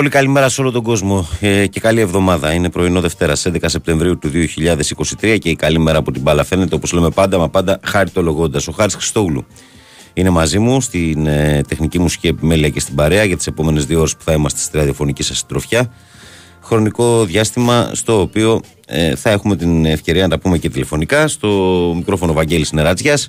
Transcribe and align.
Πολύ 0.00 0.12
πολύ 0.12 0.24
καλημέρα 0.24 0.48
σε 0.48 0.60
όλο 0.60 0.70
τον 0.70 0.82
κόσμο 0.82 1.28
ε, 1.40 1.66
και 1.66 1.80
καλή 1.80 2.00
εβδομάδα. 2.00 2.52
Είναι 2.52 2.70
πρωινό 2.70 3.00
Δευτέρα 3.00 3.34
11 3.36 3.56
Σεπτεμβρίου 3.64 4.18
του 4.18 4.30
2023 5.20 5.38
και 5.38 5.48
η 5.48 5.56
καλή 5.56 5.78
μέρα 5.78 5.98
από 5.98 6.12
την 6.12 6.22
μπάλα 6.22 6.44
φαίνεται 6.44 6.74
όπως 6.74 6.92
λέμε 6.92 7.10
πάντα, 7.10 7.38
μα 7.38 7.48
πάντα 7.48 7.80
χάριτολογώντας. 7.82 8.68
Ο 8.68 8.72
Χάρης 8.72 8.94
Χριστόγλου 8.94 9.46
είναι 10.12 10.30
μαζί 10.30 10.58
μου 10.58 10.80
στην 10.80 11.26
ε, 11.26 11.60
τεχνική 11.68 11.98
μουσική 11.98 12.26
επιμέλεια 12.26 12.68
και 12.68 12.80
στην 12.80 12.94
παρέα 12.94 13.24
για 13.24 13.36
τις 13.36 13.46
επόμενες 13.46 13.86
δύο 13.86 13.98
ώρες 13.98 14.16
που 14.16 14.22
θα 14.24 14.32
είμαστε 14.32 14.60
στη 14.60 14.76
ραδιοφωνική 14.76 15.22
σας 15.22 15.38
συντροφιά. 15.38 15.92
Χρονικό 16.62 17.24
διάστημα 17.24 17.90
στο 17.92 18.20
οποίο 18.20 18.60
ε, 18.86 19.16
θα 19.16 19.30
έχουμε 19.30 19.56
την 19.56 19.84
ευκαιρία 19.84 20.22
να 20.22 20.28
τα 20.28 20.38
πούμε 20.38 20.58
και 20.58 20.68
τηλεφωνικά 20.68 21.28
στο 21.28 21.48
μικρόφωνο 21.96 22.32
Βαγγέλης 22.32 22.72
Νεράτσιας. 22.72 23.28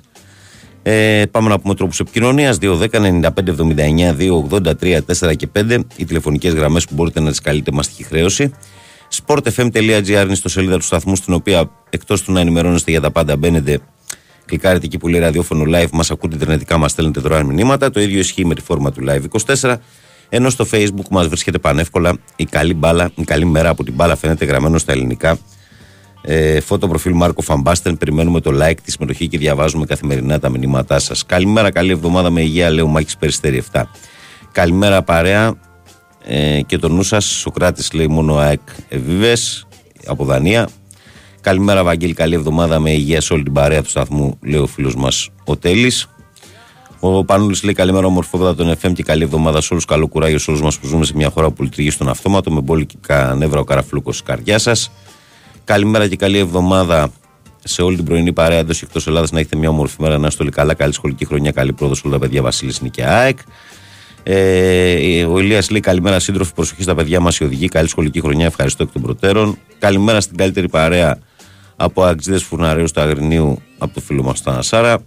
Ε, 0.82 1.22
πάμε 1.30 1.48
να 1.48 1.58
πούμε 1.58 1.74
τρόπους 1.74 2.00
επικοινωνίας 2.00 2.58
210-95-79-283-4 2.60 5.36
και 5.36 5.48
5 5.52 5.80
οι 5.96 6.04
τηλεφωνικές 6.04 6.54
γραμμές 6.54 6.84
που 6.84 6.94
μπορείτε 6.94 7.20
να 7.20 7.30
τις 7.30 7.40
καλείτε 7.40 7.72
μαστική 7.72 8.02
χρέωση. 8.02 8.52
sportfm.gr 9.26 10.22
είναι 10.24 10.34
στο 10.34 10.48
σελίδα 10.48 10.76
του 10.76 10.84
σταθμού 10.84 11.16
στην 11.16 11.34
οποία 11.34 11.70
εκτός 11.90 12.22
του 12.22 12.32
να 12.32 12.40
ενημερώνεστε 12.40 12.90
για 12.90 13.00
τα 13.00 13.10
πάντα 13.10 13.36
μπαίνετε 13.36 13.80
κλικάρετε 14.44 14.86
εκεί 14.86 14.98
που 14.98 15.08
λέει 15.08 15.20
ραδιόφωνο 15.20 15.64
live, 15.76 15.90
μας 15.92 16.10
ακούτε 16.10 16.36
ιντερνετικά, 16.36 16.78
μας 16.78 16.90
στέλνετε 16.90 17.20
δωρεάν 17.20 17.46
μηνύματα. 17.46 17.90
Το 17.90 18.00
ίδιο 18.00 18.18
ισχύει 18.18 18.44
με 18.44 18.54
τη 18.54 18.60
φόρμα 18.60 18.92
του 18.92 19.04
live 19.08 19.22
24. 19.60 19.76
Ενώ 20.28 20.50
στο 20.50 20.66
facebook 20.70 21.08
μας 21.10 21.28
βρίσκεται 21.28 21.58
πανεύκολα 21.58 22.18
η 22.36 22.44
καλή 22.44 22.74
μπάλα, 22.74 23.10
η 23.14 23.24
καλή 23.24 23.44
μέρα 23.44 23.68
από 23.68 23.84
την 23.84 23.94
μπάλα 23.94 24.16
φαίνεται 24.16 24.44
γραμμένο 24.44 24.78
στα 24.78 24.92
ελληνικά 24.92 25.38
ε, 26.22 26.60
φώτο 26.60 26.88
προφίλ 26.88 27.12
Μάρκο 27.14 27.42
Φαμπάστεν. 27.42 27.98
Περιμένουμε 27.98 28.40
το 28.40 28.50
like, 28.62 28.80
τη 28.84 28.90
συμμετοχή 28.90 29.28
και 29.28 29.38
διαβάζουμε 29.38 29.84
καθημερινά 29.84 30.38
τα 30.38 30.48
μηνύματά 30.48 30.98
σας. 30.98 31.26
Καλημέρα, 31.26 31.70
καλή 31.70 31.90
εβδομάδα 31.90 32.30
με 32.30 32.40
υγεία, 32.40 32.70
λέω 32.70 32.86
Μάκης 32.86 33.16
Περιστέρη 33.16 33.56
7. 33.72 33.82
Καλημέρα, 34.52 35.02
παρέα. 35.02 35.54
Ε, 36.24 36.60
και 36.66 36.78
το 36.78 36.88
νου 36.88 37.02
σας, 37.02 37.24
Σοκράτης 37.24 37.92
λέει 37.92 38.06
μόνο 38.06 38.36
ΑΕΚ 38.36 38.60
Εβίβες 38.88 39.66
από 40.06 40.24
Δανία. 40.24 40.68
Καλημέρα, 41.40 41.84
Βαγγέλη, 41.84 42.14
καλή 42.14 42.34
εβδομάδα 42.34 42.78
με 42.78 42.90
υγεία 42.90 43.20
σε 43.20 43.32
όλη 43.32 43.42
την 43.42 43.52
παρέα 43.52 43.82
του 43.82 43.88
σταθμού, 43.88 44.38
λέει 44.42 44.60
ο 44.60 44.66
φίλος 44.66 44.94
μας 44.94 45.28
ο 45.44 45.56
Τέλης. 45.56 46.06
Ο 47.00 47.24
Πανούλης 47.24 47.62
λέει 47.62 47.74
καλημέρα, 47.74 48.06
ομορφόπεδα 48.06 48.54
των 48.54 48.74
FM 48.82 48.92
και 48.92 49.02
καλή 49.02 49.22
εβδομάδα 49.22 49.60
σε 49.60 49.68
όλους. 49.72 49.84
Καλό 49.84 50.06
κουράγιο 50.06 50.38
σε 50.38 50.50
όλους 50.50 50.62
μας 50.62 50.78
που 50.78 50.86
ζούμε 50.86 51.04
σε 51.04 51.12
μια 51.16 51.30
χώρα 51.30 51.50
που 51.50 51.62
λειτουργεί 51.62 51.90
στον 51.90 52.08
αυτόματο 52.08 52.50
με 52.50 52.60
μπόλικα 52.60 53.34
νεύρα 53.34 53.60
ο 53.60 53.64
καραφλούκος 53.64 54.16
τη 54.16 54.22
καρδιά 54.22 54.58
σας. 54.58 54.90
Καλημέρα 55.64 56.08
και 56.08 56.16
καλή 56.16 56.38
εβδομάδα 56.38 57.10
σε 57.64 57.82
όλη 57.82 57.96
την 57.96 58.04
πρωινή 58.04 58.32
παρέα 58.32 58.58
εντός 58.58 58.78
και 58.78 58.84
εκτός 58.84 59.06
Ελλάδας. 59.06 59.30
Να 59.30 59.38
έχετε 59.38 59.56
μια 59.56 59.68
όμορφη 59.68 59.96
μέρα, 59.98 60.18
να 60.18 60.26
είστε 60.26 60.42
όλοι 60.42 60.52
καλά. 60.52 60.74
Καλή 60.74 60.92
σχολική 60.92 61.24
χρονιά, 61.24 61.50
καλή 61.50 61.72
πρόοδος 61.72 61.98
σε 61.98 62.06
όλα 62.06 62.16
τα 62.16 62.20
παιδιά 62.20 62.42
Βασίλης 62.42 62.80
Νίκη 62.80 63.02
ΑΕΚ. 63.02 63.38
Ε, 64.22 65.24
ο 65.24 65.38
Ηλίας 65.38 65.70
λέει 65.70 65.80
καλημέρα 65.80 66.18
σύντροφοι, 66.18 66.54
προσοχή 66.54 66.82
στα 66.82 66.94
παιδιά 66.94 67.20
μας 67.20 67.38
οι 67.38 67.44
οδηγοί. 67.44 67.68
Καλή 67.68 67.88
σχολική 67.88 68.20
χρονιά, 68.20 68.46
ευχαριστώ 68.46 68.82
εκ 68.82 68.92
των 68.92 69.02
προτέρων. 69.02 69.58
Καλημέρα 69.78 70.20
στην 70.20 70.36
καλύτερη 70.36 70.68
παρέα 70.68 71.18
από 71.76 72.02
Αγξίδε 72.04 72.38
Φουρναρίου 72.38 72.86
του 72.94 73.00
Αγρινίου 73.00 73.62
από 73.78 73.94
το 73.94 74.00
φίλο 74.00 74.22
μας 74.22 74.42
τον 74.42 74.52
Ανασάρα. 74.52 74.98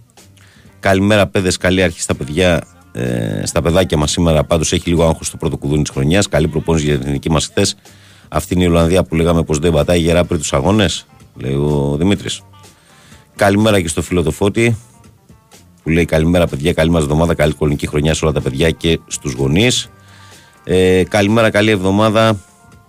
Καλημέρα, 0.80 1.26
παιδες. 1.26 1.56
Καλή 1.56 1.82
αρχή 1.82 2.00
στα 2.00 2.14
παιδιά, 2.14 2.66
ε, 2.92 3.46
στα 3.46 3.62
παιδάκια 3.62 3.96
μας 3.96 4.10
σήμερα. 4.10 4.44
Πάντως 4.44 4.72
έχει 4.72 4.88
λίγο 4.88 5.04
άγχος 5.04 5.26
στο 5.26 5.36
πρώτο 5.36 5.56
κουδούνι 5.56 5.82
της 5.82 5.90
χρονιάς. 5.90 6.28
Καλή 6.28 6.48
προπόνηση 6.48 6.84
για 6.84 6.98
την 6.98 7.06
εθνική 7.06 7.30
μας 7.30 7.46
χθες. 7.46 7.76
Αυτή 8.28 8.54
είναι 8.54 8.64
η 8.64 8.66
Ολλανδία 8.66 9.04
που 9.04 9.14
λέγαμε 9.14 9.42
πως 9.42 9.58
δεν 9.58 9.72
πατάει 9.72 10.00
γερά 10.00 10.24
πριν 10.24 10.38
τους 10.38 10.52
αγώνες, 10.52 11.06
λέει 11.34 11.54
ο 11.54 11.96
Δημήτρης. 11.98 12.42
Καλημέρα 13.36 13.80
και 13.80 13.88
στο 13.88 14.02
φίλο 14.02 14.22
το 14.22 14.30
Φώτη 14.30 14.76
που 15.82 15.92
λέει 15.92 16.04
καλημέρα 16.04 16.46
παιδιά, 16.46 16.72
καλή 16.72 16.90
μας 16.90 17.02
εβδομάδα, 17.02 17.34
καλή 17.34 17.52
σχολική 17.52 17.86
χρονιά 17.86 18.14
σε 18.14 18.24
όλα 18.24 18.34
τα 18.34 18.40
παιδιά 18.40 18.70
και 18.70 19.00
στους 19.06 19.32
γονείς. 19.32 19.90
Ε, 20.64 21.02
καλημέρα, 21.08 21.50
καλή 21.50 21.70
εβδομάδα, 21.70 22.38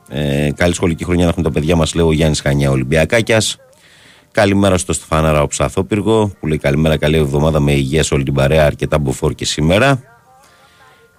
ε, 0.09 0.49
καλή 0.55 0.73
σχολική 0.73 1.03
χρονιά 1.03 1.23
να 1.23 1.29
έχουν 1.29 1.43
τα 1.43 1.51
παιδιά 1.51 1.75
μας, 1.75 1.93
λέει 1.93 2.05
ο 2.05 2.11
Γιάννης 2.11 2.41
Χανιά 2.41 2.71
Ολυμπιακάκιας. 2.71 3.57
Καλημέρα 4.31 4.77
στο 4.77 4.93
Στεφανάρα 4.93 5.41
ο 5.41 5.47
Ψαθόπυργο 5.47 6.31
που 6.39 6.47
λέει 6.47 6.57
καλημέρα, 6.57 6.97
καλή 6.97 7.17
εβδομάδα 7.17 7.59
με 7.59 7.71
υγεία 7.71 8.03
σε 8.03 8.13
όλη 8.13 8.23
την 8.23 8.33
παρέα, 8.33 8.65
αρκετά 8.65 8.99
μποφόρ 8.99 9.33
και 9.33 9.45
σήμερα. 9.45 10.01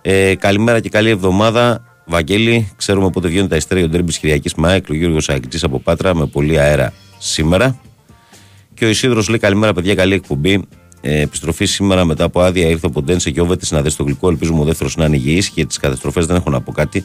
Ε, 0.02 0.34
καλημέρα 0.34 0.80
και 0.80 0.88
καλή 0.88 1.10
εβδομάδα, 1.10 1.87
Βαγγέλη. 2.08 2.72
Ξέρουμε 2.76 3.10
πότε 3.10 3.28
βγαίνουν 3.28 3.48
τα 3.48 3.56
εισιτήρια 3.56 3.84
του 3.84 3.90
Ντέρμπι 3.90 4.18
Κυριακής 4.18 4.54
Μάικ, 4.54 4.88
ο 4.90 4.94
Γιώργος 4.94 5.28
Αγγλιτζή 5.28 5.58
από 5.62 5.78
Πάτρα 5.80 6.14
με 6.14 6.26
πολύ 6.26 6.58
αέρα 6.58 6.92
σήμερα. 7.18 7.80
Και 8.74 8.84
ο 8.84 8.88
Ισίδρο 8.88 9.22
λέει 9.28 9.38
καλημέρα, 9.38 9.72
παιδιά, 9.72 9.94
καλή 9.94 10.14
εκπομπή. 10.14 10.64
Ε, 11.00 11.20
επιστροφή 11.20 11.64
σήμερα 11.64 12.04
μετά 12.04 12.24
από 12.24 12.40
άδεια 12.40 12.68
ήρθε 12.68 12.86
ο 12.86 12.90
Ποντένσε 12.90 13.30
και 13.30 13.40
όβεται 13.40 13.66
να 13.70 13.82
δει 13.82 13.94
το 13.94 14.02
γλυκό. 14.02 14.28
Ελπίζουμε 14.28 14.60
ο 14.60 14.64
δεύτερος 14.64 14.96
να 14.96 15.04
είναι 15.04 15.16
υγιής 15.16 15.48
και 15.48 15.66
τις 15.66 15.76
καταστροφές 15.76 16.26
δεν 16.26 16.36
έχω 16.36 16.50
να 16.50 16.60
πω 16.60 16.72
κάτι. 16.72 17.04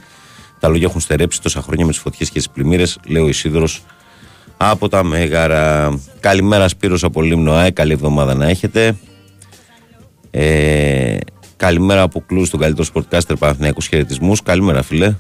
Τα 0.60 0.68
λόγια 0.68 0.88
έχουν 0.90 1.02
στερέψει 1.02 1.42
τόσα 1.42 1.62
χρόνια 1.62 1.86
με 1.86 1.92
τις 1.92 2.00
φωτιές 2.00 2.30
και 2.30 2.38
τις 2.38 2.50
πλημμύρες, 2.50 3.00
λέει 3.08 3.24
ο 3.24 3.28
Ισίδρο 3.28 3.68
από 4.58 4.90
τα 4.90 5.04
Μέγαρα. 5.04 6.00
Καλημέρα 6.20 6.68
Σπύρος 6.68 7.04
από 7.04 7.22
Λίμνο 7.22 7.54
ΑΕ, 7.54 7.72
καλή 7.72 7.92
εβδομάδα 7.92 8.34
να 8.34 8.48
έχετε. 8.48 8.96
Ε, 10.32 11.18
καλημέρα 11.64 12.02
από 12.02 12.24
Κλούς, 12.28 12.50
τον 12.50 12.60
καλύτερο 12.60 12.84
σπορτκάστερ 12.84 13.36
Παναθηναϊκούς 13.36 13.88
χαιρετισμούς. 13.88 14.42
Καλημέρα 14.44 14.84
φίλε. 14.84 15.16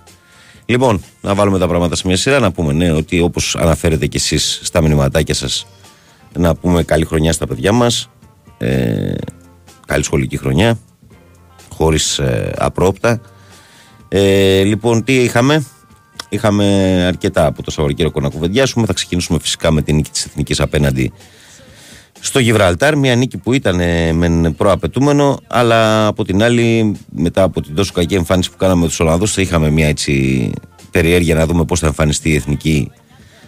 Λοιπόν, 0.66 1.04
να 1.22 1.36
βάλουμε 1.36 1.60
τα 1.60 1.68
πράγματα 1.68 1.95
σε 1.95 2.07
μια 2.07 2.18
σειρά, 2.18 2.40
να 2.40 2.51
πούμε 2.51 2.74
ναι, 2.74 2.92
ότι 2.92 3.19
όπως 3.19 3.56
αναφέρετε 3.56 4.07
κι 4.07 4.18
εσείς 4.18 4.60
στα 4.63 4.81
μηνυματάκια 4.81 5.34
σας, 5.34 5.66
να 6.38 6.56
πούμε 6.56 6.84
καλή 6.84 7.06
χρονιά 7.06 7.34
στα 7.34 7.48
παιδιά 7.48 7.72
μας, 7.72 8.10
ε, 8.57 9.13
καλή 9.88 10.04
σχολική 10.04 10.38
χρονιά, 10.38 10.80
χωρίς 11.74 12.19
ε, 12.19 12.54
απρόπτα. 12.57 13.22
Ε, 14.07 14.63
λοιπόν, 14.63 15.04
τι 15.04 15.13
είχαμε, 15.13 15.66
Είχαμε 16.30 16.66
αρκετά 17.07 17.45
από 17.45 17.63
το 17.63 17.72
Σαββατοκύριακο 17.72 18.19
να 18.19 18.30
κουβεντιάσουμε. 18.30 18.86
Θα 18.86 18.94
ξεκινήσουμε 18.94 19.40
φυσικά 19.40 19.72
με 19.72 19.81
την 19.81 19.95
νίκη 19.95 20.10
της 20.10 20.25
Εθνικής 20.25 20.60
απέναντι 20.60 21.12
στο 22.25 22.40
Γιβραλτάρ. 22.40 22.98
Μια 22.98 23.16
νίκη 23.16 23.38
που 23.38 23.54
ήταν 23.54 23.80
ε, 23.80 24.14
μεν 24.14 24.56
προαπαιτούμενο, 24.56 25.40
αλλά 25.48 26.08
από 26.08 26.24
την 26.24 26.44
άλλη, 26.44 26.96
μετά 27.16 27.44
από 27.44 27.62
την 27.62 27.75
τόσο 27.75 27.92
κακή 27.94 28.16
εμφάνιση 28.16 28.52
που 28.52 28.58
κάναμε 28.58 28.81
με 28.81 28.88
τους 28.88 29.00
Ολλανδούς, 29.00 29.38
είχαμε 29.38 29.70
μια 29.70 29.88
έτσι 29.88 30.52
περιέργεια 30.92 31.36
να 31.36 31.46
δούμε 31.46 31.66
πώς 31.66 31.80
θα 31.80 31.88
εμφανιστεί 31.88 32.30
η 32.30 32.36
Εθνική 32.36 32.92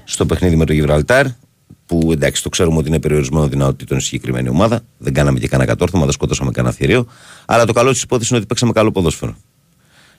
στο 0.03 0.25
παιχνίδι 0.25 0.55
με 0.55 0.65
το 0.65 0.73
Γιβραλτάρ. 0.73 1.25
Που 1.85 2.09
εντάξει, 2.11 2.43
το 2.43 2.49
ξέρουμε 2.49 2.77
ότι 2.77 2.87
είναι 2.87 2.99
περιορισμένο 2.99 3.47
δυνατοτήτων 3.47 3.97
η 3.97 4.01
συγκεκριμένη 4.01 4.49
ομάδα. 4.49 4.81
Δεν 4.97 5.13
κάναμε 5.13 5.39
και 5.39 5.47
κανένα 5.47 5.69
κατόρθωμα, 5.69 6.03
δεν 6.03 6.13
σκότωσαμε 6.13 6.51
κανένα 6.51 6.73
θηρίο. 6.73 7.05
Αλλά 7.45 7.65
το 7.65 7.73
καλό 7.73 7.91
της 7.91 8.01
υπόθεσης 8.01 8.29
είναι 8.29 8.39
ότι 8.39 8.47
παίξαμε 8.47 8.71
καλό 8.71 8.91
ποδόσφαιρο. 8.91 9.35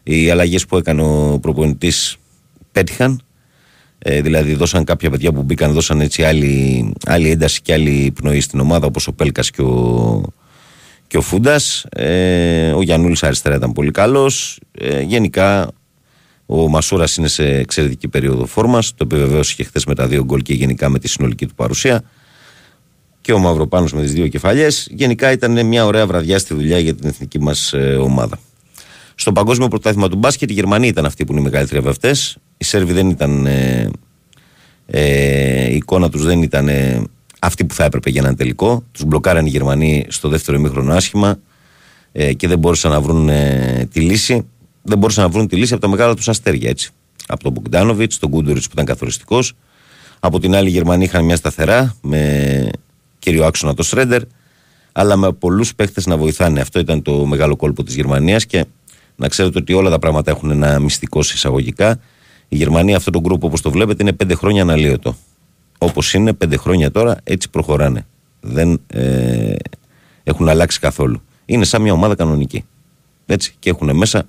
Οι 0.03 0.31
αλλαγές 0.31 0.67
που 0.67 0.77
έκανε 0.77 1.03
ο 1.03 1.39
προπονητής 1.39 2.17
πέτυχαν. 2.73 3.26
Ε, 3.99 4.21
δηλαδή 4.21 4.55
δώσαν 4.55 4.85
κάποια 4.85 5.11
παιδιά 5.11 5.33
που 5.33 5.43
μπήκαν, 5.43 5.73
δώσαν 5.73 6.01
έτσι 6.01 6.23
άλλη, 6.23 6.93
άλλη 7.05 7.31
ένταση 7.31 7.63
και 7.63 7.73
άλλη 7.73 8.13
πνοή 8.15 8.41
στην 8.41 8.61
ομάδα 8.61 8.87
όπως 8.87 9.07
ο 9.07 9.13
Πέλκας 9.13 9.51
και 9.51 9.63
ο, 9.63 10.23
και 11.07 11.17
ο 11.17 11.21
Φούντας. 11.21 11.87
Ε, 11.91 12.71
ο 12.71 12.83
Γιαννούλης 12.83 13.23
αριστερά 13.23 13.57
ήταν 13.57 13.73
πολύ 13.73 13.91
καλός. 13.91 14.61
Ε, 14.79 15.01
γενικά 15.01 15.71
Ο 16.47 16.69
Μασούρας 16.69 17.17
είναι 17.17 17.29
σε 17.29 17.45
εξαιρετική 17.45 18.09
περίοδο 18.09 18.47
φόρμας. 18.47 18.95
Το 18.95 19.05
επιβεβαίωσε 19.11 19.55
και 19.55 19.65
χθες 19.65 19.85
με 19.85 19.95
τα 19.95 20.07
δύο 20.07 20.25
γκολ 20.25 20.43
και 20.43 20.55
γενικά 20.55 20.89
με 20.89 20.99
τη 20.99 21.09
συνολική 21.09 21.47
του 21.47 21.55
παρουσία. 21.55 22.03
Και 23.21 23.33
ο 23.33 23.39
Μαυροπάνος 23.39 23.93
με 23.93 24.03
τις 24.03 24.13
δύο 24.13 24.29
κεφαλιές. 24.29 24.89
Γενικά 24.91 25.33
ήταν 25.33 25.67
μια 25.67 25.85
ωραία 25.85 26.07
βραδιά 26.07 26.39
στη 26.39 26.55
δουλειά 26.55 26.79
για 26.79 26.95
την 26.95 27.09
εθνική 27.09 27.41
μας 27.41 27.73
ε, 27.73 27.97
ομάδα. 28.01 28.39
Στο 29.15 29.33
παγκόσμιο 29.33 29.69
πρωτάθλημα 29.69 30.09
του 30.09 30.17
μπάσκετ, 30.17 30.51
οι 30.51 30.53
Γερμανοί 30.53 30.87
ήταν 30.87 31.05
αυτοί 31.05 31.25
που 31.25 31.33
είναι 31.33 31.41
οι 31.41 31.45
μεγαλύτεροι 31.45 31.81
βευτέ. 31.81 32.15
Οι 32.59 32.65
Σέρβοι 32.65 32.93
δεν 32.93 33.11
ήταν. 33.11 33.47
Ε, 33.47 33.91
ε, 34.87 35.71
η 35.71 35.75
εικόνα 35.75 36.11
τους 36.11 36.25
δεν 36.25 36.43
ήταν 36.43 36.69
ε, 36.69 37.03
αυτή 37.39 37.65
που 37.65 37.75
θα 37.75 37.85
έπρεπε 37.85 38.11
για 38.11 38.21
έναν 38.21 38.37
τελικό. 38.37 38.85
Τους 38.93 39.05
μπλοκάραν 39.05 39.47
οι 39.47 39.49
Γερμανοί 39.49 40.07
στο 40.09 40.29
δεύτερο 40.29 40.57
ημίχρονο 40.57 40.93
άσχημα 40.93 41.39
ε, 42.13 42.33
και 42.33 42.49
δεν 42.49 42.59
μπόρεσαν 42.59 42.91
να 42.91 43.01
βρουν 43.01 43.29
ε, 43.29 43.89
τη 43.93 44.01
λύση. 44.01 44.47
Δεν 44.83 44.99
μπόρεσαν 44.99 45.25
να 45.25 45.31
βρουν 45.31 45.49
τη 45.49 45.57
λύση 45.57 45.73
από 45.73 45.83
τα 45.83 45.89
μεγάλα 45.89 46.15
τους 46.15 46.29
αστέρια 46.29 46.71
έτσι. 46.71 46.91
Από 47.27 47.43
τον 47.43 47.53
Μπογκδάνοβιτ, 47.53 48.13
τον 48.21 48.31
Κούντοριτ 48.31 48.63
που 48.63 48.71
ήταν 48.73 48.85
καθοριστικός. 48.85 49.53
Από 50.21 50.41
την 50.41 50.55
άλλη, 50.55 50.69
οι 50.69 50.71
Γερμανοί 50.71 51.05
είχαν 51.05 51.25
μια 51.25 51.37
σταθερά 51.37 51.97
με 52.01 52.71
κύριο 53.19 53.45
άξονα 53.45 53.75
το 53.75 53.83
Σρέντερ, 53.83 54.23
αλλά 54.93 55.17
με 55.17 55.33
πολλούς 55.33 55.75
παίχτε 55.75 56.03
να 56.07 56.17
βοηθάνε. 56.17 56.61
Αυτό 56.61 56.79
ήταν 56.79 57.03
το 57.03 57.27
μεγάλο 57.27 57.57
κόλπο 57.57 57.83
της 57.83 57.95
Γερμανίας 57.95 58.47
και 58.47 58.65
να 59.17 59.29
ξέρετε 59.29 59.59
ότι 59.59 59.73
όλα 59.73 59.91
τα 59.91 59.99
πράγματα 59.99 60.31
έχουν 60.31 60.51
ένα 60.51 60.79
μυστικό 60.79 61.19
εισαγωγικά. 61.19 62.01
Η 62.49 62.57
Γερμανία, 62.57 62.97
αυτό 62.97 63.11
το 63.11 63.21
γκρουπ 63.21 63.45
όπως 63.45 63.61
το 63.61 63.71
βλέπετε, 63.71 64.03
είναι 64.03 64.13
πέντε 64.13 64.35
χρόνια 64.35 64.63
αναλύωτο. 64.63 65.17
Όπως 65.79 66.15
είναι, 66.15 66.33
πέντε 66.33 66.57
χρόνια 66.57 66.91
τώρα, 66.91 67.17
έτσι 67.25 67.51
προχωράνε. 67.51 68.07
Δεν 68.41 68.81
ε, 68.87 69.55
έχουν 70.23 70.49
αλλάξει 70.49 70.81
καθόλου. 70.81 71.23
Είναι 71.45 71.65
σαν 71.65 71.83
μια 71.83 71.93
ομάδα 71.93 72.15
κανονική. 72.15 72.65
Έτσι. 73.27 73.55
Και 73.59 73.71
έχουν 73.71 73.97
μέσα 73.97 74.27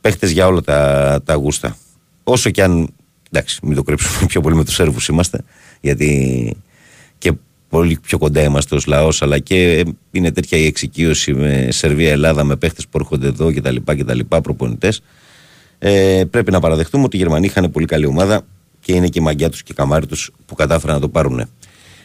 παίχτες 0.00 0.30
για 0.30 0.46
όλα 0.46 0.60
τα, 0.60 1.20
τα 1.24 1.34
γούστα. 1.34 1.76
Όσο 2.24 2.50
και 2.50 2.62
αν. 2.62 2.88
Εντάξει, 3.30 3.58
μην 3.62 3.76
το 3.76 3.82
κρύψουμε 3.82 4.26
πιο 4.30 4.40
πολύ 4.40 4.54
με 4.56 4.64
τους 4.64 4.74
Σέρβους 4.74 5.08
είμαστε, 5.08 5.44
γιατί 5.80 6.56
και 7.18 7.32
πολύ 7.68 7.98
πιο 8.02 8.18
κοντά 8.18 8.42
είμαστε 8.42 8.74
ως 8.74 8.86
λαός, 8.86 9.22
αλλά 9.22 9.38
και 9.38 9.84
είναι 10.10 10.32
τέτοια 10.32 10.58
η 10.58 10.66
εξοικείωση 10.66 11.34
με 11.34 11.68
Σερβία-Ελλάδα, 11.70 12.44
με 12.44 12.56
παίχτες 12.56 12.88
που 12.88 12.98
έρχονται 12.98 13.26
εδώ 13.26 13.52
κτλ. 13.52 13.76
κτλ 13.84 14.20
Προπονητές. 14.42 15.02
Ε, 15.78 16.24
πρέπει 16.30 16.50
να 16.50 16.60
παραδεχτούμε 16.60 17.04
ότι 17.04 17.16
οι 17.16 17.18
Γερμανοί 17.18 17.46
είχαν 17.46 17.70
πολύ 17.70 17.86
καλή 17.86 18.06
ομάδα 18.06 18.42
και 18.80 18.92
είναι 18.92 19.08
και 19.08 19.18
η 19.18 19.22
μαγιά 19.22 19.50
τους 19.50 19.62
και 19.62 19.72
η 19.72 19.74
καμάρι 19.74 20.06
τους 20.06 20.30
που 20.46 20.54
κατάφεραν 20.54 20.94
να 20.94 21.00
το 21.00 21.08
πάρουν. 21.08 21.48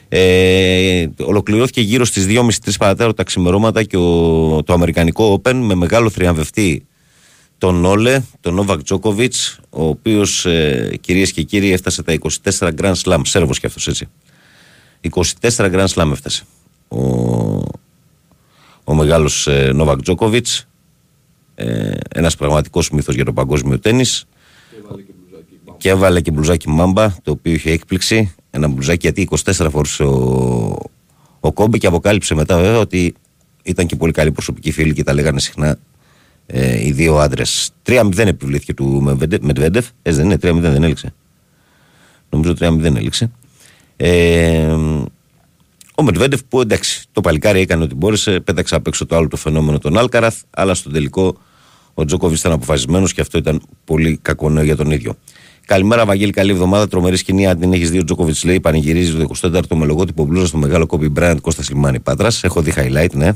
Ε, 0.09 1.07
ολοκληρώθηκε 1.19 1.81
γύρω 1.81 2.05
στις 2.05 2.25
2.30-3 2.29 2.71
παρατέρα 2.79 3.13
τα 3.13 3.23
ξημερώματα 3.23 3.83
και 3.83 3.97
ο, 3.97 4.63
το 4.63 4.73
Αμερικανικό 4.73 5.41
Open 5.41 5.53
με 5.53 5.75
μεγάλο 5.75 6.09
θριαμβευτή 6.09 6.85
τον 7.57 7.75
Νόλε, 7.75 8.21
τον 8.39 8.53
Νόβακ 8.53 8.83
Τζόκοβιτς, 8.83 9.59
ο 9.69 9.83
οποίος 9.87 10.45
ε, 10.45 10.97
κυρίες 11.01 11.31
και 11.31 11.41
κύριοι 11.41 11.71
έφτασε 11.71 12.03
τα 12.03 12.17
24 12.43 12.69
Grand 12.81 12.93
Slam. 13.03 13.21
Σέρβος 13.23 13.59
κι 13.59 13.65
αυτός 13.65 13.87
έτσι. 13.87 14.07
24 15.41 15.55
Grand 15.57 15.87
Slam 15.87 16.09
έφτασε. 16.11 16.43
Ο, 16.87 16.99
ο 18.83 18.93
μεγάλος 18.93 19.47
ε, 19.47 19.71
Νόβακ 19.73 20.01
Τζόκοβιτς, 20.01 20.67
ε, 21.55 21.91
ένας 22.13 22.35
πραγματικός 22.35 22.89
μύθος 22.89 23.15
για 23.15 23.25
το 23.25 23.33
παγκόσμιο 23.33 23.79
τέννη. 23.79 24.05
Και 25.77 25.89
έβαλε 25.89 26.21
και 26.21 26.31
μπλουζάκι 26.31 26.69
μάμπα, 26.69 27.15
το 27.21 27.31
οποίο 27.31 27.53
είχε 27.53 27.71
έκπληξη. 27.71 28.35
Ένα 28.49 28.67
μπλουζάκι 28.67 28.99
γιατί 29.11 29.27
24 29.45 29.67
φορούσε 29.71 30.03
ο, 30.03 30.89
ο 31.39 31.51
Κόμπι 31.53 31.77
και 31.77 31.87
αποκάλυψε 31.87 32.35
μετά 32.35 32.55
βέβαια 32.57 32.79
ότι 32.79 33.13
ήταν 33.63 33.85
και 33.85 33.95
πολύ 33.95 34.11
καλή 34.11 34.31
προσωπική 34.31 34.71
φίλη 34.71 34.93
και 34.93 35.03
τα 35.03 35.13
λέγανε 35.13 35.39
συχνά 35.39 35.77
ε, 36.45 36.85
οι 36.85 36.91
δύο 36.91 37.17
άντρες. 37.17 37.71
3-0 37.85 38.17
επιβλήθηκε 38.17 38.73
του 38.73 39.17
Μετβέντεφ. 39.41 39.87
Ε, 40.01 40.11
δεν 40.11 40.25
είναι, 40.25 40.35
3-0 40.35 40.53
δεν 40.59 40.83
έληξε. 40.83 41.13
Νομίζω 42.29 42.53
3-0 42.59 42.83
έληξε. 42.83 43.31
Ε, 43.97 44.77
ο 45.95 46.03
Μετβέντεφ 46.03 46.43
που 46.43 46.61
εντάξει, 46.61 47.05
το 47.11 47.21
παλικάρι 47.21 47.59
έκανε 47.59 47.83
ό,τι 47.83 47.95
μπόρεσε, 47.95 48.39
πέταξε 48.39 48.75
απ' 48.75 48.87
έξω 48.87 49.05
το 49.05 49.15
άλλο 49.15 49.27
το 49.27 49.37
φαινόμενο 49.37 49.77
τον 49.77 49.97
Άλκαραθ, 49.97 50.35
αλλά 50.49 50.73
στο 50.73 50.89
τελικό 50.89 51.37
ο 51.93 52.05
Τζόκοβιτς 52.05 52.39
ήταν 52.39 52.51
αποφασισμένος 52.51 53.13
και 53.13 53.21
αυτό 53.21 53.37
ήταν 53.37 53.61
πολύ 53.85 54.19
κακό 54.21 54.49
νέο 54.49 54.63
για 54.63 54.75
τον 54.75 54.91
ίδιο. 54.91 55.15
Καλημέρα, 55.65 56.05
Βαγγέλη, 56.05 56.31
καλή 56.31 56.51
εβδομάδα. 56.51 56.87
Τρομερή 56.87 57.17
σκηνή. 57.17 57.47
Αν 57.47 57.59
την 57.59 57.73
έχεις 57.73 57.91
δει, 57.91 57.99
ο 57.99 58.03
Τζόκοβιτς 58.03 58.43
λέει: 58.43 58.59
Πανηγυρίζει 58.59 59.13
το 59.13 59.29
24ο 59.41 59.75
με 59.75 59.85
λογότυπο 59.85 60.25
μπλούζα 60.25 60.45
στο 60.45 60.57
μεγάλο 60.57 60.85
κόμπι 60.85 61.09
Μπράιντ 61.09 61.39
Κώστα 61.39 61.63
Λιμάνι 61.69 61.99
Πάτρας. 61.99 62.43
Έχω 62.43 62.61
δει 62.61 62.73
highlight, 62.75 63.11
ναι. 63.11 63.31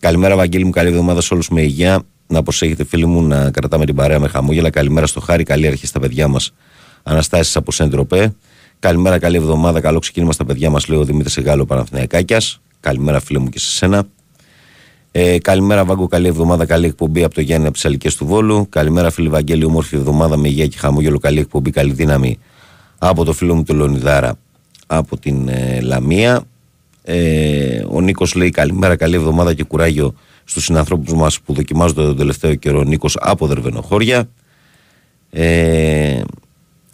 Καλημέρα, 0.00 0.36
Βαγγέλη 0.36 0.64
μου, 0.64 0.70
καλή 0.70 0.88
εβδομάδα 0.88 1.20
σε 1.20 1.34
όλους 1.34 1.48
με 1.48 1.62
υγεία. 1.62 2.02
Να 2.26 2.42
προσέχετε, 2.42 2.84
φίλοι 2.84 3.06
μου, 3.06 3.22
να 3.22 3.50
κρατάμε 3.50 3.84
την 3.84 3.94
παρέα 3.94 4.20
με 4.20 4.28
χαμόγελα. 4.28 4.70
Καλημέρα 4.70 5.06
στο 5.06 5.20
χάρη, 5.20 5.42
καλή 5.42 5.66
αρχή 5.66 5.86
στα 5.86 6.00
παιδιά 6.00 6.28
μας. 6.28 6.52
Αναστάσεις 7.02 7.56
από 7.56 7.72
Σέντροπε. 7.72 8.34
Καλημέρα, 8.82 9.18
καλή 9.18 9.36
εβδομάδα. 9.36 9.80
Καλό 9.80 9.98
ξεκίνημα 9.98 10.32
στα 10.32 10.44
παιδιά 10.44 10.70
μας, 10.70 10.88
λέει 10.88 10.98
ο 10.98 11.04
Δημήτρης 11.04 11.36
Εγάλο 11.36 11.64
Παναθηναϊκάκιας. 11.64 12.60
Καλημέρα, 12.80 13.20
φίλε 13.20 13.38
μου 13.38 13.48
και 13.48 13.58
σε 13.58 13.70
σένα. 13.70 14.04
Ε, 15.10 15.38
καλημέρα, 15.38 15.84
Βάγκο. 15.84 16.06
Καλή 16.06 16.26
εβδομάδα. 16.26 16.66
Καλή 16.66 16.86
εκπομπή 16.86 17.24
από 17.24 17.34
το 17.34 17.40
Γιάννη 17.40 17.64
από 17.66 17.74
τις 17.74 17.84
Αλικές 17.84 18.16
του 18.16 18.26
Βόλου. 18.26 18.66
Καλημέρα, 18.68 19.10
φίλε 19.10 19.28
Βαγγέλη. 19.28 19.64
Όμορφη 19.64 19.96
εβδομάδα 19.96 20.36
με 20.36 20.48
υγεία 20.48 20.66
και 20.66 20.78
χαμόγελο. 20.78 21.18
Καλή 21.18 21.38
εκπομπή. 21.38 21.70
Καλή 21.70 21.92
δύναμη 21.92 22.38
από 22.98 23.24
το 23.24 23.32
φίλο 23.32 23.54
μου 23.54 23.62
του 23.62 23.74
Λονιδάρα 23.74 24.38
από 24.86 25.18
την 25.18 25.48
ε, 25.48 25.80
Λαμία. 25.80 26.42
Ε, 27.02 27.82
ο 27.88 28.00
Νίκος 28.00 28.34
λέει 28.34 28.50
καλημέρα, 28.50 28.96
καλή 28.96 29.14
εβδομάδα 29.14 29.54
και 29.54 29.64
κουράγιο 29.64 30.14
στους 30.44 30.64
συνανθρώπους 30.64 31.12
μας 31.12 31.40
που 31.40 31.52
δοκιμάζονται 31.54 32.02
τον 32.02 32.16
τελευταίο 32.16 32.54
καιρό. 32.54 32.82
Νίκος 32.82 33.16
από 33.20 33.46
Δερβενοχώρια. 33.46 34.28
Ε, 35.30 36.20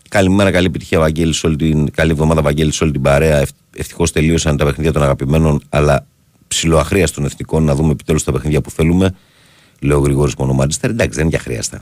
καλημέρα, 0.08 0.50
καλή 0.50 0.66
επιτυχία, 0.66 0.98
Βαγγέλης, 0.98 1.44
όλη 1.44 1.56
την, 1.56 1.90
καλή 1.90 2.10
εβδομάδα, 2.10 2.42
Βαγγέλης, 2.42 2.76
σε 2.76 2.84
όλη 2.84 2.92
την 2.92 3.02
παρέα. 3.02 3.46
Ευτυχώς 3.76 4.12
τελείωσαν 4.12 4.56
τα 4.56 4.64
παιχνίδια 4.64 4.92
των 4.92 5.02
αγαπημένων, 5.02 5.62
αλλά 5.68 6.06
ψηλοαχρίαστων 6.48 7.24
εθνικών 7.24 7.64
να 7.64 7.74
δούμε 7.74 7.90
επιτέλους 7.90 8.24
τα 8.24 8.32
παιχνίδια 8.32 8.60
που 8.60 8.70
θέλουμε. 8.70 9.14
Λέω 9.80 9.98
Γρηγόρης 9.98 10.34
Μονομάντιστερ. 10.34 10.90
Εντάξει, 10.90 11.14
δεν 11.14 11.26
είναι 11.26 11.34
για 11.34 11.44
χρειαστά. 11.44 11.80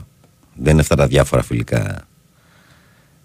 Δεν 0.55 0.71
είναι 0.71 0.81
αυτά 0.81 0.95
τα 0.95 1.07
διάφορα 1.07 1.43
φιλικά. 1.43 2.07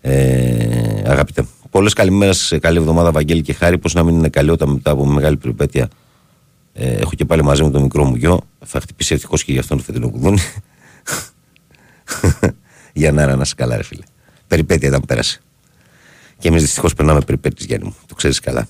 Ε, 0.01 1.03
αγαπητέ. 1.07 1.47
Πολλές 1.71 1.93
καλημέρες, 1.93 2.59
καλή 2.61 2.79
εβδομάδα, 2.79 3.11
Βαγγέλη 3.11 3.43
και 3.43 3.53
Χάρη. 3.53 3.79
Πώς 3.79 3.95
να 3.95 4.03
μην 4.03 4.15
είναι 4.15 4.29
καλή 4.29 4.51
όταν 4.51 4.69
μετά 4.69 4.91
από 4.91 5.07
μεγάλη 5.07 5.37
περιπέτεια 5.37 5.89
ε, 6.73 6.93
έχω 6.93 7.11
και 7.15 7.25
πάλι 7.25 7.43
μαζί 7.43 7.63
με 7.63 7.71
το 7.71 7.81
μικρό 7.81 8.05
μου 8.05 8.17
γιο. 8.17 8.41
Θα 8.65 8.81
χτυπήσει 8.81 9.15
ευτυχώς 9.15 9.45
και 9.45 9.53
για 9.53 9.61
αυτόν 9.61 9.77
το 9.77 9.83
φετινό 9.83 10.11
κουδούνι. 10.11 10.39
για 12.93 13.13
να 13.13 13.23
είναι 13.23 13.45
καλά, 13.57 13.77
ρε 13.77 13.83
φίλε. 13.83 14.03
Περιπέτεια 14.53 14.89
ήταν 14.89 15.03
πέρασε. 15.07 15.41
Και 16.39 16.49
εμείς 16.49 16.63
δυστυχώς 16.63 16.95
περνάμε 16.95 17.21
περιπέτειες, 17.21 17.67
Γιάννη 17.67 17.87
μου. 17.87 17.97
Το 18.07 18.15
ξέρεις 18.15 18.41
καλά. 18.41 18.69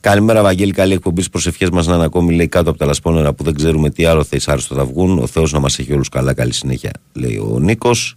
Καλημέρα, 0.00 0.42
Βαγγέλη. 0.42 0.72
Καλή 0.72 0.92
εκπομπή. 0.92 1.16
στις 1.16 1.30
προσευχές 1.30 1.70
μας 1.70 1.86
να 1.86 1.94
είναι 1.94 2.04
ακόμη 2.04 2.34
λέει 2.34 2.48
κάτω 2.48 2.70
από 2.70 2.78
τα 2.78 2.86
λασπόνερα 2.86 3.32
που 3.32 3.44
δεν 3.44 3.54
ξέρουμε 3.54 3.90
τι 3.90 4.04
άλλο 4.04 4.24
θα 4.24 4.38
άρρωστο 4.46 4.74
θα 4.74 4.84
βγουν. 4.84 5.18
Ο 5.18 5.26
Θεός 5.26 5.52
να 5.52 5.58
μας 5.58 5.78
έχει 5.78 5.92
όλους 5.92 6.08
καλά. 6.08 6.34
Καλή 6.34 6.52
συνέχεια, 6.52 6.90
λέει 7.12 7.36
ο 7.36 7.58
Νίκος. 7.58 8.16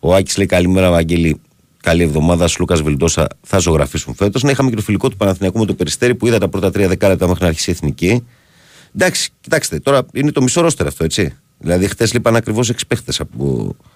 Ο 0.00 0.14
Άκης 0.14 0.36
λέει 0.36 0.46
καλημέρα, 0.46 0.90
Βαγγέλη. 0.90 1.40
Καλή 1.82 2.02
εβδομάδα. 2.02 2.48
Λούκας 2.58 2.82
Βιλντόσα 2.82 3.26
θα 3.42 3.58
ζωγραφίσουν 3.58 4.14
φέτος. 4.14 4.42
Να 4.42 4.50
είχαμε 4.50 4.70
και 4.70 4.76
το 4.76 4.82
φιλικό 4.82 5.08
του 5.08 5.16
Παναθηνιακού 5.16 5.58
με 5.58 5.66
το 5.66 5.74
περιστέρι 5.74 6.14
που 6.14 6.26
είδα 6.26 6.38
τα 6.38 6.48
πρώτα 6.48 6.70
τρία 6.70 6.88
δεκάλεπτα 6.88 7.26
μέχρι 7.26 7.42
να 7.42 7.48
αρχίσει 7.48 7.70
η 7.70 7.72
εθνική. 7.72 8.26
Εντάξει, 8.94 9.30
κοιτάξτε, 9.40 9.78
τώρα 9.78 10.06
είναι 10.12 10.32
το 10.32 10.42
μισό 10.42 10.60
ρόστερ 10.60 10.86
αυτό, 10.86 11.04
έτσι. 11.04 11.36
Δηλαδή, 11.58 11.88
χτες 11.88 12.12
λείπαν 12.12 12.36
ακριβώς 12.36 12.70
6 12.70 12.86
παίχτες 12.88 13.20
από 13.20 13.76
ε, 13.78 13.95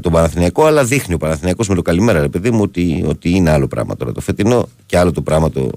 τον 0.00 0.12
Παναθηναϊκό, 0.12 0.64
αλλά 0.64 0.84
δείχνει 0.84 1.14
ο 1.14 1.18
Παναθηναϊκός 1.18 1.68
με 1.68 1.74
το 1.74 1.82
καλημέρα, 1.82 2.20
ρε 2.20 2.28
παιδί 2.28 2.50
μου, 2.50 2.60
ότι, 2.60 3.04
ότι 3.06 3.30
είναι 3.30 3.50
άλλο 3.50 3.66
πράγμα 3.66 3.96
τώρα 3.96 4.12
το 4.12 4.20
φετινό 4.20 4.68
και 4.86 4.98
άλλο 4.98 5.12
το 5.12 5.22
πράγμα 5.22 5.50
το, 5.50 5.70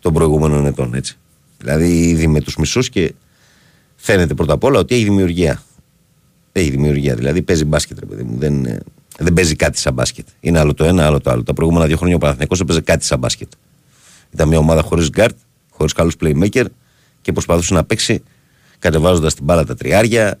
των 0.00 0.12
προηγούμενων 0.12 0.66
ετών, 0.66 0.94
έτσι. 0.94 1.16
Δηλαδή, 1.58 2.08
ήδη 2.08 2.26
με 2.26 2.40
τους 2.40 2.56
μισούς 2.56 2.88
και 2.88 3.14
φαίνεται 3.96 4.34
πρώτα 4.34 4.52
απ' 4.52 4.64
όλα 4.64 4.78
ότι 4.78 4.94
έχει 4.94 5.04
δημιουργία. 5.04 5.62
Έχει 6.52 6.70
δημιουργία, 6.70 7.14
δηλαδή 7.14 7.42
παίζει 7.42 7.64
μπάσκετ, 7.64 7.98
ρε 7.98 8.06
παιδί 8.06 8.22
μου. 8.22 8.38
Δεν, 8.38 8.64
ε, 8.64 8.80
δεν 9.18 9.32
παίζει 9.32 9.56
κάτι 9.56 9.78
σαν 9.78 9.94
μπάσκετ. 9.94 10.26
Είναι 10.40 10.58
άλλο 10.58 10.74
το 10.74 10.84
ένα, 10.84 11.06
άλλο 11.06 11.20
το 11.20 11.30
άλλο. 11.30 11.42
Τα 11.42 11.52
προηγούμενα 11.52 11.86
δύο 11.86 11.96
χρόνια 11.96 12.16
ο 12.16 12.18
Παναθηναϊκός 12.18 12.60
έπαιζε 12.60 12.80
κάτι 12.80 13.04
σαν 13.04 13.18
μπάσκετ. 13.18 13.52
Ήταν 14.32 14.48
μια 14.48 14.58
ομάδα 14.58 14.82
χωρίς 14.82 15.10
γκαρντ, 15.10 15.36
χωρίς 15.70 15.92
καλούς 15.92 16.16
playmaker 16.20 16.64
και 17.22 17.32
προσπαθούσε 17.32 17.74
να 17.74 17.84
παίξει 17.84 18.22
κατεβάζοντας 18.78 19.34
την 19.34 19.44
μπάλα 19.44 19.64
τα 19.64 19.74
τριάρια 19.74 20.38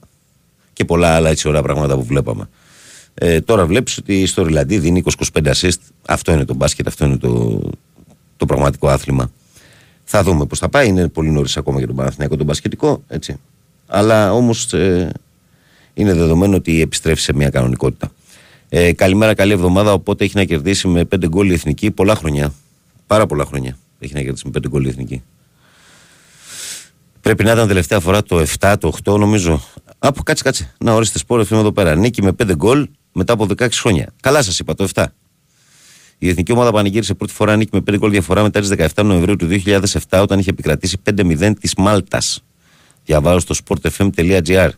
και 0.72 0.84
πολλά 0.84 1.14
άλλα 1.14 1.30
έτσι 1.30 1.48
ωραία 1.48 1.62
πράγματα 1.62 1.94
που 1.94 2.04
βλέπαμε. 2.04 2.48
Ε, 3.14 3.40
τώρα 3.40 3.66
βλέπεις 3.66 3.98
ότι 3.98 4.26
στο 4.26 4.42
Ριλαντί 4.42 4.78
δίνει 4.78 5.02
20-25 5.32 5.52
assist. 5.54 5.78
Αυτό 6.06 6.32
είναι 6.32 6.44
το 6.44 6.54
μπάσκετ, 6.54 6.86
αυτό 6.86 7.04
είναι 7.04 7.16
το, 7.16 7.60
το 8.36 8.46
πραγματικό 8.46 8.88
άθλημα. 8.88 9.30
Θα 10.04 10.22
δούμε 10.22 10.46
πώς 10.46 10.58
θα 10.58 10.68
πάει. 10.68 10.88
Είναι 10.88 11.08
πολύ 11.08 11.30
νωρίς 11.30 11.56
ακόμα 11.56 11.78
για 11.78 11.86
τον 11.86 11.96
Παναθηναϊκό 11.96 12.36
τον 12.36 12.46
μπασκετικό. 12.46 13.02
Έτσι. 13.08 13.36
Αλλά 13.86 14.32
όμως 14.32 14.72
ε, 14.72 15.12
είναι 15.94 16.14
δεδομένο 16.14 16.56
ότι 16.56 16.80
επιστρέφει 16.80 17.20
σε 17.20 17.32
μια 17.32 17.50
κανονικότητα. 17.50 18.12
Ε, 18.68 18.92
καλημέρα, 18.92 19.34
καλή 19.34 19.52
εβδομάδα. 19.52 19.92
Οπότε 19.92 20.24
έχει 20.24 20.36
να 20.36 20.44
κερδίσει 20.44 20.88
με 20.88 21.04
5 21.14 21.28
γκολ 21.28 21.50
η 21.50 21.52
εθνική 21.52 21.90
πολλά 21.90 22.14
χρόνια. 22.14 22.52
Πάρα 23.06 23.26
πολλά 23.26 23.44
χρόνια 23.44 23.78
έχει 23.98 24.14
να 24.14 24.22
κερδίσει 24.22 24.44
με 24.46 24.60
5 24.64 24.68
γκολ 24.68 24.84
η 24.84 24.88
εθνική. 24.88 25.22
Πρέπει 27.20 27.44
να 27.44 27.52
ήταν 27.52 27.68
τελευταία 27.68 28.00
φορά 28.00 28.22
το 28.22 28.44
7, 28.58 28.74
το 28.80 28.92
8 29.04 29.18
νομίζω. 29.18 29.62
Από 29.98 30.22
κάτσε, 30.22 30.42
κάτσε. 30.42 30.74
Να 30.78 30.94
ορίστε 30.94 31.18
σπόρ 31.18 31.40
FM 31.40 31.50
εδώ 31.50 31.72
πέρα. 31.72 31.94
Νίκη 31.94 32.22
με 32.22 32.32
5 32.42 32.54
γκολ 32.56 32.88
μετά 33.14 33.32
από 33.32 33.46
16 33.58 33.68
χρόνια. 33.72 34.12
Καλά 34.20 34.42
σας 34.42 34.58
είπα 34.58 34.74
το 34.74 34.88
7. 34.94 35.04
Η 36.18 36.28
εθνική 36.28 36.52
ομάδα 36.52 36.72
πανηγύρισε 36.72 37.14
πρώτη 37.14 37.32
φορά 37.32 37.56
νίκη 37.56 37.70
με 37.72 37.82
5 37.90 37.98
γκολ 37.98 38.10
διαφορά 38.10 38.42
μετά 38.42 38.60
τις 38.60 38.72
17 38.94 39.04
Νοεμβρίου 39.04 39.36
του 39.36 39.46
2007 39.46 40.20
όταν 40.22 40.38
είχε 40.38 40.50
επικρατήσει 40.50 40.96
5-0 41.10 41.52
της 41.60 41.74
Μάλτας. 41.74 42.44
Διαβάζω 43.04 43.38
στο 43.38 43.54
sportfm.gr. 43.64 44.68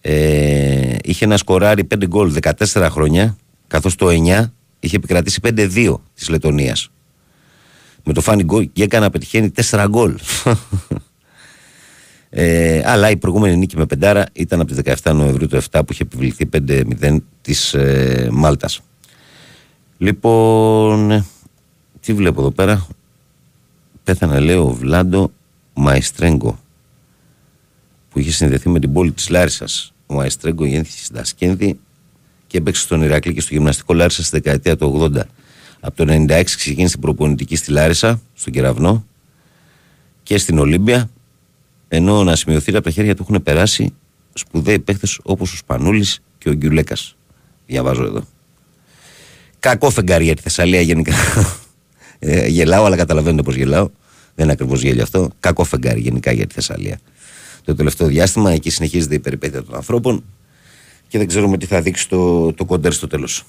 Ε, 0.00 0.96
είχε 1.02 1.24
ένα 1.24 1.36
σκοράρι 1.36 1.86
5 1.94 2.06
γκολ 2.06 2.34
14 2.42 2.88
χρόνια, 2.90 3.36
καθώς 3.66 3.94
το 3.94 4.08
9 4.08 4.52
είχε 4.80 4.96
επικρατήσει 4.96 5.40
5-2 5.42 5.94
της 6.14 6.28
Λετωνίας. 6.28 6.90
Με 8.04 8.12
το 8.12 8.20
Φάνι 8.20 8.44
Γκολ 8.44 8.70
και 8.72 8.82
έκανε 8.82 9.04
να 9.04 9.10
πετυχαίνει 9.10 9.50
4 9.70 9.86
γκολ. 9.88 10.18
Ε, 12.36 12.82
αλλά 12.84 13.10
η 13.10 13.16
προηγούμενη 13.16 13.56
νίκη 13.56 13.76
με 13.76 13.86
πεντάρα 13.86 14.26
ήταν 14.32 14.60
από 14.60 14.74
τις 14.74 14.96
17 15.02 15.12
Νοεμβρίου 15.14 15.46
του 15.46 15.62
7 15.70 15.80
που 15.86 15.92
είχε 15.92 16.02
επιβληθεί 16.02 16.48
5-0 17.00 17.16
της 17.40 17.74
ε, 17.74 18.28
Μάλτας. 18.32 18.80
Λοιπόν, 19.98 21.10
ε, 21.10 21.24
τι 22.00 22.12
βλέπω 22.12 22.40
εδώ 22.40 22.50
πέρα; 22.50 22.86
Πέθανε 24.04 24.40
λέει 24.40 24.56
ο 24.56 24.66
Βλάντο 24.66 25.30
Μαϊστρέγκο 25.74 26.58
που 28.10 28.18
είχε 28.18 28.30
συνδεθεί 28.30 28.68
με 28.68 28.80
την 28.80 28.92
πόλη 28.92 29.12
της 29.12 29.28
Λάρισας. 29.28 29.92
Ο 30.06 30.14
Μαϊστρέγκο 30.14 30.64
γεννήθηκε 30.64 31.02
στην 31.02 31.16
Τασκένδη 31.16 31.78
και 32.46 32.58
έπαιξε 32.58 32.82
στον 32.82 33.02
Ηρακλή 33.02 33.34
και 33.34 33.40
στο 33.40 33.54
γυμναστικό 33.54 33.94
Λάρισα 33.94 34.22
στη 34.22 34.40
δεκαετία 34.40 34.76
του 34.76 35.10
80. 35.14 35.20
Από 35.80 35.96
το 35.96 36.04
96 36.28 36.42
ξεκίνησε 36.44 36.96
προπονητική 36.96 37.56
στη 37.56 37.70
Λάρισα, 37.70 38.20
στον 38.34 38.52
Κεραυνό 38.52 39.06
και 40.22 40.38
στην 40.38 40.58
Ολύμπια 40.58 41.08
ενώ 41.94 42.24
να 42.24 42.36
σημειωθεί 42.36 42.70
από 42.74 42.84
τα 42.84 42.90
χέρια 42.90 43.14
του 43.14 43.26
έχουν 43.28 43.42
περάσει 43.42 43.94
σπουδαίοι 44.32 44.78
παίχτε 44.78 45.06
όπως 45.22 45.52
ο 45.52 45.56
Σπανούλης 45.56 46.20
και 46.38 46.48
ο 46.48 46.52
Γκιουλέκας. 46.52 47.16
Διαβάζω 47.66 48.04
εδώ. 48.04 48.24
Κακό 49.58 49.90
φεγγάρι 49.90 50.24
για 50.24 50.34
τη 50.34 50.42
Θεσσαλία 50.42 50.80
γενικά. 50.80 51.12
Ε, 52.18 52.46
γελάω, 52.46 52.84
αλλά 52.84 52.96
καταλαβαίνετε 52.96 53.42
πώς 53.42 53.54
γελάω. 53.54 53.88
Δεν 54.34 54.44
είναι 54.44 54.52
ακριβώς 54.52 54.82
γέλιο 54.82 55.02
αυτό. 55.02 55.30
Κακό 55.40 55.64
φεγγάρι 55.64 56.00
γενικά 56.00 56.32
για 56.32 56.46
τη 56.46 56.54
Θεσσαλία. 56.54 56.98
Το 57.64 57.74
τελευταίο 57.74 58.06
διάστημα 58.06 58.50
εκεί 58.50 58.70
συνεχίζεται 58.70 59.14
η 59.14 59.18
περιπέτεια 59.18 59.62
των 59.64 59.74
ανθρώπων 59.74 60.24
και 61.08 61.18
δεν 61.18 61.26
ξέρουμε 61.26 61.58
τι 61.58 61.66
θα 61.66 61.80
δείξει 61.80 62.08
το, 62.08 62.52
το 62.52 62.64
κοντέρ 62.64 62.92
στο 62.92 63.06
τέλος. 63.06 63.44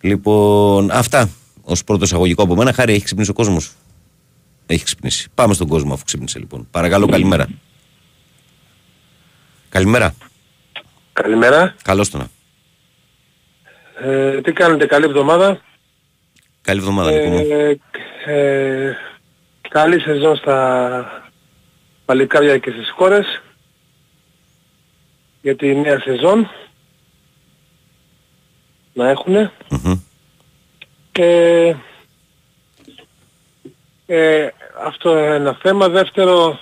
Λοιπόν, 0.00 0.90
αυτά 0.90 1.30
ως 1.62 1.84
πρώτο 1.84 2.04
εισαγωγικό 2.04 2.42
από 2.42 2.56
μένα. 2.56 2.72
Χάρη, 2.72 2.92
έχει 2.92 3.04
ξυπνήσει 3.04 3.30
ο 3.30 3.34
κόσμος. 3.34 3.72
Έχει 4.66 4.84
ξυπνήσει. 4.84 5.28
Πάμε 5.34 5.54
στον 5.54 5.68
κόσμο 5.68 5.92
αφού 5.94 6.04
ξύπνησε 6.04 6.38
λοιπόν. 6.38 6.68
Παρακαλώ, 6.70 7.06
καλημέρα. 7.06 7.48
Καλημέρα. 9.68 10.14
Καλημέρα. 11.12 11.74
Καλώς 11.82 12.10
το 12.10 12.18
να. 12.18 12.28
Ε, 14.08 14.40
τι 14.40 14.52
κάνετε, 14.52 14.86
καλή 14.86 15.04
εβδομάδα. 15.04 15.60
Καλή 16.62 16.78
εβδομάδα, 16.78 17.10
Νίκο 17.10 17.28
μου. 17.28 17.46
Ε, 17.50 17.78
ε, 18.26 18.96
καλή 19.68 20.00
σεζόν 20.00 20.36
στα 20.36 21.32
παλικάρια 22.04 22.58
και 22.58 22.70
στις 22.70 22.90
χώρες 22.90 23.42
για 25.42 25.56
τη 25.56 25.74
νέα 25.74 26.00
σεζόν 26.00 26.50
να 28.92 29.08
έχουνε. 29.08 29.52
Μμμ. 29.70 30.00
Ε, 31.12 31.74
ε, 34.06 34.48
αυτό 34.84 35.10
ένα 35.10 35.58
θέμα. 35.62 35.88
Δεύτερο, 35.88 36.58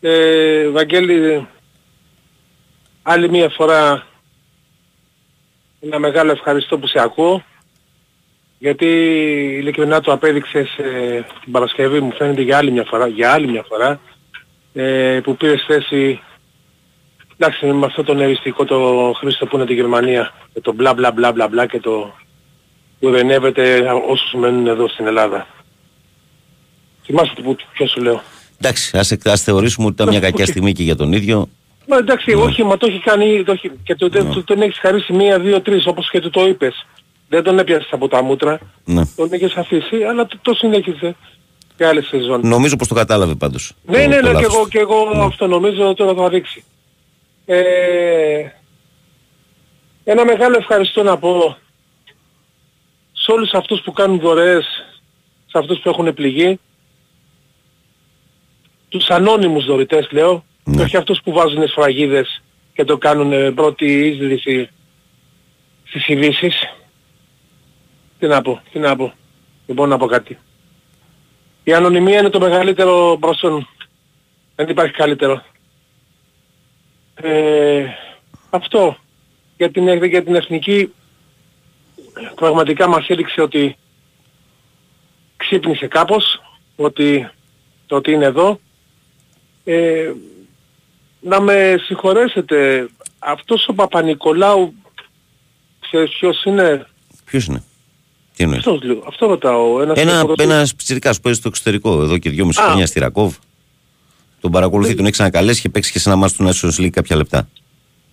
ε, 0.00 0.68
Βαγγέλη, 0.68 1.48
άλλη 3.02 3.30
μία 3.30 3.48
φορά 3.48 4.06
ένα 5.80 5.98
μεγάλο 5.98 6.30
ευχαριστώ 6.30 6.78
που 6.78 6.86
σε 6.86 7.00
ακούω. 7.00 7.44
Γιατί 8.58 8.86
ειλικρινά 9.58 10.00
το 10.00 10.12
απέδειξες 10.12 10.76
ε, 10.76 11.24
την 11.42 11.52
Παρασκευή 11.52 12.00
μου 12.00 12.12
φαίνεται 12.12 12.42
για 12.42 12.56
άλλη 12.56 12.70
μια 12.70 12.84
φορά, 12.84 13.06
για 13.06 13.32
άλλη 13.32 13.48
μια 13.48 13.64
φορά 13.68 14.00
ε, 14.72 15.20
που 15.22 15.36
πήρες 15.36 15.64
θέση 15.66 16.20
εντάξει 17.36 17.66
με 17.66 17.86
αυτό 17.86 18.04
τον 18.04 18.20
εριστικό 18.20 18.64
το 18.64 19.12
Χρήστο 19.16 19.46
που 19.46 19.56
είναι 19.56 19.66
τη 19.66 19.74
Γερμανία 19.74 20.32
με 20.54 20.60
το 20.60 20.72
μπλα 20.72 20.94
μπλα 20.94 21.12
μπλα 21.12 21.32
μπλα 21.32 21.48
μπλα 21.48 21.66
και 21.66 21.80
το 21.80 22.14
που 23.00 23.08
ουρενεύεται 23.08 23.90
όσους 24.08 24.32
μένουν 24.32 24.66
εδώ 24.66 24.88
στην 24.88 25.06
Ελλάδα. 25.06 25.46
Θυμάσαι 27.04 27.32
που, 27.42 27.56
ποιο 27.72 27.86
σου 27.86 28.00
λέω. 28.02 28.22
Εντάξει, 28.60 28.96
ας, 28.98 29.10
εκ- 29.10 29.28
ας 29.28 29.42
θεωρήσουμε 29.42 29.86
ότι 29.86 29.94
ήταν 29.94 30.08
μια 30.08 30.20
κακιά 30.20 30.46
στιγμή 30.46 30.72
και 30.72 30.82
για 30.82 30.96
τον 30.96 31.12
ίδιο. 31.12 31.48
Μα 31.86 31.96
εντάξει, 31.96 32.34
Ναι. 32.34 32.42
όχι, 32.42 32.64
μα 32.64 32.76
το 32.76 32.86
έχει 32.88 32.98
κάνει 32.98 33.42
το 33.44 33.52
έχει, 33.52 33.70
και 33.82 33.94
το, 33.94 34.08
το, 34.08 34.42
τον 34.44 34.62
έχεις 34.62 34.78
χαρίσει 34.78 35.12
μία, 35.12 35.38
δύο, 35.38 35.60
τρεις 35.60 35.86
όπως 35.86 36.10
και 36.10 36.20
του 36.20 36.30
το 36.30 36.46
είπες. 36.46 36.86
Δεν 37.28 37.42
τον 37.42 37.58
έπιασες 37.58 37.88
από 37.92 38.08
τα 38.08 38.22
μούτρα, 38.22 38.58
Ναι. 38.84 39.02
τον 39.16 39.28
έχεις 39.32 39.54
αφήσει, 39.56 40.02
αλλά 40.08 40.26
το, 40.26 40.38
το 40.42 40.54
συνέχισε 40.54 41.16
και 41.76 41.86
άλλες 41.86 42.06
σεζόν. 42.06 42.40
Νομίζω 42.48 42.76
πως 42.76 42.88
το 42.88 42.94
κατάλαβε 42.94 43.34
πάντως. 43.34 43.72
Ναι, 43.84 44.02
το- 44.02 44.08
ναι, 44.08 44.14
το 44.16 44.20
ναι, 44.20 44.26
και 44.26 44.32
λάθος 44.32 44.54
εγώ, 44.54 44.62
του. 44.62 44.68
και 44.68 44.78
εγώ 44.78 45.10
Ναι. 45.14 45.24
αυτό 45.24 45.46
νομίζω 45.46 45.94
τώρα 45.94 46.14
θα 46.14 46.28
δείξει. 46.28 46.64
Ε, 47.46 47.62
ένα 50.04 50.24
μεγάλο 50.24 50.56
ευχαριστώ 50.58 51.02
να 51.02 51.18
πω 51.18 51.56
σε 53.12 53.32
όλους 53.32 53.50
αυτούς 53.52 53.80
που 53.80 53.92
κάνουν 53.92 54.20
δωρεές, 54.20 54.64
σε 55.46 55.58
αυτούς 55.58 55.78
που 55.78 55.88
έχουν 55.88 56.14
πληγεί, 56.14 56.58
τους 58.90 59.08
ανώνυμους 59.10 59.64
δωρητές 59.64 60.08
λέω, 60.10 60.44
Ναι. 60.64 60.76
και 60.76 60.82
όχι 60.82 60.96
αυτούς 60.96 61.20
που 61.24 61.32
βάζουν 61.32 61.68
σφραγίδες 61.68 62.42
και 62.74 62.84
το 62.84 62.98
κάνουν 62.98 63.32
ε, 63.32 63.50
πρώτη 63.50 64.06
είσδυση 64.08 64.68
στις 65.84 66.08
ειδήσεις. 66.08 66.54
Τι 68.18 68.26
να 68.26 68.42
πω, 68.42 68.60
τι 68.72 68.78
να 68.78 68.96
πω. 68.96 69.12
Δεν 69.66 69.76
μπορώ 69.76 69.88
να 69.88 69.98
πω 69.98 70.06
κάτι. 70.06 70.38
Η 71.64 71.72
ανωνυμία 71.72 72.18
είναι 72.18 72.28
το 72.30 72.40
μεγαλύτερο 72.40 73.16
προσόν. 73.20 73.68
Δεν 74.54 74.68
υπάρχει 74.68 74.92
καλύτερο. 74.92 75.42
Ε, 77.14 77.84
αυτό 78.50 78.96
για 79.56 79.70
την, 79.70 80.04
για 80.04 80.24
την 80.24 80.34
εθνική 80.34 80.92
πραγματικά 82.34 82.88
μας 82.88 83.08
έδειξε 83.08 83.40
ότι 83.40 83.76
ξύπνησε 85.36 85.86
κάπως, 85.86 86.42
ότι 86.76 87.30
το 87.86 87.96
ότι 87.96 88.12
είναι 88.12 88.24
εδώ. 88.24 88.60
Ε, 89.64 90.12
να 91.20 91.40
με 91.40 91.74
συγχωρέσετε, 91.86 92.88
αυτός 93.18 93.66
ο 93.68 93.72
Παπα-Νικολάου, 93.74 94.74
ξέρεις 95.80 96.10
ποιος 96.18 96.44
είναι, 96.44 96.86
Ποιος 97.24 97.46
είναι; 97.46 97.62
Τι 98.36 98.42
εννοείς; 98.42 98.58
αυτός 98.66 98.82
λίγο, 98.82 99.04
αυτό 99.08 99.26
ρωτάω. 99.26 99.80
Ένας 99.82 99.98
Ένα, 99.98 100.10
ποδοσφαιριστής. 100.20 100.54
ένας 100.56 100.74
πιτσιρικάς 100.74 101.16
που 101.16 101.22
παίζει 101.22 101.38
στο 101.38 101.48
εξωτερικό 101.48 102.02
εδώ 102.02 102.18
και 102.18 102.30
δυόμιση 102.30 102.60
Α. 102.60 102.64
χρόνια 102.64 102.86
στη 102.86 102.98
Ρακόβ. 103.00 103.34
Τον 104.40 104.50
παρακολουθεί, 104.50 104.94
τον 104.94 105.04
έχει 105.04 105.12
ξανακαλέσει 105.12 105.60
και 105.60 105.68
παίξει 105.68 105.92
και 105.92 105.98
σε 105.98 106.08
ένα 106.08 106.18
μάτι 106.18 106.36
του 106.36 106.48
Nations 106.48 106.80
League 106.80 106.90
κάποια 106.90 107.16
λεπτά. 107.16 107.48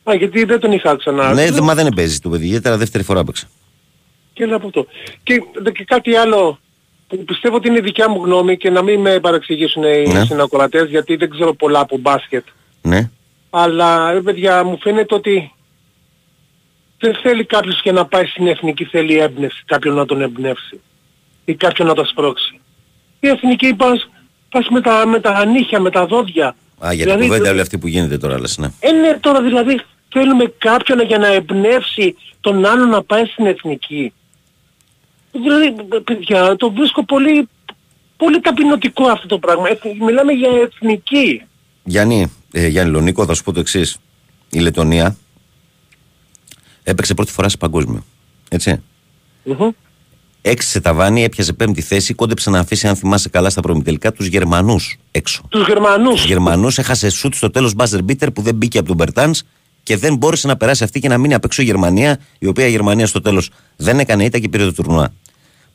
Α, 0.03 0.13
γιατί 0.15 0.43
δεν 0.43 0.59
τον 0.59 0.71
είχα 0.71 0.95
ξανά. 0.95 1.33
ναι, 1.33 1.51
δε- 1.51 1.61
μα 1.61 1.75
δεν 1.75 1.87
παίζει 1.95 2.19
το 2.19 2.29
παιδί, 2.29 2.45
ιδιαίτερα 2.45 2.77
δεύτερη 2.77 3.03
φορά 3.03 3.23
παίξε. 3.23 3.47
Και 4.33 4.43
ένα 4.43 4.55
από 4.55 4.67
αυτό. 4.67 4.85
Και, 5.23 5.41
και 5.73 5.83
κάτι 5.83 6.15
άλλο 6.15 6.59
που 7.07 7.23
πιστεύω 7.23 7.55
ότι 7.55 7.67
είναι 7.67 7.79
δικιά 7.79 8.09
μου 8.09 8.23
γνώμη 8.25 8.57
και 8.57 8.69
να 8.69 8.81
μην 8.81 8.99
με 8.99 9.19
παραξηγήσουν 9.19 9.83
οι 9.83 10.07
Ναι. 10.13 10.25
συνακροατές 10.25 10.89
γιατί 10.89 11.15
δεν 11.15 11.29
ξέρω 11.29 11.53
πολλά 11.53 11.79
από 11.79 11.97
μπάσκετ. 11.97 12.45
Ναι. 12.81 13.09
Αλλά 13.49 14.11
ρε 14.11 14.21
παιδιά 14.21 14.63
μου 14.63 14.77
φαίνεται 14.81 15.15
ότι 15.15 15.51
δεν 16.99 17.15
θέλει 17.21 17.45
κάποιος 17.45 17.79
για 17.83 17.91
να 17.91 18.05
πάει 18.05 18.25
στην 18.25 18.47
εθνική 18.47 18.85
θέλει 18.85 19.17
έμπνευση, 19.19 19.63
κάποιον 19.65 19.95
να 19.95 20.05
τον 20.05 20.21
εμπνεύσει 20.21 20.81
ή 21.45 21.55
κάποιον 21.55 21.87
να 21.87 21.93
τον 21.93 22.05
σπρώξει. 22.05 22.59
Η 23.19 23.27
εθνική 23.27 23.73
πας, 23.73 24.09
πας 24.49 24.67
με, 24.69 24.81
τα, 24.81 25.05
με 25.07 25.19
τα 25.19 25.45
νύχια, 25.45 25.79
με 25.79 25.89
τα 25.89 26.05
δόντια. 26.05 26.55
Α, 26.85 26.93
για 26.93 27.03
Δηλαδή, 27.03 27.19
την 27.21 27.29
κουβέντα 27.29 27.49
όλη 27.51 27.59
αυτή 27.61 27.77
που 27.77 27.87
γίνεται 27.87 28.17
τώρα, 28.17 28.39
λες, 28.39 28.57
ναι. 28.57 28.67
Ε, 28.79 28.91
ναι, 28.91 29.17
τώρα 29.19 29.41
δηλαδή 29.41 29.81
θέλουμε 30.09 30.53
κάποιον 30.57 31.01
για 31.01 31.17
να 31.17 31.27
εμπνεύσει 31.27 32.15
τον 32.41 32.65
άλλον 32.65 32.89
να 32.89 33.03
πάει 33.03 33.25
στην 33.25 33.45
εθνική. 33.45 34.13
Δηλαδή, 35.41 35.75
παιδιά, 36.03 36.55
το 36.55 36.71
βρίσκω 36.71 37.05
πολύ, 37.05 37.47
πολύ 38.17 38.39
ταπεινωτικό 38.39 39.07
αυτό 39.07 39.27
το 39.27 39.39
πράγμα. 39.39 39.69
Ε, 39.69 39.77
μιλάμε 40.05 40.31
για 40.31 40.49
εθνική. 40.49 41.41
Γιάννη, 41.83 42.31
ε, 42.51 42.67
Γιάννη 42.67 42.91
Λονίκο, 42.91 43.25
θα 43.25 43.33
σου 43.33 43.43
πω 43.43 43.51
το 43.53 43.59
εξής. 43.59 43.97
Η 44.49 44.59
Λετωνία 44.59 45.17
έπαιξε 46.83 47.13
πρώτη 47.13 47.31
φορά 47.31 47.49
σε 47.49 47.57
παγκόσμιο. 47.57 48.03
Έτσι. 48.49 48.81
Μμμ. 49.43 49.69
Έξι 50.41 50.69
σε 50.69 50.79
ταβάνι, 50.81 51.23
έπιασε 51.23 51.53
πέμπτη 51.53 51.81
θέση, 51.81 52.13
κόντεψε 52.13 52.49
να 52.49 52.59
αφήσει, 52.59 52.87
αν 52.87 52.95
θυμάσαι 52.95 53.29
καλά, 53.29 53.49
στα 53.49 53.61
προμητελικά 53.61 54.11
τους 54.11 54.27
Γερμανούς 54.27 54.97
έξω. 55.11 55.41
Τους 55.49 55.67
Γερμανούς. 55.67 56.13
Τους 56.13 56.25
Γερμανούς 56.25 56.77
έχασε 56.77 57.09
σουτ 57.09 57.33
στο 57.33 57.49
τέλος 57.49 57.73
μπάζερ 57.73 58.03
μπίτερ 58.03 58.31
που 58.31 58.41
δεν 58.41 58.55
μπήκε 58.55 58.77
από 58.77 58.87
τον 58.87 58.95
Μπερτάνς 58.95 59.43
και 59.83 59.97
δεν 59.97 60.15
μπόρεσε 60.15 60.47
να 60.47 60.57
περάσει 60.57 60.83
αυτή 60.83 60.99
και 60.99 61.07
να 61.07 61.17
μείνει 61.17 61.33
απ' 61.33 61.43
έξω 61.43 61.61
η 61.61 61.65
Γερμανία, 61.65 62.19
η 62.39 62.47
οποία 62.47 62.67
η 62.67 62.69
Γερμανία 62.69 63.07
στο 63.07 63.21
τέλος 63.21 63.49
δεν 63.75 63.99
έκανε 63.99 64.23
ήττα 64.23 64.39
και 64.39 64.49
πήρε 64.49 64.63
το 64.63 64.73
τουρνουά. 64.73 65.13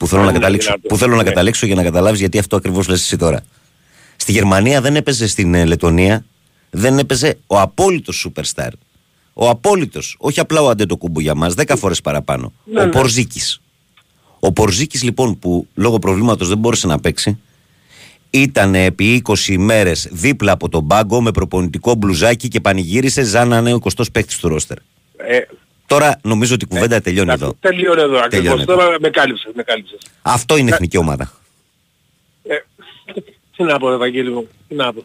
Που 0.02 0.08
θέλω, 0.08 0.22
να, 0.22 0.28
είναι 0.28 0.38
καταλήξω, 0.38 0.66
δυνατό. 0.68 0.88
που 0.88 0.96
θέλω 0.96 1.10
να 1.16 1.22
Ναι. 1.22 1.28
καταλήξω 1.28 1.66
για 1.66 1.74
να 1.74 1.82
καταλάβεις 1.82 2.20
γιατί 2.20 2.38
αυτό 2.38 2.56
ακριβώς 2.56 2.88
λες 2.88 3.00
εσύ 3.02 3.16
τώρα. 3.16 3.40
Στη 4.16 4.32
Γερμανία 4.32 4.80
δεν 4.80 4.96
έπαιζε 4.96 5.26
στην 5.26 5.54
ε, 5.54 5.64
Λετωνία 5.64 6.24
δεν 6.70 6.98
έπαιζε 6.98 7.38
ο 7.46 7.60
απόλυτος 7.60 8.28
superstar. 8.28 8.68
Ο 9.32 9.48
απόλυτος, 9.48 10.16
όχι 10.18 10.40
απλά 10.40 10.60
ο 10.62 10.68
Αντετοκούμπο 10.68 11.20
για 11.20 11.34
μας, 11.34 11.54
10 11.56 11.74
φορές 11.78 12.00
παραπάνω. 12.00 12.52
Ναι, 12.64 12.80
ο 12.80 12.84
ναι. 12.84 12.90
Πορζίκης. 12.90 13.60
Ο 14.40 14.52
Πορζίκης 14.52 15.02
λοιπόν 15.02 15.38
που 15.38 15.66
λόγω 15.74 15.98
προβλήματος 15.98 16.48
δεν 16.48 16.58
μπόρεσε 16.58 16.86
να 16.86 16.98
παίξει, 16.98 17.38
ήταν 18.30 18.74
επί 18.74 19.22
20 19.28 19.34
ημέρε 19.48 19.92
δίπλα 20.10 20.52
από 20.52 20.68
τον 20.68 20.86
πάγκο 20.86 21.20
με 21.22 21.30
προπονητικό 21.30 21.94
μπλουζάκι 21.94 22.48
και 22.48 22.60
πανηγύρισε 22.60 23.24
σαν 23.24 23.48
να 23.48 23.56
είναι 23.58 23.72
ο 23.74 23.78
20 23.96 24.02
παίκτης 24.12 24.36
του 24.38 24.48
ρόστερ. 24.48 24.76
Ε, 25.16 25.38
Τώρα 25.92 26.18
νομίζω 26.22 26.54
ότι 26.54 26.64
η 26.64 26.68
κουβέντα 26.68 27.00
τελειώνει 27.00 27.32
εντάξει, 27.32 27.44
εδώ. 27.44 27.56
Τελειώνει 27.60 28.00
εδώ 28.00 28.20
Τελειώνει 28.28 28.48
ακριβώς. 28.48 28.60
εδώ. 28.62 28.74
Τώρα 28.74 28.96
με 29.00 29.10
κάλυψες, 29.10 29.52
με 29.54 29.62
κάλυψες. 29.62 29.98
Αυτό 30.22 30.56
είναι 30.56 30.70
εθνική 30.70 30.96
ομάδα. 30.96 31.32
Ε, 32.42 32.54
τι 33.56 33.62
να 33.62 33.78
πω, 33.78 33.92
Ευαγγέλη 33.92 34.30
μου, 34.30 34.48
τι 34.68 34.74
να 34.74 34.92
πω. 34.92 35.04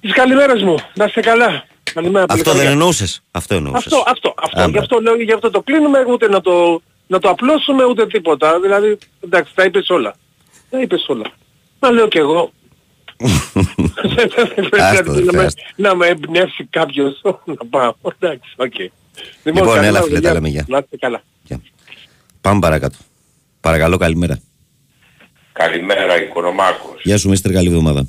Τις 0.00 0.12
καλημέρες 0.12 0.62
μου, 0.62 0.74
να 0.94 1.04
είστε 1.04 1.20
καλά. 1.20 1.64
Καλημέρα, 1.94 2.26
πολύ 2.26 2.40
Αυτό 2.40 2.50
δεν 2.52 2.60
καλά. 2.60 2.72
εννοούσες. 2.72 3.22
Αυτό 3.30 3.54
εννοούσες. 3.54 3.84
Αυτό, 3.92 4.04
αυτό, 4.06 4.34
αυτό. 4.36 4.60
Άμπρα. 4.60 4.70
Γι' 4.70 4.78
αυτό 4.78 5.00
λέω, 5.00 5.14
γι' 5.22 5.32
αυτό 5.32 5.50
το 5.50 5.62
κλείνουμε, 5.62 6.04
ούτε 6.08 6.28
να 6.28 6.40
το, 6.40 6.82
να 7.06 7.18
το 7.18 7.28
απλώσουμε, 7.28 7.84
ούτε 7.84 8.06
τίποτα. 8.06 8.60
Δηλαδή, 8.60 8.98
εντάξει, 9.20 9.54
τα 9.54 9.64
είπες 9.64 9.88
όλα. 9.90 10.14
Τα 10.70 10.80
είπες 10.80 11.04
όλα. 11.08 11.30
Να 11.80 11.90
λέω 11.90 12.08
κι 12.08 12.18
εγώ. 12.18 12.52
Δεν 14.16 14.28
πρέπει 14.28 14.80
Άστο, 14.80 15.02
να 15.04 15.12
δεν 15.12 15.24
με- 15.24 15.30
χρειάζεται. 15.30 15.62
να 15.76 15.94
με 15.94 16.06
εμπνεύσει 16.06 16.64
κάποιος 16.70 17.20
να 17.44 17.54
πάω. 17.70 17.94
Εντάξει, 18.18 18.50
οκ. 18.56 18.74
Λοιπόν, 19.42 19.62
καλημέρα, 19.62 19.86
έλα, 19.86 20.02
φίλε, 20.02 20.14
τα 20.14 20.20
παιδιά. 20.20 20.32
λέμε, 20.32 20.48
γεια. 20.48 20.64
Να 20.68 20.78
είστε 20.78 20.96
καλά. 20.96 21.22
Γεια. 21.42 21.60
Πάμε 22.40 22.60
παρακάτω. 22.60 22.96
Παρακαλώ, 23.60 23.96
καλημέρα. 23.96 24.38
Καλημέρα 25.52 26.22
Οικονομάκος. 26.22 27.00
Γεια 27.02 27.18
σου, 27.18 27.28
Μίστερ, 27.28 27.52
καλή 27.52 27.68
εβδομάδα. 27.68 28.06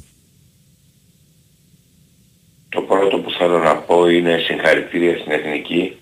Το 2.70 2.82
πρώτο 2.82 3.18
που 3.18 3.32
θέλω 3.32 3.58
να 3.60 3.76
πω 3.76 4.10
είναι 4.10 4.38
συγχαρητήρια 4.38 5.18
στην 5.18 5.32
Εθνική 5.32 5.98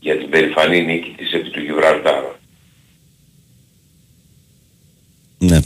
για 0.00 0.18
την 0.18 0.30
περιφανή 0.30 0.84
νίκη 0.84 1.14
της 1.16 1.32
επί 1.32 1.50
του 1.50 1.60
Γιβραλτάρ. 1.60 2.24
Ναι. 5.38 5.60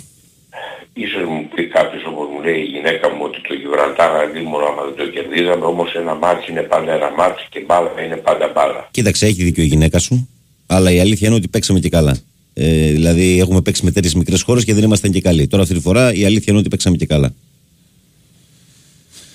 Ίσως 1.05 1.25
μου 1.29 1.49
πει 1.55 1.63
κάποιος 1.67 2.03
όπως 2.11 2.27
μου 2.33 2.43
λέει 2.47 2.61
η 2.61 2.69
γυναίκα 2.75 3.07
μου 3.15 3.23
ότι 3.29 3.41
το 3.49 3.55
Γιβραλτάρ 3.55 4.11
αλίμονο 4.25 4.65
άμα 4.65 4.83
δεν 4.85 4.97
το 4.97 5.07
κερδίζαμε, 5.15 5.65
όμως 5.65 5.95
ένα 5.95 6.15
ματς 6.15 6.51
είναι 6.51 6.63
πάντα 6.63 6.93
ένα 6.93 7.11
ματς 7.11 7.47
και 7.51 7.61
μπάλα 7.67 7.91
είναι 8.05 8.17
πάντα 8.17 8.51
μπάλα. 8.55 8.89
Κοίταξε, 8.91 9.27
έχει 9.27 9.43
δίκιο 9.43 9.63
η 9.63 9.67
γυναίκα 9.67 9.99
σου, 9.99 10.29
αλλά 10.67 10.91
η 10.91 11.01
αλήθεια 11.01 11.27
είναι 11.29 11.37
ότι 11.37 11.49
παίξαμε 11.49 11.81
και 11.81 11.89
καλά. 11.89 12.17
Ε, 12.55 12.91
δηλαδή, 12.91 13.39
έχουμε 13.39 13.61
παίξει 13.61 13.85
με 13.85 13.91
τέτοιες 13.91 14.15
μικρές 14.15 14.43
χώρες 14.43 14.65
και 14.65 14.75
δεν 14.75 14.83
ήμασταν 14.83 15.11
και 15.11 15.21
καλοί. 15.21 15.47
Τώρα 15.47 15.63
αυτή 15.63 15.75
τη 15.75 15.81
φορά 15.81 16.13
η 16.13 16.25
αλήθεια 16.25 16.47
είναι 16.49 16.59
ότι 16.59 16.69
παίξαμε 16.69 16.97
και 16.97 17.07
καλά. 17.07 17.35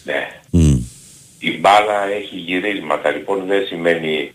Ναι. 0.03 0.21
Μμ. 0.49 0.77
Η 1.39 1.57
μπάλα 1.59 2.07
έχει 2.19 2.35
γυρίσματα, 2.35 3.11
λοιπόν 3.11 3.45
δεν 3.47 3.65
σημαίνει 3.65 4.31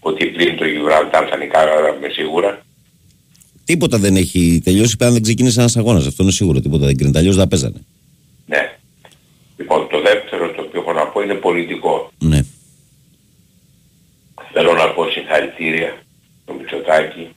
ότι 0.00 0.26
πριν 0.26 0.56
το 0.56 0.64
Γιβραλτάρ 0.64 1.26
θα 1.30 1.36
νικάγαμε 1.36 2.08
σίγουρα. 2.12 2.64
Τίποτα 3.64 3.98
δεν 3.98 4.16
έχει 4.16 4.60
τελειώσει 4.64 4.96
αν 5.00 5.12
δεν 5.12 5.22
ξεκίνησε 5.22 5.60
ένας 5.60 5.76
αγώνας. 5.76 6.06
Αυτό 6.06 6.22
είναι 6.22 6.32
σίγουρο. 6.32 6.60
Τίποτα 6.60 6.86
δεν 6.86 6.96
κρίνεται. 6.96 7.18
Αλλιώς 7.18 7.36
θα 7.36 7.48
παίζανε. 7.48 7.80
Ναι. 8.46 8.76
Λοιπόν, 9.56 9.88
το 9.88 10.00
δεύτερο 10.00 10.50
το 10.50 10.62
οποίο 10.62 10.80
έχω 10.80 10.92
να 10.92 11.06
πω 11.06 11.20
είναι 11.22 11.34
πολιτικό. 11.34 12.12
Ναι. 12.18 12.40
Θέλω 14.52 14.72
να 14.72 14.88
πω 14.88 15.10
συγχαρητήρια 15.10 16.02
στο 16.42 16.52
Μητσοτάκη 16.52 17.28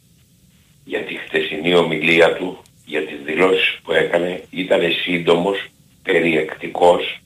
για 0.85 0.99
τη 0.99 1.15
χτεσινή 1.15 1.75
ομιλία 1.75 2.35
του, 2.35 2.57
για 2.85 3.05
τις 3.05 3.17
δηλώσεις 3.25 3.79
που 3.83 3.91
έκανε. 3.91 4.43
Ήταν 4.49 4.81
σύντομος, 5.03 5.57
περιεκτικός. 6.03 7.19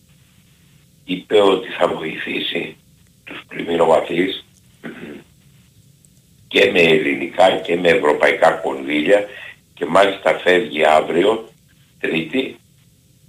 Είπε 1.05 1.41
ότι 1.41 1.67
θα 1.79 1.87
βοηθήσει 1.87 2.75
τους 3.23 3.41
πλημμυροβαθείς 3.47 4.45
και 6.49 6.69
με 6.73 6.81
ελληνικά 6.81 7.47
και 7.65 7.75
με 7.75 7.89
ευρωπαϊκά 7.89 8.51
κονδύλια 8.51 9.25
και 9.73 9.85
μάλιστα 9.85 10.39
φεύγει 10.43 10.85
αύριο, 10.85 11.49
Τρίτη, 11.99 12.55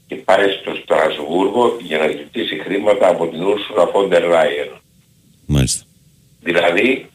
και 0.07 0.15
πάει 0.17 0.49
στο 0.61 0.75
Στρασβούργο 0.83 1.77
για 1.81 1.99
να 1.99 2.09
ζητήσει 2.09 2.59
χρήματα 2.59 3.09
από 3.09 3.27
την 3.29 3.43
Ούρσουλα 3.43 3.87
Φόντερ 3.87 4.25
Ράιεν. 4.29 4.71
Μάλιστα. 5.47 5.85
Δηλαδή, 6.41 7.11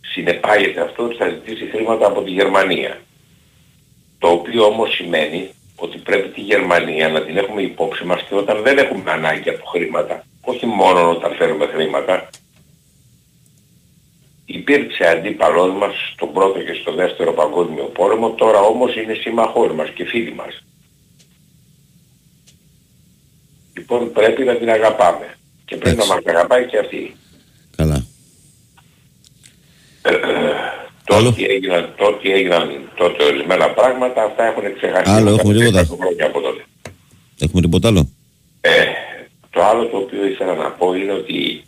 συνεπάγεται 0.00 0.80
αυτό 0.80 1.02
ότι 1.04 1.16
θα 1.16 1.28
ζητήσει 1.28 1.70
χρήματα 1.70 2.06
από 2.06 2.22
τη 2.22 2.30
Γερμανία. 2.30 3.00
Το 4.18 4.28
οποίο 4.28 4.64
όμως 4.64 4.94
σημαίνει 4.94 5.50
ότι 5.76 5.98
πρέπει 5.98 6.28
τη 6.28 6.40
Γερμανία 6.40 7.08
να 7.08 7.22
την 7.22 7.36
έχουμε 7.36 7.62
υπόψη 7.62 8.04
μας 8.04 8.22
και 8.28 8.34
όταν 8.34 8.62
δεν 8.62 8.78
έχουμε 8.78 9.10
ανάγκη 9.10 9.48
από 9.48 9.64
χρήματα, 9.66 10.24
όχι 10.40 10.66
μόνο 10.66 11.10
όταν 11.10 11.34
φέρουμε 11.34 11.66
χρήματα, 11.66 12.28
υπήρξε 14.50 15.04
αντίπαλός 15.04 15.72
μας 15.80 15.94
στον 16.12 16.32
πρώτο 16.32 16.58
και 16.58 16.74
στο 16.80 16.92
δεύτερο 16.94 17.32
παγκόσμιο 17.32 17.84
πόλεμο, 17.84 18.30
τώρα 18.30 18.60
όμως 18.60 18.96
είναι 18.96 19.14
σύμμαχός 19.14 19.72
μας 19.72 19.90
και 19.90 20.04
φίλοι 20.04 20.34
μας. 20.34 20.64
Λοιπόν 23.76 24.12
πρέπει 24.12 24.44
να 24.44 24.54
την 24.56 24.70
αγαπάμε 24.70 25.36
και 25.64 25.76
πρέπει 25.76 25.90
Εντάξει. 25.90 26.08
να 26.08 26.14
μας 26.14 26.24
αγαπάει 26.26 26.66
και 26.66 26.78
αυτή. 26.78 27.16
Καλά. 27.76 28.06
Το 31.04 31.14
Άλλο. 31.14 31.28
ότι 31.28 31.44
έγιναν, 31.44 31.94
το 31.96 32.04
ότι 32.04 32.30
έγιναν 32.32 32.90
τότε 32.96 33.24
ορισμένα 33.24 33.70
πράγματα, 33.70 34.22
αυτά 34.22 34.44
έχουν 34.44 34.74
ξεχαστεί. 34.76 35.10
Άλλο, 35.10 35.30
έχουμε 35.30 35.54
Μετά 35.54 35.64
τίποτα. 35.64 35.94
10 35.94 35.98
χρόνια 35.98 36.26
από 36.26 36.40
τότε. 36.40 36.64
Έχουμε 37.38 37.60
τίποτα 37.60 37.88
άλλο. 37.88 38.08
Ε, 38.60 38.84
το 39.50 39.64
άλλο 39.64 39.86
το 39.86 39.96
οποίο 39.96 40.26
ήθελα 40.26 40.54
να 40.54 40.70
πω 40.70 40.94
είναι 40.94 41.12
ότι 41.12 41.64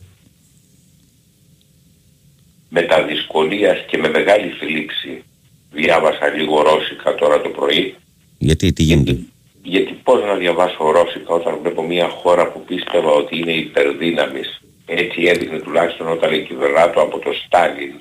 με 2.70 2.82
τα 2.82 3.02
δυσκολίας 3.02 3.84
και 3.88 3.98
με 3.98 4.08
μεγάλη 4.08 4.48
θλίψη 4.48 5.24
διάβασα 5.72 6.28
λίγο 6.28 6.62
ρώσικα 6.62 7.14
τώρα 7.14 7.40
το 7.40 7.48
πρωί. 7.48 7.94
Γιατί, 8.38 8.72
τι 8.72 8.82
γίνεται; 8.82 9.18
γιατί 9.62 9.92
πώς 10.02 10.24
να 10.24 10.34
διαβάσω 10.34 10.90
ρώσικα 10.90 11.32
όταν 11.34 11.58
βλέπω 11.62 11.82
μια 11.82 12.08
χώρα 12.08 12.52
που 12.52 12.60
πίστευα 12.64 13.10
ότι 13.10 13.38
είναι 13.38 13.52
υπερδύναμης. 13.52 14.60
Έτσι 14.86 15.22
έδειχνε 15.22 15.58
τουλάχιστον 15.58 16.08
όταν 16.08 16.46
κυβερνάτο 16.46 17.00
από 17.00 17.18
το 17.18 17.32
Στάλιν 17.44 17.92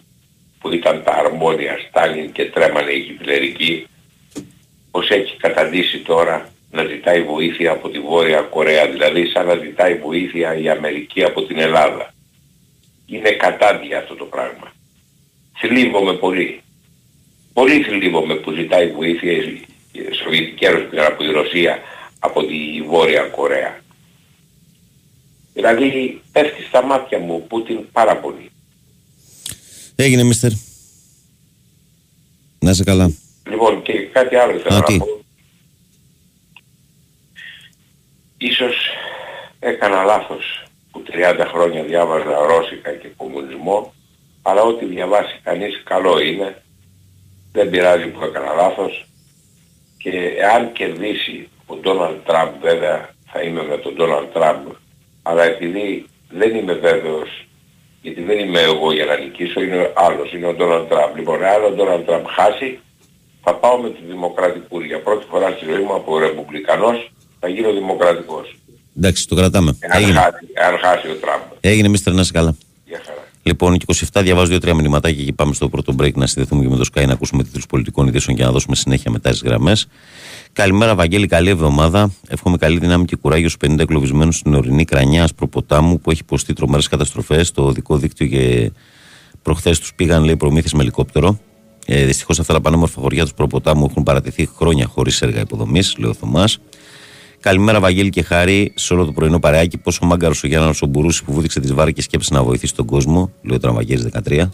που 0.60 0.74
ήταν 0.74 1.04
τα 1.04 1.14
αρμόδια 1.14 1.78
Στάλιν 1.88 2.32
και 2.32 2.46
τρέμανε 2.46 2.92
οι 2.92 3.02
χιτλερικοί 3.02 3.88
πως 4.92 5.10
έχει 5.10 5.38
καταντήσει 5.38 5.98
τώρα 6.00 6.50
να 6.72 6.84
ζητάει 6.84 7.24
βοήθεια 7.24 7.72
από 7.72 7.90
τη 7.90 8.00
Βόρεια 8.00 8.42
Κορέα. 8.42 8.88
Δηλαδή 8.88 9.26
σαν 9.26 9.46
να 9.46 9.56
ζητάει 9.56 9.96
βοήθεια 9.96 10.58
η 10.60 10.70
Αμερική 10.70 11.24
από 11.24 11.42
την 11.42 11.60
Ελλάδα 11.60 12.14
είναι 13.10 13.32
κατάντια 13.32 13.98
αυτό 13.98 14.16
το 14.16 14.26
πράγμα 14.26 14.74
θλίβομαι 15.60 16.14
πολύ 16.14 16.62
πολύ 17.54 17.84
θλίβομαι 17.84 18.36
που 18.36 18.52
ζητάει 18.52 18.92
βοήθεια 18.92 19.32
η 19.32 19.64
η 19.92 20.14
Σοβιετική 20.24 20.66
Ένωση 20.66 20.86
πέρα 20.86 21.08
από 21.08 21.24
η 21.24 21.32
Ρωσία 21.32 21.80
από 22.20 22.46
τη 22.46 22.82
Βόρεια 22.88 23.22
Κορέα. 23.22 23.82
Δηλαδή 25.54 26.22
πέφτει 26.32 26.64
στα 26.64 26.84
μάτια 26.84 27.20
μου 27.20 27.36
ο 27.36 27.40
Πούτιν 27.40 27.92
πάρα 27.92 28.18
πολύ. 28.18 28.52
Έγινε, 29.96 30.24
Μίστερ. 30.24 30.52
Να 32.60 32.70
είσαι 32.70 32.84
καλά. 32.84 33.14
Λοιπόν 33.50 33.82
και 33.82 33.94
κάτι 33.94 34.36
άλλο 34.36 34.60
θέλω 34.60 34.76
Α, 34.76 34.80
να 34.80 34.84
τι; 34.84 34.98
πω. 34.98 35.06
Ίσως 38.38 38.76
έκανα 39.60 40.04
λάθος 40.04 40.64
που 41.04 41.12
30 41.12 41.46
χρόνια 41.48 41.84
διάβαζα 41.84 42.46
Ρώσικα 42.48 42.92
και 42.92 43.08
κομμουνισμό 43.18 43.94
αλλά 44.42 44.62
ό,τι 44.62 44.86
διαβάσει 44.86 45.40
κανείς 45.44 45.84
καλό 45.84 46.20
είναι. 46.20 46.62
Δεν 47.52 47.70
πειράζει 47.70 48.08
που 48.08 48.24
έκανα 48.24 48.54
λάθος 48.54 49.06
και 49.98 50.10
εάν 50.38 50.72
κερδίσει 50.72 51.50
ο 51.66 51.76
Ντόναλντ 51.76 52.18
Τραμπ 52.26 52.62
βέβαια 52.62 53.10
θα 53.32 53.42
είμαι 53.42 53.64
με 53.64 53.78
τον 53.78 53.96
Ντόναλντ 53.96 54.28
Τραμπ 54.34 54.68
αλλά 55.24 55.44
επειδή 55.44 56.06
δεν 56.30 56.56
είμαι 56.56 56.74
βέβαιος 56.74 57.48
γιατί 58.02 58.22
δεν 58.22 58.40
είμαι 58.40 58.60
εγώ 58.60 58.94
για 58.94 59.06
να 59.06 59.18
νικήσω, 59.18 59.62
είναι 59.62 59.92
άλλος, 59.96 60.34
είναι 60.34 60.48
ο 60.48 60.54
Ντόναλντ 60.54 60.88
Τραμπ. 60.88 61.16
Λοιπόν, 61.16 61.44
αν 61.44 61.64
ο 61.64 61.70
Ντόναλντ 61.70 62.06
Τραμπ 62.06 62.26
χάσει, 62.26 62.80
θα 63.44 63.56
πάω 63.56 63.78
με 63.78 63.90
τους 63.90 64.06
δημοκρατικούς. 64.08 64.86
Για 64.86 65.02
πρώτη 65.02 65.26
φορά 65.30 65.50
στη 65.50 65.66
ζωή 65.66 65.82
μου 65.82 65.94
από 65.94 66.20
ρεπουμπλικανός 66.20 67.12
θα 67.40 67.48
γίνω 67.48 67.72
δημοκρατικός. 67.74 68.56
Εντάξει, 69.02 69.28
το 69.28 69.36
κρατάμε. 69.36 69.78
Εάν 69.80 70.02
Έγινε. 70.02 70.18
χάσει, 70.20 70.38
εάν 70.54 70.78
χάσει 70.82 71.08
ο 71.08 71.14
Τραμπ. 71.22 71.42
Έγινε, 71.60 71.88
Μίστερ, 71.88 72.14
να 72.14 72.22
είσαι 72.22 72.32
καλά. 72.32 72.56
Γεια 72.86 73.02
χαρά. 73.06 73.28
Λοιπόν, 73.44 73.78
και 73.78 73.86
27 74.14 74.22
διαβάζω 74.24 74.48
δύο-τρία 74.48 74.74
μηνυματάκια 74.74 75.24
και 75.24 75.34
πάμε 75.34 75.54
στο 75.54 75.70
πρώτο 75.70 75.96
break 76.00 76.14
να 76.14 76.28
συνδεθούμε 76.28 76.64
και 76.64 76.70
με 76.70 76.76
το 76.76 76.86
Sky 76.94 77.06
να 77.06 77.14
ακούσουμε 77.14 77.44
τίτλους 77.44 77.66
πολιτικών 77.66 78.08
ειδήσεων 78.08 78.38
και 78.38 78.44
να 78.44 78.52
δώσουμε 78.52 78.76
συνέχεια 78.76 79.12
μετά 79.12 79.30
τις 79.30 79.42
γραμμές. 79.42 79.88
Καλημέρα, 80.54 80.96
Βαγγέλη, 80.96 81.28
καλή 81.28 81.50
εβδομάδα. 81.50 82.12
Εύχομαι 82.28 82.58
καλή 82.58 82.80
δύναμη 82.80 83.06
και 83.06 83.16
κουράγιο 83.16 83.50
στους 83.50 83.70
50 83.72 83.80
εγκλωβισμένου 83.80 84.32
στην 84.32 84.54
ορεινή 84.54 84.86
Κρανιά 84.86 85.24
Ασπροποτάμου 85.24 86.00
που 86.00 86.12
έχει 86.12 86.22
υποστεί 86.22 86.54
τρομερές 86.54 86.88
καταστροφές. 86.88 87.52
Το 87.52 87.64
οδικό 87.66 87.98
δίκτυο 87.98 88.28
και 88.28 88.72
προχθές 89.42 89.80
τους 89.80 89.94
πήγαν, 89.94 90.24
λέει, 90.24 90.38
προμήθειες 90.38 90.74
με 90.74 90.82
ελικόπτερο. 90.82 91.40
Ε, 91.86 92.06
Δυστυχώς 92.06 92.40
αυτά 92.40 92.54
τα 92.54 92.62
πανέμορφα 92.62 93.02
χωριά 93.02 93.26
του 93.26 93.34
Προποτάμου 93.34 93.88
έχουν 93.90 94.04
παρατηθεί 94.04 94.50
χρόνια 94.56 94.86
χωρίς 94.86 95.22
έργα 95.22 95.40
υποδομής, 95.40 95.96
λέει 95.98 96.10
ο 96.10 96.14
Θωμάς. 96.14 96.60
Καλημέρα, 97.42 97.80
Βαγγέλη 97.80 98.10
και 98.10 98.22
Χάρη, 98.22 98.72
σε 98.76 98.94
όλο 98.94 99.06
το 99.06 99.12
πρωινό 99.12 99.40
παρεάκι. 99.40 99.78
Πόσο 99.78 100.06
μάγκαρος 100.06 100.44
ο 100.44 100.48
Γιάννα 100.48 100.74
ο 100.82 100.86
Μπουρούσης 100.86 101.24
που 101.24 101.34
βούτυξε 101.34 101.60
τις 101.60 101.74
βάρκες 101.74 101.94
και 101.96 102.02
σκέψε 102.02 102.34
να 102.34 102.44
βοηθήσει 102.44 102.76
τον 102.76 102.86
κόσμο, 102.86 103.32
λέει 103.42 103.56
ο 103.56 103.60
Τραμπαγγέλη 103.60 104.12
13. 104.28 104.50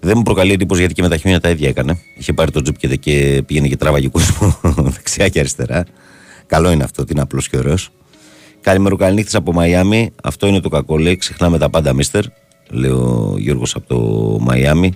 Δεν 0.00 0.12
μου 0.16 0.22
προκαλεί 0.22 0.52
εντύπωση 0.52 0.80
γιατί 0.80 0.94
και 0.94 1.02
με 1.02 1.08
τα 1.08 1.16
χιόνια 1.16 1.40
τα 1.40 1.50
ίδια 1.50 1.68
έκανε. 1.68 1.98
Είχε 2.18 2.32
πάρει 2.32 2.50
το 2.50 2.62
τζιπ 2.62 2.78
και, 2.78 2.96
και 2.96 3.42
πήγαινε 3.46 3.68
και 3.68 3.76
τράβαγε 3.76 4.08
κόσμος 4.08 4.60
δεξιά 4.94 5.28
και 5.28 5.38
αριστερά. 5.38 5.84
Καλό 6.46 6.70
είναι 6.70 6.84
αυτό, 6.84 7.02
ότι 7.02 7.12
είναι 7.12 7.20
απλός 7.20 7.48
και 7.48 7.56
ωραίος. 7.56 7.88
Καλημεροκαληνύχτη 8.60 9.36
από 9.36 9.52
Μαϊάμι. 9.52 10.10
Αυτό 10.22 10.46
είναι 10.46 10.60
το 10.60 10.68
κακό, 10.68 10.98
λέει. 10.98 11.16
Ξεχνάμε 11.16 11.58
τα 11.58 11.70
πάντα, 11.70 11.92
μίστερ. 11.92 12.24
Λέει 12.70 12.90
ο 12.90 13.34
Γιώργος 13.38 13.74
από 13.74 13.86
το 13.86 13.98
Μαϊάμι. 14.40 14.92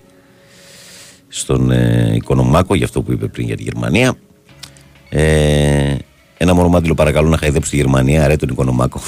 Στον 1.29 1.71
ε, 1.71 2.13
Οικονομάκο, 2.15 2.75
για 2.75 2.85
αυτό 2.85 3.03
που 3.03 3.13
είπε 3.13 3.27
πριν 3.27 3.47
για 3.47 3.57
τη 3.57 3.63
Γερμανία. 3.63 4.17
Ε, 5.11 5.48
ένα 6.69 6.77
μονομάτιλο 6.77 6.95
παρακαλώ 6.95 7.29
να 7.29 7.37
χαϊδέψει 7.37 7.71
τη 7.71 7.77
Γερμανία, 7.77 8.27
ρε 8.27 8.37
τον 8.37 8.49
Οικονομάκο. 8.49 9.01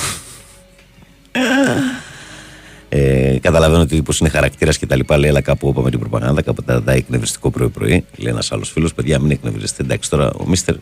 Ε, 2.92 3.38
καταλαβαίνω 3.40 3.82
ότι 3.82 4.02
πω 4.02 4.12
είναι 4.20 4.28
χαρακτήρας 4.28 4.78
και 4.78 4.86
τα 4.86 4.96
λοιπά. 4.96 5.18
Λέει, 5.18 5.30
αλλά 5.30 5.40
κάπου 5.40 5.68
είπαμε 5.68 5.90
την 5.90 5.98
προπαγάνδα, 5.98 6.42
κάπου 6.42 6.62
τα 6.62 6.80
δάει 6.80 6.96
εκνευριστικό 6.96 7.50
πρωί-πρωί. 7.50 8.04
Λέει 8.16 8.32
ένας 8.32 8.52
άλλος 8.52 8.70
φίλος, 8.70 8.94
παιδιά, 8.94 9.18
μην 9.18 9.30
εκνευριστείτε. 9.30 9.82
Εντάξει, 9.82 10.10
τώρα 10.10 10.32
ο 10.32 10.46
Μίστερ 10.46 10.74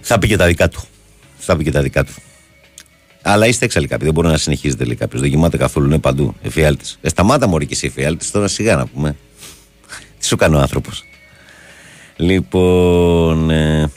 θα 0.00 0.18
πει 0.18 0.26
και 0.26 0.36
τα 0.36 0.46
δικά 0.46 0.68
του. 0.68 0.80
Θα 1.38 1.56
πει 1.56 1.64
και 1.64 1.70
τα 1.70 1.82
δικά 1.82 2.04
του. 2.04 2.12
Αλλά 3.22 3.46
είστε 3.46 3.64
έξαλλοι 3.64 3.86
κάποιοι. 3.86 4.04
Δεν 4.04 4.14
μπορεί 4.14 4.28
να 4.28 4.36
συνεχίζετε, 4.36 4.84
λέει 4.84 4.94
κάποιος. 4.94 5.20
Δεν 5.20 5.30
κοιμάται 5.30 5.56
καθόλου, 5.56 5.86
είναι 5.86 5.98
παντού. 5.98 6.34
Εφιάλτη. 6.42 6.84
Ε, 7.00 7.08
σταμάτα 7.08 7.46
μωρή 7.46 7.66
και 7.66 7.74
εσύ 7.74 7.86
εφιάλτη, 7.86 8.30
τώρα 8.30 8.48
σιγά 8.48 8.76
να 8.76 8.86
πούμε. 8.86 9.16
Τι 10.18 10.26
σου 10.26 10.36
κάνει 10.36 10.56
ο 10.56 10.58
άνθρωπος. 10.58 11.04
Λοιπόν. 12.16 13.50
Ε, 13.50 13.90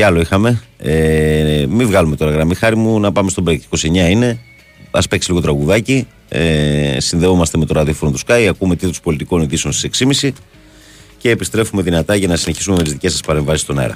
τι 0.00 0.06
άλλο 0.06 0.20
είχαμε. 0.20 0.62
Ε, 0.78 1.64
μην 1.68 1.86
βγάλουμε 1.86 2.16
τώρα 2.16 2.30
γραμμή. 2.30 2.54
Χάρη 2.54 2.76
μου 2.76 3.00
να 3.00 3.12
πάμε 3.12 3.30
στον 3.30 3.44
break. 3.48 3.58
29 3.76 4.10
είναι. 4.10 4.38
Α 4.90 5.00
παίξει 5.10 5.28
λίγο 5.30 5.42
τραγουδάκι. 5.42 6.06
Ε, 6.28 7.00
συνδεόμαστε 7.00 7.58
με 7.58 7.64
το 7.64 7.74
ραδιόφωνο 7.74 8.12
του 8.12 8.18
Sky. 8.26 8.46
Ακούμε 8.48 8.76
τίτλους 8.76 9.00
πολιτικών 9.00 9.42
ειδήσεων 9.42 9.72
στις 9.72 10.04
6.30 10.22 10.30
και 11.18 11.30
επιστρέφουμε 11.30 11.82
δυνατά 11.82 12.14
για 12.14 12.28
να 12.28 12.36
συνεχίσουμε 12.36 12.76
με 12.76 12.82
τις 12.82 12.92
δικές 12.92 13.12
σας 13.12 13.20
παρεμβάσεις 13.20 13.60
στον 13.60 13.78
αέρα. 13.78 13.94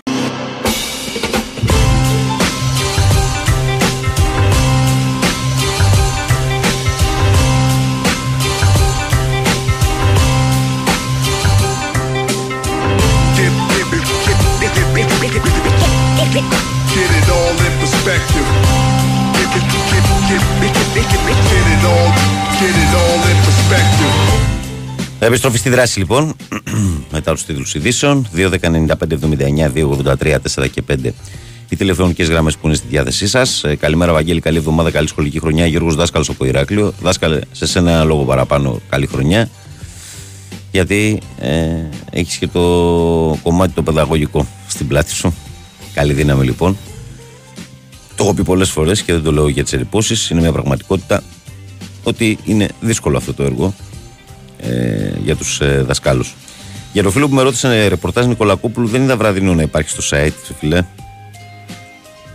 Επιστροφή 25.27 25.59
στη 25.59 25.69
δράση 25.69 25.99
λοιπόν, 25.99 26.35
μετά 27.13 27.33
τους 27.33 27.45
τίτλους 27.45 27.75
ειδήσεων. 27.75 28.29
2.195.79.283.4 28.37 30.71
και 30.71 30.83
5 30.89 30.95
οι 31.69 31.77
τηλεφωνικές 31.77 32.29
γραμμές 32.29 32.57
που 32.57 32.67
είναι 32.67 32.77
στη 32.77 32.87
διάθεσή 32.89 33.27
σας. 33.27 33.65
Ε, 33.65 33.77
καλημέρα, 33.77 34.13
Βαγγέλη. 34.13 34.41
Καλή 34.41 34.57
εβδομάδα, 34.57 34.91
καλή 34.91 35.09
σχολική 35.09 35.41
χρονιά. 35.41 35.67
Γιώργος 35.67 35.95
Δάσκαλος 35.95 36.29
από 36.29 36.45
Ηράκλειο. 36.45 36.93
Δάσκαλε, 37.01 37.39
σε 37.53 37.67
σένα 37.67 37.91
ένα 37.91 38.05
λόγο 38.05 38.25
παραπάνω. 38.25 38.81
Καλή 38.89 39.07
χρονιά. 39.07 39.49
Γιατί 40.71 41.21
ε, 41.39 41.67
έχεις 42.11 42.37
και 42.37 42.47
το 42.47 42.61
κομμάτι 43.43 43.73
το 43.73 43.83
παιδαγωγικό 43.83 44.47
στην 44.69 44.89
πλάτη 44.89 45.13
σου. 45.13 45.35
Καλή 45.95 46.13
δύναμη 46.13 46.45
λοιπόν. 46.45 46.77
Το 48.17 48.25
έχω 48.25 48.35
πει 48.35 48.43
πολλές 48.43 48.71
φορές 48.71 49.03
και 49.03 49.13
δεν 49.13 49.23
το 49.23 49.33
λέω 49.33 49.49
για 49.49 49.63
τις 49.63 49.73
εντυπώσει. 49.73 50.33
Είναι 50.33 50.41
μια 50.41 50.53
πραγματικότητα 50.53 51.23
ότι 52.03 52.39
είναι 52.45 52.69
δύσκολο 52.81 53.17
αυτό 53.17 53.35
το 53.35 53.43
έργο 53.43 53.75
ε, 54.69 55.13
για 55.25 55.37
τους 55.37 55.61
ε, 55.61 55.83
δασκάλους. 55.87 56.35
Για 56.93 57.03
το 57.03 57.11
φίλο 57.11 57.29
που 57.29 57.35
με 57.35 57.43
ρώτησε 57.43 57.69
ε, 57.69 57.89
ρεπορτάζ 57.89 58.27
Νικολακόπουλου, 58.27 58.87
δεν 58.87 59.03
είδα 59.03 59.17
βραδινό 59.17 59.55
να 59.55 59.63
υπάρχει 59.63 59.89
στο 59.89 60.03
site, 60.11 60.55
φίλε. 60.59 60.83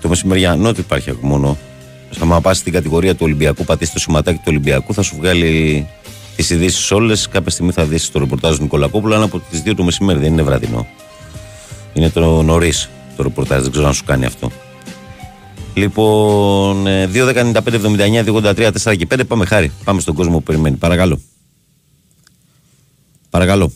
Το 0.02 0.08
μεσημεριανό 0.08 0.74
του 0.74 0.80
υπάρχει 0.80 1.18
μόνο. 1.22 1.58
Αν 2.20 2.42
πας 2.42 2.58
στην 2.58 2.74
κατηγορία 2.74 3.12
του 3.12 3.22
Ολυμπιακού, 3.22 3.63
πατήσει 3.63 3.94
το 3.94 4.00
σηματάκι 4.00 4.38
του 4.38 4.44
Ολυμπιακού, 4.48 4.94
θα 4.94 5.02
σου 5.02 5.15
βγάλει 5.20 5.88
τις 6.36 6.50
ειδήσεις 6.50 6.92
όλες. 6.92 7.28
Κάποια 7.28 7.52
στιγμή 7.52 7.72
θα 7.72 7.86
δεις 7.86 8.12
το 8.12 8.20
ρεπορτάζ 8.20 8.56
του 8.56 8.62
Νικολακόπουλου, 8.62 9.13
αλλά 9.13 9.24
από 9.24 9.42
τις 9.50 9.62
2 9.65 9.74
το 9.76 9.84
μεσημέρι 9.84 10.20
δεν 10.20 10.32
είναι 10.32 10.42
βραδινό. 10.42 10.88
Είναι 11.94 12.10
το 12.10 12.42
νωρίς 12.42 12.89
το 13.15 13.24
ρεπορτάζ, 13.24 13.62
δεν 13.62 13.72
ξέρω 13.72 13.88
αν 13.88 13.94
σου 13.94 14.04
κάνει 14.06 14.26
αυτό. 14.26 14.52
Λοιπόν, 15.74 16.88
ε, 16.88 17.08
2, 17.08 17.26
10, 17.26 17.36
95, 17.36 17.74
79, 17.74 18.24
283, 18.24 18.72
4 18.72 18.96
και 18.96 19.08
5. 19.10 19.24
Πάμε 19.28 19.46
χάρη. 19.46 19.72
Πάμε 19.84 20.02
στον 20.02 20.15
κόσμο 20.15 20.38
που 20.38 20.44
περιμένει. 20.44 20.76
Παρακαλώ. 20.76 21.20
Παρακαλώ. 23.30 23.72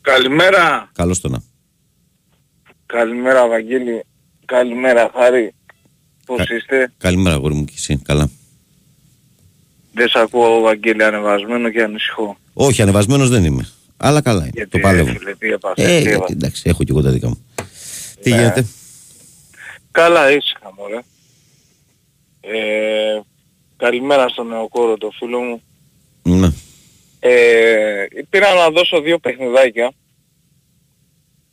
Καλημέρα. 0.00 0.90
Καλώς 0.94 1.20
το 1.20 1.28
να. 1.28 1.42
Καλημέρα 2.86 3.48
Βαγγέλη. 3.48 4.04
Καλημέρα 4.44 5.10
Χάρη. 5.14 5.54
Πώς 6.26 6.38
Κα- 6.46 6.54
είστε; 6.54 6.92
Καλημέρα, 6.98 7.34
αγόρι 7.36 7.54
μου 7.54 7.64
και 7.64 7.72
εσύ. 7.76 7.96
Καλά. 7.96 8.30
Δεν 9.94 10.08
σ' 10.08 10.16
ακούω 10.16 10.60
Βαγγέλη 10.60 11.04
ανεβασμένο 11.04 11.70
και 11.70 11.82
ανησυχώ. 11.82 12.36
Όχι, 12.52 12.82
ανεβασμένος 12.82 13.28
δεν 13.28 13.44
είμαι. 13.44 13.68
Αλλά 13.96 14.20
καλά 14.20 14.40
είναι. 14.42 14.50
Γιατί 14.54 14.70
το 14.70 14.78
παλεύω. 14.78 15.12
φίλε, 15.12 15.34
τι 15.34 15.48
έπαθες, 15.48 15.84
Ε, 15.84 15.88
τι 15.88 15.92
γιατί, 16.00 16.08
έπαθες. 16.14 16.34
εντάξει, 16.36 16.62
έχω 16.66 16.84
και 16.84 16.90
εγώ 16.92 17.02
τα 17.02 17.10
δικά 17.10 17.28
μου. 17.28 17.44
Τι 18.22 18.30
Ναι. 18.30 18.36
γίνεται; 18.36 18.66
Καλά 19.90 20.30
ήσυχα 20.32 20.72
μωρέ. 20.76 21.00
Ε, 22.40 23.20
καλημέρα 23.76 24.28
στον 24.28 24.46
νεοκόρο 24.46 24.96
το 24.98 25.10
φίλο 25.18 25.40
μου. 25.40 25.62
Ναι. 26.22 26.52
Ε, 27.20 28.04
πήρα 28.30 28.54
να 28.54 28.70
δώσω 28.70 29.00
δύο 29.00 29.18
παιχνιδάκια. 29.18 29.92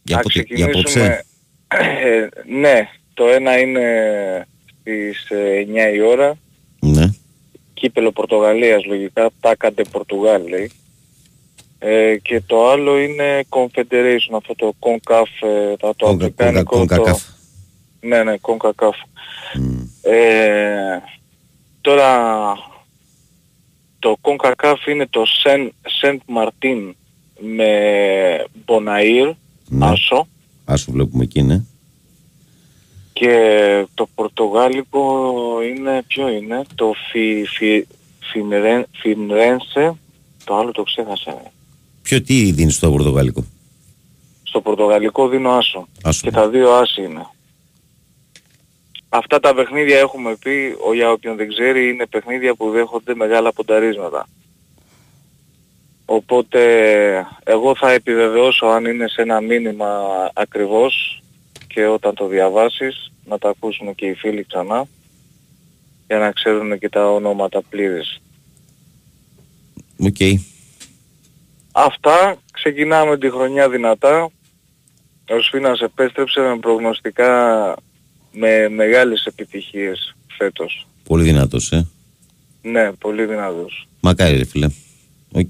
Για, 0.03 0.15
Να 0.15 0.21
πότε, 0.21 0.33
για 0.49 0.67
ξεκινήσουμε- 0.67 1.05
απόψε. 1.05 1.25
Ε, 2.03 2.27
ναι, 2.59 2.89
το 3.13 3.27
ένα 3.27 3.59
είναι 3.59 4.47
στις 4.81 5.29
ε, 5.29 5.59
9 5.59 5.93
η 5.93 6.01
ώρα. 6.01 6.37
Ναι. 6.79 7.05
Κύπελο 7.73 8.11
Πορτογαλίας 8.11 8.85
λογικά, 8.85 9.29
τάκαντε 9.39 9.83
Πορτογάλ 9.91 10.47
λέει. 10.47 10.71
Ε, 11.79 12.17
και 12.21 12.41
το 12.45 12.69
άλλο 12.69 12.99
είναι 12.99 13.43
Confederation, 13.49 14.35
αυτό 14.35 14.55
το 14.55 14.73
CONCAF, 14.79 15.47
ε, 15.47 15.75
το, 15.75 15.93
το 15.95 16.05
Κόγκα- 16.05 16.23
αφρικάνικο, 16.25 16.77
κόγκα- 16.77 16.95
το... 16.95 17.01
κόγκα-καφ. 17.01 17.23
Ναι, 17.99 18.23
ναι, 18.23 18.35
CONCACAF. 18.41 18.93
Μμ. 19.59 19.79
Ε, 20.01 21.01
τώρα 21.81 22.33
το 24.07 24.17
CONCACAF 24.21 24.87
είναι 24.87 25.07
το 25.09 25.23
Saint, 25.43 25.69
Saint 26.01 26.17
Martin 26.37 26.91
με 27.39 27.69
Bonaire, 28.65 29.31
Ναι. 29.67 29.85
Άσο 29.85 30.27
Άσου 30.65 30.91
βλέπουμε 30.91 31.23
εκεί, 31.23 31.41
ναι. 31.41 31.61
και 33.13 33.85
το 33.93 34.07
Πορτογάλικο 34.15 35.23
είναι, 35.63 36.03
ποιο 36.07 36.27
είναι, 36.29 36.61
το 36.75 36.93
Φι, 37.11 37.45
Φι, 37.57 37.87
Φιμρεν- 38.31 38.87
Φιμρένσε, 38.91 39.95
το 40.43 40.55
άλλο 40.57 40.71
το 40.71 40.83
ξέχασα. 40.83 41.41
Ποιο 42.01 42.21
τι 42.21 42.51
δίνεις 42.51 42.75
στο 42.75 42.91
Πορτογαλικό. 42.91 43.45
Στο 44.43 44.61
Πορτογαλικό 44.61 45.27
δίνω 45.27 45.51
άσο. 45.51 45.87
Άσο. 46.03 46.19
Και 46.23 46.31
τα 46.31 46.49
δύο 46.49 46.71
άσοι 46.71 47.01
είναι. 47.01 47.25
Αυτά 49.09 49.39
τα 49.39 49.53
παιχνίδια 49.53 49.99
έχουμε 49.99 50.35
πει, 50.35 50.75
ο, 50.87 50.93
για 50.93 51.11
όποιον 51.11 51.35
δεν 51.35 51.47
ξέρει, 51.47 51.89
είναι 51.89 52.05
παιχνίδια 52.05 52.55
που 52.55 52.69
δέχονται 52.69 53.15
μεγάλα 53.15 53.53
πονταρίσματα. 53.53 54.27
Οπότε 56.05 56.61
εγώ 57.43 57.75
θα 57.75 57.91
επιβεβαιώσω 57.91 58.65
αν 58.65 58.85
είναι 58.85 59.07
σε 59.07 59.21
ένα 59.21 59.41
μήνυμα 59.41 60.03
ακριβώς 60.33 61.23
και 61.67 61.85
όταν 61.85 62.15
το 62.15 62.27
διαβάσεις 62.27 63.11
να 63.25 63.37
τα 63.37 63.49
ακούσουν 63.49 63.95
και 63.95 64.05
οι 64.05 64.13
φίλοι 64.13 64.45
ξανά 64.45 64.87
για 66.07 66.17
να 66.17 66.31
ξέρουν 66.31 66.79
και 66.79 66.89
τα 66.89 67.11
ονόματα 67.11 67.61
πλήρες. 67.69 68.21
Οκ. 69.99 70.39
Αυτά, 71.71 72.37
ξεκινάμε 72.51 73.17
τη 73.17 73.29
χρονιά 73.29 73.69
δυνατά. 73.69 74.29
Ο 75.29 75.41
Σφίνας 75.41 75.79
επέστρεψε 75.79 76.39
με 76.39 76.57
προγνωστικά 76.57 77.75
με 78.39 78.69
μεγάλες 78.69 79.25
επιτυχίες 79.25 80.15
φέτος. 80.37 80.87
Πολύ 81.03 81.23
δυνατός, 81.23 81.71
ε. 81.71 81.87
Ναι, 82.61 82.91
πολύ 82.91 83.25
δυνατός. 83.25 83.87
Μακάρι, 83.99 84.37
ρε 84.37 84.45
φίλε. 84.45 84.67
Οκ. 85.31 85.49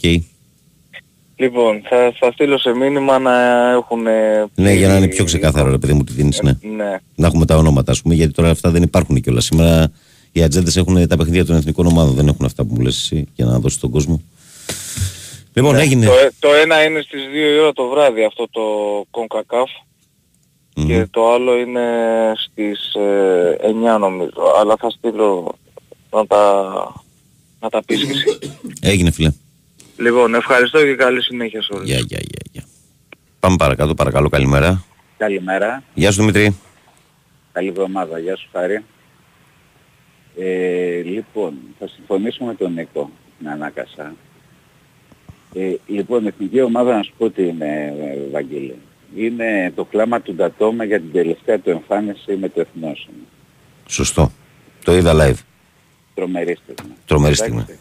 Λοιπόν, 1.36 1.82
θα, 1.89 2.13
θα 2.19 2.32
στείλω 2.32 2.58
σε 2.58 2.73
μήνυμα 2.73 3.19
να 3.19 3.69
έχουν... 3.71 4.02
Ναι, 4.56 4.73
για 4.73 4.88
να 4.88 4.97
είναι 4.97 5.08
πιο 5.08 5.23
ξεκάθαρο, 5.23 5.71
ρε 5.71 5.78
παιδί 5.78 5.93
μου, 5.93 6.04
τι 6.04 6.13
δίνεις, 6.13 6.41
ναι. 6.41 6.52
Ναι. 6.76 6.97
Να 7.15 7.28
έχουμε 7.28 7.45
τα 7.45 7.56
ονόματα, 7.58 7.91
ας 7.91 8.02
πούμε, 8.02 8.15
γιατί 8.15 8.34
τώρα 8.34 8.50
αυτά 8.50 8.71
δεν 8.71 8.84
υπάρχουν 8.84 9.21
κιόλας. 9.21 9.45
Σήμερα 9.45 9.91
οι 10.32 10.43
ατζέντες 10.43 10.76
έχουν 10.78 11.08
τα 11.08 11.17
παιχνίδια 11.17 11.45
των 11.45 11.56
εθνικών 11.56 11.86
ομάδων, 11.86 12.13
δεν 12.15 12.28
έχουν 12.28 12.45
αυτά 12.45 12.65
που 12.65 12.73
μου 12.73 12.82
λες 12.82 12.97
εσύ 12.97 13.28
για 13.36 13.45
να 13.45 13.60
δώσεις 13.60 13.80
τον 13.80 13.89
κόσμο. 13.89 14.21
Λοιπόν, 15.54 15.76
έγινε. 15.76 16.06
Το, 16.06 16.12
ε- 16.12 16.32
το 16.39 16.54
ένα 16.54 16.84
είναι 16.84 17.02
στις 17.02 17.21
2 17.32 17.36
η 17.36 17.60
ώρα 17.60 17.73
το 17.73 17.88
βράδυ 17.88 18.23
αυτό 18.23 18.47
το 18.52 18.62
CONCACAF. 19.12 19.87
Και 20.86 21.08
το 21.12 21.32
άλλο 21.32 21.58
είναι 21.58 21.86
στις 22.36 22.94
ε, 22.94 23.58
9 23.96 24.00
νομίζω. 24.00 24.54
Αλλά 24.60 24.76
θα 24.80 24.90
στείλω 24.90 25.56
να 26.12 26.26
τα, 26.26 26.63
να 27.60 27.70
τα 27.70 27.84
πεις 27.84 28.06
και 28.06 28.12
εσύ. 28.12 28.40
Έγινε 28.82 29.12
φίλε. 29.12 29.32
Λοιπόν, 29.98 30.36
ευχαριστώ 30.36 30.84
και 30.84 30.96
καλή 30.96 31.24
συνέχεια 31.24 31.62
σε 31.62 31.74
όλους. 31.74 31.86
Γεια, 31.86 31.98
γεια, 31.98 32.20
γεια, 32.22 32.42
γεια. 32.52 32.63
Πάμε 33.40 33.56
παρακάτω, 33.56 33.94
παρακαλώ, 33.94 34.30
καλημέρα. 34.30 34.84
Καλημέρα. 35.18 35.84
Γεια 35.94 36.12
σου 36.12 36.20
Δημητρή. 36.20 36.56
Καλή 37.52 37.68
εβδομάδα. 37.68 38.20
Γεια 38.20 38.36
σου 38.36 38.48
Χάρη. 38.52 38.84
Ε, 40.40 41.02
λοιπόν, 41.02 41.54
θα 41.80 41.88
συμφωνήσω 41.88 42.44
με 42.44 42.56
τον 42.56 42.74
Νίκο, 42.74 43.10
την 43.38 43.50
ανάκασα. 43.50 44.16
Ε, 45.54 45.76
λοιπόν, 45.88 46.24
η 46.24 46.28
εθνική 46.28 46.62
ομάδα 46.62 46.96
να 46.96 47.04
σου 47.04 47.13
πω 47.18 47.30
τι 47.30 47.44
είναι, 47.48 47.94
ε, 48.00 48.32
Βαγγέλη. 48.32 48.76
Είναι 49.15 49.72
το 49.76 49.86
κλάμα 49.86 50.22
του 50.22 50.34
Ντατόμα 50.34 50.84
για 50.84 51.00
την 51.00 51.12
τελευταία 51.12 51.60
του 51.60 51.70
εμφάνιση 51.70 52.36
με 52.36 52.50
το 52.50 52.62
εθνόσημο. 52.62 53.17
Σωστό. 53.88 54.32
Το 54.84 54.96
είδα 54.96 55.13
live. 55.13 55.39
Τρομερή 56.13 56.58
στιγμή. 56.63 56.93
Τρομερή 57.06 57.34
Εντάξει. 57.34 57.60
στιγμή. 57.60 57.80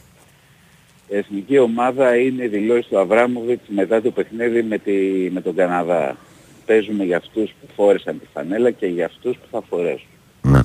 Η 1.09 1.17
εθνική 1.17 1.59
ομάδα 1.59 2.17
είναι 2.17 2.45
η 2.45 2.49
δηλώση 2.49 2.89
του 2.89 2.99
Αβράμοβιτς 2.99 3.69
μετά 3.69 4.03
το 4.03 4.11
παιχνίδι 4.11 4.63
με, 4.63 4.79
τη, 4.79 4.93
με 5.31 5.41
τον 5.41 5.55
Καναδά. 5.55 6.17
Παίζουμε 6.67 7.05
για 7.05 7.17
αυτούς 7.17 7.51
που 7.61 7.67
φόρεσαν 7.75 8.21
τη 8.21 8.27
φανέλα 8.33 8.71
και 8.71 8.87
για 8.87 9.05
αυτούς 9.05 9.37
που 9.37 9.47
θα 9.51 9.63
φορέσουν. 9.69 10.09
Ναι. 10.43 10.61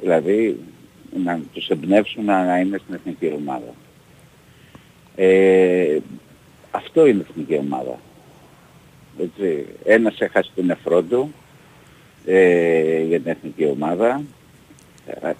Δηλαδή 0.00 0.58
να 1.24 1.40
τους 1.52 1.68
εμπνεύσουν 1.68 2.24
να, 2.24 2.44
να 2.44 2.58
είναι 2.58 2.78
στην 2.78 2.94
εθνική 2.94 3.32
ομάδα. 3.36 3.74
Ε, 5.16 5.98
αυτό 6.70 7.06
είναι 7.06 7.18
η 7.18 7.26
εθνική 7.30 7.56
ομάδα. 7.56 7.98
Έτσι. 9.22 9.66
Ένας 9.84 10.20
έχασε 10.20 10.50
τον 10.54 10.66
νεφρό 10.66 11.02
του 11.02 11.34
ε, 12.26 13.02
για 13.02 13.20
την 13.20 13.30
εθνική 13.30 13.64
ομάδα. 13.64 14.22
Ε, 15.06 15.30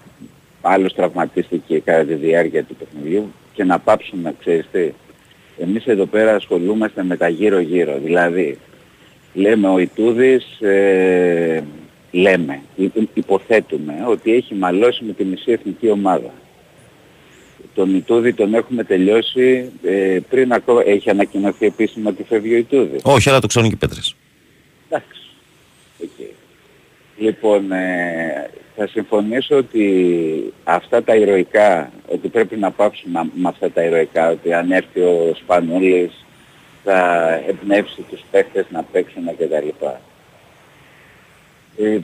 άλλος 0.61 0.93
τραυματίστηκε 0.93 1.79
κατά 1.79 2.03
τη 2.05 2.13
διάρκεια 2.13 2.63
του 2.63 2.75
παιχνιδιού 2.75 3.31
και 3.53 3.63
να 3.63 3.79
πάψουμε, 3.79 4.35
ξέρεις 4.39 4.67
τι, 4.71 4.91
εμείς 5.57 5.85
εδώ 5.85 6.05
πέρα 6.05 6.35
ασχολούμαστε 6.35 7.03
με 7.03 7.17
τα 7.17 7.27
γύρω-γύρω. 7.29 7.97
Δηλαδή, 8.03 8.57
λέμε 9.33 9.67
ο 9.67 9.79
Ιτούδης, 9.79 10.61
ε, 10.61 11.63
λέμε, 12.11 12.61
υ- 12.75 13.07
υποθέτουμε 13.13 13.93
ότι 14.07 14.33
έχει 14.33 14.55
μαλώσει 14.55 15.03
με 15.03 15.13
τη 15.13 15.23
μισή 15.23 15.51
εθνική 15.51 15.89
ομάδα. 15.89 16.31
Τον 17.79 17.95
Ιτούδη 17.95 18.33
τον 18.33 18.53
έχουμε 18.53 18.83
τελειώσει 18.83 19.71
ε, 19.83 20.19
πριν 20.29 20.53
ακόμα, 20.53 20.81
έχει 20.85 21.09
ανακοινωθεί 21.09 21.65
επίσημα 21.65 22.09
ότι 22.09 22.23
φεύγει 22.23 22.53
ο 22.53 22.57
Ιτούδης. 22.57 23.01
Όχι, 23.03 23.29
αλλά 23.29 23.39
το 23.39 23.47
ξέρουν 23.47 23.69
και 23.69 23.75
οι 23.75 23.77
πέτρες. 23.77 24.15
Εντάξει. 24.89 25.21
ΟΚ. 26.03 26.27
Λοιπόν, 27.17 27.71
ε, 27.71 28.49
θα 28.75 28.87
συμφωνήσω 28.87 29.55
ότι 29.55 30.53
αυτά 30.63 31.03
τα 31.03 31.15
ηρωικά, 31.15 31.91
ότι 32.07 32.27
πρέπει 32.27 32.57
να 32.57 32.71
πάψουμε 32.71 33.29
με 33.33 33.47
αυτά 33.47 33.71
τα 33.71 33.83
ηρωικά, 33.83 34.29
ότι 34.29 34.53
αν 34.53 34.71
έρθει 34.71 34.99
ο 34.99 35.33
Σπανούλης 35.35 36.25
θα 36.83 37.29
εμπνεύσει 37.47 38.01
τους 38.09 38.21
παίχτες 38.31 38.65
να 38.69 38.83
παίξουν 38.83 39.23
κτλ. 39.37 39.85
Ε, 41.83 41.99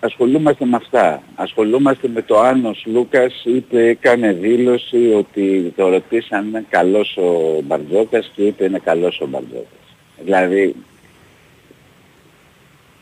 ασχολούμαστε 0.00 0.64
με 0.64 0.76
αυτά. 0.76 1.22
Ασχολούμαστε 1.34 2.08
με 2.08 2.22
το 2.22 2.40
αν 2.40 2.64
ο 2.64 2.74
Λούκας 2.84 3.42
είπε, 3.44 3.88
έκανε 3.88 4.32
δήλωση 4.32 5.12
ότι 5.16 5.72
το 5.76 5.88
ρωτήσαν 5.88 6.46
είναι 6.46 6.64
καλός 6.68 7.16
ο 7.16 7.60
Μπαρτζόκας 7.64 8.30
και 8.34 8.42
είπε 8.42 8.64
είναι 8.64 8.78
καλός 8.78 9.20
ο 9.20 9.26
Μπαρτζόκας. 9.26 9.96
Δηλαδή, 10.24 10.74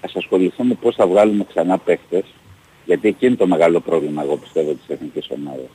ας 0.00 0.16
ασχοληθούμε 0.16 0.74
πώς 0.74 0.94
θα 0.94 1.06
βγάλουμε 1.06 1.44
ξανά 1.48 1.78
παίχτες, 1.78 2.24
γιατί 2.84 3.08
εκεί 3.08 3.26
είναι 3.26 3.36
το 3.36 3.46
μεγάλο 3.46 3.80
πρόβλημα, 3.80 4.22
εγώ 4.22 4.36
πιστεύω, 4.36 4.72
της 4.72 4.84
εθνικής 4.88 5.26
ομάδας. 5.30 5.70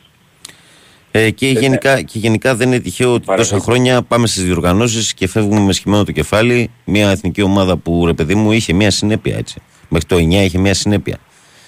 Ε, 1.11 1.29
και, 1.29 1.47
γενικά, 1.47 2.01
και 2.01 2.19
γενικά 2.19 2.55
δεν 2.55 2.67
είναι 2.67 2.79
τυχαίο 2.79 3.13
ότι 3.13 3.25
Παρακαλώ. 3.25 3.49
τόσα 3.49 3.63
χρόνια 3.63 4.01
πάμε 4.01 4.27
στις 4.27 4.43
διοργανώσεις 4.43 5.13
και 5.13 5.27
φεύγουμε 5.27 5.59
με 5.59 5.73
σχημένο 5.73 6.03
το 6.03 6.11
κεφάλι. 6.11 6.71
Μια 6.85 7.09
εθνική 7.09 7.41
ομάδα 7.41 7.77
που 7.77 8.05
ρε 8.05 8.13
παιδί 8.13 8.35
μου 8.35 8.51
είχε 8.51 8.73
μια 8.73 8.91
συνέπεια 8.91 9.37
έτσι. 9.37 9.61
Μέχρι 9.89 10.07
το 10.07 10.15
9 10.15 10.19
είχε 10.31 10.57
μια 10.57 10.73
συνέπεια. 10.73 11.17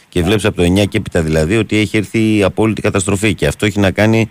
Και 0.10 0.22
βλέπεις 0.24 0.46
από 0.46 0.56
το 0.56 0.64
9 0.64 0.86
και 0.88 0.98
έπειτα 0.98 1.22
δηλαδή 1.22 1.58
ότι 1.58 1.78
έχει 1.78 1.98
έρθει 1.98 2.36
η 2.38 2.44
απόλυτη 2.44 2.82
καταστροφή. 2.82 3.34
Και 3.34 3.48
αυτό 3.48 3.66
έχει 3.66 3.80
να 3.80 3.92
κάνει 3.92 4.30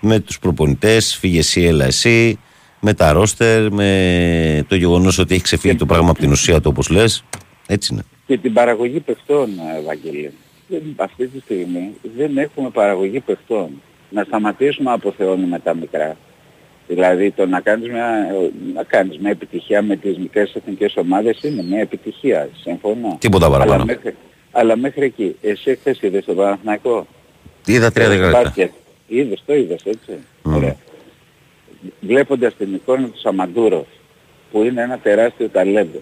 με 0.00 0.18
τους 0.20 0.38
προπονητές, 0.38 1.16
φύγε 1.16 1.38
εσύ, 1.38 1.62
έλα 1.62 1.84
εσύ, 1.84 2.38
με 2.80 2.94
τα 2.94 3.12
ρόστερ, 3.12 3.72
με 3.72 4.64
το 4.68 4.76
γεγονός 4.76 5.18
ότι 5.18 5.34
έχει 5.34 5.42
ξεφύγει 5.42 5.74
το 5.76 5.86
πράγμα 5.86 6.10
από 6.10 6.18
την 6.18 6.30
ουσία 6.30 6.56
του 6.60 6.68
όπως 6.72 6.88
λες. 6.88 7.24
Έτσι 7.66 7.92
είναι. 7.92 8.02
Και 8.26 8.38
την 8.38 8.52
παραγωγή 8.52 9.00
παιχτών, 9.00 9.48
ε, 9.74 9.78
Ευαγγελία. 9.78 10.30
Δεν- 10.68 10.82
Αυτή 10.96 11.26
τη 11.28 11.40
στιγμή 11.40 11.90
δεν 12.16 12.38
έχουμε 12.38 12.70
παραγωγή 12.70 13.20
παιχτών. 13.20 13.68
Να 14.10 14.24
σταματήσουμε 14.24 14.88
να 14.90 14.96
αποθεώνουμε 14.96 15.58
τα 15.58 15.74
μικρά. 15.74 16.16
Δηλαδή 16.88 17.30
το 17.30 17.46
να 17.46 17.60
κάνεις 17.60 17.88
μια, 17.88 18.34
να 18.74 18.82
κάνεις 18.82 19.18
μια 19.18 19.30
επιτυχία 19.30 19.82
με 19.82 19.96
τις 19.96 20.18
μικρές 20.18 20.54
εθνικές 20.54 20.96
ομάδες 20.96 21.42
είναι 21.42 21.62
μια 21.62 21.80
επιτυχία. 21.80 22.48
Συμφωνώ. 22.62 23.16
Τίποτα 23.20 23.50
παραπάνω. 23.50 23.82
Αλλά 23.82 23.84
μέχρι, 23.84 24.14
αλλά 24.50 24.76
μέχρι 24.76 25.04
εκεί. 25.04 25.36
Εσύ 25.40 25.76
χθες 25.76 26.00
είδες 26.00 26.24
τον 26.24 26.36
Παναθηναϊκό; 26.36 27.06
Είδα 27.66 27.92
τρία 27.92 28.08
δεκαλεπτά. 28.08 28.40
Μπάσκετ. 28.42 28.70
Είδες, 29.06 29.42
το 29.46 29.54
είδες 29.54 29.82
έτσι. 29.84 30.18
Μμμ. 30.42 30.54
Ωραία. 30.54 30.76
Βλέποντας 32.00 32.56
την 32.56 32.74
εικόνα 32.74 33.06
του 33.08 33.18
Σαμαντούροφ, 33.18 33.86
που 34.52 34.62
είναι 34.62 34.82
ένα 34.82 34.98
τεράστιο 34.98 35.48
ταλέντο, 35.48 35.98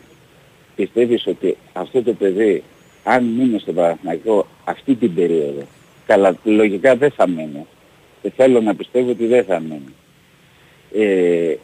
πιστεύεις 0.77 1.27
ότι 1.27 1.57
αυτό 1.73 2.03
το 2.03 2.13
παιδί, 2.13 2.63
αν 3.05 3.25
μείνει 3.25 3.59
στο 3.59 3.73
Παναθηναϊκό 3.73 4.47
αυτή 4.65 4.95
την 4.95 5.15
περίοδο, 5.15 5.63
καλά, 6.07 6.37
λογικά 6.45 6.97
δεν 6.97 7.11
θα 7.11 7.29
μείνει. 7.29 7.67
Και 8.23 8.33
θέλω 8.37 8.61
να 8.61 8.75
πιστεύω 8.75 9.11
ότι 9.11 9.27
δεν 9.27 9.45
θα 9.45 9.61
μείνει. 9.61 9.95
Ε, 10.99 11.57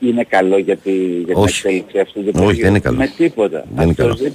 είναι 0.00 0.24
καλό 0.24 0.58
για, 0.58 0.76
τη, 0.76 0.92
για 0.92 1.26
την 1.26 1.34
Όχι. 1.36 1.44
εξέλιξη 1.66 1.98
αυτού 1.98 2.22
του 2.24 2.30
Όχι, 2.34 2.44
παιδιού. 2.46 2.60
δεν 2.62 2.70
είναι 2.70 2.78
καλό. 2.80 2.96
Με 2.96 3.12
τίποτα. 3.16 3.64
Δεν 3.74 3.82
είναι 3.82 3.90
Αυτός 3.90 3.96
καλό. 4.06 4.14
δεν- 4.14 4.32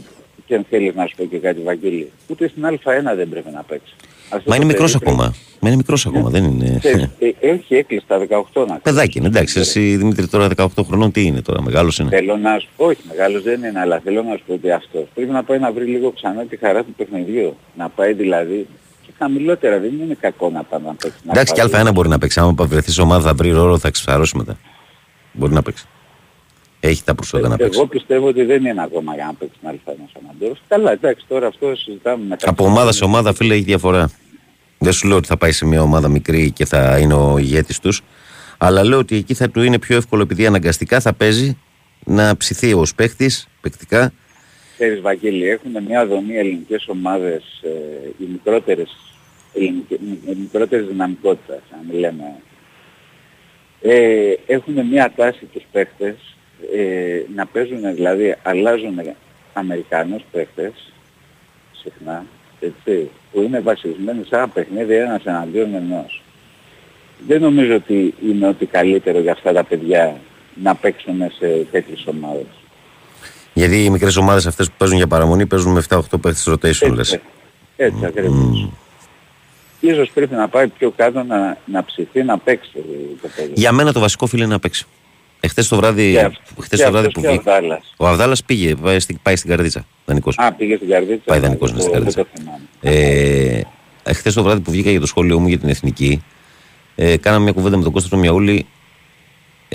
Και 0.47 0.55
αν 0.55 0.65
θέλεις 0.69 0.95
να 0.95 1.05
σου 1.07 1.15
πω 1.17 1.23
και 1.25 1.37
κάτι 1.37 1.61
Βαγγέλη, 1.61 2.11
ούτε 2.27 2.47
στην 2.47 2.65
Α1 2.65 3.15
δεν 3.15 3.29
πρέπει 3.29 3.49
να 3.53 3.63
παίξει. 3.67 3.93
Αυτό 4.29 4.35
Μα 4.49 4.55
το 4.55 4.55
είναι 4.55 4.65
μικρός 4.65 4.91
παιδί 4.91 5.03
πρέπει- 5.03 5.19
ακόμα. 5.21 5.35
Μα 5.59 5.67
είναι 5.67 5.77
μικρός 5.77 6.05
ακόμα, 6.05 6.29
δεν 6.29 6.43
είναι. 6.43 6.75
Ξέρεις, 6.79 7.03
ε, 7.19 7.29
Έχει 7.39 7.75
έκλειστα 7.75 8.07
τα 8.07 8.19
18 8.19 8.65
να 8.65 8.75
Παιδάκι 8.79 9.17
είναι, 9.17 9.27
εντάξει. 9.27 9.59
Εσύ 9.59 9.95
Δημήτρη 9.95 10.27
τώρα 10.27 10.47
18 10.47 10.83
χρονών 10.83 11.11
τι 11.11 11.21
είναι 11.25 11.41
τώρα, 11.41 11.61
μεγάλος 11.61 11.99
είναι; 11.99 12.09
Θέλω 12.09 12.37
να 12.37 12.59
σου 12.59 12.67
πω, 12.77 12.85
όχι 12.85 13.01
μεγάλος 13.09 13.43
δεν 13.43 13.63
είναι, 13.63 13.79
αλλά 13.79 13.99
θέλω 14.03 14.23
να 14.23 14.35
σου 14.35 14.43
πω 14.47 14.53
ότι 14.53 14.71
αυτός 14.71 15.03
πρέπει 15.13 15.31
να 15.31 15.43
πάει 15.43 15.59
να 15.59 15.71
βρει 15.71 15.85
λίγο 15.85 16.11
ξανά 16.11 16.45
τη 16.45 16.57
χαρά 16.57 16.83
του 16.83 16.93
παιχνιδιού. 16.97 17.55
Να 17.77 17.89
πάει 17.89 18.13
δηλαδή 18.13 18.55
και 18.57 18.67
χαμηλότερα, 19.17 19.79
δεν 19.79 19.91
είναι 20.01 20.17
κακό 20.19 20.49
να 20.49 20.63
πάει 20.63 20.81
να 20.81 20.93
παίξει. 20.93 21.17
να 21.23 21.31
Εντάξει, 21.31 21.53
και 21.53 21.61
πάει- 21.67 21.83
Α1 21.87 21.93
μπορεί 21.93 22.09
να 22.09 22.17
παίξει. 22.17 22.39
Άμα 22.39 22.53
βρεθεί 22.65 22.91
σε 22.91 23.01
ομάδα, 23.01 23.27
θα 23.27 23.33
βρει 23.33 23.51
ρόλο, 23.51 23.77
θα 23.77 23.89
ξεσαρώσει 23.89 24.37
μετά. 24.37 24.57
Μπορεί 25.31 25.53
να 25.53 25.61
παίξει. 25.61 25.85
Έχει 26.79 27.03
τα 27.03 27.15
προσόντα 27.15 27.47
να 27.47 27.57
παίξει. 27.57 27.77
Εγώ 27.79 27.87
πιστεύω 27.87 28.27
ότι 28.27 28.43
δεν 28.43 28.65
είναι 28.65 28.81
ακόμα 28.81 29.15
για 29.15 29.25
να 29.25 29.33
παίξει 29.33 29.55
την 29.59 29.69
Α1 29.69 29.91
ο 30.05 30.09
Σαμαντόρος. 30.13 30.61
Καλά, 30.67 30.91
εντάξει, 30.91 31.25
τώρα 31.27 31.47
αυτό 31.47 31.75
συζητάμε 31.75 32.23
μετά. 32.29 32.49
Από 32.49 32.65
ομάδα 32.65 32.91
σε 32.91 33.03
ομάδα, 33.03 33.33
φίλε, 33.33 33.53
έχει 33.53 33.63
διαφορά. 33.63 34.09
Δεν 34.77 34.91
σου 34.93 35.07
λέω 35.07 35.17
ότι 35.17 35.27
θα 35.27 35.37
πάει 35.37 35.51
σε 35.51 35.65
μια 35.65 35.81
ομάδα 35.81 36.07
μικρή 36.07 36.51
και 36.51 36.65
θα 36.65 36.97
είναι 36.99 37.13
ο 37.13 37.37
ηγέτης 37.37 37.79
τους. 37.79 38.01
Αλλά 38.57 38.83
λέω 38.83 38.97
ότι 38.97 39.15
εκεί 39.15 39.33
θα 39.33 39.49
του 39.49 39.61
είναι 39.61 39.79
πιο 39.79 39.95
εύκολο 39.97 40.21
επειδή 40.21 40.45
αναγκαστικά 40.45 40.99
θα 40.99 41.13
παίζει 41.13 41.57
να 42.05 42.37
ψηθεί 42.37 42.73
ως 42.73 42.95
παίχτη, 42.95 43.31
παικτικά. 43.61 44.11
Ξέρεις 44.77 45.01
Βαγγέλη, 45.01 45.49
έχουν 45.49 45.83
μια 45.87 46.05
δομή 46.05 46.35
ελληνικές 46.37 46.87
ομάδες, 46.87 47.43
ε, 47.61 48.07
οι 48.19 48.25
μικρότερες, 48.31 48.95
ελληνικές, 49.53 49.97
οι 50.25 50.35
μικρότερες 50.39 50.87
δυναμικότητας, 50.87 51.61
αν 51.71 51.99
λέμε. 51.99 52.35
Ε, 53.81 54.33
έχουν 54.45 54.85
μια 54.91 55.13
τάση 55.15 55.45
τους 55.45 55.63
παίχτες 55.71 56.15
ε, 56.75 57.21
να 57.35 57.45
παίζουν, 57.45 57.93
δηλαδή 57.93 58.35
αλλάζουν 58.43 58.99
Αμερικανούς 59.53 60.23
παίχτες, 60.31 60.93
συχνά, 61.71 62.25
έτσι, 62.59 63.09
που 63.31 63.41
είναι 63.41 63.59
βασισμένοι 63.59 64.23
σε 64.23 64.35
ένα 64.35 64.47
παιχνίδι 64.47 64.95
ένας 64.95 65.25
εναντίον 65.25 65.73
ενός. 65.73 66.21
Δεν 67.27 67.41
νομίζω 67.41 67.75
ότι 67.75 68.13
είναι 68.23 68.47
ότι 68.47 68.65
καλύτερο 68.65 69.19
για 69.19 69.31
αυτά 69.31 69.53
τα 69.53 69.63
παιδιά 69.63 70.17
να 70.55 70.75
παίξουν 70.75 71.31
σε 71.37 71.65
τέτοιες 71.71 72.05
ομάδες. 72.07 72.64
Γιατί 73.57 73.83
οι 73.83 73.89
μικρές 73.89 74.15
ομάδες 74.15 74.45
αυτές 74.47 74.67
που 74.67 74.73
παίζουν 74.77 74.97
για 74.97 75.07
παραμονή 75.07 75.45
παίζουν 75.45 75.71
με 75.71 75.83
7-8 75.89 75.99
παίχτες 76.21 76.49
rotation, 76.49 76.93
λες. 76.93 77.11
Έτσι, 77.13 77.21
έτσι 77.75 78.05
ακριβώς. 78.05 78.69
Ίσως 79.79 80.11
πρέπει 80.13 80.35
να 80.35 80.47
πάει 80.47 80.67
πιο 80.67 80.91
κάτω 80.95 81.23
να, 81.23 81.57
να 81.65 81.83
ψηθεί 81.83 82.23
να 82.23 82.37
παίξει 82.37 82.69
το 83.21 83.27
παιδί. 83.35 83.51
Για 83.53 83.71
μένα 83.71 83.93
το 83.93 83.99
βασικό 83.99 84.25
φίλε 84.25 84.43
είναι 84.43 84.53
να 84.53 84.59
παίξει. 84.59 84.85
Εχθές 85.39 85.67
το 85.67 85.75
βράδυ, 85.75 86.11
Και 86.11 86.19
αυ- 86.19 86.35
χθες 86.61 86.79
και 86.79 86.85
το 86.85 86.91
βράδυ 86.91 87.07
αυτός 87.07 87.13
που 87.13 87.21
και 87.21 87.27
ο 87.27 87.31
βγήκε. 87.31 87.49
Δάλλας. 87.49 87.93
Ο 87.97 88.07
Αβδάλα 88.07 88.35
πήγε, 88.45 88.75
πάει 88.75 88.99
στην, 88.99 89.19
πάει 89.21 89.35
στην 89.35 89.49
καρδίτσα. 89.49 89.85
Δανεικός. 90.05 90.37
Α, 90.37 90.53
πήγε 90.53 90.75
στην 90.75 90.89
καρδίτσα. 90.89 91.23
Πάει 91.25 91.39
ναι, 91.39 91.43
δανεικός 91.45 91.71
δεν 91.71 91.77
να 91.77 91.83
στην 91.83 91.93
το- 91.93 91.99
καρδίτσα. 91.99 92.23
δεν 92.23 92.31
το 92.33 92.41
θυμάμαι. 92.81 92.99
Ε, 94.05 94.13
Χθε 94.13 94.31
το 94.31 94.43
βράδυ 94.43 94.59
που 94.59 94.71
βγήκα 94.71 94.89
για 94.89 94.99
το 94.99 95.05
σχόλιο 95.05 95.39
μου 95.39 95.47
για 95.47 95.57
την 95.57 95.69
εθνική, 95.69 96.23
ε, 96.95 97.17
κάναμε 97.17 97.43
μια 97.43 97.53
κουβέντα 97.53 97.77
με 97.77 97.83
τον 97.83 97.91
Κώστα 97.91 98.09
τον 98.09 98.19
Μιαούλη. 98.19 98.65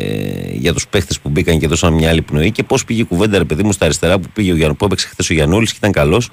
Ε, 0.00 0.52
για 0.52 0.72
τους 0.72 0.88
παίχτες 0.88 1.20
που 1.20 1.28
μπήκαν 1.28 1.58
και 1.58 1.66
δώσαν 1.66 1.92
μια 1.92 2.08
άλλη 2.08 2.22
πνοή 2.22 2.50
και 2.50 2.62
πώς 2.62 2.84
πήγε 2.84 3.00
η 3.00 3.04
κουβέντα, 3.04 3.38
ρε 3.38 3.44
παιδί 3.44 3.62
μου, 3.62 3.72
στα 3.72 3.84
αριστερά 3.84 4.18
που, 4.18 4.28
πήγε 4.32 4.52
ο 4.52 4.56
Γιάννου, 4.56 4.76
που 4.76 4.84
έπαιξε 4.84 5.06
χθες 5.08 5.30
ο 5.30 5.34
Γιαννούλη 5.34 5.66
και 5.66 5.72
ήταν 5.76 5.92
καλός 5.92 6.30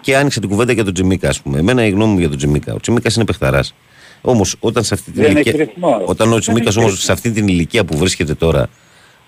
και 0.00 0.16
άνοιξε 0.16 0.40
την 0.40 0.48
κουβέντα 0.48 0.72
για 0.72 0.84
τον 0.84 0.94
Τζιμίκα, 0.94 1.28
ας 1.28 1.40
πούμε. 1.40 1.58
Εμένα 1.58 1.86
η 1.86 1.90
γνώμη 1.90 2.12
μου 2.12 2.18
για 2.18 2.28
τον 2.28 2.36
Τζιμίκα. 2.36 2.74
Ο 2.74 2.80
Τζιμίκας 2.80 3.14
είναι 3.14 3.24
παιχταράς. 3.24 3.74
Όμως 4.20 4.56
όταν 4.60 4.84
σε 4.84 4.94
αυτή 4.94 5.10
την 5.10 5.22
Δεν 5.22 5.36
έχει 5.36 5.48
ηλικία. 5.48 5.64
ρυθμό. 5.64 6.02
Όταν 6.04 6.28
ο 6.28 6.30
Δεν 6.30 6.40
Τζιμίκας 6.40 6.68
έχει 6.68 6.78
όμως 6.78 6.90
ρυθμό. 6.90 7.04
σε 7.06 7.12
αυτή 7.12 7.30
την 7.30 7.48
ηλικία 7.48 7.84
που 7.84 7.96
βρίσκεται 7.98 8.34
τώρα, 8.34 8.68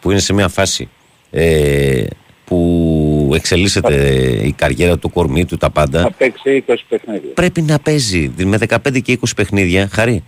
που 0.01 0.11
είναι 0.11 0.21
σε 0.21 0.33
μια 0.33 0.49
φάση 0.49 0.89
ε, 1.31 2.03
που 2.45 3.31
εξελίσσεται 3.35 3.97
η 4.45 4.53
καριέρα 4.53 4.93
του, 4.93 4.99
το 4.99 5.09
κορμί 5.09 5.45
του, 5.45 5.57
τα 5.57 5.71
πάντα, 5.71 6.01
Θα 6.03 6.11
παίξει 6.13 6.65
20 6.69 6.75
παιχνίδια. 6.89 7.31
πρέπει 7.35 7.63
να 7.63 7.79
παίζει 7.79 8.33
με 8.45 8.59
15 8.69 9.01
και 9.03 9.19
20 9.21 9.29
παιχνίδια. 9.37 9.89
Χαρή. 9.93 10.23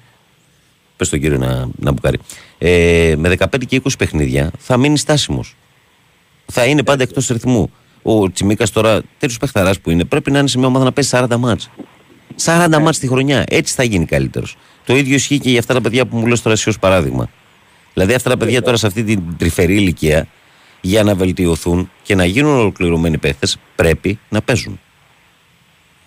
Πες 0.97 1.09
τον 1.09 1.21
κύριο 1.21 1.39
να, 1.39 1.69
να 1.77 1.93
μπουκάρει. 1.93 2.19
Ε, 2.59 3.15
με 3.19 3.35
15 3.39 3.67
και 3.67 3.83
20 3.85 3.91
παιχνίδια 3.99 4.51
θα 4.59 4.77
μείνει 4.77 4.99
στάσιμος. 4.99 5.57
Θα 6.47 6.65
είναι 6.65 6.83
πάντα 6.83 7.03
εκτός 7.03 7.27
ρυθμού. 7.29 7.71
Ο 8.03 8.31
Τσιμίκας 8.31 8.71
τώρα, 8.71 9.03
τέτοιος 9.19 9.39
παιχταράς 9.39 9.81
που 9.81 9.91
είναι, 9.91 10.05
πρέπει 10.05 10.31
να 10.31 10.39
είναι 10.39 10.49
σε 10.49 10.59
μια 10.59 10.67
ομάδα 10.67 10.85
να 10.85 10.93
παίζει 10.93 11.11
40 11.13 11.37
μάτς. 11.37 11.71
40 12.45 12.79
μάτς 12.81 12.99
τη 12.99 13.09
χρονιά. 13.09 13.45
Έτσι 13.49 13.75
θα 13.75 13.83
γίνει 13.83 14.05
καλύτερος. 14.05 14.57
Το 14.85 14.97
ίδιο 14.97 15.15
ισχύει 15.15 15.39
και 15.39 15.51
για 15.51 15.59
αυτά 15.59 15.75
τα 15.75 15.81
παιδιά 15.81 16.07
που 16.07 16.17
μου 16.17 16.27
λες 16.27 16.43
τώρα 16.43 16.55
εσύ 16.55 16.69
ως 16.69 16.79
παράδειγμα. 16.79 17.31
Δηλαδή 17.93 18.15
αυτά 18.15 18.31
τα 18.31 18.37
παιδιά 18.37 18.63
τώρα 18.63 18.77
σε 18.77 18.87
αυτή 18.87 19.05
την 19.05 19.23
τρυφερή 19.37 19.75
ηλικία 19.75 20.29
για 20.81 21.03
να 21.03 21.15
βελτιωθούν 21.15 21.91
και 22.03 22.15
να 22.15 22.25
γίνουν 22.25 22.57
ολοκληρωμένοι 22.57 23.19
παίχτες 23.19 23.59
πρέπει 23.77 24.19
να 24.29 24.43
παίζουν. 24.43 24.81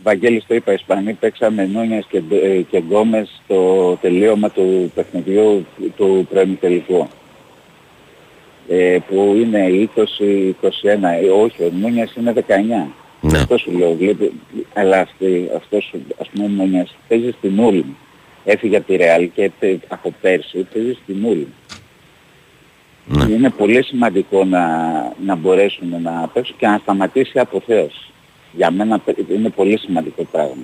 Βαγγέλης 0.06 0.46
το 0.48 0.56
είπα, 0.56 0.72
οι 0.72 0.76
Ισπανοί 0.76 1.14
παίξαμε 1.14 1.66
Νούνιας 1.66 2.06
και, 2.10 2.22
ε, 2.44 2.62
και 2.62 2.78
Γκόμες 2.78 3.42
στο 3.44 3.98
τελείωμα 4.02 4.50
του 4.50 4.92
παιχνιδιού 4.96 5.66
του 5.98 6.28
προημιτελικού. 6.30 7.08
Ε, 8.70 8.98
που 9.08 9.34
είναι 9.36 9.68
20-21, 9.68 11.14
ε, 11.22 11.30
όχι, 11.30 11.64
ο 11.64 11.72
Νούνιας 11.82 12.14
είναι 12.16 12.34
19. 12.34 12.88
Ναι. 13.22 13.38
Αυτό 13.38 13.58
σου 13.58 13.72
λέω, 13.78 13.94
βλέπει, 13.94 14.32
αλλά 14.74 15.00
αυτή, 15.00 15.50
αυτός, 15.56 15.94
ας 16.22 16.28
πούμε, 16.30 16.46
ο 16.46 16.50
Νούνιας 16.50 16.96
παίζει 17.08 17.32
στην 17.38 17.60
Ούλμ. 17.60 17.86
Έφυγε 18.46 18.78
από 18.78 18.88
τη 18.88 18.96
Ρεάλ 18.96 19.30
και 19.36 19.52
πε- 19.60 19.84
από 19.88 20.14
πέρσι 20.22 20.68
παίζει 20.74 20.98
στην 21.04 21.26
Ούλμ. 21.26 21.46
Ναι. 23.06 23.34
Είναι 23.34 23.50
πολύ 23.50 23.84
σημαντικό 23.84 24.44
να, 24.46 24.68
να 25.26 25.36
μπορέσουν 25.36 26.02
να 26.02 26.30
παίξουν 26.34 26.56
και 26.58 26.68
να 26.68 26.78
σταματήσει 26.82 27.32
η 27.36 27.40
αποθέωση. 27.40 28.10
Για 28.56 28.72
μένα 28.72 29.00
πε- 29.00 29.30
είναι 29.30 29.50
πολύ 29.50 29.78
σημαντικό 29.80 30.24
πράγμα. 30.32 30.56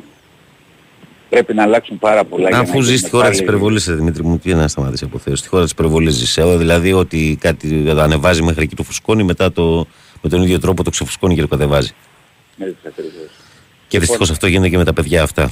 Πρέπει 1.29 1.53
να 1.53 1.63
αλλάξουν 1.63 1.99
πάρα 1.99 2.23
πολλά. 2.23 2.47
για 2.47 2.57
να 2.57 2.63
Αφού 2.63 2.75
ζεις 2.81 2.85
γίνουν 2.85 2.99
στη 2.99 3.09
χώρα 3.09 3.29
της 3.29 3.37
πάλι- 3.37 3.49
υπερβολής, 3.49 3.85
Δημήτρη 3.85 4.23
μου, 4.23 4.37
τι 4.37 4.53
να 4.53 4.67
σταματήσει 4.67 5.03
από 5.03 5.17
θέση. 5.17 5.35
Στη 5.35 5.47
χώρα 5.47 5.63
της 5.63 5.71
υπερβολής 5.71 6.13
ζεις. 6.13 6.37
Ε, 6.37 6.57
Δηλαδή 6.57 6.93
ότι 6.93 7.37
κάτι 7.41 7.83
το 7.83 8.01
ανεβάζει 8.01 8.41
μέχρι 8.43 8.63
εκεί 8.63 8.75
το 8.75 8.83
φουσκώνει, 8.83 9.23
μετά 9.23 9.51
το, 9.51 9.87
με 10.21 10.29
τον 10.29 10.41
ίδιο 10.41 10.59
τρόπο 10.59 10.83
το 10.83 10.89
ξεφουσκώνει 10.89 11.35
και 11.35 11.41
το 11.41 11.47
κατεβάζει. 11.47 11.91
Έτσι 12.57 12.75
ακριβώς. 12.87 13.29
Και 13.87 13.99
δυστυχώς 13.99 14.29
αυτό 14.31 14.47
γίνεται 14.47 14.69
και 14.69 14.77
με 14.77 14.83
τα 14.83 14.93
παιδιά 14.93 15.23
αυτά. 15.23 15.51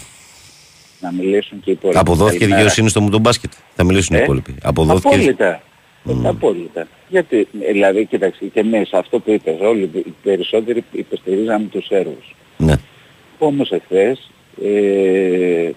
Να 1.01 1.11
μιλήσουν 1.11 1.59
και 1.63 1.69
οι 1.69 1.73
υπόλοιποι. 1.73 1.99
Αποδόθηκε 1.99 2.37
Καλημέρα. 2.37 2.57
δικαιοσύνη 2.61 2.89
στο 2.89 3.01
μου 3.01 3.19
μπάσκετ. 3.19 3.51
Θα 3.75 3.83
μιλήσουν 3.83 4.15
οι 4.15 4.19
Ε, 4.19 4.23
υπόλοιποι. 4.23 4.55
Αποδόθηκε. 4.61 5.15
Απόλυτα. 5.15 5.61
Ε, 6.07 6.27
Απόλυτα. 6.27 6.87
Γιατί, 7.09 7.47
ε, 7.61 7.71
δηλαδή, 7.71 8.05
κοίταξε, 8.05 8.45
και 8.45 8.59
εμείς 8.59 8.93
αυτό 8.93 9.19
που 9.19 9.31
είπες, 9.31 9.59
όλοι 9.59 9.89
οι 9.93 10.13
περισσότεροι 10.23 10.83
υποστηρίζαμε 10.91 11.65
τους 11.65 11.85
Σέρβους. 11.85 12.35
Ναι. 12.57 12.73
Όμως 13.37 13.71
εχθές 13.71 14.31
ε, 14.63 15.71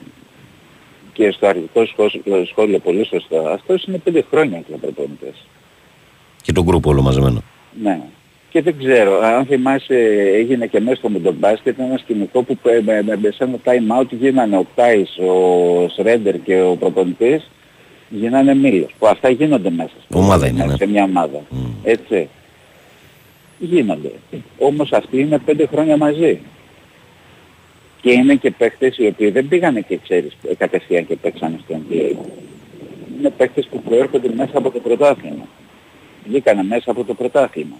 και 1.12 1.30
στο 1.30 1.46
αρχικό 1.46 1.84
σχόλιο, 1.86 2.44
σχόλιο 2.44 2.78
πολύ 2.78 3.06
σωστά, 3.06 3.52
αυτός 3.52 3.84
είναι 3.84 3.98
πέντε 3.98 4.24
χρόνια 4.30 4.62
για 4.68 4.76
προπονητές. 4.76 5.46
Και 6.42 6.52
τον 6.52 6.64
γκρουπ 6.64 6.86
όλο 6.86 7.02
μαζεμένο. 7.02 7.42
Ναι. 7.82 8.00
Και 8.50 8.62
δεν 8.62 8.78
ξέρω, 8.78 9.20
αν 9.20 9.46
θυμάσαι 9.46 9.94
έγινε 10.34 10.66
και 10.66 10.80
μέσα 10.80 10.96
στο 10.96 11.08
Μουντομπάσκετ 11.08 11.78
ένα 11.78 11.98
σκηνικό 11.98 12.42
που 12.42 12.58
ε, 12.62 12.80
με, 12.80 13.02
με, 13.02 13.16
με 13.16 13.30
σε 13.30 13.44
ένα 13.44 13.58
time 13.64 14.00
out 14.00 14.06
γίνανε 14.10 14.56
ο 14.56 14.66
Τάις, 14.74 15.18
ο 15.18 15.88
Σρέντερ 15.88 16.42
και 16.42 16.60
ο 16.60 16.76
προπονητής 16.76 17.50
γίνανε 18.12 18.54
μήλος. 18.54 18.94
Που 18.98 19.06
αυτά 19.06 19.28
γίνονται 19.30 19.70
μέσα 19.70 19.92
στο- 20.04 20.18
Ομάδα 20.18 20.46
είναι, 20.46 20.64
ναι. 20.64 20.76
σε 20.76 20.86
μια 20.86 21.04
ομάδα. 21.04 21.40
Έτσι. 21.82 22.28
Γίνονται. 23.58 24.10
Όμως 24.58 24.92
αυτοί 24.92 25.20
είναι 25.20 25.38
πέντε 25.38 25.66
χρόνια 25.66 25.96
μαζί. 25.96 26.40
Και 28.00 28.12
είναι 28.12 28.34
και 28.34 28.50
παίχτες 28.50 28.96
οι 28.98 29.06
οποίοι 29.06 29.30
δεν 29.30 29.48
πήγανε 29.48 29.80
και 29.80 29.96
ξέρεις 30.02 30.36
κατευθείαν 30.58 31.06
και 31.06 31.16
παίξανε 31.16 31.58
στο 31.64 31.74
NBA. 31.90 32.16
Είναι 33.18 33.30
παίχτες 33.30 33.66
που 33.70 33.82
προέρχονται 33.82 34.30
μέσα 34.36 34.58
από 34.58 34.70
το 34.70 34.78
πρωτάθλημα. 34.78 35.46
Βγήκανε 36.26 36.62
μέσα 36.62 36.90
από 36.90 37.04
το 37.04 37.14
πρωτάθλημα. 37.14 37.76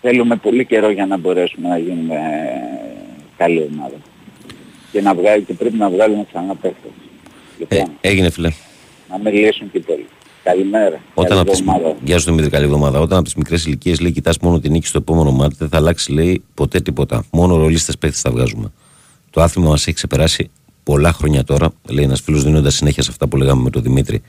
Θέλουμε 0.00 0.36
πολύ 0.36 0.64
καιρό 0.64 0.90
για 0.90 1.06
να 1.06 1.16
μπορέσουμε 1.16 1.68
να 1.68 1.78
γίνουμε 1.78 2.14
ε, 2.14 2.20
καλή 3.36 3.68
ομάδα. 3.72 3.96
Και, 4.92 5.00
να 5.00 5.14
βγάλει, 5.14 5.42
και 5.42 5.52
πρέπει 5.54 5.76
να 5.76 5.90
βγάλουμε 5.90 6.24
ξανά 6.28 6.54
παίχτες. 6.54 6.90
Ε, 7.68 7.74
Λοιπόν, 7.76 7.90
έγινε 8.00 8.30
φιλέ. 8.30 8.50
να 9.10 9.18
με 9.18 9.30
λύσουν 9.30 9.70
και 9.70 9.78
οι 9.78 9.80
υπόλοιποι. 9.84 10.08
Καλημέρα. 10.42 11.00
Όταν 11.14 11.28
Καλή 11.28 11.40
από 11.40 11.50
τις, 11.50 11.60
εβδομάδα. 11.60 11.96
γεια 12.04 12.18
σου 12.18 12.24
Δημήτρη, 12.24 12.50
καλή 12.50 12.64
εβδομάδα. 12.64 13.00
Όταν 13.00 13.16
από 13.16 13.24
τις 13.24 13.34
μικρές 13.34 13.64
ηλικίες 13.64 14.00
λέει: 14.00 14.12
Κοιτάς 14.12 14.38
μόνο 14.38 14.58
την 14.60 14.72
νίκη 14.72 14.86
στο 14.86 14.98
επόμενο 14.98 15.30
μάτι, 15.30 15.54
δεν 15.58 15.68
θα 15.68 15.76
αλλάξει 15.76 16.12
λέει 16.12 16.42
ποτέ 16.54 16.80
τίποτα. 16.80 17.24
Μόνο 17.32 17.56
ρολίστες 17.56 17.98
παίχτες 17.98 18.20
θα 18.20 18.30
βγάζουμε. 18.30 18.72
Το 19.30 19.42
άθλημα 19.42 19.68
μας 19.68 19.80
έχει 19.86 19.92
ξεπεράσει 19.92 20.50
πολλά 20.82 21.12
χρόνια 21.12 21.44
τώρα, 21.44 21.70
λέει 21.90 22.04
ένας 22.04 22.20
φίλος 22.20 22.44
δίνοντας 22.44 22.74
συνέχεια 22.74 23.02
σε 23.02 23.10
αυτά 23.10 23.28
που 23.28 23.36
λέγαμε 23.36 23.62
με 23.62 23.70
τον 23.70 23.82
Δημήτρη. 23.82 24.22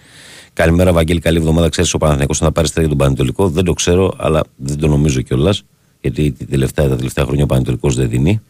Καλημέρα, 0.54 0.94
Βαγγέλη, 0.94 1.20
καλή 1.20 1.38
εβδομάδα. 1.38 1.70
Ξέρεις 1.70 1.94
ο 1.94 1.98
Παναθηναϊκός 1.98 2.38
θα 2.38 2.52
πάρει 2.52 2.68
στρέφει 2.68 2.88
τον 2.90 2.98
Πανετολικό. 2.98 3.50
Δεν 3.50 3.64
το 3.64 3.74
ξέρω, 3.74 4.14
αλλά 4.18 4.42
δεν 4.56 4.78
το 4.78 4.88
νομίζω 4.88 5.22
κιόλας. 5.22 5.64
Γιατί 6.02 6.32
την 6.32 6.50
τελευταία, 6.50 6.88
τα 6.88 6.96
τελευταία 6.96 7.26
χρόνια 7.26 7.44
ο 7.44 7.48
Πανετολικός 7.48 7.96
δεν 7.96 8.10
δίνει. 8.10 8.42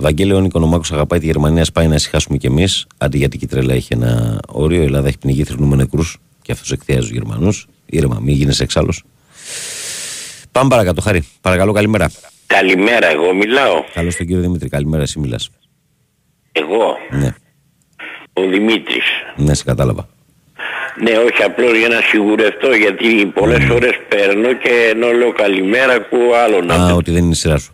Βαγγέλη, 0.00 0.32
ο 0.32 0.40
Νικονομάκος 0.40 0.92
αγαπάει 0.92 1.18
τη 1.18 1.26
Γερμανία, 1.26 1.64
σπάει 1.64 1.86
να 1.86 1.94
ησυχάσουμε 1.94 2.36
κι 2.36 2.46
εμείς. 2.46 2.86
Αντί 2.98 3.18
γιατί 3.18 3.38
η 3.42 3.46
τρέλα 3.46 3.74
έχει 3.74 3.88
ένα 3.92 4.38
όριο, 4.48 4.82
η 4.82 4.84
Ελλάδα 4.84 5.08
έχει 5.08 5.18
πνιγεί 5.18 5.44
θρυνούμε 5.44 5.76
νεκρούς 5.76 6.18
και 6.42 6.52
αυτός 6.52 6.72
εκθιάζει 6.72 7.00
τους 7.00 7.10
Γερμανούς. 7.10 7.66
Ήρεμα, 7.86 8.18
μην 8.22 8.34
γίνει 8.34 8.54
εξάλλους. 8.60 9.02
Πάμε 10.52 10.68
παρακάτω, 10.68 11.00
Χάρη. 11.00 11.26
Παρακαλώ, 11.40 11.72
καλημέρα. 11.72 12.10
Καλημέρα, 12.46 13.10
εγώ 13.10 13.34
μιλάω. 13.34 13.84
Καλώς 13.94 14.16
τον 14.16 14.26
κύριο 14.26 14.42
Δημήτρη, 14.42 14.68
καλημέρα, 14.68 15.02
εσύ 15.02 15.18
μιλάς. 15.18 15.50
Εγώ, 16.52 16.96
Ναι, 17.10 17.34
ο 18.32 18.42
Δημήτρης. 18.48 19.04
ναι, 19.36 19.54
σε 19.54 19.64
κατάλαβα. 19.64 20.08
Ναι, 21.02 21.10
όχι 21.10 21.42
απλώς 21.42 21.78
για 21.78 21.88
να 21.88 22.00
σιγουρευτώ 22.00 22.72
γιατί 22.74 23.26
πολλές 23.26 23.68
ώρες 23.70 23.92
παίρνω 24.08 24.52
και 24.52 24.92
ενώ 24.94 25.10
λέω 25.10 25.32
καλημέρα 25.32 25.92
ακούω 25.92 26.32
άλλο 26.44 26.60
να 26.62 26.74
Α, 26.74 26.86
πει. 26.86 26.92
ότι 26.92 27.10
δεν 27.10 27.22
είναι 27.22 27.32
η 27.32 27.34
σειρά 27.34 27.58
σου. 27.58 27.72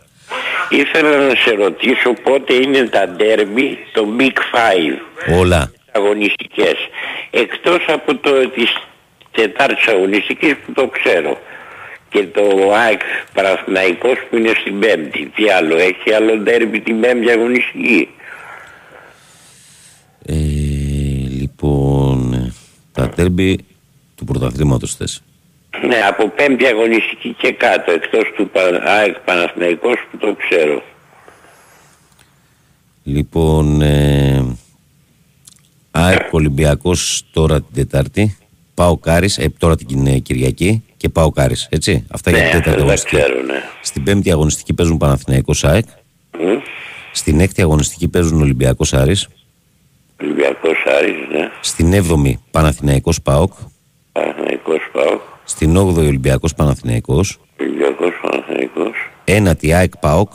Ήθελα 0.69 1.17
να 1.27 1.35
σε 1.35 1.51
ρωτήσω 1.51 2.13
πότε 2.23 2.53
είναι 2.53 2.83
τα 2.87 3.07
ντέρμπι, 3.07 3.77
το 3.93 4.07
Big 4.19 4.37
Five, 4.53 4.97
Όλα. 5.39 5.71
αγωνιστικές. 5.91 6.75
Εκτός 7.29 7.85
από 7.87 8.15
το 8.15 8.49
της 8.49 8.77
τετάρτης 9.31 9.87
αγωνιστικής 9.87 10.55
που 10.65 10.71
το 10.73 10.87
ξέρω. 10.87 11.39
Και 12.09 12.23
το 12.23 12.73
ΑΕΚ 12.73 13.01
Παναθηναϊκός 13.33 14.15
που 14.29 14.37
είναι 14.37 14.51
στην 14.59 14.79
πέμπτη. 14.79 15.31
Τι 15.35 15.49
άλλο, 15.49 15.77
έχει 15.77 16.13
άλλο 16.13 16.37
ντέρμπι 16.37 16.79
την 16.79 16.99
πέμπτη 16.99 17.31
αγωνιστική; 17.31 18.09
Ε, 20.25 20.33
λοιπόν, 21.39 22.33
ε, 22.33 22.53
τα 22.91 23.09
τέρμπι 23.09 23.59
του 24.15 24.25
πρωταθλήματος 24.25 24.95
θες. 24.95 25.21
Ναι, 25.81 26.01
από 26.07 26.29
πέμπτη 26.29 26.65
αγωνιστική 26.65 27.35
και 27.37 27.51
κάτω, 27.51 27.91
εκτός 27.91 28.31
του 28.35 28.49
Πα- 28.49 28.81
ΑΕΚ 28.85 29.15
Παναθηναϊκός 29.19 29.95
που 30.11 30.17
το 30.17 30.35
ξέρω. 30.47 30.83
Λοιπόν, 33.03 33.81
ε, 33.81 34.45
ΑΕΚ 35.91 36.33
Ολυμπιακός 36.33 37.23
τώρα 37.33 37.55
την 37.61 37.73
Τετάρτη. 37.73 38.37
Πάω 38.73 38.97
Κάρις, 38.97 39.37
ε, 39.37 39.49
τώρα 39.57 39.75
την 39.75 40.07
ε, 40.07 40.17
Κυριακή 40.17 40.83
και 40.97 41.09
πάω 41.09 41.31
Κάρις, 41.31 41.67
έτσι. 41.71 42.05
Αυτά 42.11 42.31
για 42.31 42.39
Ναι, 42.39 42.49
την 42.49 42.61
τέταρτη 42.61 42.69
αυτό 42.69 42.85
δεν 42.85 42.89
αγωνιστική. 42.91 43.15
ξέρω, 43.15 43.41
ναι. 43.43 43.61
Στην 43.81 44.03
πέμπτη 44.03 44.31
αγωνιστική 44.31 44.73
παίζουν 44.73 44.97
Παναθηναϊκός 44.97 45.63
ΑΕΚ. 45.63 45.85
Μμ. 46.39 46.57
Στην 47.11 47.39
έκτη 47.39 47.61
αγωνιστική 47.61 48.07
παίζουν 48.07 48.41
Ολυμπιακός 48.41 48.93
Άρης. 48.93 49.27
Ολυμπιακός 50.21 50.77
Άρης, 50.97 51.15
ναι. 51.31 51.49
Στην 51.61 51.93
έβδομη 51.93 52.43
Παναθηναϊκός 52.51 53.21
ΠΑΟΚ. 53.21 53.53
Παναθηναϊκός 54.11 54.79
ΠΑΟΚ. 54.93 55.21
Στην 55.49 55.77
όγδοη 55.77 56.07
Ολυμπιακός 56.07 56.53
Παναθηναϊκός. 56.53 57.39
Ολυμπιακός 57.59 58.11
Παναθηναϊκός. 58.21 58.95
Ένατη 59.23 59.73
ΑΕΚ 59.73 59.97
ΠΑΟΚ. 59.97 60.31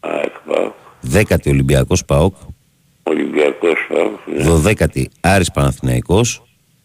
ΑΕΚ 0.00 0.32
ΠΑΟΚ. 0.46 0.72
Δέκατη 1.00 1.50
Ολυμπιακός 1.50 2.04
ΠΑΟΚ. 2.04 2.34
Ολυμπιακός 3.02 3.86
ΠΑΟΚ. 3.88 4.18
Ναι. 4.26 4.42
Δωδέκατη 4.42 5.10
Άρης 5.20 5.50
Παναθηναϊκός. 5.50 6.42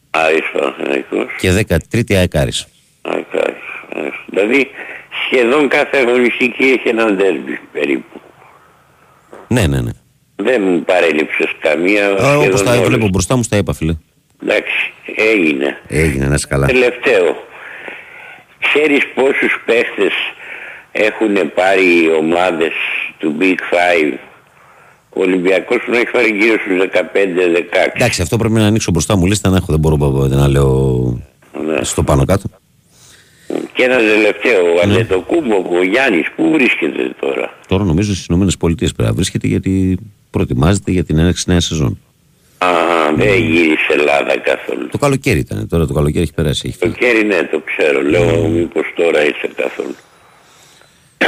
Άρης 0.09 0.51
Παναθηναϊκός. 0.53 1.35
Και 1.39 1.51
δέκατη 1.51 1.87
τρίτη 1.87 2.15
ΑΕΚ 2.15 2.35
Άρης. 2.35 2.67
ΑΕΚ 3.01 3.25
Άρης. 3.33 3.63
Άρης. 3.95 4.15
Δηλαδή 4.29 4.67
σχεδόν 5.25 5.67
κάθε 5.67 5.97
αγωνιστική 5.97 6.63
έχει 6.63 6.89
έναν 6.89 7.15
ντέρμπι 7.15 7.59
περίπου. 7.71 8.21
Ναι, 9.47 9.67
ναι, 9.67 9.81
ναι. 9.81 9.91
Δεν 10.35 10.61
μου 10.61 10.83
παρέλειψες 10.83 11.55
καμία. 11.59 12.07
Α, 12.07 12.37
όπως 12.37 12.45
σχεδόν 12.45 12.65
τα 12.65 12.71
όλες. 12.71 12.87
βλέπω 12.87 13.07
μπροστά 13.07 13.35
μου, 13.35 13.43
στα 13.43 13.57
είπα, 13.57 13.73
φίλε. 13.73 13.95
Εντάξει, 14.43 14.93
έγινε. 15.15 15.81
Έγινε, 15.87 16.25
να 16.25 16.33
είσαι 16.33 16.47
καλά. 16.47 16.67
Τελευταίο. 16.67 17.45
Ξέρεις 18.59 19.01
πόσους 19.15 19.53
παίχτες 19.65 20.13
έχουν 20.91 21.53
πάρει 21.55 22.03
οι 22.03 22.09
ομάδες 22.19 22.73
του 23.17 23.35
Big 23.39 23.59
Five; 23.73 24.13
Ο 25.09 25.21
Ολυμπιακός 25.21 25.77
τον 25.85 25.93
έχει 25.93 26.11
πάρει 26.11 26.29
γύρω 26.39 26.57
στους 26.59 26.77
15-16. 26.77 27.91
Εντάξει, 27.95 28.21
αυτό 28.21 28.37
πρέπει 28.37 28.53
να 28.53 28.65
ανοίξω 28.65 28.91
μπροστά 28.91 29.15
μου 29.17 29.25
λίστα 29.25 29.49
να 29.49 29.55
έχω. 29.57 29.65
Δεν 29.69 29.79
μπορώ 29.79 29.97
παπα, 29.97 30.27
να 30.27 30.47
λέω 30.47 31.21
Ναι. 31.65 31.83
στο 31.83 32.03
πάνω 32.03 32.25
κάτω. 32.25 32.49
Και 33.73 33.83
ένας 33.83 33.97
τελευταίο, 34.01 34.73
ο 34.75 34.79
Αντετοκούμπο, 34.83 35.55
ο 35.77 35.83
Γιάννης, 35.83 36.27
πού 36.35 36.49
βρίσκεται 36.51 37.15
τώρα; 37.19 37.53
Τώρα 37.67 37.83
νομίζω 37.83 38.13
στις 38.15 38.25
ΗΠΑ 38.25 38.55
πρέπει 38.77 38.93
να 38.97 39.13
βρίσκεται 39.13 39.47
γιατί 39.47 39.97
προετοιμάζεται 40.31 40.91
για 40.91 41.03
την 41.03 41.17
έναρξη 41.17 41.43
νέας 41.47 41.65
σεζόν. 41.65 41.99
Α, 42.57 42.67
δεν 43.17 43.35
γύρισε 43.41 43.93
Ελλάδα 43.97 44.37
καθόλου. 44.39 44.87
Το 44.91 44.97
καλοκαίρι 44.97 45.39
ήταν. 45.39 45.67
Τώρα 45.67 45.85
το 45.85 45.93
καλοκαίρι 45.93 46.23
έχει 46.23 46.33
περάσει. 46.33 46.67
Έχει 46.67 46.77
Το 46.77 46.85
φύγει. 46.85 46.97
κέρι 46.97 47.25
ναι, 47.25 47.43
το 47.51 47.61
ξέρω. 47.65 48.01
Λέω 48.01 48.47
μήπως 48.47 48.83
τώρα 48.95 49.21
είσαι 49.25 49.49
καθόλου. 49.55 49.95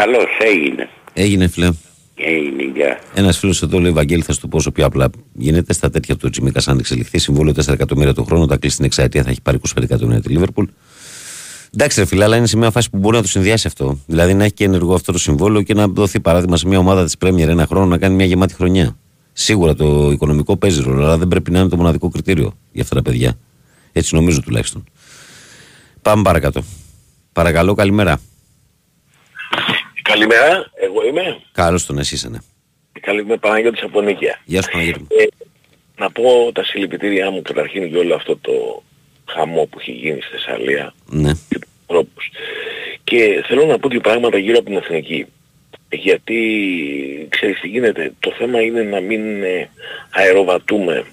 Καλώς 0.00 0.26
έγινε. 0.52 0.88
Έγινε, 1.12 1.48
φιλέ. 1.48 1.70
Έγινε, 2.16 2.62
γεια. 2.74 2.98
Ένας 3.14 3.38
φίλος 3.38 3.62
εδώ 3.62 3.78
λέει: 3.78 3.92
Βαγγέλη, 3.92 4.22
θα 4.22 4.32
σου 4.32 4.40
το 4.40 4.48
πω 4.48 4.56
όσο 4.56 4.70
πιο 4.70 4.86
απλά 4.86 5.10
γίνεται. 5.32 5.72
Στα 5.72 5.90
τέτοια 5.90 6.16
του 6.16 6.30
Τσιμίκα, 6.30 6.60
αν 6.66 6.78
εξελιχθεί, 6.78 7.18
συμβόλαιο 7.18 7.54
4 7.66 7.68
εκατομμύρια 7.72 8.14
το 8.14 8.22
χρόνο, 8.22 8.46
τα 8.46 8.56
κλείσει 8.56 8.76
την 8.76 8.84
εξαετία, 8.84 9.22
θα 9.22 9.30
έχει 9.30 9.40
πάρει 9.42 9.58
25 9.76 9.82
εκατομμύρια 9.82 10.20
τη 10.22 10.28
Λίβερπουλ. 10.28 10.64
Εντάξει, 11.74 12.00
ρε 12.00 12.06
φίλε, 12.06 12.24
αλλά 12.24 12.36
είναι 12.36 12.46
σε 12.46 12.56
μια 12.56 12.70
φάση 12.70 12.90
που 12.90 12.98
μπορεί 12.98 13.16
να 13.16 13.22
το 13.22 13.28
συνδυάσει 13.28 13.66
αυτό. 13.66 13.98
Δηλαδή 14.06 14.34
να 14.34 14.44
έχει 14.44 14.52
και 14.52 14.64
ενεργό 14.64 14.94
αυτό 14.94 15.12
το 15.12 15.18
συμβόλαιο 15.18 15.62
και 15.62 15.74
να 15.74 15.86
δοθεί 15.88 16.20
παράδειγμα 16.20 16.56
σε 16.56 16.66
μια 16.68 16.78
ομάδα 16.78 17.04
της 17.04 17.16
Πρέμιερ 17.18 17.48
ένα 17.48 17.66
χρόνο 17.66 17.86
να 17.86 17.98
κάνει 17.98 18.14
μια 18.14 18.24
γεμάτη 18.26 18.54
χρονιά. 18.54 18.96
Σίγουρα 19.32 19.74
το 19.74 20.10
οικονομικό 20.10 20.56
παίζει 20.56 20.82
ρόλο, 20.82 21.04
αλλά 21.04 21.18
δεν 21.18 21.28
πρέπει 21.28 21.50
να 21.50 21.58
είναι 21.60 21.68
το 21.68 21.76
μοναδικό 21.76 22.08
κριτήριο 22.08 22.56
για 22.72 22.82
αυτά 22.82 22.94
τα 22.94 23.02
παιδιά. 23.02 23.38
Έτσι 23.92 24.14
νομίζω 24.14 24.40
τουλάχιστον. 24.40 24.84
Πάμε 26.02 26.22
παρακάτω. 26.22 26.62
Παρακαλώ, 27.32 27.74
καλημέρα. 27.74 28.20
Καλημέρα, 30.02 30.70
εγώ 30.80 31.06
είμαι. 31.08 31.40
Καλώς 31.52 31.86
τον 31.86 31.98
εσύ 31.98 32.14
είσαι, 32.14 32.28
ναι. 32.28 32.38
Καλημέρα 33.00 33.38
Παναγιώτης 33.38 33.82
από 33.82 34.00
Νίκαια. 34.00 34.40
Γεια 34.44 34.62
σου, 34.62 34.70
Παναγιώτη. 34.70 34.98
μου. 35.00 35.06
Ε, 35.10 35.24
να 35.96 36.10
πω 36.10 36.52
τα 36.54 36.64
συλληπιτήριά 36.64 37.30
μου 37.30 37.42
καταρχήν 37.42 37.84
για 37.84 37.98
όλο 37.98 38.14
αυτό 38.14 38.36
το 38.36 38.82
χαμό 39.32 39.64
που 39.70 39.78
έχει 39.80 39.92
γίνει 39.92 40.20
στη 40.20 40.30
Θεσσαλία 40.30 40.94
Ναι. 41.10 41.32
και 41.48 41.58
τους 41.58 41.68
ανθρώπους. 41.86 42.30
Και 43.04 43.44
θέλω 43.46 43.64
να 43.64 43.78
πω 43.78 43.88
δύο 43.88 44.00
πράγματα 44.00 44.38
γύρω 44.38 44.56
από 44.58 44.66
την 44.66 44.76
Εθνική. 44.76 45.26
Γιατί, 45.92 46.40
ξέρεις 47.28 47.60
τι 47.60 47.68
γίνεται, 47.68 48.12
το 48.20 48.32
θέμα 48.38 48.60
είναι 48.60 48.82
να 48.82 49.00
μην 49.00 49.42
ε, 49.42 49.70
αεροβατούμε 50.10 51.04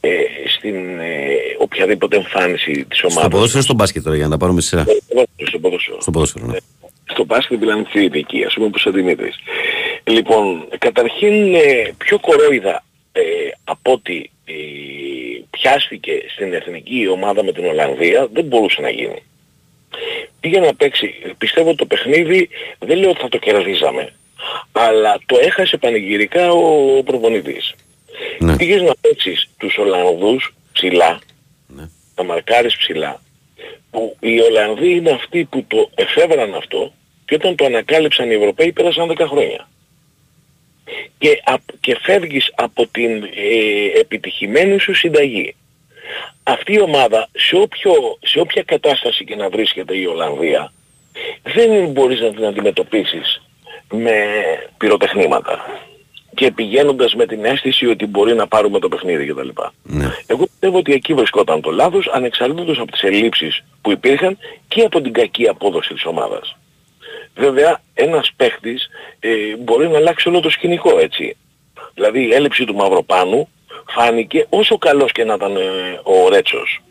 ε, 0.00 0.10
στην 0.56 0.98
ε, 0.98 1.26
οποιαδήποτε 1.58 2.16
εμφάνιση 2.16 2.84
της 2.88 2.98
Στο 2.98 3.08
ομάδας. 3.10 3.30
ποδόσφαιρο, 3.30 3.62
στο 3.62 3.74
μπάσκετ 3.74 4.02
τώρα 4.02 4.16
για 4.16 4.24
να 4.24 4.30
τα 4.30 4.36
πάρουμε 4.36 4.60
σειρά. 4.60 4.84
Στο 5.46 5.58
ποδόσφαιρο. 5.58 6.00
Στο 6.00 6.10
ποδόσφαιρο, 6.10 6.46
ναι. 6.46 6.56
στο 7.04 7.24
μπάσκετ 7.24 7.58
μιλάνε 7.58 7.84
στη 7.88 7.98
Δυτική, 7.98 8.44
ας 8.44 8.54
πούμε 8.54 8.66
όπως 8.66 8.86
ο 8.86 8.90
Δημήτρης. 8.90 9.36
Λοιπόν, 10.04 10.68
καταρχήν 10.78 11.54
ε, 11.54 11.92
πιο 11.98 12.18
κορόιδα 12.18 12.84
ε, 13.12 13.22
από 13.64 13.92
ότι 13.92 14.30
ε, 14.44 14.52
πιάστηκε 15.50 16.12
στην 16.34 16.52
εθνική 16.52 17.08
ομάδα 17.08 17.44
με 17.44 17.52
την 17.52 17.64
Ολλανδία 17.64 18.28
δεν 18.32 18.44
μπορούσε 18.44 18.80
να 18.80 18.90
γίνει. 18.90 19.22
Πήγε 20.40 20.58
να 20.60 20.74
παίξει, 20.74 21.14
πιστεύω 21.38 21.68
ότι 21.68 21.76
το 21.76 21.86
παιχνίδι 21.86 22.48
δεν 22.78 22.98
λέω 22.98 23.10
ότι 23.10 23.20
θα 23.20 23.28
το 23.28 23.38
κερδίζαμε, 23.38 24.12
αλλά 24.72 25.18
το 25.26 25.38
έχασε 25.40 25.76
πανηγυρικά 25.76 26.50
ο 26.52 27.02
προπονητής. 27.02 27.74
Ναι. 28.38 28.56
Πήγες 28.56 28.82
να 28.82 28.92
παίξεις 29.00 29.48
τους 29.58 29.76
Ολλανδούς 29.78 30.54
ψηλά, 30.72 31.18
Ναι. 31.66 31.88
να 32.16 32.24
μαρκάρεις 32.24 32.76
ψηλά, 32.76 33.22
που 33.90 34.16
οι 34.20 34.40
Ολλανδοί 34.40 34.90
είναι 34.90 35.10
αυτοί 35.10 35.44
που 35.44 35.64
το 35.68 35.90
εφεύραν 35.94 36.54
αυτό 36.54 36.92
και 37.24 37.34
όταν 37.34 37.54
το 37.56 37.64
ανακάλυψαν 37.64 38.30
οι 38.30 38.34
Ευρωπαίοι 38.34 38.72
πέρασαν 38.72 39.08
10 39.08 39.26
χρόνια. 39.26 39.68
Και, 41.18 41.40
απ- 41.44 41.76
και 41.80 41.96
φεύγεις 42.02 42.52
από 42.54 42.86
την 42.86 43.22
ε, 43.22 43.98
επιτυχημένη 44.00 44.78
σου 44.80 44.94
συνταγή. 44.94 45.54
Αυτή 46.42 46.72
η 46.72 46.80
ομάδα 46.80 47.28
σε, 47.32 47.56
όποιο, 47.56 47.92
σε 48.22 48.40
όποια 48.40 48.62
κατάσταση 48.62 49.24
και 49.24 49.36
να 49.36 49.48
βρίσκεται 49.48 49.96
η 49.96 50.06
Ολλανδία 50.06 50.72
δεν 51.42 51.90
μπορείς 51.90 52.20
να 52.20 52.30
την 52.30 52.44
αντιμετωπίσεις 52.44 53.42
με 53.92 54.24
πυροτεχνήματα 54.76 55.80
και 56.34 56.50
πηγαίνοντας 56.50 57.14
με 57.14 57.26
την 57.26 57.44
αίσθηση 57.44 57.86
ότι 57.86 58.06
μπορεί 58.06 58.34
να 58.34 58.46
πάρουμε 58.46 58.78
το 58.78 58.88
παιχνίδι 58.88 59.26
κτλ. 59.26 59.48
ναι. 59.82 60.10
Εγώ 60.26 60.46
πιστεύω 60.46 60.78
ότι 60.78 60.92
εκεί 60.92 61.14
βρισκόταν 61.14 61.60
το 61.60 61.70
λάθος 61.70 62.08
ανεξαρτήτως 62.12 62.78
από 62.78 62.92
τις 62.92 63.02
ελλείψεις 63.02 63.64
που 63.82 63.90
υπήρχαν 63.90 64.38
και 64.68 64.82
από 64.82 65.00
την 65.00 65.12
κακή 65.12 65.48
απόδοση 65.48 65.94
της 65.94 66.04
ομάδας. 66.04 66.56
Βέβαια 67.34 67.80
ένας 67.94 68.32
παίχτης 68.36 68.88
ε, 69.20 69.56
μπορεί 69.58 69.88
να 69.88 69.96
αλλάξει 69.96 70.28
όλο 70.28 70.40
το 70.40 70.50
σκηνικό 70.50 70.98
έτσι. 70.98 71.36
Δηλαδή 71.94 72.22
η 72.26 72.34
έλλειψη 72.34 72.64
του 72.64 72.74
Μαυροπάνου 72.74 73.48
φάνηκε 73.88 74.46
όσο 74.48 74.78
καλός 74.78 75.12
και 75.12 75.24
να 75.24 75.34
ήταν 75.34 75.56
ε, 75.56 75.60
ο 76.02 76.28
Ρέτσος. 76.28 76.82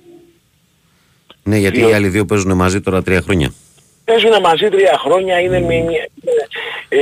Ναι, 1.44 1.58
γιατί 1.58 1.78
Δύο. 1.78 1.90
οι 1.90 1.94
άλλοι 1.94 2.08
δύο 2.08 2.26
παίζουν 2.26 2.56
μαζί 2.56 2.82
τώρα 2.82 3.02
τρία 3.02 3.22
χρόνια. 3.22 3.54
Παίζουν 4.06 4.32
μαζί 4.42 4.70
τρία 4.70 4.98
χρόνια, 5.04 5.40
είναι 5.40 5.60
με 5.60 5.80
μια 5.80 6.08
ε, 6.90 7.00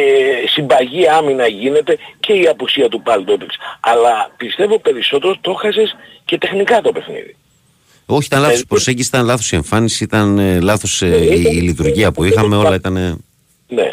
συμπαγή 0.48 1.08
άμυνα 1.08 1.48
γίνεται 1.48 1.98
και 2.20 2.34
η 2.34 2.48
απουσία 2.48 2.90
του 2.90 3.02
πάλι 3.02 3.26
το 3.26 3.32
έπαιξε. 3.32 3.58
Αλλά 3.80 4.32
πιστεύω 4.38 4.80
περισσότερο 4.80 5.38
το 5.42 5.52
έχασες 5.52 5.96
και 6.26 6.38
τεχνικά 6.38 6.82
το 6.82 6.92
παιχνίδι. 6.92 7.36
Όχι, 8.06 8.26
ήταν 8.26 8.42
λάθος 8.42 8.58
η 8.58 8.62
Ε, 8.62 8.66
προσέγγιση, 8.68 9.08
ήταν 9.14 9.26
λάθος 9.26 9.52
η 9.52 9.56
εμφάνιση, 9.56 10.04
ήταν 10.04 10.38
ε, 10.38 10.60
λάθος 10.60 11.02
η, 11.02 11.08
η 11.52 11.62
λειτουργία 11.62 12.12
που 12.12 12.24
είχαμε, 12.24 12.56
όλα 12.56 12.76
ήταν. 12.76 12.94
Ναι. 13.68 13.92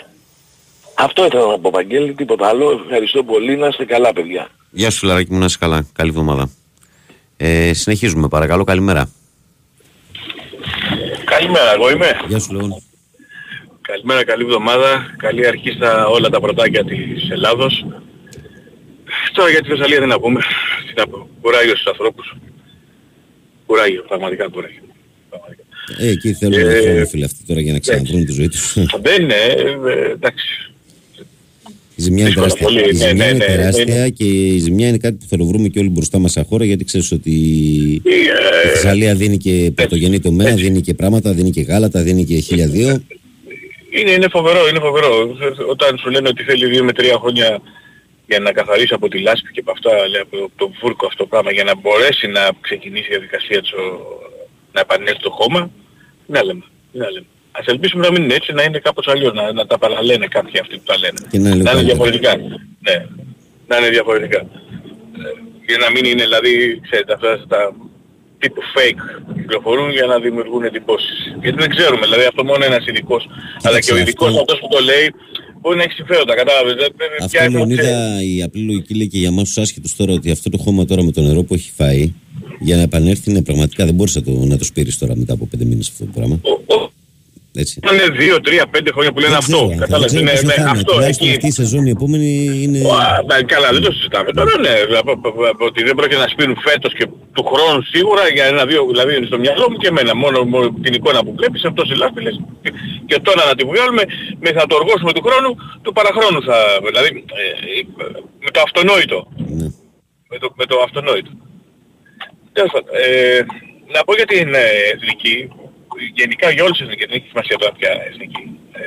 Αυτό 0.95 1.25
ήθελα 1.27 1.47
να 1.47 1.59
πω 1.59 1.71
Βαγγέλη, 1.71 2.15
τίποτα 2.15 2.49
άλλο. 2.49 2.81
Ευχαριστώ 2.85 3.23
πολύ, 3.23 3.57
να 3.57 3.67
είστε 3.67 3.85
καλά 3.85 4.13
παιδιά. 4.13 4.49
Γεια 4.77 4.91
σου, 4.91 5.07
Λαράκι 5.07 5.33
μου, 5.33 5.39
να 5.39 5.45
είσαι 5.45 5.57
καλά. 5.61 5.87
Καλή 5.93 6.09
εβδομάδα. 6.09 6.51
Ε, 7.37 7.73
συνεχίζουμε, 7.73 8.29
παρακαλώ. 8.29 8.65
Καλημέρα. 8.65 9.11
Καλημέρα, 11.25 11.73
εγώ 11.75 11.91
είμαι. 11.91 12.07
Γεια 12.29 12.39
σου, 12.39 12.53
Λεόν. 12.53 12.83
Καλημέρα, 13.81 14.25
καλή 14.25 14.43
εβδομάδα. 14.43 15.15
Καλή 15.17 15.47
αρχή 15.47 15.71
στα 15.71 16.07
όλα 16.07 16.29
τα 16.29 16.41
πρωτάκια 16.41 16.85
της 16.85 17.31
Ελλάδος. 17.31 17.87
Τώρα 19.33 19.51
για 19.51 19.63
τη 19.63 19.69
Θεσσαλία 19.69 19.99
δεν 19.99 20.09
να 20.09 20.21
πούμε. 20.21 20.41
Τι 20.87 20.93
να 20.97 21.07
πω. 21.07 21.29
Κουράγιο 21.41 21.75
στους 21.77 21.87
ανθρώπους. 21.87 22.37
Κουράγιο, 23.67 24.03
πραγματικά 24.09 24.49
κουράγιο. 24.49 24.83
Πραγματικά. 25.31 25.63
Ε, 25.99 26.09
εκεί 26.09 26.33
θέλουν 26.35 26.59
Ε, 26.59 26.63
ένα 26.63 26.81
χρόνο, 26.91 27.07
φίλε, 27.07 27.25
αυτοί 27.25 27.45
τώρα 27.47 27.61
για 27.61 27.73
να 27.73 27.79
ξαναβρούν 27.79 28.25
τη 28.25 28.33
ζωή 28.33 28.49
τους. 28.49 28.73
Δεν 29.03 29.23
είναι, 29.23 29.35
ε, 29.35 30.11
εντάξει. 30.11 30.73
Η 32.05 32.07
ζημιά 32.07 32.21
είναι 32.29 32.35
Δύσκολα 32.35 32.55
τεράστια. 32.55 32.67
πολύ. 32.67 32.81
Η 32.81 32.99
Ναι, 32.99 33.09
ζημιά 33.09 33.25
ναι, 33.25 33.25
είναι 33.31 33.39
ναι, 33.39 33.45
τεράστια 33.45 33.95
ναι. 34.01 34.09
και 34.09 34.25
η 34.25 34.59
ζημιά 34.59 34.89
είναι 34.89 34.97
κάτι 34.99 35.17
που 35.21 35.27
θα 35.29 35.37
το 35.37 35.45
βρούμε 35.45 35.69
και 35.69 35.79
όλοι 35.79 35.89
μπροστά 35.89 36.19
μας 36.19 36.33
σαν 36.33 36.45
χώρα 36.45 36.65
γιατί 36.65 36.85
ξέρεις 36.85 37.13
ότι 37.13 37.31
η 37.31 38.03
Ε, 38.65 38.69
Θεσσαλία 38.69 39.15
δίνει 39.15 39.37
και 39.37 39.73
πρωτογενή 39.75 40.21
τομέα, 40.21 40.55
δίνει 40.55 40.81
και 40.81 40.95
πράγματα, 40.95 41.33
δίνει 41.33 41.51
και 41.51 41.61
γάλατα, 41.61 42.03
δίνει 42.03 42.25
και 42.25 42.35
χίλια 42.39 42.67
δύο. 42.69 43.03
Είναι, 43.99 44.11
είναι 44.11 44.29
φοβερό, 44.31 44.69
είναι 44.69 44.79
φοβερό. 44.79 45.37
Όταν 45.69 45.99
σου 45.99 46.11
λένε 46.11 46.29
ότι 46.29 46.43
θέλει 46.43 46.67
δύο 46.67 46.85
με 46.85 46.93
τρία 46.93 47.17
χρόνια 47.23 47.61
για 48.27 48.39
να 48.39 48.53
καθαρίσει 48.53 48.95
από 48.95 49.09
τη 49.09 49.19
λάσπη 49.21 49.51
και 49.53 49.61
από 49.61 49.71
αυτά, 49.71 49.91
λέει, 50.09 50.21
από 50.21 50.51
το 50.57 50.71
βούρκο 50.81 51.07
αυτό 51.07 51.23
το 51.23 51.29
πράγμα, 51.29 51.51
για 51.53 51.65
να 51.65 51.77
μπορέσει 51.77 52.27
να 52.27 52.51
ξεκινήσει 52.61 53.07
η 53.07 53.11
διαδικασία 53.11 53.61
του 53.63 53.79
να 54.73 54.81
επανέλθει 54.81 55.21
το 55.21 55.31
χώμα, 55.31 55.71
τι 56.27 56.33
να 56.33 56.45
λέμε. 56.45 56.63
Τι 56.93 56.99
να 56.99 57.11
λέμε. 57.11 57.27
Ας 57.59 57.67
ελπίσουμε 57.73 58.03
να 58.07 58.11
μην 58.13 58.23
είναι 58.25 58.35
έτσι, 58.41 58.53
να 58.59 58.63
είναι 58.67 58.79
κάπως 58.79 59.07
αλλιώς, 59.13 59.33
να, 59.39 59.53
να 59.53 59.65
τα 59.67 59.77
παραλένε 59.79 60.27
κάποιοι 60.37 60.57
αυτοί 60.63 60.75
που 60.79 60.87
τα 60.91 60.97
λένε. 61.03 61.19
Και 61.31 61.39
να 61.39 61.49
είναι 61.49 61.57
λίγο 61.59 61.65
να 61.65 61.71
είναι 61.71 61.81
καλύτερα. 61.81 61.87
διαφορετικά. 61.91 62.33
Ναι, 62.87 62.97
να 63.71 63.75
είναι 63.79 63.89
διαφορετικά. 63.97 64.41
Ε, 64.41 65.31
Για 65.69 65.79
να 65.85 65.89
μην 65.95 66.05
είναι 66.11 66.23
δηλαδή, 66.29 66.53
ξέρετε, 66.87 67.13
αυτά 67.19 67.31
τα 67.53 67.61
τύπου 68.43 68.63
fake 68.75 69.03
που 69.27 69.33
κυκλοφορούν 69.39 69.89
για 69.99 70.07
να 70.13 70.17
δημιουργούν 70.25 70.63
εντυπώσεις. 70.71 71.19
Γιατί 71.43 71.59
δεν 71.65 71.71
ξέρουμε, 71.77 72.05
δηλαδή 72.11 72.25
αυτό 72.33 72.43
μόνο 72.51 72.63
ένας 72.71 72.87
ειδικός, 72.89 73.23
αλλά 73.67 73.79
και 73.81 73.91
ο 73.93 73.95
αυτό- 73.95 73.97
ειδικός 74.09 74.33
αυτός 74.43 74.59
που 74.61 74.69
το 74.77 74.81
λέει 74.91 75.07
μπορεί 75.61 75.77
να 75.81 75.83
έχει 75.87 75.93
συμφέροντα, 76.01 76.35
κατάλαβες. 76.41 76.75
Δεν- 76.83 76.95
δεν- 77.01 77.09
Αυτό 77.19 77.29
ποια 77.33 77.45
είναι 77.45 77.53
το- 77.53 77.59
Λεωνίδα, 77.59 78.23
η 78.33 78.43
απλή 78.47 78.63
λογική 78.71 78.95
λέει 78.99 79.09
και 79.13 79.19
για 79.19 79.29
εμάς 79.35 79.45
τους 79.49 79.59
άσχετου 79.65 79.89
τώρα 79.97 80.13
ότι 80.13 80.31
αυτό 80.37 80.51
το 80.55 80.59
χώμα 80.65 80.85
τώρα 80.85 81.03
με 81.03 81.13
το 81.17 81.21
νερό 81.21 81.43
που 81.43 81.55
έχει 81.55 81.71
φάει 81.79 82.13
για 82.61 82.77
να 82.77 82.83
επανέλθει 82.83 83.31
είναι 83.31 83.43
πραγματικά 83.43 83.85
δεν 83.85 83.95
μπορείς 83.95 84.15
να 84.15 84.23
το, 84.23 84.31
να 84.31 84.57
το 84.59 84.65
σπείρεις 84.65 84.99
τώρα 84.99 85.17
μετά 85.17 85.33
από 85.33 85.47
πέντε 85.47 85.65
μήνες 85.65 85.89
αυτό 85.93 86.05
το 86.05 86.11
πράγμα. 86.15 86.39
ο- 86.43 86.75
ο- 86.75 86.93
Έτσι. 87.57 87.75
Είναι 87.93 88.07
δύο, 88.21 88.41
τρία, 88.41 88.65
πέντε 88.75 88.91
χρόνια 88.95 89.13
που 89.13 89.21
λένε 89.23 89.33
Δεν 89.37 89.43
αυτό. 89.45 89.57
ξέρω, 89.57 89.69
δεν 89.69 89.79
Κατάλαβες, 89.85 90.07
ξέρω 90.13 90.23
είναι, 90.23 90.31
πόσο 90.31 90.47
ναι, 90.47 90.53
θα 90.53 90.61
είναι. 90.61 90.71
αυτό 90.79 90.93
Τουλάχιστον 90.93 91.27
εκεί. 91.27 91.37
αυτή 91.37 91.47
η 91.53 91.57
σεζόν 91.61 91.83
η 91.87 91.93
επόμενη 91.97 92.29
είναι. 92.65 92.79
Α, 92.79 93.23
ναι, 93.29 93.37
καλά, 93.55 93.69
δεν 93.77 93.83
το 93.87 93.93
συζητάμε. 93.97 94.31
Τώρα 94.39 94.55
ναι, 94.65 94.75
από, 95.03 95.13
από, 95.13 95.29
από 95.53 95.65
ότι 95.71 95.81
δεν 95.89 95.95
πρόκειται 95.99 96.21
να 96.25 96.29
σπίνουν 96.33 96.57
φέτος 96.69 96.93
και 96.99 97.07
του 97.37 97.45
χρόνου 97.51 97.83
σίγουρα 97.95 98.23
για 98.37 98.45
ένα-δύο, 98.53 98.81
δηλαδή 98.93 99.11
είναι 99.17 99.27
στο 99.33 99.39
μυαλό 99.45 99.65
μου 99.71 99.77
και 99.83 99.89
εμένα. 99.93 100.13
Μόνο, 100.23 100.39
μόνο 100.53 100.65
την 100.85 100.93
εικόνα 100.99 101.21
που 101.25 101.33
βλέπεις, 101.39 101.65
αυτός 101.71 101.87
η 101.91 101.95
λάσπη 102.01 102.21
λες, 102.27 102.37
και, 102.63 102.71
και 103.09 103.17
τώρα 103.27 103.43
να 103.51 103.55
τη 103.59 103.63
βγάλουμε, 103.71 104.03
με 104.45 104.51
θα 104.57 104.65
το 104.69 104.75
οργώσουμε 104.81 105.13
του 105.17 105.23
χρόνου, 105.27 105.51
του 105.83 105.93
παραχρόνου 105.99 106.41
θα, 106.49 106.57
δηλαδή 106.87 107.09
ε, 107.41 107.47
ε, 107.79 108.11
με 108.45 108.51
το 108.55 108.61
αυτονόητο. 108.67 109.19
Ναι. 109.59 109.67
Με 110.31 110.37
το, 110.43 110.47
με 110.61 110.65
το 110.71 110.77
αυτονόητο. 110.87 111.31
Τέλος 112.57 112.71
πάντων, 112.75 112.91
ε, 113.03 113.41
να 113.95 114.01
πω 114.05 114.13
για 114.21 114.27
την 114.33 114.49
ε, 114.55 114.67
εθνική, 114.95 115.37
γενικά 116.15 116.51
για 116.51 116.65
όλες 116.65 116.77
τις 116.77 116.87
εθνικές, 116.87 117.07
δεν 117.09 117.17
έχει 117.17 117.29
σημασία 117.29 117.57
τώρα 117.57 117.73
πια 117.79 117.91
εθνική. 118.11 118.45
Ε, 118.73 118.81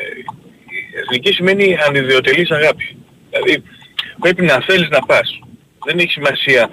η 0.78 1.00
εθνική 1.04 1.32
σημαίνει 1.34 1.78
ανιδιοτελής 1.88 2.52
αγάπη. 2.52 2.98
Δηλαδή 3.30 3.64
πρέπει 4.20 4.42
να 4.42 4.62
θέλεις 4.68 4.90
να 4.90 5.00
πας. 5.00 5.40
Δεν 5.86 6.00
έχει 6.00 6.12
σημασία 6.12 6.70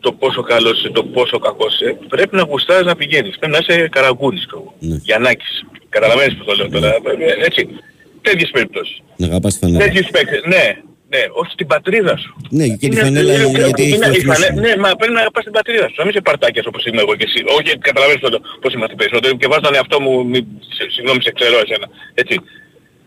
το 0.00 0.12
πόσο 0.12 0.42
καλός 0.42 0.78
είσαι, 0.78 0.90
το 0.90 1.04
πόσο 1.04 1.38
κακός 1.38 1.74
είσαι. 1.74 1.98
Πρέπει 2.08 2.36
να 2.36 2.42
γουστάρεις 2.42 2.86
να 2.86 2.96
πηγαίνεις. 2.96 3.38
Πρέπει 3.38 3.52
να 3.52 3.58
είσαι 3.60 3.88
καραγκούνης, 3.88 4.46
ξέρω 4.46 4.62
εγώ. 4.62 4.74
Ναι. 4.78 4.96
Γιαννάκης. 5.02 5.64
Καταλαβαίνεις 5.88 6.36
που 6.36 6.44
το 6.44 6.54
λέω 6.54 6.68
τώρα. 6.68 6.88
Ε, 6.88 7.44
Έτσι. 7.44 7.68
Τέτοιες 8.22 8.50
περιπτώσεις. 8.50 9.02
Να 9.16 9.26
αγαπάς 9.26 9.52
τη 9.52 9.58
φανέλα. 9.58 9.84
Τέτοιους 9.84 10.10
παίκτες. 10.10 10.42
Ναι, 10.44 10.82
ναι, 11.12 11.22
όχι 11.40 11.52
την 11.60 11.66
πατρίδα 11.72 12.14
σου. 12.22 12.32
Ναι, 12.58 12.66
και 12.68 12.76
τη 12.76 12.86
Είναι- 12.86 13.00
φανέλα 13.04 13.32
είναι- 13.34 13.50
γιατί 13.64 13.82
έχεις 13.82 13.94
είναι- 13.94 14.06
το 14.06 14.12
η 14.12 14.16
εθνικό 14.16 14.32
φανέ- 14.32 14.52
σου. 14.54 14.60
Ναι, 14.64 14.72
μα 14.84 14.90
πρέπει 14.98 15.14
να 15.18 15.22
πας 15.34 15.42
στην 15.46 15.54
πατρίδα 15.58 15.86
σου. 15.88 15.94
Να 15.98 16.02
μην 16.04 16.12
είσαι 16.12 16.22
παρτάκιας 16.28 16.66
όπως 16.70 16.82
είμαι 16.86 17.00
εγώ 17.04 17.12
και 17.18 17.26
εσύ. 17.28 17.40
Όχι, 17.58 17.70
καταλαβαίνεις 17.88 18.22
το 18.24 18.40
πώς 18.62 18.70
είμαστε 18.74 18.94
περισσότερο. 19.00 19.32
Και 19.40 19.46
βάζω 19.50 19.60
τον 19.68 19.74
εαυτό 19.78 19.96
μου, 20.04 20.12
μη, 20.30 20.38
σε- 20.76 20.90
συγγνώμη 20.94 21.20
σε 21.26 21.30
ξέρω 21.38 21.56
εσένα. 21.64 21.86
Έτσι. 22.22 22.34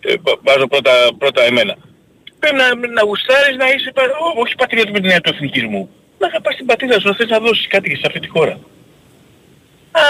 Ε, 0.10 0.14
βα- 0.26 0.40
βάζω 0.48 0.66
πρώτα, 0.74 0.94
πρώτα 1.22 1.42
εμένα. 1.52 1.74
Πρέπει 2.40 2.56
να, 2.64 2.68
να 2.98 3.02
γουστάρεις 3.10 3.56
να 3.64 3.68
είσαι, 3.74 3.90
πα- 3.98 4.16
ό, 4.26 4.28
όχι 4.44 4.54
πατριώτης 4.62 4.92
με 4.96 5.00
την 5.02 5.06
έννοια 5.10 5.22
του 5.26 5.32
εθνικισμού. 5.36 5.84
Να 6.22 6.28
αγαπάς 6.28 6.56
την 6.56 6.66
πατρίδα 6.66 6.96
σου, 7.00 7.08
να 7.08 7.16
θες 7.16 7.30
να 7.36 7.40
δώσεις 7.40 7.68
κάτι 7.74 7.88
και 7.90 7.96
σε 7.96 8.06
αυτή 8.10 8.20
τη 8.20 8.28
χώρα. 8.36 8.56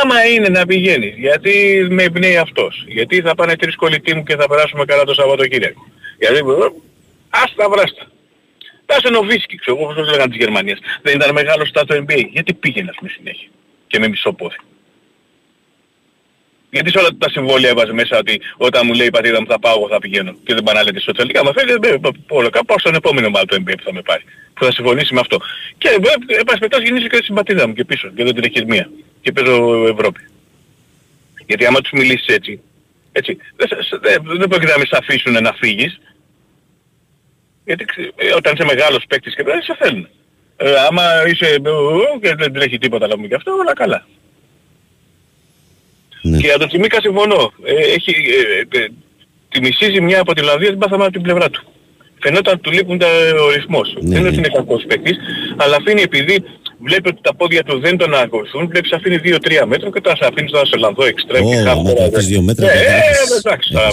Άμα 0.02 0.26
είναι 0.34 0.48
να 0.50 0.66
πηγαίνεις, 0.66 1.14
γιατί 1.18 1.54
με 1.90 2.04
εμπνέει 2.04 2.38
αυτός. 2.38 2.84
Γιατί 2.88 3.22
θα 3.22 3.36
πάνε 3.36 3.56
τρεις 3.56 3.76
κολλητοί 3.76 4.16
μου 4.16 4.24
και 4.24 4.36
θα 4.36 4.48
περάσουμε 4.48 4.86
καλά 4.86 5.04
το 5.04 5.14
Σαββατοκύριακο. 5.14 5.82
Γιατί, 6.20 6.38
ε, 6.38 6.42
άστα 7.44 7.70
βράστα. 7.70 8.06
Τάσο 8.86 9.10
Νοβίσκι, 9.10 9.56
ξέρω 9.58 9.78
εγώ 9.78 9.86
πώς 9.86 9.96
το 9.96 10.02
λέγανε 10.12 10.28
της 10.32 10.38
Γερμανίας. 10.38 10.80
Δεν 11.02 11.16
ήταν 11.16 11.34
μεγάλο 11.34 11.66
στάτο 11.66 11.96
NBA. 12.08 12.26
Γιατί 12.32 12.54
πήγαινε 12.54 12.90
ας 12.90 12.96
πούμε 12.96 13.10
συνέχεια. 13.10 13.48
Και 13.88 14.00
με 14.00 14.08
μισό 14.08 14.34
πόδι. 14.34 14.56
Γιατί 16.70 16.90
σε 16.92 16.98
όλα 16.98 17.10
τα 17.18 17.30
συμβόλαια 17.30 17.70
έβαζε 17.70 17.94
μέσα 17.94 18.18
ότι 18.18 18.42
όταν 18.58 18.82
μου 18.86 18.94
λέει 18.94 19.08
η 19.08 19.10
πατρίδα 19.10 19.40
μου 19.42 19.48
θα 19.48 19.60
πάω, 19.60 19.74
εγώ 19.78 19.88
θα 19.88 20.00
πηγαίνω. 20.00 20.32
Και 20.44 20.54
δεν 20.54 20.64
πάνε 20.64 20.80
να 20.80 20.86
λέτε 20.86 21.00
στο 21.00 21.12
τελικά. 21.12 21.44
Μα 21.44 21.52
θέλει, 21.52 21.72
ε, 21.72 21.96
όλα 22.28 22.50
καλά, 22.50 22.66
πάω 22.66 22.80
στον 22.80 22.96
επόμενο 22.96 23.30
μάλλον 23.30 23.48
το 23.48 23.56
NBA 23.60 23.74
που 23.78 23.84
θα 23.84 23.94
με 23.94 24.02
πάρει. 24.02 24.24
Που 24.54 24.64
θα 24.66 24.72
συμφωνήσει 24.72 25.14
με 25.14 25.20
αυτό. 25.20 25.38
Και 25.78 25.88
ε, 25.88 26.36
ε, 26.40 26.44
πας 26.46 26.60
πετάς 26.60 26.82
γεννήσει 26.82 27.08
και 27.08 27.16
στην 27.16 27.36
πατρίδα 27.36 27.68
μου 27.68 27.74
και 27.74 27.86
πίσω. 27.86 28.08
Και 28.16 28.24
δεν 28.24 28.34
την 28.36 28.44
έχεις 28.44 28.64
μία. 28.64 28.90
Και 29.22 29.32
παίζω 29.32 29.88
Ευρώπη. 29.88 30.20
Γιατί 31.46 31.66
άμα 31.66 31.82
τους 31.82 31.92
μιλήσεις 31.92 32.28
έτσι, 32.36 32.62
έτσι, 33.12 33.38
δεν, 33.56 33.68
σε- 33.68 33.84
σε- 33.84 33.98
δεν, 34.02 34.24
δεν 34.38 34.48
πρόκειται 34.48 34.72
να 34.72 34.78
με 34.78 34.86
σε 34.86 34.98
αφήσουν 35.00 35.34
να 35.44 35.54
φύγεις. 35.54 36.00
Γιατί 37.66 37.86
ξε- 37.86 38.14
ε, 38.16 38.34
όταν 38.36 38.54
είσαι 38.54 38.66
μεγάλος 38.66 39.06
παίκτης 39.08 39.36
και 39.36 39.44
δεν 39.44 39.62
σε 39.62 39.76
θέλουν. 39.80 40.08
Ε, 40.58 40.74
άμα 40.90 41.04
είσαι 41.28 41.46
ε, 41.46 41.54
ε, 41.56 42.20
και 42.22 42.36
δεν 42.36 42.54
τρέχει 42.54 42.78
τίποτα 42.78 43.08
να 43.08 43.16
πούμε 43.16 43.28
και 43.28 43.36
αυτό, 43.36 43.52
όλα 43.52 43.74
καλά. 43.74 44.06
Ναι. 46.22 46.38
Και 46.38 46.46
για 46.46 46.58
τον 46.58 46.68
Τσιμίκα 46.68 47.02
συμφωνώ. 47.02 47.54
Ε, 47.64 47.74
έχει, 47.74 48.16
ε, 48.72 48.78
ε, 48.80 48.88
τη 49.50 49.62
μισή 49.62 49.92
ζημιά 49.92 50.20
από 50.20 50.34
την 50.34 50.44
Ολλανδία 50.44 50.70
την 50.70 50.78
πάθαμε 50.80 51.04
από 51.04 51.12
την 51.12 51.22
πλευρά 51.22 51.50
του. 51.50 51.64
Φαινόταν 52.20 52.54
ότι 52.54 52.62
του 52.64 52.72
λείπουν 52.72 52.98
τα, 52.98 53.08
ο 53.46 53.50
ρυθμός. 53.50 53.94
Ναι, 53.94 54.00
δεν 54.02 54.10
είναι 54.10 54.20
ναι. 54.20 54.28
ότι 54.28 54.38
είναι 54.38 54.48
κακός 54.48 54.84
παίκτης, 54.88 55.18
αλλά 55.58 55.76
αφήνει 55.76 56.02
επειδή 56.02 56.44
βλέπει 56.88 57.08
ότι 57.10 57.22
τα 57.22 57.36
πόδια 57.36 57.64
του 57.64 57.80
δεν 57.80 57.98
τον 57.98 58.14
ακολουθούν, 58.16 58.68
βλέπεις 58.68 58.92
αφήνει 58.92 59.18
2-3 59.24 59.66
μέτρα 59.68 59.90
και 59.92 60.02
τώρα 60.02 60.16
σε 60.16 60.26
αφήνεις 60.30 60.52
τώρα 60.52 60.66
σε 60.66 60.76
Ολλανδό 60.76 61.04
εξτρέμ 61.06 61.44
και 61.50 61.56
Ω, 61.58 61.64
χάφ. 61.64 61.78
άμα 61.78 61.94
κρατάς 61.94 62.26
δύο 62.26 62.42
μέτρα, 62.42 62.66
Ναι, 62.66 62.72
θα 62.72 62.80
ε, 62.80 62.86
κρατάς. 62.86 63.38
εντάξει. 63.44 63.70
τώρα. 63.74 63.88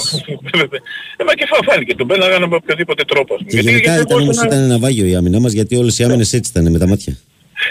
Ε, 1.16 1.24
μα 1.24 1.32
και 1.34 1.47
φα- 1.51 1.62
φάνηκε. 1.72 1.95
Τον 1.95 2.07
πέναγαν 2.07 2.43
με 2.49 2.55
οποιοδήποτε 2.57 3.05
τρόπο. 3.05 3.34
ας 3.34 3.41
πούμε. 3.41 3.51
Και 3.51 3.57
Γιατί- 3.57 3.70
γενικά 3.70 3.91
γιατί 3.95 4.05
ήταν 4.07 4.18
μπορούσε 4.18 4.41
όμως 4.41 4.51
να- 4.51 4.57
ήταν 4.57 4.70
ένα 4.70 4.78
βάγιο 4.84 5.07
η 5.07 5.14
άμυνα 5.14 5.39
μας 5.41 5.53
γιατί 5.53 5.76
όλες 5.76 5.99
οι 5.99 6.03
άμυνες 6.05 6.32
έτσι 6.32 6.51
ήταν 6.55 6.70
με 6.72 6.78
τα 6.78 6.86
μάτια. 6.86 7.12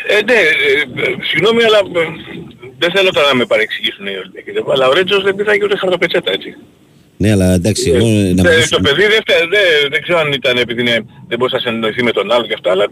ε, 0.07 0.21
ναι, 0.29 0.33
ε, 0.33 1.01
ε, 1.03 1.15
συγγνώμη, 1.29 1.61
αλλά 1.67 1.77
ε, 1.77 2.05
δεν 2.81 2.91
θέλω 2.95 3.09
τώρα 3.11 3.27
να 3.27 3.35
με 3.35 3.45
παρεξηγήσουν 3.45 4.05
οι 4.05 4.15
Ολυμπιακοί. 4.23 4.49
Αλλά 4.73 4.87
ο 4.87 4.93
Ρέτζος 4.93 5.23
δεν 5.23 5.35
πήρε 5.35 5.51
ούτε 5.63 5.77
χαρτοπετσέτα, 5.77 6.31
έτσι. 6.31 6.49
Ναι, 7.17 7.31
αλλά 7.31 7.53
εντάξει, 7.53 7.89
εγώ 7.89 8.05
να 8.07 8.13
Ε, 8.15 8.33
μιλήσω- 8.33 8.69
το 8.69 8.79
παιδί 8.81 9.01
δεν, 9.01 9.19
φταίει, 9.25 9.37
δεν, 9.49 9.89
δεν 9.91 10.01
ξέρω 10.01 10.19
αν 10.19 10.31
ήταν 10.31 10.57
επειδή 10.57 10.81
είναι, 10.81 11.05
δεν 11.27 11.37
μπορούσε 11.37 11.55
να 11.55 11.61
συνεννοηθεί 11.61 12.03
με 12.03 12.11
τον 12.11 12.31
άλλο 12.31 12.45
και 12.47 12.53
αυτά, 12.53 12.71
αλλά 12.71 12.83
ε, 12.83 12.87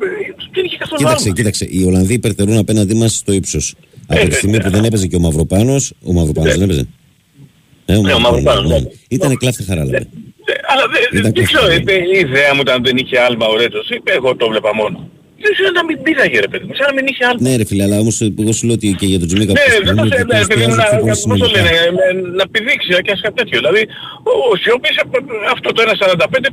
δεν 0.54 0.64
είχε 0.66 0.78
καθόλου 0.78 1.00
Κοίταξε, 1.02 1.24
άλλο. 1.26 1.36
κοίταξε. 1.36 1.66
Οι 1.70 1.84
Ολλανδοί 1.84 2.14
υπερτερούν 2.14 2.58
απέναντί 2.58 2.96
μας 2.96 3.16
στο 3.16 3.32
ύψος. 3.34 3.76
Από 4.08 4.20
Ε, 4.22 4.28
τη 4.28 4.36
στιγμή 4.36 4.60
που 4.62 4.70
δεν 4.70 4.84
έπαιζε 4.84 5.08
και 5.08 5.16
ο 5.16 5.20
Μαυροπάνο. 5.20 5.76
Ο 6.04 6.14
Μαυροπάνος 6.14 6.52
δεν 6.54 6.62
έπαιζε. 6.62 6.88
Ε, 7.86 7.98
Ναι, 8.00 8.14
ο 8.14 8.20
Μαυροπάνος, 8.20 8.70
ναι. 8.72 8.80
Ήταν 9.08 9.38
κλάφτη 9.38 9.64
χαράλαμπε. 9.64 9.98
Ε, 9.98 10.54
Αλλά 10.72 10.84
δεν, 10.94 11.20
Ήταν 11.20 11.32
δεν 11.34 11.44
ξέρω, 11.44 11.62
κοφτή. 11.64 11.82
είπε, 11.82 11.94
η 11.94 12.20
ιδέα 12.20 12.54
μου 12.56 12.62
ήταν 12.62 12.84
δεν 12.84 12.98
είχε 12.98 13.20
άλμα 13.20 13.46
ο 13.48 13.58
Ρέτζος. 13.58 13.90
Είπε, 13.90 14.12
εγώ 14.12 14.36
το 14.36 14.48
βλέπα 14.50 14.76
μόνο. 14.76 15.10
Δεν 15.46 15.52
ξέρω 15.56 15.70
να 15.80 15.84
μην 15.88 15.98
πήραγε 16.06 16.38
ρε 16.46 16.50
παιδί 16.52 16.66
μου, 16.68 16.74
σαν 16.80 16.86
να 16.90 16.94
μην 16.98 17.06
είχε 17.12 17.24
άλμα. 17.30 17.42
Ναι, 17.46 17.52
ρε 17.60 17.66
φίλε, 17.70 17.84
αλλά 17.88 17.98
όμως 18.04 18.16
εγώ 18.42 18.52
σου 18.58 18.64
λέω 18.68 18.76
ότι 18.80 18.88
και 19.00 19.08
για 19.12 19.20
τον 19.22 19.28
Τζιμίκα 19.30 19.52
Ναι, 19.58 19.62
που 19.64 19.70
δεν 19.72 19.80
χρησιμοποιούμε, 19.80 20.10
το 20.10 20.16
ότι 20.16 20.16
ξέρω, 20.16 20.28
ναι, 20.32 20.38
αυτός 20.40 20.48
επειδή 20.48 20.64
χρειάζεται 20.66 20.82
να, 20.82 20.88
πιο 20.90 21.00
πολύ 21.04 21.12
πώς 21.12 21.22
το 21.24 21.48
συνολικά. 21.48 21.56
λένε, 21.56 21.72
ε, 22.06 22.38
να 22.40 22.46
πηδήξει 22.54 22.90
και 23.06 23.12
ας 23.16 23.20
κάτι 23.26 23.36
τέτοιο. 23.40 23.58
Δηλαδή, 23.62 23.82
ο, 24.30 24.34
ο 24.52 24.54
Σιώπης, 24.62 24.96
ε, 25.02 25.04
αυτό 25.56 25.68
το 25.76 25.80
1.45 25.86 26.50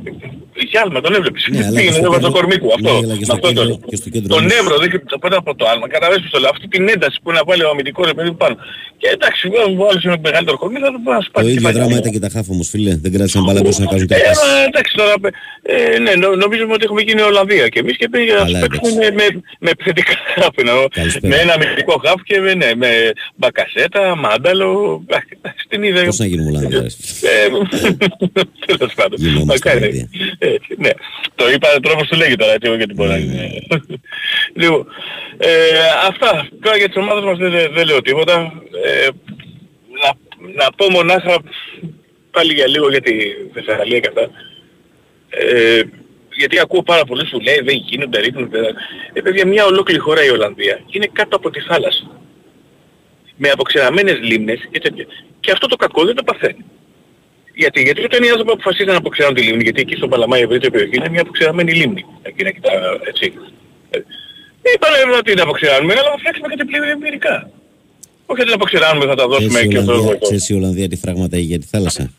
είχε 0.63 0.77
άλμα, 0.83 0.99
τον 1.05 1.11
έβλεπες. 1.17 1.41
Ναι, 1.45 1.57
αλλά 1.67 1.69
και 1.69 1.75
Πήγαινε, 1.79 1.97
στο 2.01 2.07
έβαζε 2.09 2.25
το 2.27 2.31
κέντρο- 2.31 2.37
κορμί 2.37 2.55
αυτό. 2.77 2.91
ναι, 2.93 2.97
αλλά 3.05 3.15
και 3.19 3.25
στο 3.29 3.35
αυτό 3.37 3.47
το- 3.47 3.53
κέντρο- 3.59 3.79
και 3.89 3.97
στο 4.01 4.09
κέντρο 4.13 4.29
Το 4.33 4.37
όμως. 4.39 4.49
νεύρο, 4.53 4.75
δεν 4.83 4.89
το 5.13 5.17
πέρα 5.23 5.35
από 5.43 5.51
το 5.59 5.63
άλμα. 5.71 5.85
Καταλαβαίνεις 5.93 6.23
πώς 6.25 6.31
το 6.35 6.39
λέω. 6.43 6.49
Αυτή 6.55 6.65
την 6.73 6.83
ένταση 6.95 7.17
που 7.21 7.27
είναι 7.29 7.39
να 7.41 7.45
βάλει 7.49 7.63
ο 7.67 7.69
αμυντικός 7.73 8.05
ρε 8.11 8.15
παιδί 8.17 8.29
μου 8.33 8.39
πάνω. 8.43 8.55
Και 9.01 9.07
εντάξει, 9.17 9.43
ο 9.81 9.83
άλλος 9.89 10.01
είναι 10.05 10.17
μεγαλύτερο 10.29 10.57
κορμί, 10.61 10.77
θα 10.85 10.89
το 10.95 10.99
μπορεί 11.03 11.15
να 11.19 11.23
σου 11.25 11.31
Το 11.31 11.35
πάρει. 11.37 11.47
ίδιο 11.47 11.59
κεφάλι. 11.61 11.77
δράμα 11.77 11.95
ήταν 12.01 12.11
και 12.15 12.21
τα 12.25 12.29
χάφ 12.35 12.45
όμως, 12.55 12.67
φίλε. 12.73 12.91
Δεν 13.03 13.09
κράτησαν 13.15 13.41
μπάλα 13.45 13.59
μπορούσαν 13.63 13.83
να 13.85 13.89
κάνουν 13.93 14.07
Ε, 14.09 14.11
κάτι. 14.13 14.23
μα, 14.39 14.47
εντάξει 14.69 14.91
τώρα, 14.99 15.13
ε, 15.73 15.75
ναι, 16.05 16.11
νο, 16.21 16.27
νομίζουμε 16.43 16.73
ότι 16.77 16.83
έχουμε 16.87 17.01
γίνει 17.07 17.21
Ολλανδία 17.31 17.65
και 17.73 17.79
εμείς 17.83 17.95
και 18.01 18.07
πήγαμε 18.13 18.39
να 18.39 18.45
Καλά, 18.45 18.59
παίξουμε 18.63 18.82
με, 18.91 19.11
με, 19.11 19.41
με 19.59 19.69
επιθετικά 19.69 20.13
χαφ, 20.35 20.55
εννοώ. 20.55 20.87
Καλησπέρα. 20.87 21.35
με 21.35 21.41
ένα 21.41 21.53
αμυντικό 21.53 22.01
χαφ 22.05 22.21
και 22.23 22.39
με, 22.39 22.53
ναι, 22.53 22.75
με 22.75 23.13
μπακασέτα, 23.35 24.15
μάνταλο, 24.15 25.03
εντάξει, 25.07 25.37
στην 25.65 25.83
είδα. 25.83 26.03
Πώς 26.05 26.19
να 26.19 26.25
γίνουμε 26.25 26.49
Ολλανδία, 26.49 26.81
ρε. 26.81 26.85
Ε, 26.85 27.47
Τέλος 28.65 28.93
πάντων. 28.93 29.19
Γινόμαστε 29.19 29.69
Μακάρι. 29.69 29.77
Ολλανδία. 29.77 30.09
Έτσι, 30.39 30.75
ναι. 30.77 30.89
Το 31.35 31.49
είπα 31.49 31.67
τρόπος 31.81 32.07
του 32.07 32.15
λέγει 32.17 32.35
τώρα, 32.35 32.51
έτσι, 32.51 32.67
εγώ 32.67 32.75
γιατί 32.75 32.93
μπορεί 32.93 33.09
να 33.09 33.17
είναι. 33.17 33.51
Λοιπόν, 34.53 34.87
ε, 35.37 35.49
αυτά. 36.07 36.47
Τώρα 36.61 36.77
για 36.77 36.87
τις 36.87 36.97
ομάδες 36.97 37.23
μας 37.23 37.37
δεν, 37.37 37.51
δεν, 37.51 37.71
δεν 37.73 37.85
λέω 37.85 38.01
τίποτα. 38.01 38.63
Ε, 38.85 39.07
να, 40.01 40.13
να 40.63 40.71
πω 40.71 40.89
μονάχα 40.89 41.41
πάλι 42.31 42.53
για 42.53 42.67
λίγο 42.67 42.89
για 42.89 43.01
τη 43.01 43.13
Θεσσαλία 43.53 43.99
και 43.99 44.07
αυτά. 44.07 44.29
Ε, 46.33 46.39
γιατί 46.39 46.59
ακούω 46.59 46.83
πάρα 46.83 47.05
πολλούς 47.05 47.29
που 47.29 47.39
λέει 47.39 47.59
δεν 47.63 47.75
γίνονται, 47.89 48.19
ρίχνονται. 48.19 48.59
Ε, 49.13 49.21
παιδιά, 49.21 49.47
μια 49.47 49.65
ολόκληρη 49.65 49.99
χώρα 49.99 50.23
η 50.25 50.29
Ολλανδία 50.29 50.79
είναι 50.89 51.07
κάτω 51.13 51.35
από 51.35 51.49
τη 51.49 51.59
θάλασσα. 51.59 52.11
Με 53.35 53.49
αποξεραμένες 53.49 54.17
λίμνες 54.21 54.59
και 54.71 54.79
τέτοια. 54.79 55.05
Και 55.39 55.51
αυτό 55.51 55.67
το 55.67 55.75
κακό 55.75 56.05
δεν 56.05 56.15
το 56.15 56.23
παθαίνει. 56.23 56.63
Γιατί, 57.55 57.81
γιατί 57.81 58.03
όταν 58.03 58.23
οι 58.23 58.29
άνθρωποι 58.29 58.51
αποφασίζουν 58.51 58.91
να 58.91 58.97
αποξεράνουν 58.97 59.37
τη 59.37 59.43
λίμνη, 59.47 59.63
γιατί 59.63 59.81
εκεί 59.81 59.95
στο 59.95 60.07
Παλαμά 60.07 60.37
η 60.37 60.41
ευρύτερη 60.41 60.71
περιοχή 60.71 60.95
είναι 60.97 61.09
μια 61.09 61.21
αποξεραμένη 61.21 61.73
λίμνη. 61.73 62.05
Εκεί 62.21 62.43
να 62.43 62.49
κοιτά, 62.51 62.69
έτσι. 63.07 63.33
Ε, 63.89 63.99
Είπανε 64.75 65.15
ότι 65.17 65.31
την 65.31 65.41
αποξεράνουμε, 65.41 65.93
αλλά 65.93 66.09
θα 66.11 66.17
φτιάξουμε 66.17 66.47
κάτι 66.47 66.65
πλήρη 66.65 66.89
εμπειρικά. 66.89 67.49
Όχι 68.25 68.39
ότι 68.41 68.43
την 68.43 68.53
αποξεράνουμε, 68.53 69.05
θα 69.05 69.15
τα 69.15 69.27
δώσουμε 69.27 69.47
Ξέρεις 69.47 69.65
η 69.65 69.69
και 69.69 69.77
αυτό. 69.77 69.91
Ολλανδία- 69.91 70.17
Ξέρεις 70.21 70.49
η 70.49 70.53
Ολλανδία 70.53 70.87
τι 70.89 70.95
φράγματα 70.97 71.35
έχει 71.35 71.45
για 71.45 71.59
τη 71.59 71.67
θάλασσα; 71.67 72.11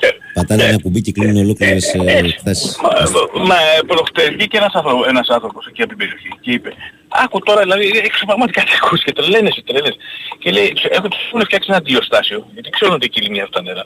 Ε, 0.00 0.08
Πατάνε 0.34 0.62
ναι. 0.62 0.68
ένα 0.68 0.78
κουμπί 0.80 1.00
και 1.00 1.12
κλείνουν 1.12 1.36
ολόκληρες 1.44 1.94
Ε, 1.94 1.98
ε, 1.98 2.12
έτσι. 2.18 2.26
εκθέσεις. 2.34 2.78
Μα, 2.82 3.42
μα 3.44 3.54
ε, 3.54 3.80
προχτές 3.86 4.28
βγήκε 4.28 4.56
ένας, 4.56 4.72
άνθρω- 4.74 5.06
ένας 5.08 5.28
άνθρωπος 5.28 5.66
εκεί 5.66 5.80
από 5.82 5.88
την 5.88 5.98
περιοχή 5.98 6.28
και 6.40 6.50
είπε 6.50 6.70
Άκου 7.08 7.38
τώρα, 7.40 7.60
δηλαδή 7.62 7.86
έξω 8.04 8.24
πραγματικά 8.26 8.62
τι 8.62 8.70
ακούς 8.82 9.02
και 9.04 9.12
τρελαίνεσαι, 9.12 9.62
τρελαίνεσαι. 9.66 9.98
Και 10.38 10.50
λέει, 10.50 10.72
«Ξε- 10.72 10.92
έχω, 10.96 11.08
τους 11.08 11.20
έχουν 11.26 11.40
φτιάξει 11.44 11.66
ένα 11.70 11.78
αντιοστάσιο, 11.78 12.46
γιατί 12.54 12.68
ξέρουν 12.70 12.94
ότι 12.94 13.04
εκεί 13.04 13.20
λιμνιά 13.20 13.42
αυτά 13.42 13.56
τα 13.58 13.62
νερά. 13.62 13.84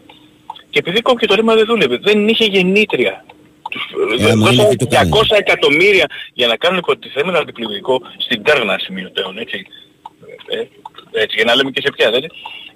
Και 0.70 0.78
επειδή 0.78 1.00
κόπηκε 1.00 1.26
το 1.26 1.34
ρήμα 1.34 1.54
δεν 1.54 1.66
δούλευε, 1.66 1.96
δεν 2.02 2.28
είχε 2.28 2.44
γεννήτρια. 2.44 3.24
Τους 3.70 3.82
Ε, 4.20 4.30
άμα 4.30 4.50
είναι, 4.50 4.62
δώσαν 4.62 4.68
τι 4.68 4.76
το 4.76 4.86
κάνανε. 4.86 5.10
200 5.30 5.36
εκατομμύρια 5.38 6.06
για 6.32 6.46
να 6.46 6.56
κάνουν 6.56 6.78
υποτιθέμενο 6.78 7.38
αντιπληκτικό 7.38 8.00
στην 8.18 8.42
Τέρνα 8.42 8.78
σημειωτέων, 8.78 9.38
έτσι. 9.38 9.66
Ε, 10.48 10.62
έτσι, 11.22 11.34
για 11.36 11.44
να 11.44 11.54
λέμε 11.54 11.70
και 11.70 11.80
σε 11.80 11.90
ποια, 11.96 12.10
δεν 12.10 12.18
είναι. 12.18 12.28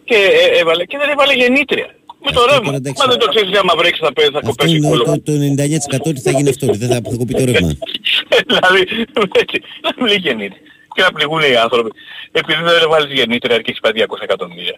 Και 0.05 0.15
ε, 0.15 0.59
έβαλε, 0.61 0.85
και 0.85 0.99
δεν 0.99 1.09
έβαλε 1.09 1.33
γεννήτρια. 1.33 1.89
Με 2.25 2.31
το 2.37 2.41
Αυτό 2.41 2.51
ρεύμα. 2.51 2.65
τώρα, 2.65 2.77
εντάξει. 2.81 2.99
Μα 3.03 3.07
δεν 3.13 3.19
το 3.23 3.27
ξέρεις, 3.33 3.51
άμα 3.63 3.75
βρέξει 3.81 4.01
θα, 4.07 4.13
πέ- 4.17 4.31
θα 4.35 4.39
Αυτό 4.43 4.49
κοπέσει 4.51 4.77
είναι 4.77 4.89
κόλλο. 4.89 5.05
το, 5.05 5.13
το 5.29 5.33
99% 5.33 6.13
ότι 6.13 6.21
θα 6.27 6.31
γίνει 6.37 6.49
αυτό, 6.55 6.65
ότι 6.71 6.79
δεν 6.83 6.89
θα, 6.93 6.99
θα 7.11 7.17
κοπεί 7.21 7.33
το 7.41 7.45
ρεύμα. 7.51 7.71
δηλαδή, 8.51 8.81
έτσι, 9.43 9.57
να 9.85 9.91
μην 9.97 10.07
λέει 10.11 10.21
γεννήτρια. 10.27 10.61
Και 10.95 11.03
να 11.07 11.11
πληγούν 11.17 11.41
οι 11.51 11.57
άνθρωποι. 11.67 11.91
Επειδή 12.41 12.61
δεν 12.63 12.89
βάλεις 12.93 13.11
γεννήτρια 13.19 13.57
και 13.57 13.69
έχεις 13.71 13.81
πάει 13.85 13.93
200 13.97 14.23
εκατομμύρια. 14.29 14.77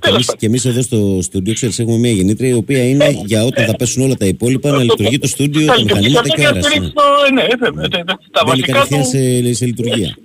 Και 0.00 0.08
εμείς, 0.08 0.34
και 0.38 0.46
εμείς 0.46 0.64
εδώ 0.64 0.82
στο 0.82 1.18
στούντιο, 1.22 1.54
ξέρεις, 1.54 1.78
έχουμε 1.78 1.96
μια 1.96 2.10
γεννήτρια 2.10 2.48
η 2.48 2.52
οποία 2.52 2.88
είναι 2.88 3.08
για 3.24 3.44
όταν 3.44 3.64
θα 3.66 3.76
πέσουν 3.76 4.02
όλα 4.02 4.14
τα 4.14 4.26
υπόλοιπα 4.26 4.70
να 4.70 4.82
λειτουργεί 4.82 5.18
το 5.18 5.26
στούντιο, 5.28 5.66
Τα 5.66 5.74
τα 5.74 5.82
μηχανήματα 5.82 6.28
και 6.28 6.40
ο 6.40 6.44
αέρας. 6.44 6.66
αυτό 6.66 6.78
ναι. 6.78 6.84
είναι 6.84 6.92
το- 6.94 7.32
ναι, 7.34 7.46
βέβαια, 7.66 7.88
τα- 7.88 8.04
τα- 8.04 8.18
τα 8.30 8.42
Μπαίνει 8.44 8.60
βασικά 8.60 8.72
κατευθείαν 8.72 9.02
του... 9.02 9.08
σε, 9.08 9.54
σε 9.54 9.64
λειτουργία. 9.66 10.16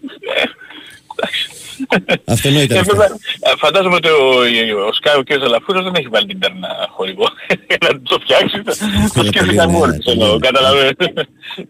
Εντάξει. 1.90 2.22
Αυτονόητα 2.26 2.76
Ε, 2.76 2.80
αυτά. 2.80 2.94
βέβαια, 2.94 3.08
ε, 3.40 3.52
Φαντάζομαι 3.58 3.96
ότι 3.96 4.08
ο, 4.10 4.86
ο 4.88 4.94
Σκάι, 4.94 5.16
ο 5.18 5.24
κ. 5.24 5.32
Ζαλαφούρος 5.40 5.84
δεν 5.84 5.94
έχει 5.96 6.08
βάλει 6.08 6.26
την 6.28 6.40
τέρνα 6.40 6.68
χορηγό. 6.96 7.28
να 7.86 8.02
το 8.02 8.20
φτιάξει, 8.20 8.62
το 8.64 8.74
Καλά, 8.80 9.08
σκέφτηκαν 9.08 9.46
πολύ 9.46 9.60
ωραία, 9.60 9.68
μόνοι 9.68 9.96
τους, 9.96 10.06
πολύ 10.06 10.22
εννοώ, 10.22 10.34
ωραία. 10.36 10.52
καταλαβαίνετε. 10.52 11.14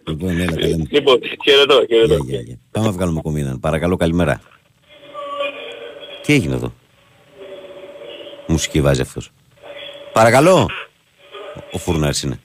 Λοιπόν, 0.08 0.30
έλα, 0.40 0.52
τα 0.52 0.60
λέμε. 0.60 0.86
Λοιπόν, 0.90 1.20
χαιρετώ, 1.44 1.86
χαιρετώ. 1.88 2.14
Γεια, 2.16 2.24
γεια, 2.26 2.42
γεια. 2.42 2.58
Πάμε 2.72 2.86
να 2.86 2.92
βγάλουμε 2.92 3.20
ακόμη 3.20 3.42
έναν. 3.42 3.60
Παρακαλώ, 3.60 3.96
καλημέρα. 3.96 4.42
Τι 6.22 6.34
έγινε 6.34 6.56
εδώ; 6.56 6.74
Μουσική 8.48 8.82
βάζει 8.82 9.02
αυτός. 9.02 9.30
Παρακαλώ. 10.14 10.70
Ο 11.72 11.78
φουρνάρης 11.78 12.22
είναι. 12.24 12.40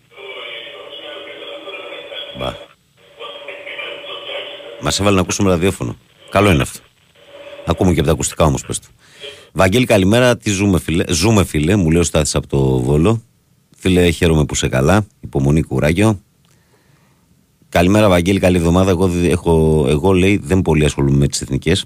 Μπα. 2.39 2.55
Μας 4.81 5.01
έβαλε 5.01 5.15
να 5.17 5.23
ακούσουμε 5.23 5.51
ραδιόφωνο. 5.51 5.97
Καλό 6.31 6.51
είναι 6.51 6.63
αυτό. 6.63 6.79
Ακούμε 7.67 7.93
και 7.93 7.99
από 7.99 8.09
τα 8.09 8.13
ακουστικά 8.15 8.45
όμως 8.45 8.67
πες 8.67 8.79
του. 8.79 8.89
Βαγγέλη 9.53 9.85
καλημέρα, 9.87 10.37
τι 10.37 10.51
ζούμε 10.51 10.79
φίλε; 10.79 11.05
Ζούμε 11.09 11.45
φίλε, 11.45 11.77
μου 11.77 11.91
λέει 11.91 12.01
ο 12.01 12.05
Στάθης 12.05 12.35
από 12.35 12.47
το 12.47 12.79
Βόλο. 12.81 13.23
Φίλε 13.77 14.11
χαίρομαι 14.11 14.45
που 14.45 14.55
είσαι 14.55 14.69
καλά, 14.69 15.07
υπομονή 15.21 15.63
κουράγιο. 15.63 16.21
Καλημέρα 17.69 18.09
Βαγγέλη, 18.09 18.39
καλή 18.39 18.57
εβδομάδα. 18.57 18.91
Εγώ, 18.91 19.09
δι- 19.09 19.31
έχω, 19.31 19.85
εγώ 19.89 20.13
λέει 20.13 20.41
δεν 20.43 20.63
πολύ 20.63 20.85
ασχολούμαι 20.85 21.17
με 21.17 21.27
τις 21.27 21.41
εθνικές. 21.41 21.85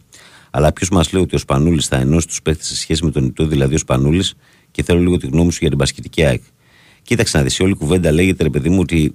Αλλά 0.51 0.73
ποιος 0.73 0.89
μας 0.91 1.13
λέει 1.13 1.23
ότι 1.23 1.35
ο 1.35 1.39
Σπανούλης 1.39 1.87
θα 1.87 1.97
ενώσει 1.97 2.27
τους 2.27 2.43
παίχτε 2.43 2.65
σε 2.65 2.77
σχέση 2.77 3.05
με 3.05 3.11
τον 3.11 3.25
Ιτού, 3.25 3.47
δηλαδή 3.47 3.75
ο 3.75 3.79
Σπανούλης, 3.79 4.35
και 4.71 4.83
θέλω 4.83 5.01
λίγο 5.01 5.17
τη 5.17 5.27
γνώμη 5.27 5.53
σου 5.53 5.59
για 5.61 5.69
την 5.69 5.79
πασχετική 5.79 6.25
ΑΕΚ. 6.25 6.43
Κοίταξε 7.03 7.37
να 7.37 7.43
δεις, 7.43 7.61
όλη 7.61 7.71
η 7.71 7.75
κουβέντα 7.75 8.13
λέγεται 8.13 8.43
ρε 8.43 8.51
παιδί 8.51 8.69
μου 8.69 8.79
ότι. 8.81 9.15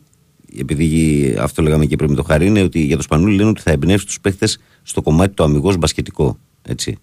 Επειδή 0.57 1.35
αυτό 1.39 1.61
λέγαμε 1.61 1.85
και 1.85 1.95
πριν 1.95 2.09
με 2.09 2.15
το 2.15 2.23
χαρί, 2.23 2.45
είναι 2.45 2.61
ότι 2.61 2.79
για 2.79 2.95
το 2.95 3.01
Σπανούλη 3.01 3.35
λένε 3.35 3.49
ότι 3.49 3.61
θα 3.61 3.71
εμπνεύσει 3.71 4.05
τους 4.05 4.19
παίχτε 4.19 4.47
στο 4.83 5.01
κομμάτι 5.01 5.33
το 5.33 5.43
αμυγός 5.43 5.77
μπασκετικό. 5.77 6.37
Έτσι. 6.69 6.97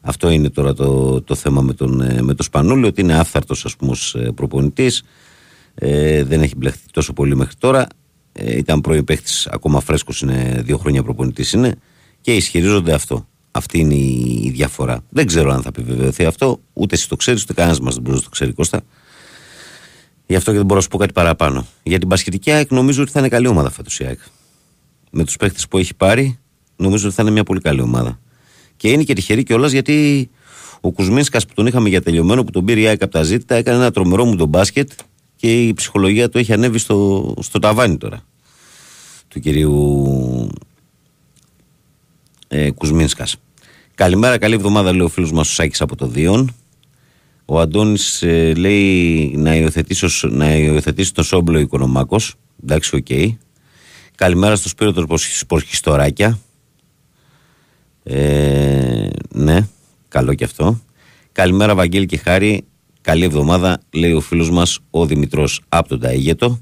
Αυτό 0.00 0.30
είναι 0.30 0.50
τώρα 0.50 0.74
το, 0.74 1.22
το 1.22 1.34
θέμα 1.34 1.60
με 1.60 1.72
τον, 1.72 2.00
ε, 2.00 2.22
με 2.22 2.34
τον 2.34 2.44
Σπανούλη, 2.44 2.86
ότι 2.86 3.00
είναι 3.00 3.14
άφθαρτο 3.14 3.54
ας 3.64 3.76
πούμε 3.76 3.96
προπονητής. 4.34 5.02
Ε, 5.74 6.24
δεν 6.24 6.42
έχει 6.42 6.54
μπλεχτεί 6.56 6.82
τόσο 6.92 7.12
πολύ 7.12 7.36
μέχρι 7.36 7.54
τώρα. 7.58 7.86
Ε, 8.32 8.56
ήταν 8.56 8.80
πρώην 8.80 9.04
παίχτη, 9.04 9.32
ακόμα 9.46 9.80
φρέσκος 9.80 10.20
είναι, 10.20 10.62
δύο 10.64 10.78
χρόνια 10.78 11.02
προπονητής 11.02 11.52
είναι 11.52 11.74
και 12.20 12.34
ισχυρίζονται 12.34 12.92
αυτό. 12.92 13.26
Αυτή 13.50 13.78
είναι 13.78 13.94
η, 13.94 14.40
η 14.44 14.50
διαφορά. 14.50 15.04
Δεν 15.08 15.26
ξέρω 15.26 15.52
αν 15.52 15.62
θα 15.62 15.68
επιβεβαιωθεί 15.68 16.24
αυτό, 16.24 16.60
ούτε 16.72 16.94
εσύ 16.94 17.08
το 17.08 17.16
ξέρεις, 17.16 17.42
ούτε 17.42 17.52
κανένας 17.52 17.80
μας 17.80 17.94
δεν 17.94 18.02
μπορεί 18.02 18.16
να 18.16 18.22
το 18.22 18.28
ξέρει, 18.28 18.52
Κώστα. 18.52 18.82
Γι' 20.26 20.36
αυτό 20.36 20.50
και 20.50 20.56
δεν 20.56 20.66
μπορώ 20.66 20.76
να 20.76 20.82
σου 20.82 20.88
πω 20.88 20.98
κάτι 20.98 21.12
παραπάνω. 21.12 21.66
Για 21.82 21.98
την 21.98 22.08
Πασχετική 22.08 22.50
ΑΕΚ 22.50 22.70
νομίζω 22.70 23.02
ότι 23.02 23.10
θα 23.10 23.18
είναι 23.18 23.28
καλή 23.28 23.46
ομάδα 23.46 23.70
φέτος 23.70 24.00
η 24.00 24.04
ΑΕΚ. 24.04 24.18
Με 25.10 25.24
τους 25.24 25.36
παίχτε 25.36 25.60
που 25.70 25.78
έχει 25.78 25.94
πάρει, 25.94 26.38
νομίζω 26.76 27.06
ότι 27.06 27.14
θα 27.14 27.22
είναι 27.22 27.30
μια 27.30 27.44
πολύ 27.44 27.60
καλή 27.60 27.80
ομάδα. 27.80 28.18
Και 28.78 28.88
είναι 28.90 29.02
και 29.02 29.12
τυχερή 29.14 29.42
κιόλας 29.42 29.72
γιατί 29.72 30.30
ο 30.80 30.90
Κουσμίνσκας 30.92 31.46
που 31.46 31.54
τον 31.54 31.66
είχαμε 31.66 31.88
για 31.88 32.02
τελειωμένο, 32.02 32.44
που 32.44 32.50
τον 32.50 32.64
πήρε 32.64 32.80
η 32.80 32.86
ΑΕΚ 32.86 33.02
από 33.02 33.12
τα 33.12 33.22
ζήτητα, 33.22 33.54
έκανε 33.54 33.76
ένα 33.78 33.90
τρομερό 33.90 34.24
μου 34.24 34.36
τον 34.36 34.48
μπάσκετ 34.48 34.90
και 35.36 35.66
η 35.66 35.74
ψυχολογία 35.74 36.28
του 36.28 36.38
έχει 36.38 36.52
ανέβει 36.52 36.78
στο, 36.78 37.34
στο 37.40 37.58
ταβάνι 37.58 37.96
τώρα. 37.96 38.22
Του 39.28 39.40
κυρίου 39.40 40.50
ε, 42.48 42.70
Κουσμίνσκας. 42.70 43.36
Καλημέρα, 43.94 44.38
καλή 44.38 44.54
εβδομάδα, 44.54 44.90
λέει 44.92 45.00
ο 45.00 45.08
φίλος 45.08 45.32
μας 45.32 45.48
ο 45.50 45.52
Σάκης 45.52 45.80
από 45.80 45.96
το 45.96 46.06
Δίον. 46.06 46.54
Ο 47.44 47.60
Αντώνης 47.60 48.22
ε, 48.22 48.54
λέει 48.54 49.32
να 49.36 49.56
υιοθετήσει, 49.56 50.04
ως- 50.04 50.26
να 50.30 50.56
υιοθετήσει 50.56 51.14
τον 51.14 51.24
Σόμπλο 51.24 51.58
Οικονομάκος. 51.58 52.34
Εντάξει, 52.62 52.96
οκ. 52.96 53.36
Καλημέρα 54.14 54.56
στο 54.56 54.68
Σπύρο 54.68 54.92
του 54.92 55.18
Σπορχιστοράκια. 55.18 56.38
Ε, 58.10 59.08
ναι, 59.32 59.68
καλό 60.08 60.34
και 60.34 60.44
αυτό. 60.44 60.80
Καλημέρα, 61.32 61.74
Βαγγέλη 61.74 62.06
και 62.06 62.16
Χάρη. 62.16 62.64
Καλή 63.00 63.24
εβδομάδα, 63.24 63.80
λέει 63.90 64.12
ο 64.12 64.20
φίλος 64.20 64.50
μας 64.50 64.78
ο 64.90 65.06
Δημητρός 65.06 65.60
από 65.68 65.88
τον 65.88 66.00
Ταίγετο. 66.00 66.60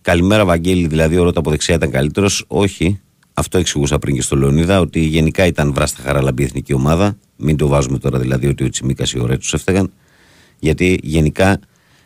Καλημέρα, 0.00 0.44
Βαγγέλη. 0.44 0.86
Δηλαδή, 0.86 1.16
ο 1.16 1.22
Ρώτα 1.22 1.38
από 1.38 1.50
δεξιά 1.50 1.74
ήταν 1.74 1.90
καλύτερος. 1.90 2.44
Όχι. 2.48 3.00
Αυτό 3.34 3.58
εξηγούσα 3.58 3.98
πριν 3.98 4.14
και 4.14 4.22
στο 4.22 4.36
Λεωνίδα, 4.36 4.80
ότι 4.80 5.00
γενικά 5.00 5.46
ήταν 5.46 5.72
βράστα 5.72 6.02
χαραλαμπή 6.02 6.42
η 6.42 6.44
εθνική 6.44 6.72
ομάδα. 6.72 7.16
Μην 7.36 7.56
το 7.56 7.66
βάζουμε 7.66 7.98
τώρα 7.98 8.18
δηλαδή 8.18 8.46
ότι 8.46 8.64
ο 8.64 8.68
Τσιμίκας 8.68 9.12
ή 9.12 9.18
ο 9.18 9.26
Ρέτσος 9.26 9.54
έφταγαν. 9.54 9.92
Γιατί 10.58 10.98
γενικά 11.02 11.60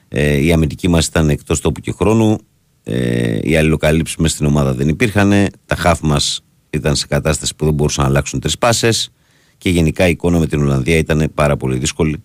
ε, 0.09 0.37
η 0.45 0.53
αμυντική 0.53 0.89
μας 0.89 1.07
ήταν 1.07 1.29
εκτός 1.29 1.61
τόπου 1.61 1.81
και 1.81 1.93
χρόνου. 1.93 2.39
Ε, 2.83 3.39
οι 3.43 3.57
αλληλοκαλύψεις 3.57 4.17
μέσα 4.17 4.35
στην 4.35 4.47
ομάδα 4.47 4.75
δεν 4.75 4.89
υπήρχαν. 4.89 5.47
Τα 5.67 5.77
χάφ 5.77 6.01
μας 6.01 6.43
ήταν 6.71 6.97
σε 6.97 7.07
κατάσταση 7.07 7.55
που 7.55 7.65
δεν 7.65 7.75
μπορούσαν 7.75 8.05
να 8.05 8.11
αλλάξουν 8.11 8.41
τρεις 8.41 8.59
πάσες. 8.59 9.11
Και 9.59 9.71
γενικά 9.71 10.07
η 10.07 10.11
εικόνα 10.11 10.39
με 10.39 10.47
την 10.47 10.61
Ολλανδία 10.61 10.97
ήταν 10.97 11.31
πάρα 11.35 11.57
πολύ 11.57 11.79
δύσκολη 11.79 12.23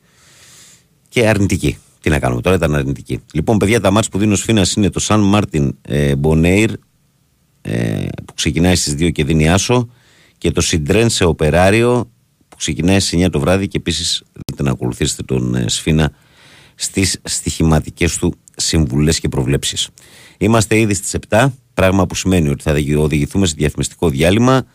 και 1.09 1.27
αρνητική. 1.27 1.77
Τι 2.01 2.09
να 2.09 2.19
κάνουμε 2.19 2.41
τώρα, 2.41 2.55
ήταν 2.55 2.75
αρνητική. 2.75 3.19
Λοιπόν, 3.33 3.57
παιδιά, 3.57 3.79
τα 3.79 3.91
μάτς 3.91 4.09
που 4.09 4.17
δίνω 4.17 4.35
σφίνα 4.35 4.65
είναι 4.77 4.89
το 4.89 4.99
Σαν 4.99 5.19
Μάρτιν 5.19 5.75
ε, 5.81 6.15
Μπονέιρ 6.15 6.71
ε, 7.61 8.05
που 8.25 8.33
ξεκινάει 8.33 8.75
στις 8.75 8.93
2 8.93 9.11
και 9.11 9.23
δίνει 9.23 9.49
άσο 9.49 9.89
και 10.37 10.51
το 10.51 10.61
Συντρένσε 10.61 11.23
Οπεράριο 11.23 12.11
που 12.49 12.55
ξεκινάει 12.55 12.99
στις 12.99 13.25
9 13.25 13.29
το 13.31 13.39
βράδυ 13.39 13.67
και 13.67 13.77
επίσης 13.77 14.23
μπορείτε 14.33 14.63
να 14.63 14.71
ακολουθήσετε 14.71 15.23
τον 15.23 15.55
ε, 15.55 15.65
Σφίνα 15.69 16.11
στις 16.75 17.19
στοιχηματικές 17.23 18.17
του 18.17 18.33
συμβουλές 18.55 19.19
και 19.19 19.29
προβλέψεις. 19.29 19.89
Είμαστε 20.43 20.79
ήδη 20.79 20.93
στις 20.93 21.15
7, 21.29 21.47
πράγμα 21.73 22.05
που 22.05 22.15
σημαίνει 22.15 22.49
ότι 22.49 22.63
θα 22.63 22.75
οδηγηθούμε 22.97 23.45
σε 23.45 23.53
διαφημιστικό 23.57 24.09
διάλειμμα. 24.09 24.65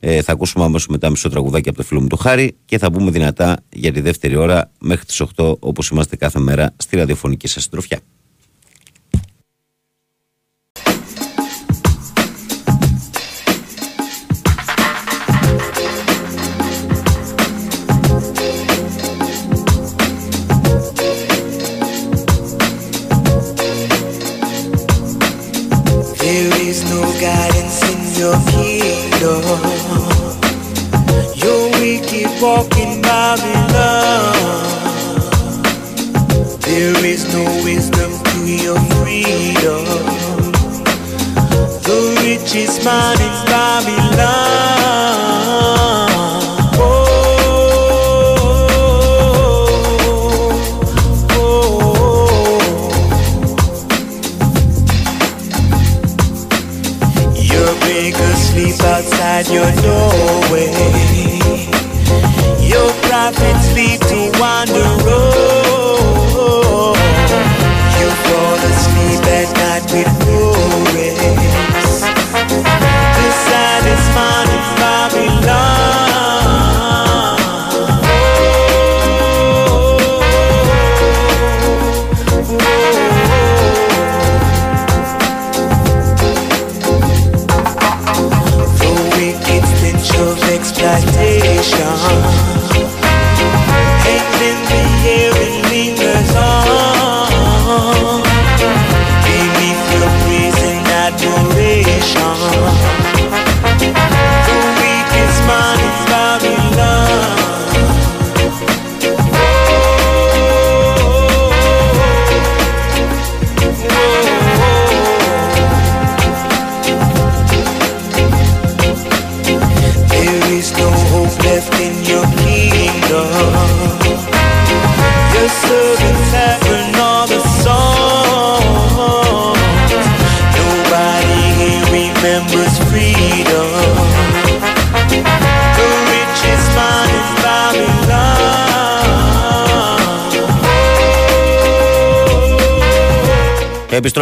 Ε, 0.00 0.22
θα 0.22 0.32
ακούσουμε 0.32 0.64
αμέσως 0.64 0.88
μετά 0.88 1.10
μισό 1.10 1.28
τραγουδάκι 1.28 1.68
από 1.68 1.78
το 1.78 1.84
φίλο 1.84 2.00
μου 2.00 2.06
το 2.06 2.16
Χάρη 2.16 2.56
και 2.64 2.78
θα 2.78 2.90
μπούμε 2.90 3.10
δυνατά 3.10 3.56
για 3.72 3.92
τη 3.92 4.00
δεύτερη 4.00 4.36
ώρα 4.36 4.70
μέχρι 4.80 5.04
τις 5.04 5.22
8 5.36 5.56
όπως 5.58 5.88
είμαστε 5.88 6.16
κάθε 6.16 6.38
μέρα 6.38 6.74
στη 6.76 6.96
ραδιοφωνική 6.96 7.46
σας 7.46 7.62
συντροφιά. 7.62 8.00
Walking 32.40 32.79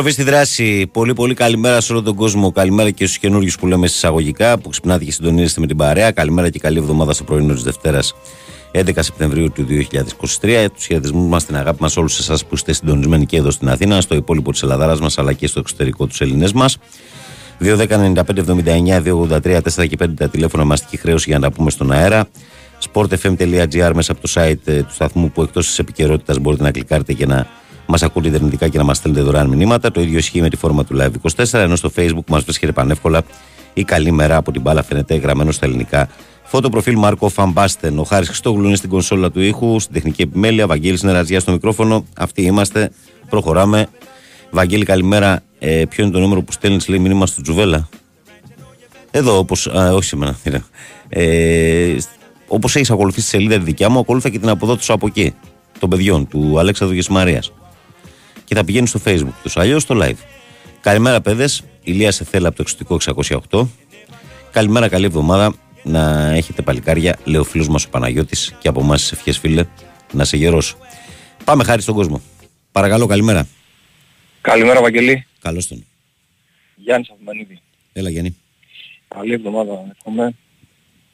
Επιστροφή 0.09 0.31
στη 0.31 0.37
δράση. 0.37 0.87
Πολύ 0.87 1.13
πολύ 1.13 1.35
καλημέρα 1.35 1.81
σε 1.81 1.93
όλο 1.93 2.03
τον 2.03 2.15
κόσμο. 2.15 2.53
Καλημέρα 2.53 2.91
και 2.91 3.05
στους 3.05 3.19
καινούριου 3.19 3.51
που 3.61 3.67
λέμε 3.67 3.87
συσσαγωγικά 3.87 4.59
που 4.59 4.69
ξυπνάτε 4.69 5.05
και 5.05 5.13
συντονίζεστε 5.13 5.61
με 5.61 5.67
την 5.67 5.77
παρέα. 5.77 6.11
Καλημέρα 6.11 6.51
και 6.51 6.59
καλή 6.59 6.79
εβδομάδα 6.79 7.13
στο 7.13 7.25
πρωινό 7.25 7.55
της 7.55 7.63
Δευτέρας 7.63 8.15
11 8.73 8.91
Σεπτεμβρίου 8.97 9.53
του 9.53 9.67
2023. 10.41 10.67
Τους 10.75 10.87
χαιρετισμούς 10.87 11.29
μας, 11.29 11.45
την 11.45 11.57
αγάπη 11.57 11.83
μας, 11.83 11.97
όλους 11.97 12.19
εσάς 12.19 12.45
που 12.45 12.55
είστε 12.55 12.73
συντονισμένοι 12.73 13.27
και 13.27 13.37
εδώ 13.37 13.51
στην 13.51 13.69
Αθήνα, 13.69 14.01
στο 14.01 14.15
υπόλοιπο 14.15 14.53
της 14.53 14.63
Ελλάδα 14.63 14.97
μας 15.01 15.19
αλλά 15.19 15.33
και 15.33 15.47
στο 15.47 15.61
εξωτερικό 15.61 16.07
τους 16.07 16.21
Ελληνέ 16.21 16.49
μας. 16.55 16.79
2.10.95.79.283.4 17.61 19.89
και 19.89 19.97
5 20.01 20.07
τα 20.17 20.29
τηλέφωνα 20.29 20.65
μαστική 20.65 20.97
χρέωση 20.97 21.25
για 21.29 21.39
να 21.39 21.49
τα 21.49 21.55
πούμε 21.55 21.71
στον 21.71 21.93
αέρα. 21.93 22.29
sportfm.gr 22.93 23.91
μέσα 23.95 24.13
από 24.13 24.21
το 24.21 24.33
site 24.35 24.59
ε, 24.65 24.83
του 24.83 24.95
σταθμού 24.95 25.31
που 25.31 25.43
εκτός 25.43 25.67
της 25.67 25.79
επικαιρότητας 25.79 26.39
μπορείτε 26.39 26.63
να 26.63 26.71
κλικάρετε 26.71 27.13
και 27.13 27.27
να 27.27 27.47
μας 27.89 28.03
ακούτε 28.03 28.28
ιντερνετικά 28.28 28.68
και 28.68 28.78
να 28.78 28.84
μας 28.84 28.97
στέλνετε 28.97 29.24
δωρεάν 29.24 29.49
μηνύματα. 29.49 29.91
Το 29.91 30.01
ίδιο 30.01 30.18
ισχύει 30.18 30.41
με 30.41 30.49
τη 30.49 30.57
φόρμα 30.57 30.84
του 30.84 30.97
Live 31.01 31.30
24, 31.36 31.53
ενώ 31.53 31.76
στο 31.76 31.91
Facebook 31.97 32.24
μας 32.26 32.43
βρίσκεται 32.43 32.72
πανεύκολα 32.72 33.22
η 33.74 33.84
καλή 33.84 34.11
μέρα 34.11 34.36
από 34.36 34.53
την 34.53 34.61
μπάλα 34.61 34.82
φαίνεται 34.82 35.14
γραμμένο 35.14 35.51
στα 35.51 35.66
ελληνικά. 35.66 36.09
Φωτοπροφίλ 36.43 36.97
Μάρκο 36.99 37.28
Φαμπάστεν. 37.28 37.99
Ο 37.99 38.03
Χάρης 38.03 38.28
Χριστόγλου 38.28 38.66
είναι 38.66 38.76
στην 38.76 38.91
κονσόλα 38.91 39.30
του 39.30 39.41
ήχου, 39.41 39.80
στην 39.80 39.95
τεχνική 39.95 40.22
επιμέλεια. 40.22 40.66
Βαγγέλης 40.66 41.03
Νεραζιάς 41.03 41.43
στο 41.43 41.53
μικρόφωνο. 41.53 42.05
Αυτοί 42.16 42.43
είμαστε. 42.43 42.91
Προχωράμε. 43.28 43.86
Βαγγέλη, 44.51 44.84
καλημέρα. 44.84 45.43
Ε, 45.59 45.84
ποιο 45.89 46.05
είναι 46.05 46.12
το 46.12 46.18
νούμερο 46.18 46.43
που 46.43 46.53
στέλνεις, 46.53 46.89
λέει 46.89 46.99
μήνυμα 46.99 47.26
στο 47.26 47.43
Τζουβέλα; 47.43 47.89
Εδώ, 49.11 49.39
όπως. 49.39 49.66
Όχι 49.66 50.05
σήμερα. 50.05 50.39
Ε, 51.11 51.97
όπως 52.49 52.76
έχεις 52.76 52.91
ακολουθήσει 52.91 53.30
τη 53.30 53.36
σελίδα 53.36 53.59
τη 53.59 53.64
δικιά 53.64 53.89
μου, 53.89 53.99
ακολούθα 53.99 54.28
και 54.28 54.39
την 54.39 54.49
αποδότηση 54.49 54.93
από 54.93 55.07
εκεί. 55.07 55.34
Των 55.78 55.89
παιδιών, 55.89 56.28
του 56.28 56.59
Αλέξανδρου 56.59 56.97
Γεσμαρία. 56.97 57.43
Και 58.49 58.55
θα 58.55 58.65
πηγαίνει 58.65 58.87
στο 58.87 59.01
facebook 59.05 59.33
τους. 59.43 59.57
Αλλιώς 59.57 59.83
στο 59.83 59.99
live. 60.03 60.17
Καλημέρα, 60.81 61.21
παιδες. 61.21 61.65
Ηλία 61.83 62.13
σε 62.13 62.25
θέλει 62.25 62.47
από 62.47 62.57
το 62.57 62.63
εξωτικό 62.63 62.95
608. 63.51 63.69
Καλημέρα, 64.51 64.89
καλή 64.89 65.05
εβδομάδα. 65.05 65.55
Να 65.83 66.31
έχετε 66.31 66.63
παλικάρια. 66.63 67.19
Λέει 67.25 67.41
ο 67.41 67.45
φίλος 67.45 67.69
μας 67.69 67.85
ο 67.85 67.89
Παναγιώτης 67.89 68.55
και 68.59 68.69
από 68.69 68.81
εμάς 68.81 69.01
τις 69.01 69.13
ευχές, 69.13 69.39
φίλε. 69.39 69.65
Να 70.13 70.25
σε 70.25 70.37
γερός. 70.37 70.77
Πάμε 71.45 71.65
χάρη 71.65 71.83
στον 71.83 71.95
κόσμο. 71.95 72.21
Παρακαλώ, 72.73 73.07
καλημέρα. 73.07 73.47
Καλημέρα 74.41 74.81
Βαγγελή. 74.81 75.27
Καλώς 75.41 75.67
τον. 75.67 75.87
Γιάννης 76.77 77.11
Αφημανίδη. 77.11 77.61
Έλα, 77.93 78.11
Γιάννη. 78.11 78.37
Καλή 79.09 79.33
εβδομάδα 79.33 79.85
εύχομαι. 79.97 80.35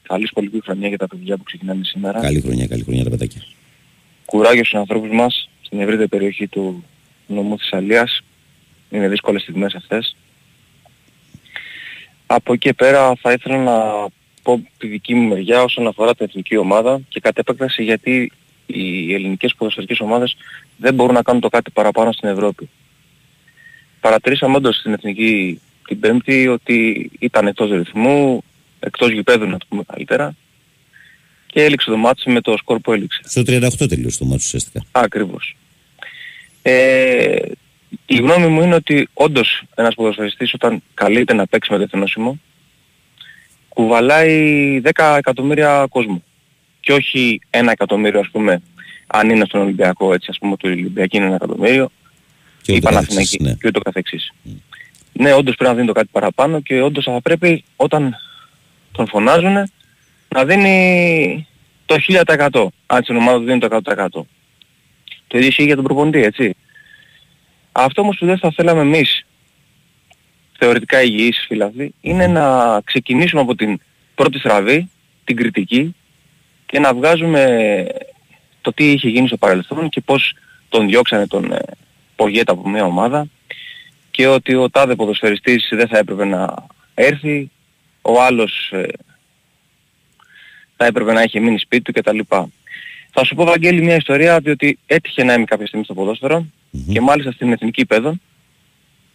Καλή 0.01 0.27
σχολική 0.27 0.61
χρονιά 0.63 0.87
για 0.87 0.97
τα 0.97 1.07
παιδιά 1.07 1.37
που 1.37 1.43
ξεκινάνε 1.43 1.83
σήμερα. 1.83 2.19
Καλή 2.19 2.41
χρονιά, 2.41 2.67
καλή 2.67 2.83
χρονιά 2.83 3.03
τα 3.03 3.09
παιδάκια. 3.09 3.41
Κουράγιος 4.25 4.67
στους 4.67 4.79
ανθρώπους 4.79 5.09
μας 5.11 5.49
στην 5.61 5.79
ευρύτερη 5.79 6.07
περιοχή 6.07 6.47
του 6.47 6.83
νομού 7.27 7.57
Θεσσαλίας. 7.59 8.21
Είναι 8.89 9.07
δύσκολες 9.07 9.41
στιγμές 9.41 9.75
αυτές. 9.75 10.15
Από 12.25 12.53
εκεί 12.53 12.67
και 12.67 12.73
πέρα 12.73 13.15
θα 13.21 13.31
ήθελα 13.31 13.57
να 13.57 14.07
πω 14.43 14.67
τη 14.77 14.87
δική 14.87 15.13
μου 15.15 15.27
μεριά 15.27 15.63
όσον 15.63 15.87
αφορά 15.87 16.15
την 16.15 16.25
εθνική 16.29 16.57
ομάδα 16.57 16.99
και 17.09 17.19
κατ' 17.19 17.37
επέκταση 17.37 17.83
γιατί 17.83 18.31
οι 18.65 19.13
ελληνικές 19.13 19.53
ποδοσφαιρικές 19.57 19.99
ομάδες 19.99 20.35
δεν 20.77 20.93
μπορούν 20.93 21.13
να 21.13 21.21
κάνουν 21.21 21.41
το 21.41 21.49
κάτι 21.49 21.71
παραπάνω 21.71 22.11
στην 22.11 22.29
Ευρώπη. 22.29 22.69
Παρατηρήσαμε 23.99 24.55
όντως 24.55 24.75
στην 24.75 24.93
εθνική 24.93 25.61
την 25.87 25.99
Πέμπτη 25.99 26.47
ότι 26.47 27.11
ήταν 27.19 27.47
εκτός 27.47 27.71
ρυθμού, 27.71 28.43
εκτός 28.79 29.11
γηπέδου 29.11 29.45
να 29.45 29.57
το 29.57 29.65
πούμε 29.69 29.83
καλύτερα 29.83 30.35
και 31.45 31.63
έληξε 31.63 31.89
το 31.89 31.97
μάτι 31.97 32.31
με 32.31 32.41
το 32.41 32.57
σκορ 32.57 32.79
που 32.79 32.93
έληξε. 32.93 33.21
Στο 33.25 33.41
38 33.41 33.87
τελείωσε 33.87 34.17
το 34.17 34.25
μάτι 34.25 34.41
ουσιαστικά. 34.41 34.85
Ακριβώς. 34.91 35.55
Ε, 36.67 37.35
η 38.05 38.15
γνώμη 38.15 38.47
μου 38.47 38.61
είναι 38.61 38.75
ότι 38.75 39.09
όντως 39.13 39.63
ένας 39.75 39.95
ποδοσφαιριστής 39.95 40.53
όταν 40.53 40.83
καλείται 40.93 41.33
να 41.33 41.47
παίξει 41.47 41.71
με 41.71 41.77
το 41.77 41.83
εθνόσημο 41.83 42.39
κουβαλάει 43.69 44.81
10 44.83 45.15
εκατομμύρια 45.17 45.85
κόσμο 45.89 46.23
και 46.79 46.93
όχι 46.93 47.41
ένα 47.49 47.71
εκατομμύριο 47.71 48.19
ας 48.19 48.29
πούμε 48.31 48.61
αν 49.07 49.29
είναι 49.29 49.45
στον 49.45 49.61
Ολυμπιακό 49.61 50.13
έτσι 50.13 50.27
ας 50.29 50.37
πούμε 50.37 50.51
ότι 50.51 50.67
η 50.67 50.71
Ολυμπιακή 50.71 51.17
είναι 51.17 51.25
ένα 51.25 51.35
εκατομμύριο 51.35 51.91
Και 52.61 52.71
η 52.71 52.75
ούτω 52.75 52.87
Παναθηναϊκή 52.89 53.37
καθεξής, 53.37 53.47
ναι. 53.47 53.53
και 53.61 53.67
ούτω 53.67 53.79
καθεξής. 53.79 54.33
Ναι, 55.11 55.33
όντως 55.33 55.55
πρέπει 55.55 55.69
να 55.69 55.75
δίνει 55.75 55.87
το 55.87 55.93
κάτι 55.93 56.09
παραπάνω 56.11 56.61
και 56.61 56.81
όντως 56.81 57.03
θα 57.03 57.21
πρέπει 57.21 57.63
όταν 57.75 58.15
τον 58.91 59.07
φωνάζουν 59.07 59.71
να 60.27 60.45
δίνει 60.45 61.47
το 61.85 61.95
1000% 62.25 62.67
αν 62.85 63.03
στην 63.03 63.15
ομάδα 63.15 63.37
του 63.37 63.45
δίνει 63.45 63.59
το 63.59 63.79
100%. 63.83 64.21
Το 65.27 65.37
ίδιο 65.37 65.49
ισχύει 65.49 65.63
για 65.63 65.75
τον 65.75 65.83
προπονητή, 65.83 66.23
έτσι. 66.23 66.55
Αυτό 67.71 68.01
όμως 68.01 68.17
που 68.17 68.25
δεν 68.25 68.37
θα 68.37 68.51
θέλαμε 68.51 68.81
εμείς, 68.81 69.25
θεωρητικά 70.57 71.01
υγιείς 71.01 71.45
φίλαθλοι, 71.47 71.93
είναι 72.01 72.27
να 72.27 72.81
ξεκινήσουμε 72.81 73.41
από 73.41 73.55
την 73.55 73.79
πρώτη 74.15 74.39
στραβή, 74.39 74.89
την 75.23 75.35
κριτική 75.35 75.95
και 76.65 76.79
να 76.79 76.93
βγάζουμε 76.93 77.85
το 78.61 78.73
τι 78.73 78.91
είχε 78.91 79.09
γίνει 79.09 79.27
στο 79.27 79.37
παρελθόν 79.37 79.89
και 79.89 80.01
πώς 80.01 80.33
τον 80.69 80.87
διώξανε 80.87 81.27
τον 81.27 81.51
ε, 81.51 81.59
Πογέτα 82.15 82.51
από 82.51 82.69
μια 82.69 82.85
ομάδα 82.85 83.27
και 84.11 84.27
ότι 84.27 84.55
ο 84.55 84.69
τάδε 84.69 84.95
ποδοσφαιριστής 84.95 85.67
δεν 85.71 85.87
θα 85.87 85.97
έπρεπε 85.97 86.25
να 86.25 86.53
έρθει, 86.93 87.51
ο 88.01 88.21
άλλος 88.21 88.69
ε, 88.71 88.87
θα 90.77 90.85
έπρεπε 90.85 91.13
να 91.13 91.21
είχε 91.21 91.39
μείνει 91.39 91.59
σπίτι 91.59 91.81
του 91.81 91.93
κτλ. 91.93 92.19
Θα 93.17 93.23
σου 93.23 93.35
πω 93.35 93.45
Βαγγέλη 93.45 93.81
μια 93.81 93.95
ιστορία 93.95 94.39
διότι 94.39 94.77
έτυχε 94.85 95.23
να 95.23 95.33
είμαι 95.33 95.45
κάποια 95.45 95.67
στιγμή 95.67 95.85
στο 95.85 95.93
ποδόσφαιρο 95.93 96.45
και 96.91 97.01
μάλιστα 97.01 97.31
στην 97.31 97.51
Εθνική 97.51 97.85
Πέδο 97.85 98.17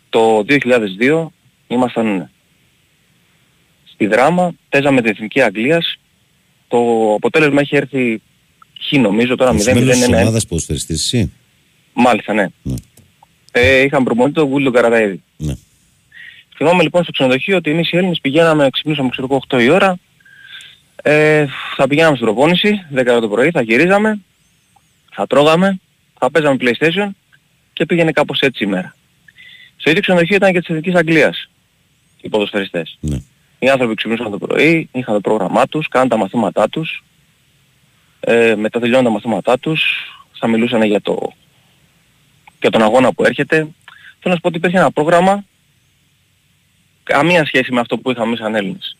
το 0.08 0.44
2002 0.48 1.26
ήμασταν 1.68 2.30
στη 3.92 4.06
δράμα, 4.06 4.54
παίζαμε 4.68 5.00
την 5.00 5.10
Εθνική 5.10 5.40
Αγγλίας, 5.40 5.98
το 6.68 6.78
αποτέλεσμα 7.14 7.60
έχει 7.60 7.76
έρθει 7.76 8.22
χ 8.80 8.92
νομίζω 8.92 9.36
τώρα 9.36 9.52
0-0-1. 9.52 9.56
Είσαι 9.56 9.74
μέλος 9.74 9.96
της 9.98 10.06
ομάδας 10.06 10.46
ποδοσφαιριστής 10.46 11.04
εσύ. 11.04 11.32
Μάλιστα 11.92 12.32
ναι. 12.32 12.46
Ναι. 12.62 12.74
Ε, 13.52 13.80
είχαμε 13.80 14.04
προπονητή 14.04 14.34
τον 14.34 14.48
Βούλιο 14.48 14.70
Καραδαίδη. 14.70 15.22
Ναι. 15.36 15.54
Θυμάμαι 16.56 16.82
λοιπόν 16.82 17.02
στο 17.02 17.12
ξενοδοχείο 17.12 17.56
ότι 17.56 17.70
εμείς 17.70 17.90
οι 17.90 17.96
Έλληνες 17.96 18.20
πηγαίναμε, 18.20 18.70
ξυπνούσαμε 18.70 19.08
ξέρω 19.08 19.26
εγώ 19.30 19.42
8 19.48 19.62
η 19.62 19.68
ώρα, 19.68 19.98
ε, 21.02 21.46
θα 21.76 21.88
πηγαίναμε 21.88 22.16
στην 22.16 22.26
προπόνηση, 22.26 22.86
10 22.94 23.18
το 23.20 23.28
πρωί, 23.28 23.50
θα 23.50 23.62
γυρίζαμε, 23.62 24.20
θα 25.12 25.26
τρώγαμε, 25.26 25.80
θα 26.18 26.30
παίζαμε 26.30 26.56
PlayStation 26.60 27.08
και 27.72 27.86
πήγαινε 27.86 28.12
κάπως 28.12 28.40
έτσι 28.40 28.64
η 28.64 28.66
μέρα. 28.66 28.94
Στο 29.76 29.90
ίδιο 29.90 30.02
ξενοδοχείο 30.02 30.36
ήταν 30.36 30.52
και 30.52 30.58
της 30.58 30.68
Εθνικής 30.68 30.94
Αγγλίας 30.94 31.48
οι 32.20 32.28
ποδοσφαιριστές. 32.28 32.98
Ναι. 33.00 33.16
Οι 33.58 33.68
άνθρωποι 33.68 33.94
ξυπνούσαν 33.94 34.30
το 34.30 34.38
πρωί, 34.38 34.88
είχαν 34.92 35.14
το 35.14 35.20
πρόγραμμά 35.20 35.66
τους, 35.66 35.88
κάναν 35.88 36.08
τα 36.08 36.16
μαθήματά 36.16 36.68
τους, 36.68 37.04
ε, 38.20 38.54
μετά 38.54 38.80
τελειώναν 38.80 39.04
τα 39.04 39.10
μαθήματά 39.10 39.58
τους, 39.58 39.82
θα 40.32 40.46
μιλούσαν 40.46 40.82
για, 40.82 41.00
το, 41.00 41.32
για 42.60 42.70
τον 42.70 42.82
αγώνα 42.82 43.12
που 43.12 43.24
έρχεται. 43.24 43.56
Θέλω 43.56 43.72
να 44.22 44.34
σου 44.34 44.40
πω 44.40 44.48
ότι 44.48 44.56
υπήρχε 44.56 44.76
ένα 44.76 44.90
πρόγραμμα 44.90 45.44
καμία 47.02 47.44
σχέση 47.44 47.72
με 47.72 47.80
αυτό 47.80 47.98
που 47.98 48.10
είχαμε 48.10 48.26
εμείς 48.26 48.38
σαν 48.38 48.54
Έλληνες. 48.54 48.96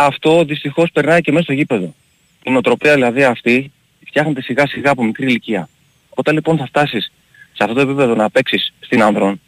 Αυτό 0.00 0.44
δυστυχώς 0.44 0.90
περνάει 0.92 1.20
και 1.20 1.30
μέσα 1.32 1.42
στο 1.42 1.52
γήπεδο. 1.52 1.94
Η 2.42 2.50
νοοτροπία 2.50 2.94
δηλαδή 2.94 3.24
αυτή 3.24 3.72
φτιάχνεται 4.06 4.42
σιγά 4.42 4.66
σιγά 4.66 4.90
από 4.90 5.04
μικρή 5.04 5.26
ηλικία. 5.26 5.68
Όταν 6.08 6.34
λοιπόν 6.34 6.56
θα 6.58 6.66
φτάσεις 6.66 7.12
σε 7.52 7.62
αυτό 7.64 7.74
το 7.74 7.80
επίπεδο 7.80 8.14
να 8.14 8.30
παίξεις 8.30 8.72
στην 8.80 9.02
άνδρων, 9.02 9.40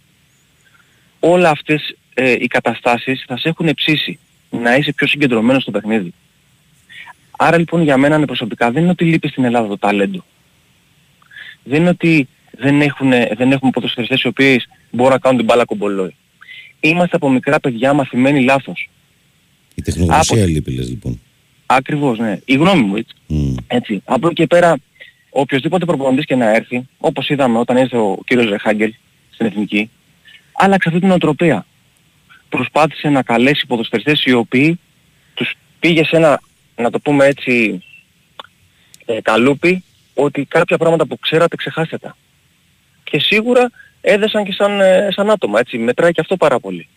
όλα 1.20 1.50
αυτές 1.50 1.96
ε, 2.14 2.30
οι 2.30 2.46
καταστάσεις 2.46 3.24
θα 3.26 3.36
σε 3.36 3.48
έχουν 3.48 3.74
ψήσει 3.74 4.18
να 4.50 4.76
είσαι 4.76 4.92
πιο 4.92 5.06
συγκεντρωμένος 5.06 5.62
στο 5.62 5.70
παιχνίδι. 5.70 6.14
Άρα 7.38 7.58
λοιπόν 7.58 7.82
για 7.82 7.96
μένα 7.96 8.24
προσωπικά 8.24 8.70
δεν 8.70 8.82
είναι 8.82 8.90
ότι 8.90 9.04
λείπει 9.04 9.28
στην 9.28 9.44
Ελλάδα 9.44 9.68
το 9.68 9.78
ταλέντο. 9.78 10.24
Δεν 11.62 11.80
είναι 11.80 11.88
ότι 11.88 12.28
δεν 12.50 12.80
έχουν, 12.80 13.10
δεν 13.10 13.52
έχουμε 13.52 13.70
ποδοσφαιριστές 13.70 14.22
οι 14.22 14.26
οποίοι 14.26 14.62
μπορούν 14.90 15.12
να 15.12 15.18
κάνουν 15.18 15.38
την 15.38 15.46
μπάλα 15.46 15.64
κομπολόι. 15.64 16.16
Είμαστε 16.80 17.16
από 17.16 17.30
μικρά 17.30 17.60
παιδιά 17.60 17.92
μαθημένοι 17.92 18.42
λάθος. 18.42 18.88
Η 19.80 19.82
τεχνογνωσία 19.82 20.42
Από- 20.42 20.52
λείπει 20.52 20.70
λες 20.70 20.88
λοιπόν. 20.88 21.20
Ακριβώς, 21.66 22.18
ναι. 22.18 22.38
Η 22.44 22.54
γνώμη 22.54 22.82
μου, 22.82 22.96
έτσι. 22.96 23.14
Μμ. 23.26 23.54
έτσι. 23.66 24.02
Από 24.04 24.26
εκεί 24.26 24.34
και 24.34 24.46
πέρα, 24.46 24.76
οποιοδήποτε 25.30 25.84
προπονητής 25.84 26.24
και 26.24 26.34
να 26.34 26.54
έρθει, 26.54 26.88
όπως 26.98 27.28
είδαμε 27.28 27.58
όταν 27.58 27.76
ήρθε 27.76 27.96
ο 27.96 28.18
κύριος 28.26 28.48
Ρεχάγκελ 28.48 28.94
στην 29.30 29.46
Εθνική, 29.46 29.90
άλλαξε 30.52 30.88
αυτή 30.88 31.00
την 31.00 31.10
οτροπία. 31.10 31.66
Προσπάθησε 32.48 33.08
να 33.08 33.22
καλέσει 33.22 33.66
ποδοσφαιριστές 33.66 34.24
οι 34.24 34.32
οποίοι 34.32 34.80
τους 35.34 35.54
πήγε 35.80 36.04
σε 36.04 36.16
ένα, 36.16 36.40
να 36.76 36.90
το 36.90 36.98
πούμε 37.00 37.24
έτσι, 37.26 37.82
ε, 39.06 39.20
καλούπι, 39.22 39.84
ότι 40.14 40.44
κάποια 40.44 40.78
πράγματα 40.78 41.06
που 41.06 41.18
ξέρατε 41.18 41.56
ξεχάστε 41.56 41.98
τα. 41.98 42.16
Και 43.04 43.18
σίγουρα 43.18 43.70
έδεσαν 44.00 44.44
και 44.44 44.52
σαν, 44.52 44.80
ε, 44.80 45.08
σαν 45.10 45.30
άτομα, 45.30 45.58
έτσι. 45.60 45.78
Μετράει 45.78 46.12
και 46.12 46.20
αυτό 46.20 46.36
πάρα 46.36 46.60
πολύ. 46.60 46.88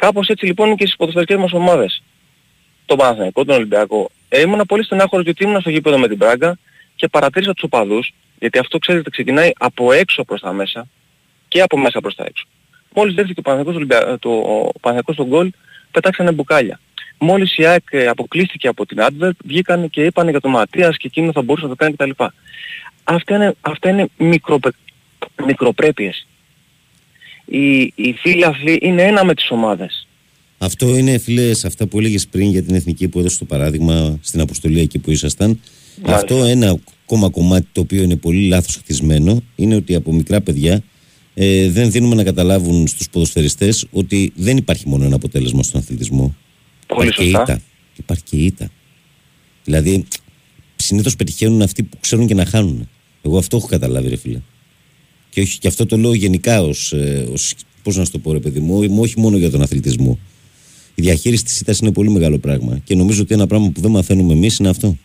Κάπως 0.00 0.28
έτσι 0.28 0.46
λοιπόν 0.46 0.66
είναι 0.66 0.74
και 0.76 0.84
στις 0.84 0.96
ποδοσφαιρικές 0.96 1.36
μας 1.36 1.52
ομάδες. 1.52 2.02
Τον 2.86 2.96
Παναθηναϊκό, 2.98 3.44
τον 3.44 3.56
Ολυμπιακό. 3.56 4.10
Ε, 4.28 4.40
ήμουν 4.40 4.62
πολύ 4.66 4.84
στενάχωρος 4.84 5.24
γιατί 5.24 5.44
ήμουν 5.44 5.60
στο 5.60 5.70
γήπεδο 5.70 5.98
με 5.98 6.08
την 6.08 6.18
Πράγκα 6.18 6.58
και 6.94 7.08
παρατήρησα 7.08 7.52
τους 7.52 7.62
οπαδούς 7.62 8.12
Γιατί 8.38 8.58
αυτό 8.58 8.78
ξέρετε 8.78 9.10
ξεκινάει 9.10 9.50
από 9.58 9.92
έξω 9.92 10.24
προς 10.24 10.40
τα 10.40 10.52
μέσα 10.52 10.88
και 11.48 11.60
από 11.60 11.78
μέσα 11.78 12.00
προς 12.00 12.14
τα 12.14 12.24
έξω. 12.24 12.44
Μόλις 12.94 13.14
δέχτηκε 13.14 13.40
ο 13.40 13.42
Παναθηναϊκός, 13.42 13.76
Ολυμπια- 13.76 14.18
το, 14.18 14.30
ο 14.30 14.72
Παναθηναϊκός 14.80 15.16
τον 15.16 15.26
γκολ, 15.26 15.50
πετάξανε 15.90 16.32
μπουκάλια. 16.32 16.80
Μόλις 17.18 17.56
η 17.56 17.66
ΑΕΚ 17.66 17.84
ε, 17.90 18.06
αποκλείστηκε 18.06 18.68
από 18.68 18.86
την 18.86 18.98
Advert, 19.00 19.36
βγήκαν 19.44 19.90
και 19.90 20.04
είπαν 20.04 20.28
για 20.28 20.40
τον 20.40 20.50
Ματίας 20.50 20.96
και 20.96 21.06
εκείνο 21.06 21.32
θα 21.32 21.42
μπορούσε 21.42 21.66
να 21.66 21.76
το 21.76 21.76
κάνει 21.76 21.94
κτλ. 21.94 22.24
Αυτά 23.04 23.34
είναι, 23.34 23.54
αυτά 23.60 23.88
είναι 23.88 24.08
μικροπε, 24.16 24.70
μικροπρέπειες. 25.46 26.26
Οι, 27.50 27.92
οι 27.94 28.12
φίλοι 28.12 28.44
αυτοί 28.44 28.78
είναι 28.82 29.02
ένα 29.02 29.24
με 29.24 29.34
τις 29.34 29.50
ομάδες. 29.50 30.06
Αυτό 30.58 30.96
είναι, 30.96 31.18
φίλε, 31.18 31.54
σε 31.54 31.66
αυτά 31.66 31.86
που 31.86 31.98
έλεγες 31.98 32.26
πριν 32.26 32.50
για 32.50 32.62
την 32.62 32.74
εθνική 32.74 33.08
που 33.08 33.18
έδωσε 33.18 33.38
το 33.38 33.44
παράδειγμα 33.44 34.18
στην 34.22 34.40
αποστολή 34.40 34.80
εκεί 34.80 34.98
που 34.98 35.10
ήσασταν. 35.10 35.60
Μάλιστα. 36.02 36.14
Αυτό 36.14 36.44
ένα 36.44 36.78
ακόμα 37.02 37.30
κομμάτι 37.30 37.66
το 37.72 37.80
οποίο 37.80 38.02
είναι 38.02 38.16
πολύ 38.16 38.48
λάθος 38.48 38.76
χτισμένο 38.76 39.42
είναι 39.56 39.74
ότι 39.74 39.94
από 39.94 40.12
μικρά 40.12 40.40
παιδιά 40.40 40.82
ε, 41.34 41.68
δεν 41.68 41.90
δίνουμε 41.90 42.14
να 42.14 42.24
καταλάβουν 42.24 42.86
στους 42.86 43.10
ποδοσφαιριστές 43.10 43.86
ότι 43.90 44.32
δεν 44.34 44.56
υπάρχει 44.56 44.88
μόνο 44.88 45.04
ένα 45.04 45.14
αποτέλεσμα 45.14 45.62
στον 45.62 45.80
αθλητισμό. 45.80 46.34
Πολύ 46.86 47.08
υπάρχει 47.08 47.22
και 47.22 47.36
σωστά. 47.36 47.42
ήττα. 47.42 47.62
Υπάρχει 47.96 48.22
και 48.22 48.36
ήττα. 48.36 48.70
Δηλαδή, 49.64 50.04
συνήθως 50.76 51.16
πετυχαίνουν 51.16 51.62
αυτοί 51.62 51.82
που 51.82 51.96
ξέρουν 52.00 52.26
και 52.26 52.34
να 52.34 52.44
χάνουν. 52.44 52.88
Εγώ 53.22 53.38
αυτό 53.38 53.56
έχω 53.56 53.66
καταλάβει, 53.66 54.08
ρε 54.08 54.16
φίλε. 54.16 54.40
Και, 55.30 55.40
όχι, 55.40 55.58
και 55.58 55.68
αυτό 55.68 55.86
το 55.86 55.96
λέω 55.96 56.14
γενικά 56.14 56.62
ως, 56.62 56.92
ε, 56.92 57.28
ως 57.32 57.54
πώς 57.82 57.96
να 57.96 58.04
σου 58.04 58.10
το 58.10 58.18
πω 58.18 58.32
ρε 58.32 58.38
παιδί 58.38 58.60
μου, 58.60 58.78
ό- 58.78 59.00
όχι 59.00 59.20
μόνο 59.20 59.36
για 59.36 59.50
τον 59.50 59.62
αθλητισμό. 59.62 60.18
Η 60.94 61.02
διαχείριση 61.02 61.44
της 61.44 61.60
ήττας 61.60 61.78
είναι 61.78 61.92
πολύ 61.92 62.10
μεγάλο 62.10 62.38
πράγμα. 62.38 62.80
Και 62.84 62.94
νομίζω 62.94 63.22
ότι 63.22 63.34
ένα 63.34 63.46
πράγμα 63.46 63.70
που 63.74 63.80
δεν 63.80 63.90
μαθαίνουμε 63.90 64.32
εμείς 64.32 64.58
είναι 64.58 64.68
αυτό. 64.68 64.96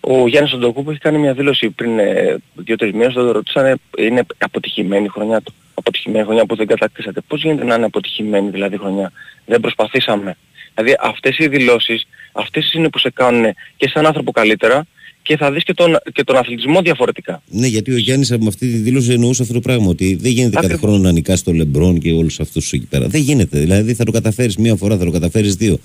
Ο 0.00 0.28
Γιάννης 0.28 0.52
Οντοκούπου 0.52 0.90
έχει 0.90 0.98
κάνει 1.00 1.18
μια 1.18 1.32
δήλωση 1.34 1.70
πριν 1.70 1.98
ε, 1.98 2.36
δύο-τρεις 2.54 2.92
μήνες, 2.92 3.12
τον 3.12 3.30
ρωτήσανε, 3.30 3.74
είναι 3.98 4.22
αποτυχημένη 4.38 5.04
η 5.04 5.08
χρονιά 5.08 5.40
του. 5.40 5.54
Αποτυχημένη 5.74 6.24
χρονιά 6.24 6.46
που 6.46 6.56
δεν 6.56 6.66
κατακτήσατε. 6.66 7.20
Πώς 7.26 7.42
γίνεται 7.42 7.64
να 7.64 7.74
είναι 7.74 7.84
αποτυχημένη 7.84 8.50
δηλαδή 8.50 8.74
η 8.74 8.78
χρονιά; 8.78 9.12
Δεν 9.44 9.60
προσπαθήσαμε. 9.60 10.36
Δηλαδή 10.74 10.96
αυτές 11.00 11.38
οι 11.38 11.48
δηλώσεις, 11.48 12.06
αυτές 12.32 12.72
είναι 12.72 12.88
που 12.88 12.98
σε 12.98 13.10
κάνουν 13.10 13.54
και 13.76 13.88
σαν 13.88 14.06
άνθρωπο 14.06 14.30
καλύτερα 14.32 14.86
και 15.28 15.36
θα 15.36 15.52
δεις 15.52 15.64
και 15.64 15.74
τον, 15.74 15.96
και 16.12 16.24
τον 16.24 16.36
αθλητισμό 16.36 16.82
διαφορετικά. 16.82 17.42
Ναι, 17.48 17.66
γιατί 17.66 17.92
ο 17.92 17.96
Γιάννης 17.96 18.30
με 18.30 18.46
αυτή 18.46 18.70
τη 18.70 18.76
δήλωση 18.76 19.12
εννοούσε 19.12 19.42
αυτό 19.42 19.54
το 19.54 19.60
πράγμα. 19.60 19.86
Ότι 19.88 20.14
δεν 20.14 20.30
γίνεται 20.32 20.54
κάθε 20.54 20.66
Ακριβώς. 20.66 20.90
χρόνο 20.90 21.02
να 21.02 21.12
νικάς 21.12 21.42
το 21.42 21.52
Λεμπρόν 21.52 21.98
και 21.98 22.12
όλους 22.12 22.40
αυτούς 22.40 22.72
εκεί 22.72 22.86
πέρα. 22.86 23.08
Δεν 23.08 23.20
γίνεται. 23.20 23.58
Δηλαδή 23.58 23.94
θα 23.94 24.04
το 24.04 24.10
καταφέρεις 24.10 24.56
μία 24.56 24.74
φορά, 24.76 24.96
θα 24.96 25.04
το 25.04 25.10
καταφέρεις 25.10 25.54
δύο. 25.54 25.78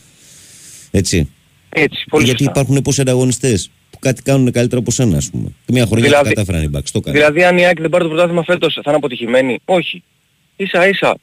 Έτσι. 0.91 1.29
Έτσι, 1.69 2.05
πολύ 2.09 2.23
γιατί 2.23 2.43
σωστά. 2.43 2.59
υπάρχουν 2.59 2.81
πόσοι 2.81 3.01
ανταγωνιστές 3.01 3.69
που 3.89 3.99
κάτι 3.99 4.21
κάνουν 4.21 4.51
καλύτερα 4.51 4.81
από 4.81 4.91
σένα, 4.91 5.17
ας 5.17 5.29
πούμε. 5.29 5.49
Και 5.65 5.71
μια 5.71 5.85
χρονιά 5.85 6.03
Δηλαδή- 6.05 6.33
τα 6.33 6.41
κατάφεραν 6.41 6.63
οι 6.63 6.69
Bucks. 6.77 6.89
Το 6.91 6.97
έκανε. 7.01 7.17
Δηλαδή 7.17 7.43
αν 7.43 7.57
η 7.57 7.65
ΑΕΚ 7.65 7.81
δεν 7.81 7.89
πάρει 7.89 8.03
το 8.03 8.09
πρωτάθλημα 8.09 8.43
φέτος 8.43 8.73
θα 8.73 8.81
είναι 8.85 8.95
αποτυχημένη; 8.95 9.59
Όχι. 9.65 10.03
Ίσα 10.55 10.87
ίσα 10.87 11.17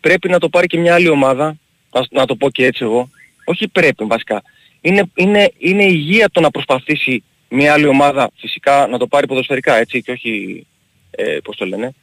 πρέπει 0.00 0.28
να 0.28 0.38
το 0.38 0.48
πάρει 0.48 0.66
και 0.66 0.78
μια 0.78 0.94
άλλη 0.94 1.08
ομάδα, 1.08 1.56
να, 1.92 2.06
να 2.10 2.26
το 2.26 2.36
πω 2.36 2.50
και 2.50 2.64
έτσι 2.64 2.84
εγώ. 2.84 3.10
Όχι 3.44 3.68
πρέπει 3.68 4.04
βασικά. 4.04 4.42
Είναι, 4.80 5.02
είναι, 5.14 5.50
είναι 5.58 5.84
υγεία 5.84 6.28
το 6.32 6.40
να 6.40 6.50
προσπαθήσει 6.50 7.22
μια 7.52 7.72
άλλη 7.72 7.86
ομάδα 7.86 8.30
φυσικά 8.36 8.86
να 8.86 8.98
το 8.98 9.06
πάρει 9.06 9.26
ποδοσφαιρικά 9.26 9.76
έτσι 9.76 10.02
και 10.02 10.10
όχι, 10.10 10.66
ε, 11.10 11.38
πώς 11.44 11.56
το 11.56 11.66
λένε, 11.66 11.94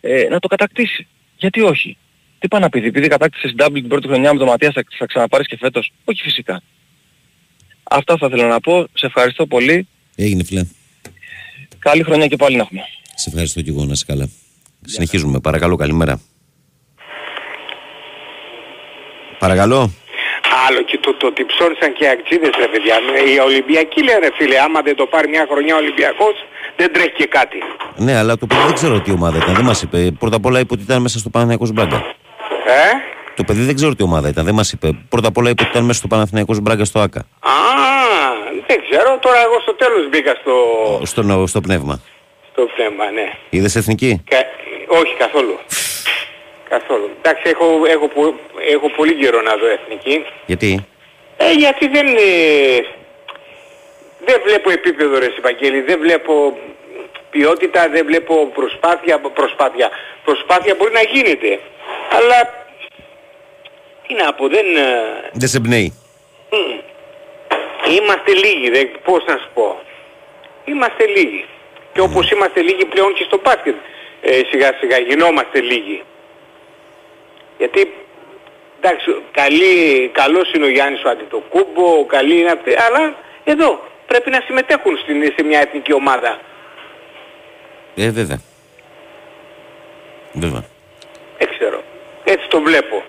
ε, 0.00 0.26
να 0.30 0.38
το 0.38 0.48
κατακτήσει. 0.48 1.06
Γιατί 1.36 1.60
όχι; 1.60 1.96
Τι 2.38 2.48
πάει 2.48 2.60
να 2.60 2.68
πει, 2.68 2.84
επειδή 2.84 3.08
κατάκτησες 3.08 3.54
double 3.58 3.72
την 3.72 3.88
πρώτη 3.88 4.06
χρονιά 4.06 4.32
με 4.32 4.38
τον 4.38 4.48
Ματίας 4.48 4.74
θα, 4.74 4.84
θα 4.98 5.06
ξαναπάρεις 5.06 5.46
και 5.46 5.56
φέτος; 5.56 5.92
Όχι 6.04 6.22
φυσικά. 6.22 6.62
Αυτά 7.82 8.16
θα 8.16 8.26
ήθελα 8.26 8.46
να 8.46 8.60
πω. 8.60 8.86
Σε 8.92 9.06
ευχαριστώ 9.06 9.46
πολύ. 9.46 9.88
Έγινε, 10.14 10.44
φιλέ. 10.44 10.64
Καλή 11.78 12.02
χρονιά 12.02 12.26
και 12.26 12.36
πάλι 12.36 12.56
να 12.56 12.62
έχουμε. 12.62 12.80
Σε 13.14 13.28
ευχαριστώ 13.28 13.62
και 13.62 13.70
εγώ 13.70 13.84
να 13.84 13.92
είσαι 13.92 14.04
καλά. 14.06 14.28
Συνεχίζουμε. 14.84 15.40
Παρακαλώ, 15.40 15.76
καλημέρα. 15.76 16.20
Παρακαλώ. 19.38 19.92
Άλλο 20.68 20.82
και 20.82 20.98
το, 21.04 21.10
το 21.20 21.26
ότι 21.26 21.42
ψώνισαν 21.52 21.92
και 21.96 22.04
οι 22.04 22.08
αξίδες 22.16 22.50
ρε 22.62 22.68
παιδιά. 22.72 22.94
Οι 23.34 23.38
Ολυμπιακοί 23.48 24.00
λένε 24.08 24.28
φίλε, 24.38 24.58
άμα 24.66 24.80
δεν 24.80 24.96
το 24.96 25.06
πάρει 25.06 25.28
μια 25.28 25.46
χρονιά 25.50 25.74
ο 25.74 25.78
Ολυμπιακός 25.78 26.34
δεν 26.76 26.92
τρέχει 26.92 27.12
και 27.20 27.26
κάτι. 27.26 27.58
Ναι, 27.96 28.14
αλλά 28.20 28.36
το 28.36 28.46
παιδί 28.46 28.62
δεν 28.66 28.74
ξέρω 28.74 29.00
τι 29.00 29.10
ομάδα 29.10 29.36
ήταν. 29.42 29.54
Δεν 29.54 29.64
μας 29.64 29.82
είπε. 29.82 29.98
Πρώτα 30.18 30.36
απ' 30.36 30.46
όλα 30.46 30.58
είπε 30.60 30.72
ότι 30.72 30.82
ήταν 30.82 31.02
μέσα 31.02 31.18
στο 31.18 31.28
Παναθηναϊκός 31.30 31.70
Μπράγκα. 31.72 31.96
Ε; 32.66 32.90
Το 33.34 33.44
παιδί 33.44 33.62
δεν 33.62 33.74
ξέρω 33.74 33.94
τι 33.94 34.02
ομάδα 34.02 34.28
ήταν. 34.28 34.44
Δεν 34.44 34.54
μας 34.54 34.72
είπε. 34.72 34.88
Πρώτα 35.08 35.28
απ' 35.28 35.36
όλα 35.36 35.50
είπε 35.50 35.62
ότι 35.62 35.70
ήταν 35.70 35.84
μέσα 35.84 35.98
στο 35.98 36.08
Παναθηναϊκός 36.08 36.60
Μπράγκα 36.60 36.84
στο 36.84 36.98
ΑΚΑ. 37.00 37.20
Α, 37.40 37.52
δεν 38.66 38.78
ξέρω. 38.90 39.18
Τώρα 39.20 39.38
εγώ 39.46 39.60
στο 39.60 39.74
τέλος 39.74 40.08
μπήκα 40.08 40.32
στο, 40.40 40.52
Στο, 41.06 41.46
στο 41.46 41.60
πνεύμα. 41.60 42.00
στο 42.52 42.62
πνεύμα, 42.76 43.10
ναι. 43.10 43.26
Είδες 43.50 43.76
εθνική; 43.76 44.22
Κα... 44.28 44.36
Όχι 45.00 45.14
καθόλου. 45.18 45.58
Καθόλου. 46.68 47.10
Εντάξει, 47.22 47.42
έχω, 47.50 47.82
έχω, 47.86 48.08
πο- 48.08 48.38
έχω 48.74 48.88
πολύ 48.90 49.14
καιρό 49.14 49.40
να 49.40 49.56
δω 49.56 49.66
εθνική. 49.66 50.24
Γιατί; 50.46 50.86
Ε, 51.36 51.50
γιατί 51.52 51.88
δεν... 51.88 52.06
ε, 52.06 52.80
δεν 54.26 54.40
βλέπω 54.44 54.70
επίπεδο 54.70 55.18
ρε 55.18 55.30
Σιπαγγέλη, 55.34 55.80
δεν 55.80 55.98
βλέπω 56.00 56.58
ποιότητα, 57.30 57.88
δεν 57.88 58.06
βλέπω 58.06 58.46
προσπάθεια, 58.54 59.18
προσπάθεια. 59.18 59.90
Προσπάθεια 60.24 60.74
μπορεί 60.78 60.92
να 60.92 61.02
γίνεται. 61.02 61.60
Αλλά 62.10 62.66
τι 64.06 64.14
να 64.14 64.32
πω, 64.34 64.48
δεν... 64.48 64.76
ε, 64.76 65.30
Δεν 65.32 65.48
σε 65.48 65.56
εμπνέει. 65.56 65.92
μ, 66.50 66.56
Είμαστε 67.96 68.32
λίγοι, 68.34 68.70
δεν, 68.70 68.90
πώς 69.04 69.24
να 69.26 69.36
σου 69.36 69.48
πω. 69.54 69.80
Είμαστε 70.64 71.06
λίγοι. 71.06 71.44
Και 71.92 72.00
όπως 72.00 72.30
είμαστε 72.30 72.60
λίγοι 72.60 72.84
πλέον 72.84 73.14
και 73.14 73.24
στο 73.24 73.40
μπάσκετ. 73.44 73.74
Ε, 74.22 74.40
σιγά 74.50 74.72
σιγά 74.80 74.98
γινόμαστε 74.98 75.60
λίγοι. 75.60 76.02
Γιατί 77.58 77.92
εντάξει, 78.80 79.22
καλή, 79.32 80.08
καλός 80.08 80.52
είναι 80.52 80.64
ο 80.64 80.68
Γιάννης 80.68 81.04
ο 81.04 81.08
Αντιτοκούμπο, 81.08 82.04
καλή 82.06 82.38
είναι 82.40 82.50
αυτή, 82.50 82.74
αλλά 82.86 83.16
εδώ 83.44 83.80
πρέπει 84.06 84.30
να 84.30 84.40
συμμετέχουν 84.46 84.98
στην, 84.98 85.22
σε 85.36 85.42
μια 85.44 85.60
εθνική 85.60 85.92
ομάδα. 85.92 86.40
Ε, 87.96 88.10
βέβαια. 88.10 88.40
Βέβαια. 90.32 90.64
Δεν 91.38 91.48
ξέρω. 91.58 91.82
Έτσι 92.24 92.48
το 92.48 92.60
βλέπω. 92.60 93.02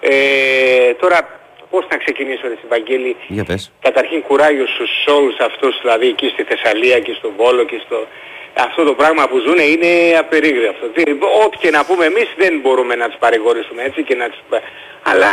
Ε, 0.00 0.94
τώρα 0.94 1.38
πώς 1.70 1.86
να 1.90 1.96
ξεκινήσω 1.96 2.48
ρε 2.48 2.54
Βαγγέλη. 2.68 3.16
Για 3.28 3.44
πες. 3.44 3.72
Καταρχήν 3.80 4.22
κουράγιο 4.22 4.66
στους 4.66 4.90
όλους 5.06 5.38
αυτούς, 5.38 5.80
δηλαδή 5.80 6.06
εκεί 6.08 6.28
στη 6.28 6.42
Θεσσαλία 6.42 6.98
και 7.00 7.14
στον 7.18 7.32
Βόλο 7.36 7.64
και 7.64 7.80
στο... 7.86 8.06
Αυτό 8.66 8.80
το 8.84 8.94
πράγμα 9.00 9.22
που 9.30 9.36
ζουν 9.46 9.58
είναι 9.72 9.90
απερίγραπτο. 10.22 10.86
Τι- 10.94 11.10
Ό,τι 11.44 11.56
και 11.62 11.70
να 11.76 11.80
πούμε 11.88 12.04
εμείς 12.12 12.28
δεν 12.42 12.52
μπορούμε 12.62 12.94
να 13.02 13.06
τους 13.08 13.18
παρηγορήσουμε 13.24 13.80
έτσι 13.88 14.00
και 14.08 14.14
να 14.14 14.26
τους... 14.30 14.40
πα- 14.48 14.62
Αλλά 15.10 15.32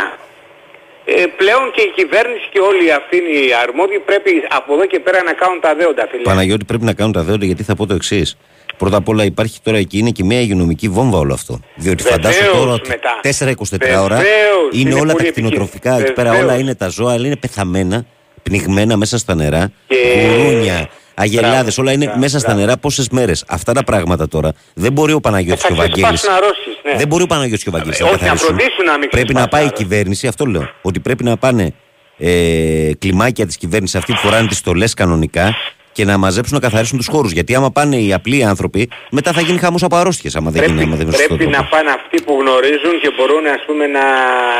ε, 1.04 1.24
πλέον 1.40 1.64
και 1.74 1.82
η 1.88 1.92
κυβέρνηση 1.98 2.46
και 2.52 2.60
όλοι 2.70 2.92
αυτοί 2.92 3.16
οι 3.16 3.40
αρμόδιοι 3.64 3.98
πρέπει 4.10 4.32
από 4.58 4.70
εδώ 4.74 4.86
και 4.86 4.98
πέρα 5.06 5.22
να 5.22 5.32
κάνουν 5.32 5.60
τα 5.60 5.74
δέοντα 5.74 6.04
φίλε. 6.10 6.22
Παναγιώτη 6.22 6.64
πρέπει 6.64 6.84
να 6.84 6.94
κάνουν 6.98 7.12
τα 7.12 7.22
δέοντα 7.22 7.44
γιατί 7.50 7.62
θα 7.62 7.74
πω 7.74 7.86
το 7.86 7.94
εξής. 7.94 8.36
Πρώτα 8.76 8.96
απ' 8.96 9.08
όλα 9.08 9.24
υπάρχει 9.24 9.58
τώρα 9.62 9.78
εκεί 9.78 9.98
είναι 9.98 10.10
και 10.10 10.24
μια 10.24 10.40
υγειονομική 10.40 10.88
βόμβα 10.88 11.18
όλο 11.18 11.34
αυτό. 11.34 11.60
Διότι 11.74 12.02
φαντάσου 12.02 12.38
Βεβαίως 12.38 12.56
τώρα 12.58 12.72
ότι 12.72 12.88
μετά. 12.88 13.20
4-24 13.22 14.02
ώρα 14.04 14.16
Βεβαίως, 14.16 14.68
είναι, 14.72 14.90
είναι 14.90 14.94
όλα 15.00 15.06
τα 15.12 15.16
πολύ 15.18 15.30
κτηνοτροφικά. 15.30 15.90
επικίνδυνο. 15.94 16.04
Εκεί 16.06 16.12
πέρα 16.12 16.30
Βεβαίως. 16.30 16.50
όλα 16.50 16.58
είναι 16.60 16.74
τα 16.74 16.88
ζώα, 16.88 17.12
αλλά 17.12 17.26
είναι 17.26 17.36
πεθαμένα, 17.36 18.04
πνιγμένα 18.42 18.96
μέσα 18.96 19.18
στα 19.18 19.34
νερά. 19.34 19.72
Και- 19.88 19.96
Γουρούνια, 20.36 20.88
αγελάδες, 21.16 21.60
Μπράβο, 21.74 21.80
όλα 21.82 21.92
είναι 21.92 22.04
μπράβο, 22.04 22.20
μέσα 22.20 22.38
στα 22.38 22.48
μπράβο. 22.48 22.66
νερά 22.66 22.78
πόσες 22.78 23.08
μέρες. 23.08 23.44
Αυτά 23.48 23.72
τα 23.72 23.84
πράγματα 23.84 24.28
τώρα 24.28 24.52
δεν 24.74 24.92
μπορεί 24.92 25.12
ο 25.12 25.20
Παναγιώτης 25.20 25.62
θα 25.62 25.68
και 25.68 25.72
ο 25.74 25.76
Βαγγέλης 25.76 26.02
ξεσπάσουν 26.20 26.34
αρρώσεις, 26.34 26.74
ναι. 26.92 26.98
Δεν 26.98 27.08
μπορεί 27.08 27.22
ο 27.22 27.26
Παναγιώτης 27.26 27.62
και 27.62 27.68
ο 27.68 27.72
Βαγγέλης 27.72 28.00
Ε, 28.00 28.02
να 28.02 28.08
όχι, 28.08 28.18
να 28.18 28.22
καθαρίσουν. 28.28 28.48
φροντίσουν 28.56 28.84
να 28.84 28.98
μην 28.98 29.08
Πρέπει 29.08 29.32
να 29.34 29.40
ξεσπάσουν 29.40 29.48
πάει 29.50 29.60
η 29.62 29.64
αρρώσεις. 29.66 29.86
κυβέρνηση, 29.88 30.26
αυτό 30.26 30.44
λέω. 30.46 30.68
Ότι 30.82 31.00
πρέπει 31.00 31.24
να 31.24 31.36
πάνε 31.36 31.72
ε, 32.18 32.90
κλιμάκια 32.98 33.46
της 33.46 33.56
κυβέρνησης 33.56 33.94
αυτή 33.96 34.12
που 34.12 34.18
φοράνε 34.18 34.46
τις 34.48 34.58
στολές 34.58 34.94
κανονικά 34.94 35.54
και 35.96 36.04
να 36.10 36.14
μαζέψουν 36.24 36.54
να 36.58 36.62
καθαρίσουν 36.66 36.96
τους 37.02 37.08
χώρους. 37.14 37.30
Γιατί 37.36 37.52
άμα 37.58 37.70
πάνε 37.78 37.96
οι 38.04 38.12
απλοί 38.18 38.38
άνθρωποι, 38.52 38.82
μετά 39.18 39.30
θα 39.36 39.40
γίνει 39.46 39.58
χαμός 39.64 39.82
από 39.86 39.96
αρρώστιες. 39.96 40.32
Άμα 40.38 40.50
δεν 40.50 40.62
γίνει, 40.68 40.82
άμα 40.86 40.96
δεν 41.00 41.06
βρουν 41.06 41.12
σωστό 41.20 41.34
Πρέπει 41.34 41.50
να 41.50 41.60
τρόπο. 41.62 41.68
πάνε 41.76 41.90
αυτοί 41.98 42.16
που 42.24 42.32
γνωρίζουν 42.40 42.94
και 43.02 43.10
μπορούν 43.16 43.44
ας 43.56 43.62
πούμε 43.66 43.84
να 43.96 44.04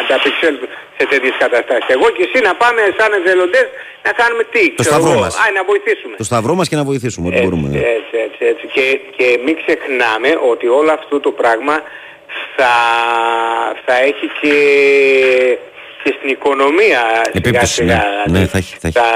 ανταπεξέλθουν 0.00 0.68
σε 0.98 1.04
τέτοιες 1.12 1.34
καταστάσεις. 1.42 1.88
Εγώ 1.96 2.06
και 2.16 2.22
εσύ 2.28 2.38
να 2.48 2.52
πάμε 2.62 2.80
σαν 2.98 3.10
εθελοντές 3.18 3.66
να 4.06 4.10
κάνουμε 4.20 4.42
τι. 4.54 4.62
Το 4.78 4.82
ξέρω 4.82 4.92
σταυρό 4.94 5.10
εγώ. 5.16 5.20
μας. 5.24 5.34
Α, 5.42 5.44
να 5.58 5.62
βοηθήσουμε. 5.70 6.14
Το 6.22 6.26
σταυρό 6.30 6.52
μας 6.58 6.66
και 6.70 6.76
να 6.80 6.84
βοηθήσουμε 6.90 7.24
ό,τι 7.28 7.38
μπορούμε. 7.42 7.66
ναι. 7.74 7.78
Έτσι, 7.98 8.14
έτσι, 8.26 8.42
έτσι. 8.52 8.64
Και, 8.74 8.84
και 9.16 9.26
μην 9.44 9.54
ξεχνάμε 9.62 10.30
ότι 10.52 10.66
όλο 10.78 10.90
αυτό 10.98 11.16
το 11.26 11.30
πράγμα 11.40 11.74
θα, 12.56 12.72
θα 13.86 13.94
έχει 14.10 14.26
και, 14.40 14.54
και 16.02 16.10
στην 16.16 16.28
οικονομία 16.36 17.00
σιγά 17.08 17.40
Επίπτωση, 17.40 17.72
σιγά. 17.80 17.94
ναι. 17.94 18.02
Δηλαδή, 18.24 18.40
Ναι, 18.40 18.46
θα 18.52 18.58
έχει, 18.62 18.74
θα 18.82 18.86
έχει. 18.90 18.98
θα, 19.02 19.08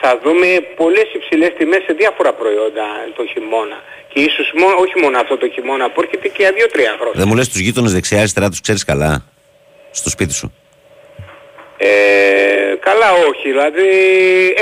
θα 0.00 0.10
δούμε 0.24 0.46
πολλές 0.76 1.08
υψηλές 1.18 1.50
τιμές 1.58 1.82
σε 1.86 1.92
διάφορα 2.00 2.32
προϊόντα 2.40 2.84
το 3.16 3.22
χειμώνα. 3.32 3.78
Και 4.12 4.18
ίσως 4.28 4.52
μόνο, 4.60 4.74
όχι 4.84 4.96
μόνο 5.02 5.18
αυτό 5.18 5.36
το 5.42 5.48
χειμώνα 5.54 5.90
που 5.90 6.00
έρχεται 6.02 6.28
και 6.28 6.42
για 6.44 6.52
δύο-τρία 6.52 6.92
χρόνια. 6.98 7.18
Δεν 7.20 7.28
μου 7.28 7.34
λες 7.34 7.48
τους 7.48 7.60
γείτονες 7.60 7.92
δεξιά-αριστερά 7.92 8.48
τους 8.48 8.60
ξέρεις 8.60 8.84
καλά. 8.84 9.24
Στο 9.90 10.10
σπίτι 10.10 10.32
σου; 10.32 10.52
Ε, 11.76 11.88
καλά 12.80 13.12
όχι, 13.12 13.48
δηλαδή 13.48 13.86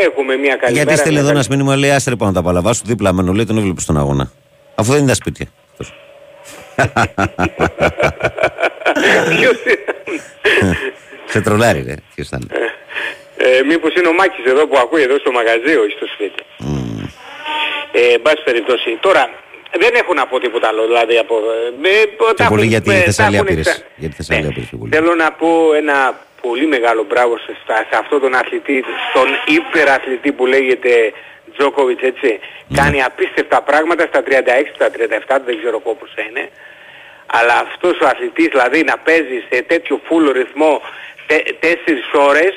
έχουμε 0.06 0.36
μια 0.36 0.56
καλή 0.56 0.72
Γιατί 0.72 0.86
μέρα, 0.88 0.96
στέλνει 0.98 1.18
μια 1.18 1.28
εδώ 1.28 1.32
καλή- 1.32 1.46
ένας 1.48 1.48
μήνυμα, 1.48 1.76
λέει 1.76 1.90
Άστερ 1.90 2.16
πάνω 2.16 2.32
τα 2.32 2.42
παλαβά 2.42 2.72
σου 2.72 2.82
δίπλα 2.84 3.12
μένω, 3.12 3.32
λέει 3.32 3.44
τον 3.44 3.58
έβλεπε 3.58 3.80
στον 3.80 3.96
αγώνα. 3.98 4.30
Αφού 4.74 4.90
δεν 4.92 4.98
είναι 5.00 5.08
τα 5.08 5.14
σπίτια. 5.14 5.46
αυτός. 5.70 5.94
Ποιος 9.28 9.56
είναι; 9.64 10.76
Σε 11.32 11.40
τρολάρι, 11.40 11.82
ρε. 11.86 11.94
Ποιος 12.14 12.28
θα 12.28 12.38
είναι. 12.42 12.54
Ε, 13.36 13.62
μήπως 13.62 13.94
είναι 13.94 14.08
ο 14.08 14.12
Μάκης 14.12 14.44
εδώ 14.44 14.66
που 14.66 14.78
ακούει 14.78 15.02
εδώ 15.02 15.18
στο 15.18 15.30
μαγαζί, 15.32 15.76
όχι 15.76 15.94
στο 15.96 16.06
σπίτι. 16.14 16.42
Ε, 17.92 18.12
εν 18.12 18.22
πάση 18.22 18.42
περιπτώσει. 18.44 18.96
Τώρα, 19.00 19.30
δεν 19.78 19.94
έχω 19.94 20.14
να 20.14 20.26
πω 20.26 20.38
τίποτα 20.40 20.68
άλλο, 20.68 20.86
δηλαδή 20.86 21.18
από... 21.18 21.34
Ε, 21.82 21.88
ε, 21.88 22.04
τα 22.26 22.34
Πιο 22.34 22.46
πολύ 22.48 22.60
έχουν- 22.60 22.62
γιατί 22.64 22.90
η 22.90 22.92
ε, 22.94 22.98
τα 22.98 23.04
Θεσσαλία 23.04 23.38
έχουν 23.38 23.48
πήρες. 23.50 23.66
εξα- 23.66 23.82
Γιατί 23.96 24.14
η 24.14 24.16
Θεσσαλία 24.16 24.48
πήρες 24.54 24.68
πιο 24.68 24.78
πολύ. 24.78 24.90
Θέλω 24.94 25.14
να 25.14 25.32
πω 25.32 25.72
ένα 25.74 26.20
πολύ 26.40 26.66
μεγάλο 26.66 27.02
μπράβο 27.08 27.38
σε, 27.38 27.56
στα- 27.62 27.86
σε 27.90 27.96
αυτόν 28.02 28.20
τον 28.20 28.34
αθλητή, 28.34 28.84
στον 29.10 29.28
υπεραθλητή 29.56 30.32
που 30.32 30.46
λέγεται 30.46 31.12
Τζόκοβιτς, 31.56 32.02
έτσι. 32.02 32.38
Ναι. 32.68 32.78
Κάνει 32.80 33.02
απίστευτα 33.02 33.62
πράγματα 33.62 34.06
στα 34.06 34.22
36, 34.22 34.72
στα 34.74 34.90
37, 34.90 35.36
δεν 35.46 35.58
ξέρω 35.60 35.80
πόσα 35.80 36.20
είναι. 36.28 36.48
Αλλά 37.26 37.54
αυτός 37.66 37.98
ο 38.00 38.06
αθλητής, 38.06 38.46
δηλαδή 38.46 38.82
να 38.82 38.96
παίζει 38.98 39.38
σε 39.50 39.62
τέτοιο 39.62 40.00
φούλο 40.04 40.32
ρυθμό 40.32 40.80
τε, 41.26 41.36
τέσσερις 41.60 42.08
ώρες, 42.28 42.54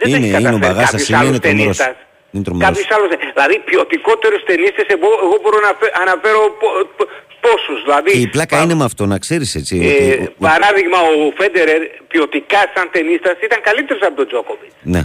δεν 0.00 0.06
το 0.10 0.16
Είναι, 0.16 0.26
έχει 0.26 0.28
είναι 0.28 0.38
ο 0.38 0.42
καταφέρει 0.42 0.64
Μπαγάσας, 0.64 0.90
κάποιος 0.90 1.08
είναι, 1.08 1.18
άλλος 1.20 1.30
είναι 1.30 1.40
τρομερός. 1.46 1.76
ταινίστας. 1.80 1.94
Είναι 2.32 2.44
τρομερός. 2.46 2.66
Κάποιος 2.68 2.88
άλλος, 2.96 3.08
δηλαδή 3.34 3.56
ποιοτικότερους 3.68 4.40
ταινίστες, 4.50 4.86
εγώ, 4.96 5.08
εγώ 5.26 5.36
μπορώ 5.42 5.58
να 5.68 5.72
φε- 5.80 5.94
αναφέρω 6.04 6.40
πο- 6.60 6.78
πο- 6.96 7.08
πόσους, 7.44 7.78
δηλαδή. 7.86 8.10
Και 8.16 8.24
η 8.28 8.30
πλάκα 8.36 8.56
είναι 8.64 8.76
με 8.80 8.84
αυτό, 8.90 9.02
να 9.12 9.18
ξέρεις 9.24 9.50
έτσι. 9.60 9.74
Ε, 9.82 9.86
ότι- 9.86 10.22
ο- 10.24 10.32
ο- 10.38 10.44
παράδειγμα, 10.48 10.98
ο 11.10 11.14
Φέντερερ 11.40 11.80
ποιοτικά 12.10 12.60
σαν 12.74 12.86
ταινίστας 12.94 13.36
ήταν 13.46 13.58
καλύτερος 13.68 14.02
από 14.08 14.16
τον 14.20 14.26
Τζόκοβιτς. 14.30 14.74
Ναι. 14.94 15.02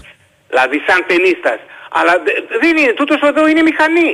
Δηλαδή 0.51 0.77
σαν 0.87 0.99
ταινίστας. 1.11 1.59
Αλλά 1.97 2.13
δε- 2.25 2.57
δεν 2.61 2.73
είναι, 2.79 2.93
τούτος 2.99 3.19
εδώ 3.31 3.43
είναι 3.51 3.61
μηχανή. 3.69 4.11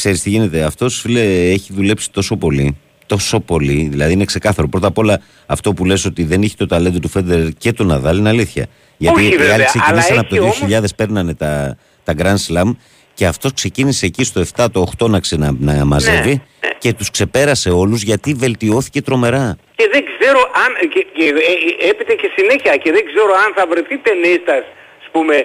Ξέρεις 0.00 0.22
τι 0.22 0.28
γίνεται, 0.30 0.58
αυτός 0.70 1.00
φίλε 1.02 1.20
έχει 1.56 1.68
δουλέψει 1.78 2.10
τόσο 2.10 2.36
πολύ, 2.36 2.66
τόσο 3.06 3.40
πολύ, 3.40 3.88
δηλαδή 3.90 4.12
είναι 4.12 4.24
ξεκάθαρο. 4.24 4.68
Πρώτα 4.68 4.86
απ' 4.86 4.98
όλα 4.98 5.20
αυτό 5.46 5.72
που 5.72 5.84
λες 5.84 6.04
ότι 6.04 6.24
δεν 6.24 6.42
είχε 6.42 6.54
το 6.58 6.66
ταλέντο 6.66 6.98
του 6.98 7.08
Φέντερ 7.08 7.48
και 7.58 7.72
του 7.72 7.84
Ναδάλ 7.84 8.18
είναι 8.18 8.28
αλήθεια. 8.28 8.66
Γιατί 8.96 9.20
Όχι, 9.20 9.34
οι 9.34 9.36
βέβαια, 9.36 9.54
άλλοι 9.54 9.62
αλλά 9.62 9.64
ξεκινήσαν 9.64 10.18
από 10.18 10.36
το 10.36 10.44
έχει 10.44 10.66
2000, 10.68 10.84
παίρνανε 10.96 11.34
τα, 11.34 11.76
τα 12.04 12.14
Grand 12.18 12.40
Slam 12.48 12.70
και 13.14 13.26
αυτός 13.26 13.52
ξεκίνησε 13.52 14.06
εκεί 14.06 14.24
στο 14.24 14.42
7, 14.56 14.66
το 14.72 14.86
8 14.98 15.08
να, 15.08 15.20
ξενα, 15.20 15.54
να 15.58 15.84
μαζεύει 15.84 16.42
Ναι, 16.60 16.70
και 16.78 16.92
τους 16.92 17.10
ξεπέρασε 17.10 17.70
όλους 17.70 18.02
γιατί 18.02 18.34
βελτιώθηκε 18.34 19.02
τρομερά. 19.02 19.56
Και 19.76 19.88
δεν 19.92 20.04
ξέρω 20.10 20.40
αν, 20.64 20.88
και, 20.88 21.06
και 21.16 21.24
ε, 21.24 21.86
ε, 21.86 21.88
έπειτα 21.90 22.14
και 22.14 22.28
συνέχεια, 22.36 22.76
και 22.76 22.90
δεν 22.92 23.04
ξέρω 23.10 23.32
αν 23.44 23.50
θα 23.56 23.66
βρεθεί 23.70 23.98
ταινίστας, 23.98 24.64
ας 25.00 25.08
πούμε, 25.12 25.36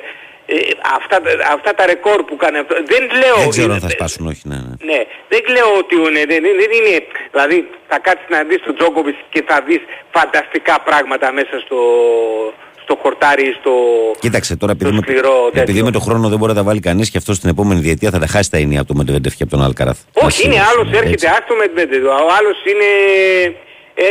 ε, 0.54 0.56
αυτά, 0.98 1.18
αυτά 1.56 1.72
τα 1.78 1.84
ρεκόρ 1.92 2.20
που 2.28 2.36
κάνει 2.44 2.58
αυτό. 2.64 2.74
Δεν 2.94 3.04
λέω... 3.22 3.36
δεν 3.44 3.50
ξέρω 3.50 3.72
αν 3.72 3.82
ε, 3.84 3.86
θα 3.88 3.90
σπάσουν, 3.90 4.28
όχι, 4.32 4.42
ναι, 4.52 4.56
ναι. 4.56 4.76
Ναι, 4.92 5.00
δεν 5.32 5.42
λέω 5.56 5.70
ότι 5.82 5.96
είναι, 5.96 6.22
δεν, 6.32 6.40
δεν- 6.46 6.58
δεν 6.62 6.72
είναι, 6.78 6.94
δηλαδή 7.34 7.58
θα 7.90 7.98
κάτσεις 8.00 8.28
να 8.30 8.40
δεις 8.50 8.60
τον 8.66 8.76
Τζόκοβιτς 8.78 9.20
και 9.34 9.44
θα 9.48 9.58
δεις 9.68 9.82
φανταστικά 10.18 10.76
πράγματα 10.88 11.28
μέσα 11.40 11.56
στο, 11.66 11.80
στο 12.84 12.94
χορτάρι, 13.02 13.56
στο... 13.60 13.72
Κοίταξε 14.20 14.56
τώρα, 14.58 14.72
επειδή, 14.72 14.92
με, 14.92 15.02
σκληρό 15.04 15.36
τέτοιο. 15.46 15.62
επειδή 15.62 15.84
με 15.84 15.92
το 15.92 16.00
χρόνο 16.00 16.30
δεν 16.30 16.38
μπορεί 16.38 16.52
να 16.54 16.58
τα 16.58 16.64
βάλει 16.64 16.80
κανείς 16.80 17.10
και 17.12 17.18
αυτός 17.18 17.36
στην 17.36 17.50
επόμενη 17.50 17.80
διετία 17.80 18.10
θα 18.10 18.20
τα 18.20 18.28
χάσει 18.28 18.52
τα 18.52 18.58
ενία 18.58 18.80
από 18.80 18.88
τον 18.88 18.98
Μετβέντεφ 18.98 19.34
και 19.36 19.44
από 19.44 19.52
τον 19.52 19.64
Αλκαράθ. 19.64 20.00
Όχι, 20.14 20.46
είναι 20.46 20.60
άλλος 20.70 20.88
έρχεται, 21.00 21.28
άστο 21.28 21.54
με 21.60 21.66
Medvedev, 21.76 22.06
ο 22.28 22.30
άλλος 22.38 22.58
είναι... 22.72 22.90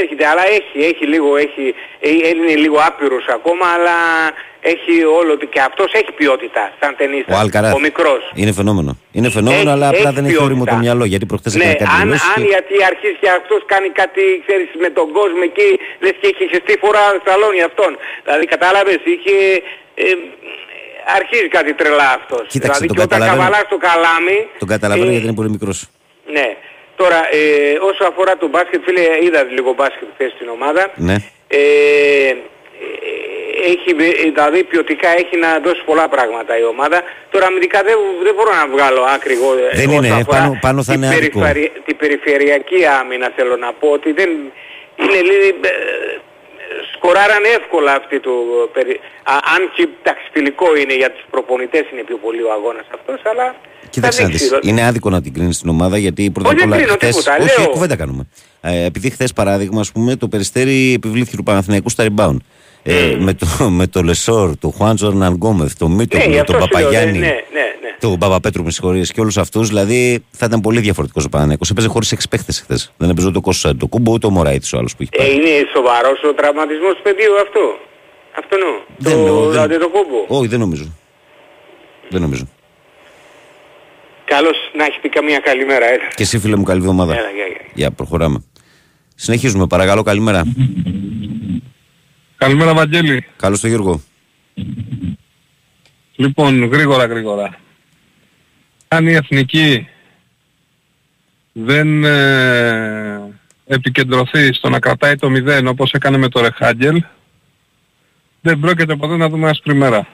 Έρχεται, 0.01 0.27
αλλά 0.27 0.45
έχει, 0.59 0.79
έχει 0.91 1.05
λίγο, 1.07 1.37
έχει, 1.37 1.75
ε, 2.01 2.09
είναι 2.11 2.55
λίγο 2.65 2.79
άπειρος 2.89 3.27
ακόμα, 3.37 3.67
αλλά 3.77 3.97
έχει 4.61 4.95
όλο, 5.19 5.33
και 5.55 5.61
αυτός 5.69 5.93
έχει 5.93 6.13
ποιότητα 6.21 6.63
σαν 6.81 6.95
ταινίστας, 6.97 7.37
Ο 7.37 7.39
Αλκαράθ. 7.43 7.75
ο 7.75 7.81
μικρός. 7.89 8.23
Είναι 8.35 8.53
φαινόμενο. 8.53 8.91
Είναι 9.17 9.31
φαινόμενο, 9.31 9.61
Έχει- 9.61 9.75
αλλά 9.75 9.89
απλά 9.89 10.09
έχει 10.09 10.15
δεν 10.19 10.25
έχει 10.25 10.37
όριμο 10.47 10.65
το 10.65 10.71
ποιότητα. 10.71 10.77
μυαλό. 10.85 11.05
Γιατί 11.13 11.27
προχθές 11.27 11.55
Ναι, 11.55 11.63
έκανε 11.65 11.77
κάτι 11.79 11.91
αν, 11.97 12.03
δηλώσεις 12.03 12.29
αν 12.37 12.39
και- 12.43 12.51
γιατί 12.55 12.75
αρχίσει 12.91 13.17
και 13.23 13.31
αυτός 13.39 13.61
κάνει 13.73 13.89
κάτι, 14.01 14.23
ξέρεις, 14.47 14.69
με 14.85 14.89
τον 14.99 15.07
κόσμο 15.19 15.41
εκεί, 15.51 15.69
λες 16.05 16.15
και 16.21 16.27
είχε 16.33 16.45
χεστεί 16.53 16.75
φορά 16.83 17.03
σαλόνι 17.27 17.61
αυτόν. 17.71 17.91
Δηλαδή 18.25 18.45
κατάλαβες, 18.55 19.01
είχε... 19.13 19.35
Ε, 20.05 20.07
αρχίζει 21.19 21.49
κάτι 21.59 21.73
τρελά 21.81 22.09
αυτός. 22.21 22.45
Κοίταξε, 22.55 22.79
δηλαδή 22.79 22.87
τον 22.91 22.97
και 22.97 23.03
όταν 23.03 23.09
καταλαβαίνω. 23.19 23.43
καβαλάς 23.43 23.65
το 23.75 23.79
καλάμι... 23.89 24.39
Τον 24.63 24.69
καταλαβαίνω 24.75 25.09
ε, 25.11 25.15
γιατί 25.15 25.27
είναι 25.29 25.39
πολύ 25.41 25.51
μικρός. 25.57 25.79
Ναι. 26.37 26.49
Τώρα, 27.01 27.21
ε, 27.39 27.41
όσο 27.91 28.03
αφορά 28.11 28.33
το 28.43 28.47
μπάσκετ, 28.53 28.81
φίλε, 28.87 29.05
είδα 29.25 29.41
λίγο 29.57 29.71
μπάσκετ 29.79 30.09
χθες 30.15 30.31
στην 30.37 30.49
ομάδα. 30.57 30.83
Ναι. 31.09 31.17
Ε, 31.49 31.59
ε, 31.59 32.35
έχει, 33.73 33.91
ε, 34.07 34.31
δηλαδή 34.31 34.59
ποιοτικά 34.71 35.09
έχει 35.23 35.35
να 35.45 35.51
δώσει 35.65 35.83
πολλά 35.91 36.07
πράγματα 36.15 36.53
η 36.63 36.65
ομάδα. 36.75 36.99
Τώρα 37.33 37.47
αμυντικά 37.51 37.79
δεν, 37.89 37.97
δεν 38.27 38.35
μπορώ 38.37 38.53
να 38.61 38.67
βγάλω 38.75 39.03
άκρη 39.15 39.33
εγώ. 39.39 39.51
ε, 39.55 39.77
Δεν 39.81 39.89
όσο 39.89 39.97
είναι, 39.97 40.09
αφορά 40.21 40.25
πάνω- 40.39 40.59
πάνω 40.67 40.79
θα 40.83 40.93
την 40.93 41.03
είναι 41.03 41.15
άδικο. 41.15 41.39
περιφερει- 41.41 41.73
Την 41.89 41.97
περιφερειακή 42.03 42.79
άμυνα 43.01 43.27
θέλω 43.37 43.57
να 43.65 43.71
πω 43.81 43.89
ότι 43.99 44.11
δεν 44.21 44.31
είναι 45.03 45.19
λίγο... 45.29 45.45
ε, 45.71 45.73
σκοράραν 46.95 47.45
εύκολα 47.59 47.93
αυτοί 48.01 48.17
του... 48.21 48.35
περι- 48.75 49.01
Α, 49.33 49.35
αν 49.55 49.61
και 49.75 49.83
εντάξει, 50.01 50.25
φιλικό 50.33 50.77
είναι 50.81 50.95
για 51.03 51.11
τους 51.15 51.25
προπονητές 51.31 51.85
είναι 51.93 52.03
πιο 52.09 52.17
πολύ 52.25 52.43
ο 52.43 52.51
αγώνας 52.53 52.87
αυτός, 52.95 53.21
αλλά... 53.31 53.47
Κοίταξε 53.91 54.19
θα 54.19 54.25
να 54.25 54.31
δείξει. 54.31 54.49
δεις, 54.49 54.71
Είναι 54.71 54.85
άδικο 54.87 55.11
να 55.11 55.23
την 55.23 55.33
κρίνεις 55.35 55.59
την 55.61 55.69
ομάδα 55.69 55.99
γιατί 55.99 56.31
πρώτα 56.31 56.49
Όχι, 56.49 56.59
απ' 56.63 56.67
όλα. 56.67 56.77
δεν 56.77 56.85
κρίνω 56.85 56.97
χθες- 57.01 57.17
τίποτα, 57.25 57.45
όχι, 57.45 57.61
λέω. 57.61 57.71
κουβέντα 57.71 57.97
κάνουμε. 57.97 58.27
Ε, 58.61 58.85
επειδή 58.85 59.11
χθες 59.11 59.33
παράδειγμα, 59.33 59.81
ας 59.81 59.93
πούμε, 59.93 60.17
το 60.17 60.29
περιστέρι 60.29 60.93
επιβλήθηκε 60.97 61.37
του 61.37 61.43
Παναθηναϊκού 61.43 61.89
στα 61.91 62.07
rebound. 62.09 62.37
Ε, 62.91 63.17
με, 63.19 63.35
το, 63.35 63.47
με 63.71 63.87
το 63.87 64.03
Λεσόρ, 64.03 64.57
τον 64.59 64.73
Χουάντζο 64.73 65.11
Νανγκόμεθ, 65.11 65.73
τον 65.79 65.93
Μίτο, 65.93 66.17
Ναι, 66.17 66.25
γι' 66.25 66.39
αυτό 66.39 66.53
τον 66.53 66.63
σου 66.63 66.69
λέω, 66.69 66.83
Παπαγιάννη, 66.89 67.19
ναι, 67.19 67.27
ναι, 67.27 67.33
ναι. 67.83 67.97
τον 68.01 68.19
Παπαπέτρου, 68.19 68.63
με 68.65 68.71
συγχωρείς, 68.71 69.13
και 69.13 69.21
όλους 69.21 69.37
αυτούς, 69.39 69.69
δηλαδή 69.69 70.25
θα 70.31 70.47
ήταν 70.47 70.61
πολύ 70.61 70.81
διαφορετικός 70.81 71.25
ο 71.25 71.29
Παναθηναϊκός. 71.29 71.71
Έπαιζε 71.71 71.89
χωρίς 71.89 72.13
έξι 72.13 72.29
παίχτες 72.29 72.61
χθες. 72.61 72.93
Δεν 72.97 73.11
έπαιζε 73.11 73.27
ούτε 73.29 73.39
ο 73.39 73.41
Κώσο 73.41 73.77
το 73.77 73.87
κούμπο, 73.87 74.13
ούτε 74.13 74.27
ο 74.27 74.31
Μωράητης 74.31 74.73
ο 74.73 74.79
άλλος 74.79 74.97
που 74.97 75.03
έχει 75.03 75.11
Ε, 75.13 75.19
πάρει. 75.19 75.35
είναι 75.35 75.51
σοβαρός 75.75 76.23
ο 76.31 76.35
τραυματισμός 76.35 76.95
του 76.95 77.03
παιδιού 77.03 77.33
αυτό. 77.47 77.61
Αυτό 78.39 78.57
νου. 78.57 78.73
Δεν 78.99 79.13
το, 79.13 79.23
λέω, 79.23 79.41
δεν- 79.41 79.51
δηλαδή 79.51 79.79
το 79.79 79.89
κούμπο. 79.89 80.39
Όχι, 80.39 80.47
δεν 80.47 80.59
νομίζω. 80.59 80.85
Δεν 82.09 82.21
νομίζω. 82.21 82.49
Καλώς 84.25 84.57
να 84.77 84.85
έχετε 84.85 85.09
καμία 85.09 85.39
καλημέρα. 85.39 85.87
Έλα. 85.87 86.09
Και 86.15 86.23
εσύ, 86.23 86.39
φίλε 86.39 86.57
μου, 86.57 86.63
καλή 86.63 86.81
εβδομάδα. 86.81 87.13
Έλα, 87.13 87.31
γεια, 87.31 87.47
γεια. 87.47 87.61
Για 87.75 87.91
προχωράμε. 87.91 88.45
Συνεχίζουμε, 89.15 89.67
παρακαλώ, 89.67 90.03
καλημέρα. 90.03 90.43
Καλημέρα 92.39 92.75
Βαγγέλη. 92.75 93.27
Καλώς 93.37 93.61
το 93.61 93.69
Γιώργο. 93.69 94.01
Λοιπόν, 96.17 96.65
γρήγορα 96.65 97.05
γρήγορα. 97.05 97.59
Αν 98.89 99.07
η 99.07 99.13
εθνική 99.13 99.89
δεν 101.53 102.05
ε, 102.05 103.21
επικεντρωθεί 103.67 104.53
στο 104.53 104.69
να 104.69 104.79
κρατάει 104.79 105.17
το 105.17 105.29
0 105.31 105.65
όπως 105.67 105.93
έκανε 105.93 106.17
με 106.19 106.29
το 106.29 106.41
Ρεχάγγελ, 106.41 107.05
δεν 108.41 108.61
πρόκειται 108.61 108.97
ποτέ 108.97 109.17
να 109.17 109.29
δούμε 109.29 109.49
άσπρη 109.49 109.75
μέρα. 109.75 110.07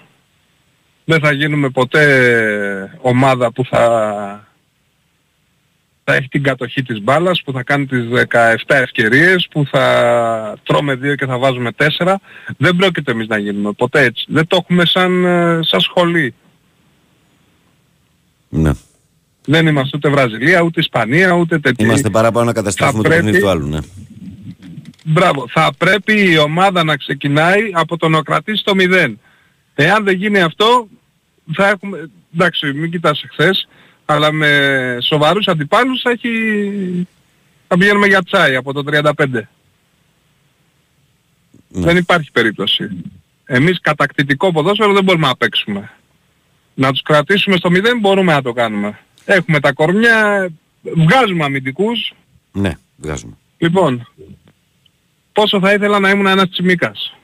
Δεν 1.04 1.20
θα 1.20 1.32
γίνουμε 1.32 1.68
ποτέ 1.70 2.98
ομάδα 3.00 3.52
που 3.52 3.64
θα, 3.64 4.48
θα 6.04 6.14
έχει 6.14 6.28
την 6.28 6.42
κατοχή 6.42 6.82
της 6.82 7.02
μπάλας, 7.02 7.42
που 7.44 7.52
θα 7.52 7.62
κάνει 7.62 7.86
τις 7.86 8.04
17 8.08 8.74
ευκαιρίες, 8.74 9.48
που 9.50 9.66
θα 9.70 10.56
τρώμε 10.62 10.94
2 10.94 11.14
και 11.14 11.26
θα 11.26 11.38
βάζουμε 11.38 11.70
4. 11.72 12.20
Δεν 12.56 12.76
πρόκειται 12.76 13.12
εμείς 13.12 13.26
να 13.26 13.38
γίνουμε 13.38 13.72
ποτέ 13.72 14.02
έτσι. 14.02 14.24
Δεν 14.28 14.46
το 14.46 14.58
έχουμε 14.60 14.84
σαν, 14.86 15.24
ε, 15.24 15.58
σαν 15.62 15.80
σχολή. 15.80 16.34
Ναι. 18.48 18.70
Δεν 19.46 19.66
είμαστε 19.66 19.96
ούτε 19.96 20.08
Βραζιλία, 20.08 20.60
ούτε 20.60 20.80
Ισπανία, 20.80 21.32
ούτε 21.32 21.58
τέτοια. 21.58 21.86
Είμαστε 21.86 22.10
παραπάνω 22.10 22.46
να 22.46 22.52
καταστρέφουμε 22.52 23.02
το 23.02 23.08
πρέπει- 23.08 23.22
παιχνίδι 23.24 23.44
του 23.44 23.50
άλλου, 23.50 23.68
ναι. 23.68 23.78
Μπράβο. 25.04 25.46
Θα 25.48 25.70
πρέπει 25.78 26.30
η 26.30 26.38
ομάδα 26.38 26.84
να 26.84 26.96
ξεκινάει 26.96 27.60
από 27.72 27.96
το 27.96 28.08
να 28.08 28.22
κρατήσει 28.22 28.64
το 28.64 28.72
0. 28.74 29.18
Εάν 29.74 30.04
δεν 30.04 30.14
γίνει 30.14 30.40
αυτό, 30.40 30.88
θα 31.52 31.68
έχουμε... 31.68 32.10
Εντάξει, 32.34 32.72
μην 32.72 32.90
κοιτάς 32.90 33.22
εχθές, 33.22 33.68
αλλά 34.04 34.32
με 34.32 34.98
σοβαρούς 35.02 35.48
αντιπάλους 35.48 36.00
θα 36.00 36.10
έχει... 36.10 36.30
Θα 37.68 37.78
πηγαίνουμε 37.78 38.06
για 38.06 38.22
τσάι 38.22 38.56
από 38.56 38.72
το 38.72 38.82
35. 38.86 39.12
Ναι. 39.28 39.44
Δεν 41.68 41.96
υπάρχει 41.96 42.30
περίπτωση. 42.32 42.88
Εμείς 43.44 43.80
κατακτητικό 43.80 44.52
ποδόσφαιρο 44.52 44.92
δεν 44.92 45.04
μπορούμε 45.04 45.26
να 45.26 45.36
παίξουμε. 45.36 45.90
Να 46.74 46.90
τους 46.90 47.02
κρατήσουμε 47.02 47.56
στο 47.56 47.70
0 47.72 47.80
μπορούμε 48.00 48.32
να 48.32 48.42
το 48.42 48.52
κάνουμε. 48.52 48.98
Έχουμε 49.24 49.60
τα 49.60 49.72
κορμιά, 49.72 50.48
βγάζουμε 50.82 51.44
αμυντικούς. 51.44 52.12
Ναι, 52.52 52.72
βγάζουμε. 52.96 53.36
Λοιπόν, 53.58 54.08
πόσο 55.32 55.60
θα 55.60 55.72
ήθελα 55.72 55.98
να 55.98 56.10
ήμουν 56.10 56.26
ένας 56.26 56.48
τσιμίκας. 56.48 57.16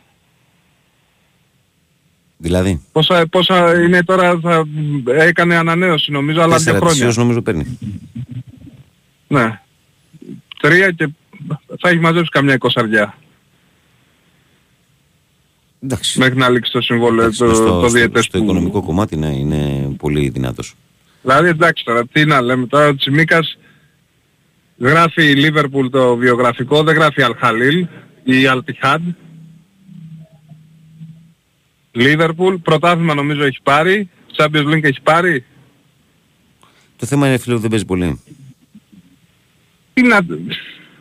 Δηλαδή, 2.42 2.82
Πόσα, 2.92 3.26
πόσα 3.30 3.82
είναι 3.82 4.02
τώρα, 4.04 4.38
θα, 4.42 4.64
έκανε 5.06 5.56
ανανέωση 5.56 6.12
νομίζω, 6.12 6.38
αλλά 6.40 6.46
δύο 6.48 6.56
τέσσερα 6.56 6.76
χρόνια. 6.78 6.94
τυσίως 6.96 7.16
νομίζω 7.16 7.42
παίρνει. 7.42 7.78
Ναι. 9.28 9.60
Τρία 10.60 10.90
και 10.90 11.08
θα 11.80 11.88
έχει 11.88 11.98
μαζέψει 11.98 12.30
καμιά 12.30 12.54
εικοσαριά. 12.54 13.14
Εντάξει. 15.82 16.18
μέχρι 16.18 16.36
να 16.38 16.48
λήξει 16.48 16.72
το 16.72 16.80
συμβόλαιο 16.80 17.20
Εντάξει, 17.22 17.38
το, 17.38 17.54
στο, 17.54 17.64
το 17.80 17.88
στο- 17.88 17.98
διετές 17.98 18.24
στο 18.24 18.38
που- 18.38 18.44
οικονομικό 18.44 18.82
κομμάτι 18.82 19.16
ναι, 19.16 19.26
είναι 19.28 19.90
πολύ 19.98 20.28
δυνατός. 20.28 20.74
Δηλαδή 21.22 21.48
εντάξει 21.48 21.84
τώρα, 21.84 22.06
τι 22.06 22.24
να 22.24 22.40
λέμε 22.40 22.66
τώρα, 22.66 22.88
ο 22.88 22.94
Τσιμίκας 22.94 23.58
γράφει 24.78 25.22
η 25.30 25.34
Λίβερπουλ 25.34 25.86
το 25.86 26.16
βιογραφικό, 26.16 26.82
δεν 26.82 26.94
γράφει 26.94 27.22
Αλχαλίλ 27.22 27.86
ή 28.24 28.46
Αλτιχάντ. 28.46 29.02
Λίβερπουλ, 31.92 32.54
πρωτάθλημα 32.54 33.14
νομίζω 33.14 33.42
έχει 33.44 33.58
πάρει, 33.62 34.08
Champions 34.36 34.66
League 34.66 34.82
έχει 34.84 35.00
πάρει. 35.02 35.44
Το 36.96 37.06
θέμα 37.06 37.26
είναι 37.26 37.38
φίλε 37.38 37.52
ότι 37.52 37.62
δεν 37.62 37.70
παίζει 37.70 37.84
πολύ. 37.84 38.20
Τι 39.94 40.02
να... 40.02 40.20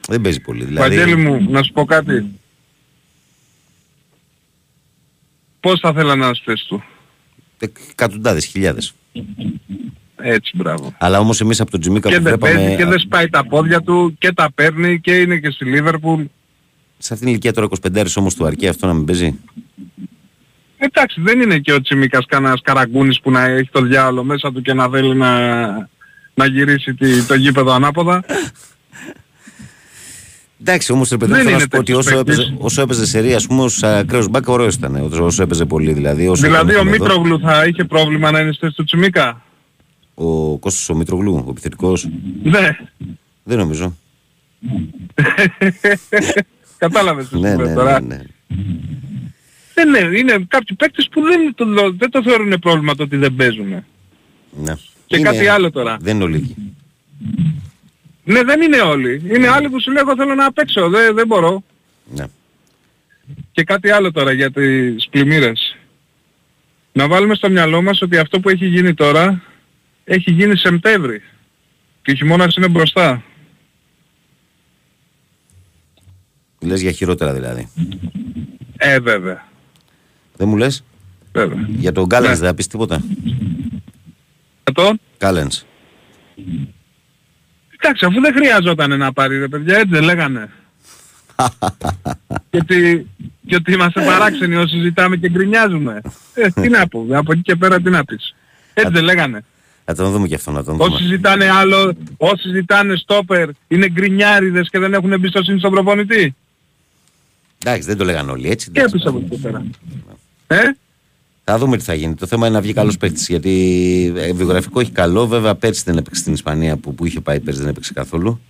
Δεν 0.08 0.22
παίζει 0.22 0.40
πολύ. 0.40 0.66
Δηλαδή, 0.66 0.96
Βαγγέλη 0.96 1.16
μου, 1.16 1.52
να 1.52 1.64
σου 1.64 1.72
πω 1.72 1.86
κάτι. 1.86 2.26
Πώς 5.60 5.80
θα 5.80 5.94
θέλα 5.94 6.16
να 6.16 6.34
στη 6.34 6.44
θέση 6.46 6.68
του; 6.68 6.84
εκατοντάδες 7.92 8.46
χιλιάδες. 8.46 8.94
Έτσι, 10.16 10.52
μπράβο. 10.56 10.94
Αλλά 10.98 11.20
όμως 11.20 11.42
εμείς 11.42 11.60
από 11.60 11.72
τον 11.72 11.80
Τζιμίκα 11.80 12.10
Και 12.10 12.18
που 12.18 12.24
δεν 12.24 12.38
παίζει 12.38 12.58
βλέπαμε... 12.58 12.84
και 12.84 12.86
δεν 12.86 13.00
σπάει 13.00 13.30
τα 13.30 13.46
πόδια 13.46 13.82
του 13.82 14.16
και 14.20 14.32
τα 14.34 14.52
παίρνει 14.52 15.00
και 15.00 15.20
είναι 15.20 15.38
και 15.40 15.50
στη 15.50 15.66
Λίβερπουλ. 15.66 16.24
Σε 16.98 17.14
αυτήν 17.14 17.18
την 17.18 17.28
ηλικία 17.28 17.54
τώρα 17.54 17.68
25 17.82 18.06
όμως 18.16 18.36
του 18.36 18.46
αρκεί 18.46 18.68
αυτό 18.68 18.88
να 18.88 18.94
μην 18.94 19.06
παίζει; 19.06 19.40
Εντάξει, 20.82 21.22
δεν 21.22 21.42
είναι 21.42 21.60
και 21.60 21.74
ο 21.74 21.82
Τσιμίκας 21.82 22.26
κανένας 22.26 22.62
καραγκούνης 22.64 23.20
που 23.20 23.32
να 23.32 23.44
έχει 23.44 23.70
το 23.72 23.82
διάολο 23.82 24.24
μέσα 24.24 24.52
του 24.52 24.62
και 24.62 24.74
να 24.74 24.90
θέλει 24.90 25.16
να, 25.16 25.38
να 26.34 26.46
γυρίσει 26.46 26.94
τη, 26.94 27.24
το 27.24 27.36
γήπεδο 27.36 27.72
ανάποδα. 27.72 28.24
Εντάξει 30.62 30.92
όμως 30.92 31.10
ρε 31.10 31.18
παιδί 31.18 31.32
μου 31.32 31.38
Δεν 31.38 31.46
θέλω 31.46 31.58
να 31.58 31.62
είναι 31.62 31.62
σου 31.62 31.68
πω 31.68 31.78
ότι 31.78 31.86
τέτοιος 31.92 32.06
όσο 32.06 32.16
παίκτης. 32.24 32.38
έπαιζε, 32.38 32.56
όσο 32.60 32.82
έπαιζε 32.82 33.06
σερία 33.06 33.36
ας 33.36 33.48
πούμε 33.48 33.62
ως 33.62 33.84
ακραίος 33.84 34.28
μπακ 34.28 34.48
ωραίος 34.48 34.76
ήταν. 34.76 34.96
Όσο, 34.96 35.26
όσο 35.26 35.44
έπαιζε 35.44 35.66
πολύ 35.66 35.94
δηλαδή. 35.94 36.28
Όσο 36.28 36.42
δηλαδή 36.42 36.72
ο 36.72 36.74
ήταν 36.74 36.88
εδώ. 36.88 37.04
Μήτρογλου 37.04 37.40
θα 37.40 37.66
είχε 37.66 37.84
πρόβλημα 37.84 38.32
να 38.32 38.40
είναι 38.40 38.52
στη 38.52 38.60
θέση 38.60 38.76
του 38.76 38.84
Τσιμίκα; 38.84 39.42
Ο 40.14 40.58
Κώστας 40.58 40.90
ο 40.90 40.96
Μητρογλού, 40.96 41.44
ο 41.46 41.50
επιθετικός. 41.50 42.10
Ναι. 42.44 42.78
Δεν 43.44 43.58
νομίζω. 43.58 43.96
Κατάλαβες 46.78 47.28
τι 47.28 47.40
ναι, 47.40 47.50
σου 47.50 47.58
λέω 47.58 47.68
ναι, 47.68 47.74
τώρα. 47.74 48.02
ναι, 48.02 48.16
ναι. 48.16 48.22
Δεν 49.80 49.88
είναι, 50.04 50.18
είναι 50.18 50.46
κάποιοι 50.48 50.76
παίκτες 50.76 51.08
που 51.12 51.22
δεν 51.22 51.54
το, 51.56 51.92
δεν 51.92 52.10
το 52.10 52.24
θεωρούν 52.24 52.60
πρόβλημα 52.60 52.96
το 52.96 53.04
ότι 53.04 53.18
δεν 53.18 53.36
παίζουν. 53.36 53.68
ναι. 54.52 54.76
Και 55.06 55.18
Είναι- 55.18 55.30
κάτι 55.30 55.48
άλλο 55.48 55.72
τώρα. 55.72 55.98
Δεν 56.02 56.16
είναι 56.16 56.24
ολίγοι. 56.24 56.56
Ναι, 58.24 58.44
δεν 58.44 58.62
είναι 58.62 58.82
όλοι. 58.82 59.22
Είναι 59.34 59.48
άλλοι 59.48 59.70
που 59.70 59.82
σου 59.82 59.92
λέω 59.92 60.02
εγώ 60.02 60.16
θέλω 60.16 60.36
να 60.36 60.52
παίξω, 60.54 60.90
δεν, 60.90 61.16
δεν 61.16 61.28
μπορώ. 61.28 61.64
Ναι. 62.06 62.26
Και 63.52 63.64
κάτι 63.64 63.90
άλλο 63.90 64.12
τώρα 64.12 64.32
για 64.32 64.52
τις 64.52 65.08
πλημμύρες. 65.10 65.78
Να 66.92 67.08
βάλουμε 67.08 67.36
στο 67.36 67.50
μυαλό 67.50 67.82
μας 67.82 68.02
ότι 68.02 68.18
αυτό 68.18 68.40
που 68.40 68.50
έχει 68.50 68.66
γίνει 68.66 68.94
τώρα 68.94 69.44
έχει 70.04 70.32
γίνει 70.32 70.58
Σεπτέμβρη. 70.58 71.22
Και 72.02 72.12
ο 72.12 72.14
χειμώνας 72.14 72.56
είναι 72.56 72.68
μπροστά. 72.70 73.24
Λες 76.60 76.82
για 76.82 76.92
χειρότερα 76.92 77.34
δηλαδή. 77.34 77.70
Ε, 78.78 79.00
βέβαια. 79.00 79.48
Δεν 80.40 80.48
μου 80.50 80.58
λες; 80.58 80.84
Βέβαια. 81.32 81.66
Για 81.68 81.92
τον 81.92 82.08
Κάλενς 82.08 82.40
δεν 82.40 82.48
θα 82.48 82.54
πεις 82.56 82.68
τίποτα. 82.68 83.02
Για 84.64 84.74
τον; 84.74 85.00
Κάλενς. 85.18 85.66
Εντάξει, 87.80 88.06
αφού 88.06 88.22
δεν 88.22 88.34
χρειαζόταν 88.34 88.98
να 88.98 89.14
πάρει 89.14 89.40
ρε 89.40 89.48
παιδιά, 89.48 89.76
έτσι 89.76 89.90
δεν 89.90 90.04
λέγανε. 90.04 90.50
και, 92.50 92.58
ότι, 92.58 93.08
και 93.48 93.56
ότι 93.56 93.72
είμαστε 93.74 94.02
παράξενοι 94.06 94.56
όσοι 94.56 94.80
ζητάμε 94.80 95.18
και 95.18 95.30
γκρινιάζουμε. 95.30 96.02
Ε, 96.34 96.48
τι 96.50 96.70
να 96.70 96.88
πω, 96.88 97.06
από 97.12 97.32
εκεί 97.32 97.42
και 97.42 97.56
πέρα 97.56 97.82
τι 97.82 97.90
να 97.90 98.04
πεις. 98.06 98.36
Έτσι 98.74 98.92
δεν 98.94 99.04
λέγανε. 99.04 99.44
Θα 99.86 99.96
τον 99.96 100.12
δούμε 100.12 100.28
και 100.28 100.36
αυτό 100.36 100.52
να 100.52 100.64
τον 100.64 100.82
Όσοι 100.82 100.90
δούμε. 101.04 101.16
ζητάνε 101.16 101.50
άλλο, 101.50 101.94
όσοι 102.18 102.50
ζητάνε 102.50 102.96
στόπερ 102.96 103.50
είναι 103.68 103.90
γκρινιάριδες 103.90 104.70
και 104.70 104.80
δεν 104.80 104.94
έχουν 104.94 105.12
εμπιστοσύνη 105.12 105.60
στον 105.60 105.72
προπονητή. 105.72 106.36
Εντάξει 107.64 107.88
δεν 107.88 107.98
το 107.98 108.04
λέγανε 108.06 108.32
όλοι 108.32 108.50
έτσι. 108.50 108.72
Και 108.72 108.82
έπεισα 108.82 109.10
από 109.10 109.18
εκεί 109.18 109.30
και 109.30 109.38
πέρα. 109.38 109.66
Ε, 110.52 110.58
Θα 111.44 111.58
δούμε 111.58 111.78
τι 111.78 111.84
θα 111.84 111.94
γίνει. 111.94 112.16
Το 112.16 112.26
θέμα 112.28 112.48
είναι 112.48 112.56
να 112.56 112.62
βγει 112.62 112.74
καλός 112.74 112.98
παίκτης 112.98 113.28
γιατί 113.28 114.14
ε, 114.16 114.34
βιογραφικό 114.34 114.80
έχει 114.80 114.92
καλό. 114.92 115.28
Βέβαια 115.28 115.56
πέρσι 115.56 115.84
δεν 115.86 115.98
έπαιξε 115.98 116.22
στην 116.22 116.34
Ισπανία 116.34 116.78
που, 116.78 116.96
που 116.96 117.06
είχε 117.06 117.20
πάει 117.22 117.40
πέρσι 117.40 117.60
δεν 117.60 117.70
έπαιξε 117.70 117.94
καθόλου. 117.94 118.42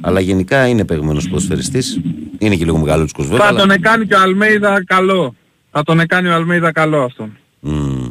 Αλλά 0.00 0.20
γενικά 0.20 0.66
είναι 0.66 0.84
παιγμένος 0.84 1.28
ποδοσφαιριστής. 1.28 2.00
Είναι 2.38 2.56
και 2.56 2.64
λίγο 2.64 2.78
μεγαλούτσικος 2.78 3.26
βέβαια. 3.26 3.42
θα 3.44 3.48
αλλά- 3.48 3.58
τον 3.60 3.70
έκανε 3.70 4.04
και 4.04 4.14
ο 4.14 4.20
Αλμέιδα 4.20 4.84
καλό. 4.84 5.34
Θα 5.70 5.82
τον 5.82 6.00
έκανε 6.00 6.28
ο 6.28 6.34
Αλμέιδα 6.34 6.72
καλό 6.72 7.02
αυτόν. 7.02 7.36
Μμμ. 7.60 8.08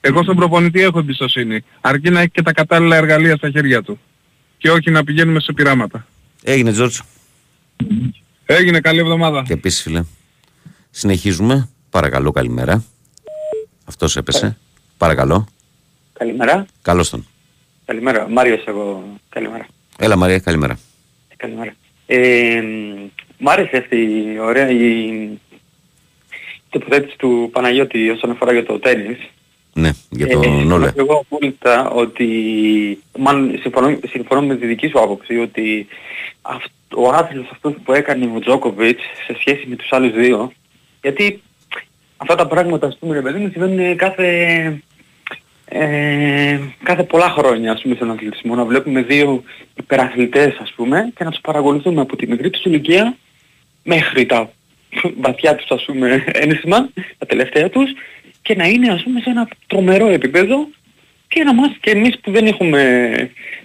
Εγώ 0.00 0.22
στον 0.22 0.36
προπονητή 0.36 0.80
έχω 0.80 0.98
εμπιστοσύνη. 0.98 1.60
Αρκεί 1.80 2.10
να 2.10 2.20
έχει 2.20 2.30
και 2.30 2.42
τα 2.42 2.52
κατάλληλα 2.52 2.96
εργαλεία 2.96 3.36
στα 3.36 3.50
χέρια 3.50 3.82
του. 3.82 3.98
Και 4.58 4.70
όχι 4.70 4.90
να 4.90 5.04
πηγαίνουμε 5.04 5.40
σε 5.40 5.52
πειράματα. 5.52 6.06
Έγινε 6.42 6.72
Τζόρτζ. 6.72 6.98
Έγινε 8.46 8.80
καλή 8.80 8.98
εβδομάδα. 8.98 9.42
Και 9.46 9.52
επίσης 9.52 9.82
φίλε. 9.82 10.02
Συνεχίζουμε. 10.90 11.68
Παρακαλώ 11.94 12.30
καλημέρα. 12.30 12.84
Αυτός 13.84 14.16
έπεσε. 14.16 14.56
Παρακαλώ. 14.98 15.46
Καλημέρα. 16.12 16.66
Καλώς 16.82 17.10
τον. 17.10 17.26
Καλημέρα. 17.84 18.28
Μάριος 18.28 18.64
εγώ. 18.66 19.04
Καλημέρα. 19.28 19.66
Έλα 19.98 20.16
Μαρία 20.16 20.38
καλημέρα. 20.38 20.78
Καλημέρα. 21.36 21.74
Ε, 22.06 22.62
μ' 23.38 23.48
άρεσε 23.48 23.76
αυτή 23.76 23.96
η 23.96 24.38
ωραία 24.38 24.70
η 24.70 25.28
τοποθέτηση 26.70 27.16
του 27.18 27.48
Παναγιώτη 27.52 28.10
όσον 28.10 28.30
αφορά 28.30 28.52
για 28.52 28.64
το 28.64 28.78
τέννις. 28.78 29.18
Ναι, 29.72 29.90
για 30.10 30.26
Ε, 30.26 30.32
τον 30.32 30.42
συμφωνώ 30.42 30.74
Όλε. 30.74 30.86
και 30.92 31.00
Εγώ 31.00 31.14
απόλυτα 31.14 31.90
ότι, 31.90 32.28
μάλλον 33.18 33.58
συμφωνώ, 33.60 33.98
συμφωνώ 34.08 34.42
με 34.42 34.56
τη 34.56 34.66
δική 34.66 34.88
σου 34.88 35.00
άποψη 35.00 35.38
ότι 35.38 35.86
αυτ, 36.42 36.70
ο 36.96 37.08
άθλος 37.08 37.48
αυτός 37.52 37.74
που 37.84 37.92
έκανε 37.92 38.30
ο 38.36 38.38
Τζόκοβιτς 38.40 39.02
σε 39.26 39.36
σχέση 39.38 39.66
με 39.66 39.76
τους 39.76 39.92
άλλους 39.92 40.12
δύο, 40.12 40.52
γιατί 41.02 41.42
αυτά 42.24 42.34
τα 42.34 42.46
πράγματα 42.46 42.86
ας 42.86 42.96
πούμε 42.98 43.14
ρε 43.14 43.20
παιδί 43.20 43.38
μου 43.38 43.50
συμβαίνουν 43.52 43.96
κάθε, 43.96 44.26
ε, 45.64 46.58
κάθε 46.82 47.02
πολλά 47.02 47.28
χρόνια 47.28 47.72
ας 47.72 47.82
πούμε 47.82 47.94
στον 47.94 48.10
αθλητισμό 48.10 48.54
να 48.54 48.64
βλέπουμε 48.64 49.02
δύο 49.02 49.42
υπεραθλητές 49.74 50.56
ας 50.60 50.72
πούμε 50.76 51.12
και 51.16 51.24
να 51.24 51.30
τους 51.30 51.40
παρακολουθούμε 51.40 52.00
από 52.00 52.16
τη 52.16 52.26
μικρή 52.26 52.50
τους 52.50 52.64
ηλικία 52.64 53.16
μέχρι 53.82 54.26
τα 54.26 54.50
βαθιά 55.20 55.54
τους 55.54 55.70
ας 55.70 55.84
πούμε 55.84 56.24
ένσημα, 56.32 56.88
τα 57.18 57.26
τελευταία 57.26 57.70
τους 57.70 57.90
και 58.42 58.54
να 58.54 58.66
είναι 58.66 58.92
ας 58.92 59.02
πούμε 59.02 59.20
σε 59.20 59.30
ένα 59.30 59.48
τρομερό 59.66 60.06
επίπεδο 60.06 60.68
και 61.28 61.44
να 61.44 61.54
μας 61.54 61.70
και 61.80 61.90
εμείς 61.90 62.18
που 62.20 62.30
δεν 62.30 62.46
έχουμε 62.46 62.80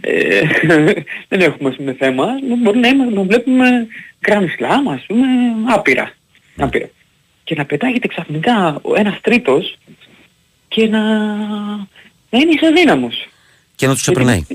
ε, 0.02 0.42
δεν 1.30 1.42
έχουμε 1.42 1.70
ας 1.70 1.76
πούμε 1.76 1.94
θέμα 1.94 2.26
μπορεί 2.64 2.80
να, 2.80 2.88
είμαστε, 2.88 3.14
να 3.14 3.22
βλέπουμε 3.22 3.88
Grand 4.28 4.48
Slam 4.58 4.94
ας 4.94 5.06
πούμε 5.08 5.26
άπειρα, 5.68 6.12
άπειρα. 6.58 6.90
Και 7.50 7.56
να 7.56 7.66
πετάγεται 7.66 8.08
ξαφνικά 8.08 8.80
ο 8.82 8.96
ένας 8.96 9.22
τρίτος 9.22 9.78
και 10.68 10.88
να, 10.88 11.00
να 12.30 12.40
είναι 12.40 12.52
ισοδύναμος. 12.54 13.28
Και 13.76 13.88
να 13.88 13.94
τους 13.94 14.08
επερνάει. 14.08 14.46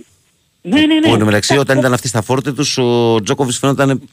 Ναι, 0.62 0.80
ναι, 0.80 0.94
ναι. 0.94 1.00
Που 1.00 1.12
εν 1.12 1.18
τω 1.18 1.24
μεταξύ, 1.24 1.56
όταν 1.56 1.78
ήταν 1.78 1.92
αυτοί 1.92 2.08
στα 2.08 2.22
φόρτε 2.22 2.52
τους, 2.52 2.78
ο 2.78 3.20
Τζόκοβιτς 3.22 3.58
φαίνονταν 3.58 4.08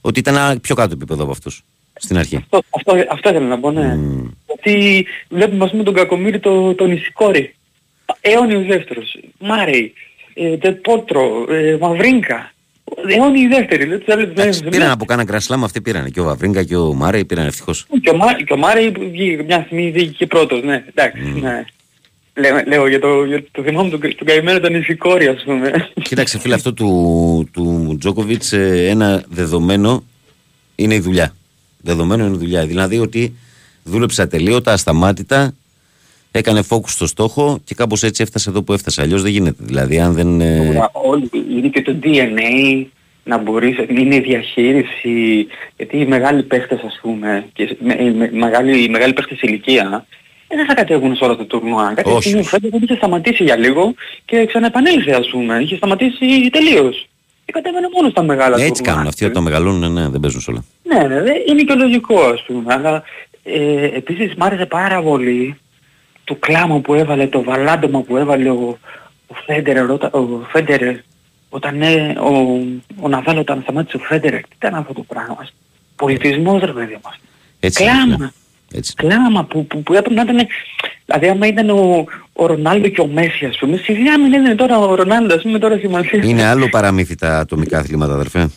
ότι 0.00 0.18
ήταν 0.18 0.34
ένα 0.34 0.58
πιο 0.60 0.74
κάτω 0.74 0.92
επίπεδο 0.92 1.22
από 1.22 1.32
αυτούς 1.32 1.62
στην 1.94 2.18
αρχή. 2.18 2.36
Αυτό, 2.36 2.62
αυτό, 2.70 3.04
αυτό 3.10 3.28
ήθελα 3.28 3.46
να 3.46 3.58
πω, 3.60 3.70
ναι. 3.70 3.98
Γιατί 4.46 5.06
βλέπουμε 5.28 5.64
ας 5.64 5.70
πούμε 5.70 5.82
τον 5.82 5.94
Κακομύρη 5.94 6.40
το, 6.40 6.74
τον 6.74 6.92
Ισικόρη. 6.92 7.54
Αιώνιος 8.20 8.66
δεύτερος. 8.66 9.18
Μάρεϊ, 9.38 9.92
ε, 10.34 10.56
Τεπότρο, 10.56 11.46
ε, 11.48 11.76
Μαυρίνκα. 11.80 12.52
Αιώνιοι 13.08 13.46
δεύτεροι. 13.46 13.82
Δηλαδή, 13.84 14.04
τους 14.04 14.14
άλλους 14.14 14.32
δεν- 14.34 14.52
δεν- 14.52 14.68
Πήραν 14.68 14.90
από 14.90 15.04
κάνα 15.04 15.22
γκρασλάμ, 15.24 15.64
αυτοί 15.64 15.80
πήραν. 15.80 16.10
Και 16.10 16.20
ο 16.20 16.24
Βαβρίγκα 16.24 16.62
και 16.62 16.76
ο 16.76 16.94
Μάρεϊ 16.94 17.24
πήραν 17.24 17.46
ευτυχώς. 17.46 17.86
Και 18.02 18.10
ο, 18.10 18.16
Μά, 18.16 18.42
και 18.42 18.52
ο 18.52 18.56
Μάρεϊ 18.56 18.90
βγήκε 19.10 19.42
μια 19.42 19.62
στιγμή 19.66 19.90
βγήκε 19.90 20.10
και 20.18 20.26
πρώτος, 20.26 20.62
ναι. 20.62 20.84
Εντάξει, 20.94 21.20
ναι. 21.40 21.64
Λέω, 22.34 22.62
λέω 22.66 22.88
για 22.88 23.00
το, 23.00 23.24
για 23.24 23.44
το 23.50 23.62
θυμάμαι 23.62 23.90
τον, 23.90 24.00
τον 24.00 24.26
καημένο 24.26 24.60
τον 24.60 24.74
Ισικόρη 24.74 25.26
ας 25.26 25.42
πούμε. 25.44 25.88
Κοίταξε 26.02 26.38
φίλε, 26.38 26.54
αυτό 26.54 26.72
του, 26.72 27.48
του 27.52 27.96
Τζόκοβιτς 28.00 28.52
ε, 28.52 28.86
ένα 28.88 29.24
δεδομένο 29.28 30.04
είναι 30.74 30.94
η 30.94 31.00
δουλειά. 31.00 31.34
Δεδομένο 31.80 32.24
είναι 32.26 32.34
η 32.34 32.38
δουλειά. 32.38 32.66
Δηλαδή 32.66 32.98
ότι 32.98 33.34
δούλεψε 33.84 34.22
ατελείωτα, 34.22 34.72
ασταμάτητα, 34.72 35.54
έκανε 36.38 36.62
focus 36.68 36.88
στο 36.88 37.06
στόχο 37.06 37.58
και 37.64 37.74
κάπως 37.74 38.02
έτσι 38.02 38.22
έφτασε 38.22 38.50
εδώ 38.50 38.62
που 38.62 38.72
έφτασε. 38.72 39.00
Αλλιώς 39.02 39.22
δεν 39.22 39.30
γίνεται. 39.32 39.56
Δηλαδή 39.64 39.98
αν 40.00 40.12
δεν... 40.12 40.40
ε, 40.40 40.58
Σίγουρα 40.60 40.90
όλοι, 40.92 41.30
είναι 41.56 41.68
και 41.68 41.82
το 41.82 41.96
DNA 42.02 42.84
να 43.24 43.38
μπορείς, 43.38 43.76
είναι 43.88 44.14
η 44.14 44.20
διαχείριση, 44.20 45.46
γιατί 45.76 45.96
οι 45.98 46.06
μεγάλοι 46.06 46.42
παίχτες 46.42 46.80
ας 46.86 46.98
πούμε, 47.02 47.44
και 47.52 47.76
με, 47.80 48.12
με, 48.16 48.30
μεγάλοι, 48.32 48.82
οι 48.84 48.88
μεγάλοι 48.88 49.12
παίχτες 49.12 49.40
ηλικία, 49.40 50.06
ε, 50.48 50.56
δεν 50.56 50.66
θα 50.66 50.74
κατέβουν 50.74 51.16
σε 51.16 51.24
όλα 51.24 51.36
τα 51.36 51.44
τουρνουά. 51.46 51.92
Κάποια 51.94 52.12
Όχι, 52.12 52.28
στιγμή 52.28 52.44
φέτος 52.44 52.80
είχε 52.82 52.94
σταματήσει 52.94 53.44
για 53.44 53.56
λίγο 53.56 53.94
και 54.24 54.46
ξαναεπανέλθε 54.46 55.12
ας 55.12 55.28
πούμε, 55.28 55.58
είχε 55.62 55.76
σταματήσει 55.76 56.48
τελείως. 56.52 57.06
Και 57.44 57.52
κατέβαινε 57.52 57.88
μόνος 57.94 58.10
στα 58.10 58.22
μεγάλα 58.22 58.56
έτσι 58.56 58.68
τουρνουά. 58.72 58.92
κάνουν. 58.92 59.06
Αυτοί 59.08 59.24
όταν 59.24 59.42
μεγαλώνουν, 59.42 59.92
ναι, 59.92 60.08
δεν 60.08 60.20
παίζουν 60.20 60.40
σε 60.40 60.50
όλα. 60.50 60.64
Ναι, 60.82 61.08
ναι, 61.14 61.22
δε- 61.22 61.42
είναι 61.50 61.62
και 61.62 61.74
λογικό 61.74 62.20
ας 62.20 62.42
πούμε, 62.46 62.74
αλλά 62.74 63.02
ε, 63.42 63.84
επίσης 63.84 64.34
μ' 64.34 64.42
άρεσε 64.42 64.66
πάρα 64.66 65.02
πολύ 65.02 65.58
το 66.28 66.34
κλάμα 66.34 66.80
που 66.80 66.94
έβαλε, 66.94 67.26
το 67.26 67.42
βαλάντωμα 67.42 68.00
που 68.00 68.16
έβαλε 68.16 68.50
ο, 68.50 68.78
ο 69.26 69.34
Φέντερερ, 69.46 69.90
όταν, 69.90 70.10
ο 70.12 70.46
Φέντερερ, 70.50 70.96
όταν 71.48 71.82
ε, 71.82 72.16
ο, 72.20 72.32
ο 73.00 73.08
Ναδάλ 73.08 73.38
όταν 73.38 73.60
σταμάτησε 73.62 73.96
ο 73.96 74.00
Φέντερερ. 74.00 74.40
Τι 74.40 74.54
ήταν 74.56 74.74
αυτό 74.74 74.92
το 74.92 75.02
πράγμα. 75.02 75.46
Πολιτισμός 75.96 76.60
ρε 76.60 76.72
παιδί 76.72 76.98
μας. 77.04 77.18
Έτσι, 77.60 77.82
κλάμα. 77.84 78.16
ναι. 78.18 78.28
Έτσι. 78.72 78.94
Κλάμα 78.94 79.44
που, 79.44 79.66
που, 79.66 79.82
που 79.82 79.94
έπρεπε 79.94 80.14
να 80.14 80.22
ήταν... 80.22 80.46
Δηλαδή 81.04 81.28
άμα 81.28 81.46
ήταν 81.46 81.70
ο, 81.70 82.04
ο 82.32 82.46
Ρονάλντο 82.46 82.88
και 82.88 83.00
ο 83.00 83.06
Μέση 83.06 83.44
ας 83.44 83.56
πούμε, 83.58 83.76
σιγά 83.76 84.18
μην 84.18 84.32
είναι 84.32 84.54
τώρα 84.54 84.78
ο 84.78 84.94
Ρονάλντο 84.94 85.34
ας 85.34 85.42
πούμε 85.42 85.58
τώρα 85.58 85.78
σημασία. 85.78 86.20
Είναι 86.24 86.44
άλλο 86.44 86.68
παραμύθι 86.68 87.14
τα 87.14 87.38
ατομικά 87.38 87.78
αθλήματα, 87.78 88.12
αδερφέ. 88.14 88.50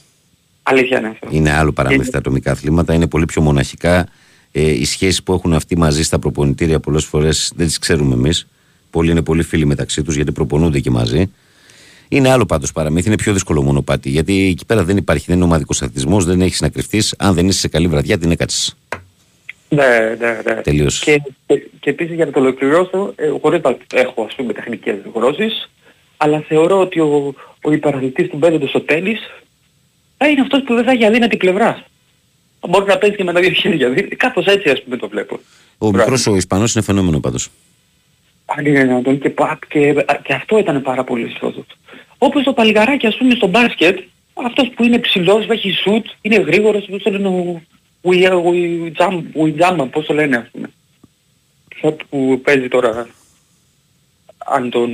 Αλήθεια 0.64 1.00
είναι 1.00 1.08
αυτό. 1.08 1.28
Είναι 1.32 1.52
άλλο 1.52 1.72
παραμύθι 1.72 2.12
τα 2.12 2.18
ατομικά 2.18 2.52
αθλήματα. 2.52 2.94
Είναι 2.94 3.08
πολύ 3.08 3.26
πιο 3.26 3.42
μοναχικά. 3.42 4.08
Ε, 4.52 4.70
οι 4.72 4.86
σχέσεις 4.86 5.24
που 5.24 5.34
έχουν 5.34 5.54
αυτοί 5.54 5.78
μαζί 5.78 6.04
στα 6.04 6.20
προπονητήρια 6.20 6.80
πολλές 6.80 7.06
φορές 7.06 7.52
δεν 7.56 7.68
τις 7.68 7.80
ξέρουμε 7.80 8.14
εμείς. 8.14 8.48
Πολλοί 8.90 9.12
είναι 9.12 9.22
πολύ 9.22 9.44
φίλοι 9.44 9.66
μεταξύ 9.66 10.04
τους 10.04 10.16
γιατί 10.16 10.32
προπονούνται 10.32 10.80
και 10.80 10.90
μαζί. 10.90 11.32
Είναι 12.08 12.30
άλλο 12.30 12.46
πάντως 12.46 12.72
παραμύθι, 12.72 13.08
είναι 13.08 13.18
πιο 13.18 13.34
δύσκολο 13.34 13.62
μονοπάτι. 13.62 14.10
Γιατί 14.10 14.48
εκεί 14.48 14.66
πέρα 14.66 14.84
δεν 14.84 14.98
υπάρχει, 14.98 15.26
δεν 15.28 15.36
είναι 15.36 15.46
ομαδικός 15.46 15.82
αθλητισμός, 15.82 16.26
δεν 16.26 16.42
έχεις 16.42 16.62
να 16.62 16.70
κρυφτείς. 16.70 17.16
Αν 17.18 17.34
δεν 17.34 17.48
είσαι 17.48 17.60
σε 17.60 17.68
καλή 17.68 17.88
βραδιά, 17.88 18.18
την 18.18 18.32
έκατσε. 18.32 18.74
Ναι, 19.70 20.16
ναι, 20.20 20.42
ναι. 20.46 20.62
Τελείωσε. 20.62 21.04
Και, 21.06 21.22
και, 21.46 21.68
και 21.80 21.90
επίσης 21.90 22.16
για 22.16 22.26
να 22.26 22.32
το 22.32 22.40
ολοκληρώσω, 22.40 23.14
ε, 23.16 23.26
εγώ 23.26 23.50
δεν 23.50 23.62
έχω 23.94 24.24
ας 24.24 24.36
πούμε 24.36 24.54
τεχνικές 24.54 24.96
γνώσεις, 25.14 25.70
αλλά 26.18 26.44
θεωρώ 26.48 26.80
ότι 26.80 27.00
ο, 27.00 27.36
ο 27.62 27.72
υπεραθλητής 27.72 28.30
του 28.30 28.38
μπαίνοντα 28.38 28.68
στο 28.68 28.82
τέλης 28.82 29.20
θα 30.18 30.28
είναι 30.28 30.42
αυτός 30.42 30.64
που 30.64 30.74
δεν 30.74 30.84
θα 30.84 30.92
έχει 30.92 31.06
αδύνατη 31.06 31.38
πλευρά. 31.38 31.86
Μπορεί 32.70 32.86
να 32.86 32.98
παίζει 32.98 33.16
και 33.16 33.24
με 33.24 33.34
τα 33.34 33.40
δύο 33.40 33.50
χέρια. 33.52 33.90
Δηλαδή, 33.90 34.16
Κάπως 34.16 34.46
έτσι 34.46 34.70
ας 34.70 34.84
πούμε 34.84 34.98
το 34.98 35.08
βλέπω. 35.10 35.40
Ο 35.78 35.92
μικρός 35.92 36.28
ο 36.28 36.36
Ισπανός 36.36 36.74
είναι 36.76 36.84
φαινόμενο 36.84 37.20
πάντως. 37.20 37.50
Αν 38.46 38.66
είναι 38.66 38.84
δυνατόν 38.84 39.20
και, 39.20 39.30
πα- 39.30 39.60
και, 39.68 40.06
και 40.24 40.34
αυτό 40.34 40.58
ήταν 40.58 40.82
πάρα 40.82 41.04
πολύ 41.04 41.24
αισιόδοξο. 41.26 41.76
Όπως 42.18 42.44
το 42.44 42.54
παλιγαράκι 42.54 43.08
ας 43.08 43.18
πούμε 43.18 43.36
στο 43.36 43.48
μπάσκετ, 43.48 44.00
αυτός 44.46 44.70
που 44.76 44.84
είναι 44.84 45.00
ψηλός, 45.00 45.48
έχει 45.48 45.72
σουτ, 45.72 46.06
είναι 46.22 46.36
γρήγορος, 46.36 46.86
πώς 46.90 47.04
το 47.04 47.10
λένε 47.12 47.28
ο 47.28 47.62
We, 48.04 48.30
we, 48.30 48.92
jump, 48.98 49.22
we 49.36 49.60
jump, 49.60 49.88
πώς 49.92 50.06
το 50.06 50.14
λένε 50.14 50.38
ας 50.38 50.48
πούμε. 50.52 50.70
Αυτό 51.76 51.98
που 52.10 52.42
παίζει 52.44 52.68
τώρα, 52.68 53.08
αν 54.38 54.70
τον, 54.70 54.90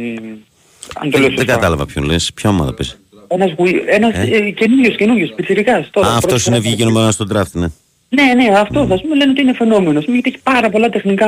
αν 0.96 1.10
το 1.12 1.18
λέω 1.18 1.28
Δεν, 1.28 1.30
δεν 1.30 1.32
σωστά. 1.38 1.54
κατάλαβα 1.54 1.86
ποιον 1.86 2.04
λες. 2.06 2.34
Ποια 2.34 2.50
ομάδα 2.50 2.74
πες; 2.74 2.98
Ένας, 3.28 3.52
γουι- 3.58 3.84
ένας 3.88 4.14
Ε; 4.16 4.22
ε; 4.22 4.52
καινούργιος, 4.52 4.96
καινούργιος, 4.96 5.32
πιτσιρικάς 5.36 5.90
τώρα. 5.90 6.08
Α, 6.08 6.20
πρώτη 6.20 6.34
αυτό 6.34 6.50
είναι 6.50 6.60
φορά. 6.60 6.60
βγήκε 6.60 6.84
νούμερο 6.84 7.04
ένα 7.04 7.12
στον 7.12 7.28
draft, 7.34 7.52
ναι. 7.52 7.68
Ναι, 8.10 8.34
ναι, 8.34 8.58
αυτός 8.60 8.90
ας 8.92 9.02
πούμε 9.02 9.16
λένε 9.16 9.32
ότι 9.32 9.42
είναι 9.42 9.54
φαινόμενος. 9.54 9.96
Ας 9.98 10.04
πούμε, 10.06 10.18
γιατί 10.18 10.30
έχει 10.30 10.44
πάρα 10.44 10.70
πολλά 10.70 10.90
τεχνικά 10.90 11.28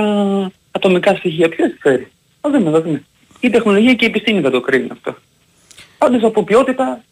ατομικά 0.71 1.15
στοιχεία. 1.15 1.49
Ποιος 1.49 1.71
ξέρει; 1.80 2.07
Θα 2.41 2.49
δούμε, 2.51 2.71
θα 2.71 2.81
δούμε. 2.81 3.03
Η 3.39 3.49
τεχνολογία 3.49 3.93
και 3.93 4.05
η 4.05 4.07
επιστήμη 4.07 4.41
θα 4.41 4.49
το 4.49 4.61
κρίνει 4.61 4.88
αυτό. 4.91 5.15
Πάντως 5.97 6.23
από 6.23 6.43
ποιότητα 6.43 7.03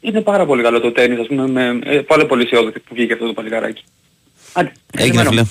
είναι 0.00 0.20
πάρα 0.20 0.46
πολύ 0.46 0.62
καλό 0.62 0.80
το 0.80 0.92
τέννις, 0.92 1.18
ας 1.20 1.26
πούμε, 1.26 1.46
με, 1.48 1.78
ε, 1.84 1.98
πάρα 1.98 2.26
πολύ 2.26 2.42
αισιόδοξη 2.42 2.80
που 2.80 2.94
βγήκε 2.94 3.12
αυτό 3.12 3.26
το 3.26 3.32
παλικάράκι. 3.32 3.84
Άντε, 4.52 4.72
Έγινε, 4.96 5.22
καλημέρα. 5.22 5.44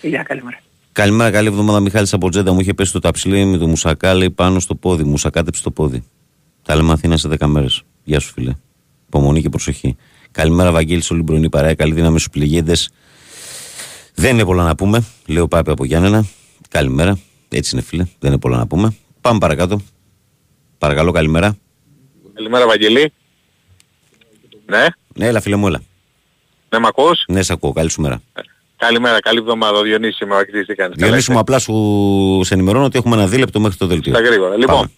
φίλε. 0.00 0.10
Γεια, 0.10 0.22
καλημέρα. 0.22 0.58
Καλημέρα, 0.92 1.30
καλή 1.30 1.48
εβδομάδα. 1.48 1.80
Μιχάλης 1.80 2.12
από 2.12 2.28
Τζέντα 2.28 2.52
μου 2.52 2.60
είχε 2.60 2.74
πέσει 2.74 2.92
το 2.92 2.98
ταψιλί 2.98 3.44
με 3.44 3.56
το 3.56 3.66
μουσακά, 3.66 4.14
λέει 4.14 4.30
πάνω 4.30 4.60
στο 4.60 4.74
πόδι. 4.74 5.04
Μουσακάτεψε 5.04 5.62
το 5.62 5.70
πόδι. 5.70 6.04
Τα 6.64 6.74
λέμε 6.76 6.92
Αθήνα 6.92 7.16
σε 7.16 7.28
10 7.38 7.46
μέρες. 7.46 7.82
Γεια 8.04 8.20
σου, 8.20 8.32
φίλε. 8.32 8.52
Υπομονή 9.06 9.42
και 9.42 9.48
προσοχή. 9.48 9.96
Καλημέρα, 10.30 10.70
Βαγγέλη, 10.72 11.02
όλη 11.10 11.20
την 11.20 11.24
πρωινή 11.24 11.48
παρέα. 11.48 11.74
Καλή 11.74 11.92
δύναμη 11.92 12.18
στους 12.18 12.30
πληγέντες. 12.32 12.90
Δεν 14.14 14.34
είναι 14.34 14.44
πολλά 14.44 14.64
να 14.64 14.74
πούμε. 14.74 15.04
Λέω 15.26 15.48
Πάπη 15.48 15.70
από 15.70 15.84
Γιάννενα. 15.84 16.26
Καλημέρα. 16.68 17.18
Έτσι 17.48 17.70
είναι, 17.76 17.84
φίλε. 17.84 18.04
Δεν 18.18 18.30
είναι 18.30 18.40
πολλά 18.40 18.56
να 18.56 18.66
πούμε. 18.66 18.96
Πάμε 19.20 19.38
παρακάτω. 19.38 19.80
Παρακαλώ, 20.78 21.10
καλημέρα. 21.12 21.56
Καλημέρα 22.34 22.66
Βαγγελή. 22.66 23.12
Ναι, 24.66 24.86
Ναι, 25.14 25.26
έλα, 25.26 25.40
φίλε 25.40 25.56
μου, 25.56 25.66
έλα. 25.66 25.80
ναι 26.68 26.78
μ' 26.78 26.86
ακούς; 26.86 27.24
Ναι, 27.28 27.42
σε 27.42 27.52
ακούω. 27.52 27.72
Καλή 27.72 27.90
σου 27.90 28.00
μέρα. 28.00 28.22
Καλημέρα, 28.76 29.20
καλή 29.20 29.38
εβδομάδα. 29.38 29.78
Ο 29.78 29.82
Διονύσης 29.82 30.20
είμαι, 30.20 30.34
ο 30.34 30.38
Ακτής, 30.38 30.66
τι 30.66 30.74
κάνεις. 30.74 30.96
Διονύση 30.96 31.32
μου, 31.32 31.38
απλά 31.38 31.58
σου 31.58 32.40
σε 32.44 32.54
ενημερώνω 32.54 32.84
ότι 32.84 32.98
έχουμε 32.98 33.16
ένα 33.16 33.26
δίλεπτο 33.26 33.60
μέχρι 33.60 33.76
το 33.78 33.86
δελτίο. 33.86 34.12
Στα 34.14 34.22
γρήγορα. 34.22 34.56
Λοιπόν, 34.56 34.74
Πάμε. 34.76 34.90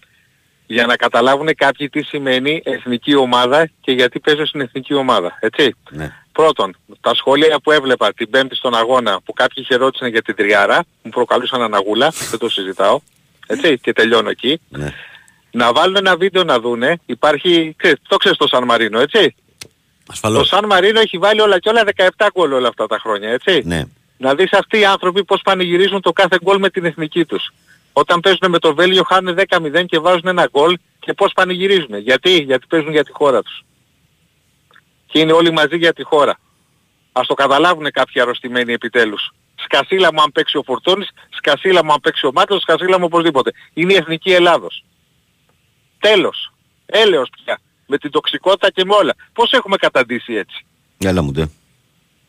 Για 0.67 0.85
να 0.85 0.95
καταλάβουν 0.95 1.55
κάποιοι 1.55 1.89
τι 1.89 2.03
σημαίνει 2.03 2.61
εθνική 2.65 3.15
ομάδα 3.15 3.69
και 3.81 3.91
γιατί 3.91 4.19
παίζω 4.19 4.45
στην 4.45 4.61
εθνική 4.61 4.93
ομάδα. 4.93 5.37
Έτσι. 5.39 5.75
Ναι. 5.89 6.13
Πρώτον, 6.31 6.77
τα 7.01 7.15
σχόλια 7.15 7.59
που 7.59 7.71
έβλεπα 7.71 8.13
την 8.13 8.29
πέμπτη 8.29 8.55
στον 8.55 8.75
αγώνα 8.75 9.21
που 9.25 9.33
κάποιοι 9.33 9.63
χαιρότησαν 9.63 10.09
για 10.09 10.21
την 10.21 10.35
τριάρα, 10.35 10.83
μου 11.01 11.11
προκαλούσαν 11.11 11.61
αναγούλα, 11.61 12.13
δεν 12.29 12.39
το 12.39 12.49
συζητάω. 12.49 12.99
Έτσι, 13.47 13.79
και 13.79 13.93
τελειώνω 13.93 14.29
εκεί. 14.29 14.61
Ναι. 14.69 14.93
Να 15.51 15.73
βάλουν 15.73 15.95
ένα 15.95 16.17
βίντεο 16.17 16.43
να 16.43 16.59
δούνε, 16.59 16.99
υπάρχει, 17.05 17.75
ξέρεις, 17.77 17.97
το 18.07 18.17
ξέρεις 18.17 18.37
το 18.37 18.47
Σαν 18.47 18.63
Μαρίνο, 18.63 18.99
έτσι. 18.99 19.35
Ασφαλώς. 20.07 20.39
Το 20.39 20.55
Σαν 20.55 20.65
Μαρίνο 20.65 20.99
έχει 20.99 21.17
βάλει 21.17 21.41
όλα 21.41 21.59
και 21.59 21.69
όλα 21.69 21.83
17 21.95 22.27
γκολ 22.33 22.53
όλα 22.53 22.67
αυτά 22.67 22.87
τα 22.87 22.99
χρόνια, 22.99 23.29
έτσι. 23.29 23.61
Ναι. 23.65 23.83
Να 24.17 24.35
δεις 24.35 24.53
αυτοί 24.53 24.79
οι 24.79 24.85
άνθρωποι 24.85 25.23
πώς 25.23 25.41
πανηγυρίζουν 25.43 26.01
το 26.01 26.11
κάθε 26.11 26.37
γκολ 26.43 26.59
με 26.59 26.69
την 26.69 26.85
εθνική 26.85 27.25
τους. 27.25 27.53
Όταν 28.01 28.19
παίζουν 28.19 28.49
με 28.49 28.59
το 28.59 28.75
Βέλγιο 28.75 29.03
χάνουν 29.03 29.37
10-0 29.49 29.85
και 29.85 29.99
βάζουν 29.99 30.27
ένα 30.27 30.49
γκολ 30.51 30.77
και 30.99 31.13
πώς 31.13 31.31
πανηγυρίζουν. 31.33 31.97
Γιατί, 31.97 32.29
γιατί 32.29 32.67
παίζουν 32.67 32.91
για 32.91 33.03
τη 33.03 33.11
χώρα 33.11 33.41
τους. 33.41 33.63
Και 35.05 35.19
είναι 35.19 35.31
όλοι 35.31 35.51
μαζί 35.51 35.77
για 35.77 35.93
τη 35.93 36.03
χώρα. 36.03 36.39
Ας 37.11 37.27
το 37.27 37.33
καταλάβουν 37.33 37.91
κάποιοι 37.91 38.21
αρρωστημένοι 38.21 38.73
επιτέλους. 38.73 39.31
Σκασίλα 39.55 40.13
μου 40.13 40.21
αν 40.21 40.31
παίξει 40.31 40.57
ο 40.57 40.63
Φορτώνης, 40.63 41.09
σκασίλα 41.29 41.85
μου 41.85 41.91
αν 41.91 41.99
παίξει 41.99 42.25
ο 42.25 42.31
Μάτος, 42.33 42.61
σκασίλα 42.61 42.99
μου 42.99 43.05
οπωσδήποτε. 43.05 43.51
Είναι 43.73 43.93
η 43.93 43.95
εθνική 43.95 44.31
Ελλάδος. 44.31 44.83
Τέλος. 45.99 46.53
Έλεος 46.85 47.29
πια. 47.43 47.59
Με 47.87 47.97
την 47.97 48.11
τοξικότητα 48.11 48.69
και 48.69 48.85
με 48.85 48.95
όλα. 48.95 49.15
Πώς 49.33 49.51
έχουμε 49.51 49.75
καταντήσει 49.75 50.33
έτσι; 50.33 50.65
Έλα 50.97 51.21
μου, 51.21 51.31
ντε. 51.31 51.49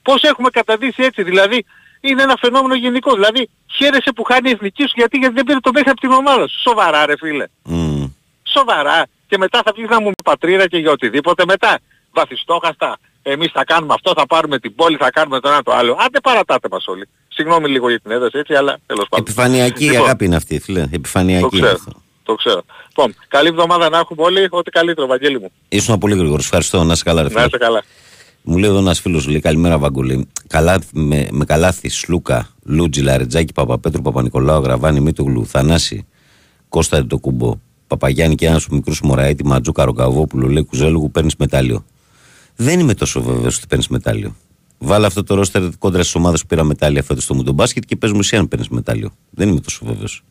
Πώς 0.03 0.23
έχουμε 0.23 0.51
καταντήσει 0.51 1.03
έτσι, 1.03 1.23
δηλαδή 1.23 1.65
είναι 2.00 2.22
ένα 2.22 2.36
φαινόμενο 2.40 2.74
γενικό. 2.74 3.14
Δηλαδή 3.14 3.48
χαίρεσαι 3.76 4.12
που 4.14 4.22
χάνει 4.24 4.48
η 4.50 4.52
εθνική 4.52 4.82
σου 4.82 4.92
γιατί, 4.94 5.18
γιατί 5.18 5.34
δεν 5.34 5.44
πήρε 5.44 5.58
το 5.60 5.70
μέχρι 5.72 5.90
από 5.90 6.00
την 6.00 6.10
ομάδα 6.12 6.48
σου. 6.48 6.60
Σοβαρά 6.60 7.06
ρε 7.06 7.16
φίλε. 7.16 7.44
Μμ. 7.62 8.04
Σοβαρά. 8.42 9.06
Και 9.28 9.38
μετά 9.38 9.60
θα 9.64 9.72
βγεις 9.76 9.88
να 9.88 10.00
μου 10.00 10.10
πατρίδα 10.24 10.66
και 10.68 10.76
για 10.78 10.90
οτιδήποτε 10.90 11.42
μετά. 11.46 11.78
Βαθιστόχαστα. 12.12 12.98
Εμείς 13.22 13.50
θα 13.52 13.64
κάνουμε 13.64 13.94
αυτό, 13.94 14.12
θα 14.16 14.26
πάρουμε 14.26 14.58
την 14.58 14.74
πόλη, 14.74 14.96
θα 14.96 15.10
κάνουμε 15.10 15.40
το 15.40 15.48
ένα 15.48 15.62
το 15.62 15.72
άλλο. 15.72 15.96
Άντε 16.00 16.20
παρατάτε 16.20 16.68
μας 16.70 16.86
όλοι. 16.86 17.08
Συγγνώμη 17.28 17.68
λίγο 17.68 17.88
για 17.88 18.00
την 18.00 18.10
ένταση 18.10 18.38
έτσι, 18.38 18.54
αλλά 18.54 18.78
τέλος 18.86 19.06
πάντων. 19.08 19.26
Επιφανειακή 19.28 19.84
Λοιπόν, 19.84 20.04
αγάπη 20.04 20.24
είναι 20.24 20.36
αυτή, 20.36 20.60
φίλε. 20.60 20.80
Το 20.82 20.88
Επιφανειακή 20.92 21.56
είναι 21.56 21.66
ξέρω. 21.66 21.78
αυτό. 21.86 22.02
Το 22.24 22.34
ξέρω. 22.34 22.62
Λοιπόν, 22.88 23.14
καλή 23.28 23.48
εβδομάδα 23.48 23.88
να 23.88 23.98
έχουμε 23.98 24.22
όλοι. 24.22 24.46
Ό,τι 24.50 24.70
καλύτερο, 24.70 25.06
Βαγγέλη 25.06 25.40
μου. 25.40 25.52
Ήσουν 25.68 25.98
πολύ 25.98 26.16
γρήγορος. 26.16 26.44
Ευχαριστώ. 26.44 26.84
Να 26.84 26.92
είσαι 26.92 27.02
καλά, 27.04 27.22
ρε 27.22 27.28
Να 27.28 27.34
φίλε. 27.34 27.44
είστε 27.44 27.58
καλά. 27.58 27.82
Μου 28.50 28.58
λέει 28.58 28.70
εδώ 28.70 28.78
ένας 28.78 29.00
φίλος, 29.00 29.26
λέει 29.26 29.40
καλημέρα, 29.40 29.78
Βαγκολή. 29.78 30.26
Καλά, 30.46 30.78
με, 30.92 31.28
με 31.30 31.44
καλάθι, 31.44 31.88
Σλούκα, 31.88 32.48
Λούτζι, 32.64 33.00
Λαρετζάκη, 33.00 33.52
Παπαπέτρου, 33.52 34.02
Παπα-Νικολάου, 34.02 34.62
Γραβάνη, 34.62 35.00
Μήτογλου, 35.00 35.46
Θανάση, 35.46 36.06
Κώστα 36.68 37.06
το 37.06 37.18
κουμπό, 37.18 37.54
Παπαγιάννη 37.86 38.34
και 38.34 38.46
ένας 38.46 38.68
μικρού 38.68 38.94
Μωραήτη, 39.02 39.46
Ματζούκα, 39.46 39.84
Ροκαβόπουλο, 39.84 40.48
λέει 40.48 40.64
Κουζέλουγου, 40.64 41.10
παίρνεις 41.10 41.36
μετάλλιο. 41.36 41.84
Δεν 42.56 42.80
είμαι 42.80 42.94
τόσο 42.94 43.22
βέβαιος 43.22 43.56
ότι 43.56 43.66
παίρνεις 43.66 43.88
μετάλλιο. 43.88 44.36
Βάλε 44.78 45.06
αυτό 45.06 45.22
το 45.22 45.34
ρόστερ 45.34 45.76
κόντρα 45.78 46.02
στις 46.02 46.14
ομάδες 46.14 46.40
που 46.40 46.46
πήρα 46.46 46.64
μετάλλια 46.64 47.02
φέτος 47.02 47.24
στο 47.24 47.34
Μουντομπάσκετ 47.34 47.82
και 47.86 47.96
πες 47.96 48.12
μου 48.12 48.18
εσύ 48.18 48.36
αν 48.36 48.48
παίρνεις 48.48 48.68
μετάλλιο. 48.68 49.10
Δεν 49.30 49.48
είμαι 49.48 49.60
τόσο 49.60 49.84
βέβαιος. 49.84 50.24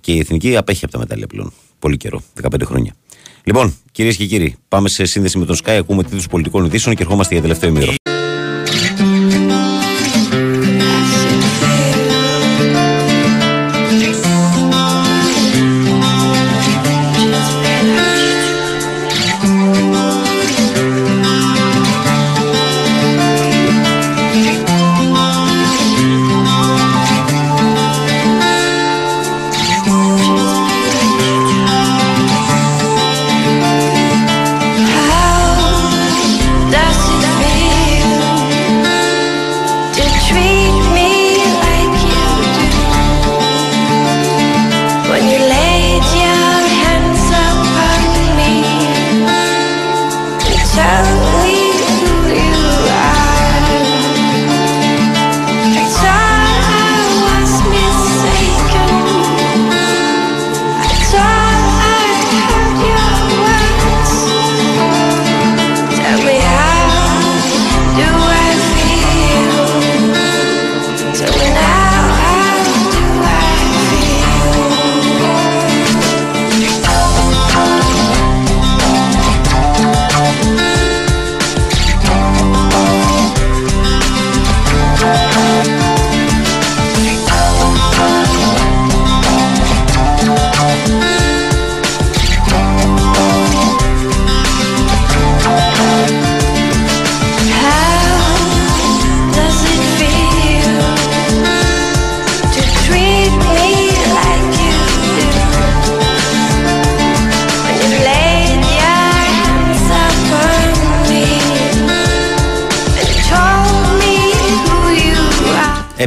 Και 0.00 0.12
η 0.12 0.18
εθνική 0.18 0.56
απέχει 0.56 0.84
από 0.84 0.92
τα 0.92 0.98
μετάλλια 0.98 1.26
πλέον. 1.26 1.52
Πολύ 1.78 1.96
καιρό, 1.96 2.20
15 2.42 2.64
χρόνια. 2.64 2.94
Λοιπόν, 3.44 3.74
κυρίες 3.92 4.16
και 4.16 4.26
κύριοι, 4.26 4.56
πάμε 4.68 4.88
σε 4.88 5.04
σύνδεση 5.04 5.38
με 5.38 5.44
τον 5.44 5.56
Sky, 5.56 5.70
ακούμε 5.70 6.02
τίτλου 6.02 6.22
πολιτικών 6.30 6.64
ειδήσεων 6.64 6.94
και 6.94 7.02
ερχόμαστε 7.02 7.32
για 7.32 7.42
τελευταίο 7.42 7.68
ημίρο. 7.68 7.94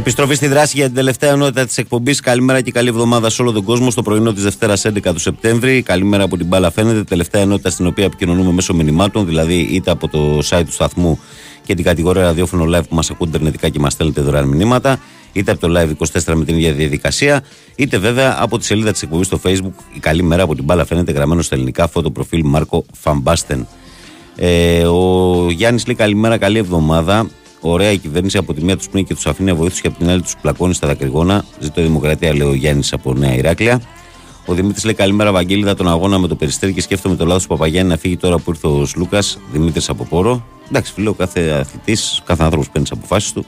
Επιστροφή 0.08 0.34
στη 0.34 0.46
δράση 0.46 0.76
για 0.76 0.86
την 0.86 0.94
τελευταία 0.94 1.30
ενότητα 1.30 1.64
της 1.66 1.78
εκπομπής. 1.78 2.20
Καλημέρα 2.20 2.60
και 2.60 2.70
καλή 2.70 2.88
εβδομάδα 2.88 3.30
σε 3.30 3.42
όλο 3.42 3.52
τον 3.52 3.64
κόσμο. 3.64 3.90
Στο 3.90 4.02
πρωινό 4.02 4.32
της 4.32 4.42
Δευτέρας 4.42 4.84
11 4.84 5.12
του 5.12 5.18
Σεπτέμβρη. 5.18 5.82
Καλημέρα 5.82 6.24
από 6.24 6.36
την 6.36 6.46
μπάλα 6.46 6.70
φαίνεται. 6.70 7.04
Τελευταία 7.04 7.42
ενότητα 7.42 7.70
στην 7.70 7.86
οποία 7.86 8.04
επικοινωνούμε 8.04 8.52
μέσω 8.52 8.74
μηνυμάτων, 8.74 9.26
δηλαδή 9.26 9.54
είτε 9.54 9.90
από 9.90 10.08
το 10.08 10.38
site 10.48 10.62
του 10.64 10.72
σταθμού 10.72 11.20
και 11.64 11.74
την 11.74 11.84
κατηγορία 11.84 12.22
ραδιόφωνο 12.22 12.76
live 12.76 12.88
που 12.88 12.94
μας 12.94 13.10
ακούτε 13.10 13.28
ιντερνετικά 13.30 13.68
και 13.68 13.78
μας 13.78 13.92
στέλνετε 13.92 14.20
δωρεάν 14.20 14.48
μηνύματα, 14.48 15.00
είτε 15.32 15.50
από 15.50 15.60
το 15.60 15.80
live 15.80 16.06
24 16.22 16.34
με 16.34 16.44
την 16.44 16.56
ίδια 16.56 16.72
διαδικασία, 16.72 17.42
είτε 17.76 17.98
βέβαια 17.98 18.36
από 18.40 18.58
τη 18.58 18.64
σελίδα 18.64 18.92
της 18.92 19.02
εκπομπής 19.02 19.26
στο 19.26 19.40
Facebook. 19.44 19.74
Η 19.92 19.98
καλή 20.00 20.22
μέρα 20.22 20.42
από 20.42 20.54
την 20.54 20.64
μπάλα 20.64 20.84
φαίνεται 20.84 21.12
γραμμένο 21.12 21.42
στα 21.42 21.54
ελληνικά 21.54 21.88
φωτοπροφίλ 21.88 22.42
Μάρκο 22.44 22.84
Φαμπάστεν. 22.92 23.66
Ε, 24.36 24.82
ο 24.82 25.46
Γιάννης 25.50 25.86
λέει 25.86 25.96
καλημέρα, 25.96 26.38
καλή 26.38 26.58
εβδομάδα. 26.58 27.28
Ωραία 27.60 27.90
η 27.90 27.98
κυβέρνηση 27.98 28.38
από 28.38 28.54
τη 28.54 28.64
μία 28.64 28.76
τους 28.76 28.88
πνίγει 28.88 29.06
και 29.06 29.14
τους 29.14 29.26
αφήνει 29.26 29.50
αβοήθου 29.50 29.80
και 29.80 29.86
από 29.86 29.98
την 29.98 30.08
άλλη 30.08 30.22
τους 30.22 30.36
πλακώνει 30.40 30.74
στα 30.74 30.86
δακρυγόνα. 30.86 31.44
Ζητώ 31.58 31.82
δημοκρατία, 31.82 32.34
λέει 32.34 32.48
ο 32.48 32.54
Γιάννης 32.54 32.92
από 32.92 33.14
Νέα 33.14 33.34
Ηράκλεια. 33.34 33.82
Ο 34.46 34.54
Δημήτρης 34.54 34.84
λέει 34.84 34.94
καλημέρα, 34.94 35.32
Βαγγέλη, 35.32 35.74
τον 35.74 35.88
αγώνα 35.88 36.18
με 36.18 36.28
το 36.28 36.34
περιστέρι 36.34 36.72
και 36.72 36.80
σκέφτομαι 36.80 37.16
το 37.16 37.26
λάθος 37.26 37.42
του 37.42 37.48
Παπαγιάννη 37.48 37.90
να 37.90 37.96
φύγει 37.96 38.16
τώρα 38.16 38.38
που 38.38 38.50
ήρθε 38.50 38.66
ο 38.66 38.86
Σλούκα. 38.86 39.22
Δημήτρης 39.52 39.88
από 39.88 40.04
Πόρο. 40.04 40.46
Εντάξει, 40.68 40.92
φίλε, 40.92 41.08
ο 41.08 41.12
κάθε 41.14 41.50
αθλητής, 41.50 42.22
κάθε 42.24 42.42
άνθρωπος 42.42 42.70
παίρνει 42.70 42.88
τις 42.88 42.98
αποφάσεις 42.98 43.32
του. 43.32 43.44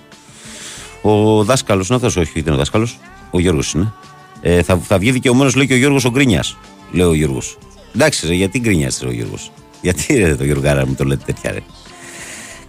Ο 1.02 1.44
δάσκαλος 1.44 1.88
είναι 1.88 2.00
αυτό, 2.02 2.20
όχι, 2.20 2.38
ήταν 2.38 2.54
ο 2.54 2.56
δάσκαλος. 2.56 2.98
Ο 3.30 3.40
Γιώργος 3.40 3.72
είναι. 3.72 3.92
Ε, 4.40 4.62
θα, 4.62 4.76
θα 4.76 4.98
βγει 4.98 5.10
δικαιωμένος, 5.10 5.54
λέει 5.54 5.66
και 5.66 5.74
ο 5.74 5.76
Γιώργος 5.76 6.04
ο 6.04 6.10
Γκρίνιας. 6.10 6.56
Λέει 6.92 7.06
ο 7.06 7.14
Γιώργος. 7.14 7.58
Εντάξει, 7.94 8.26
ρε, 8.26 8.34
γιατί 8.34 8.58
γκρίνιας, 8.58 9.02
ο 9.02 9.10
Γιώργος. 9.10 9.50
Γιατί 9.80 10.14
ρε, 10.14 10.36
το 10.36 10.44
Γιώργο 10.44 10.86
μου 10.86 10.94
το 10.94 11.04
λέτε 11.04 11.22
τέτοια, 11.26 11.52
ρε. 11.52 11.60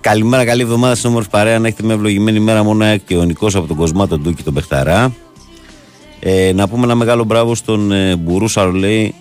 Καλημέρα, 0.01 0.45
καλή 0.45 0.61
εβδομάδα 0.61 0.95
στην 0.95 1.09
όμορφη 1.09 1.29
παρέα. 1.29 1.59
Να 1.59 1.67
έχετε 1.67 1.83
μια 1.83 1.93
ευλογημένη 1.93 2.39
μέρα 2.39 2.63
μόνο 2.63 2.97
και 2.97 3.15
ο 3.17 3.23
Νικός 3.23 3.55
από 3.55 3.67
τον 3.67 3.77
Κοσμά, 3.77 4.07
τον 4.07 4.21
Ντούκη, 4.21 4.43
τον 4.43 4.53
Πεχταρά. 4.53 5.15
Ε, 6.19 6.51
να 6.53 6.67
πούμε 6.67 6.83
ένα 6.83 6.95
μεγάλο 6.95 7.23
μπράβο 7.23 7.55
στον 7.55 7.91
ε, 7.91 8.15
Μπουρούσα, 8.15 8.65
λέει, 8.65 9.15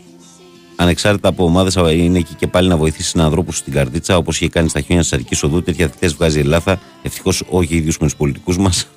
ανεξάρτητα 0.77 1.29
από 1.29 1.45
ομάδες, 1.45 1.75
είναι 1.75 2.19
εκεί 2.19 2.35
και 2.35 2.47
πάλι 2.47 2.69
να 2.69 2.77
βοηθήσει 2.77 3.09
συνανθρώπου 3.09 3.53
στην 3.53 3.73
καρτίτσα, 3.73 4.17
όπως 4.17 4.37
είχε 4.37 4.49
κάνει 4.49 4.69
στα 4.69 4.81
χιόνια 4.81 5.03
της 5.03 5.13
Αρική 5.13 5.47
Οδού. 5.47 5.63
Τέτοια 5.63 5.89
θητέ 5.89 6.09
βγάζει 6.09 6.39
η 6.39 6.41
Ελλάδα. 6.41 6.81
Ευτυχώς 7.03 7.43
όχι 7.49 7.75
οι 7.75 7.77
ίδιους 7.77 7.99
με 7.99 8.07
τους 8.07 8.17
πολιτικούς 8.17 8.59
μας. 8.59 8.89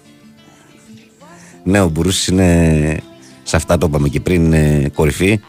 ναι, 1.64 1.82
ο 1.82 1.90
Μπουρούση 1.90 2.32
είναι. 2.32 3.00
Σε 3.44 3.56
αυτά 3.56 3.78
το 3.78 3.86
είπαμε 3.90 4.08
και 4.08 4.20
πριν 4.20 4.44
είναι 4.44 4.92
κορυφή. 4.94 5.40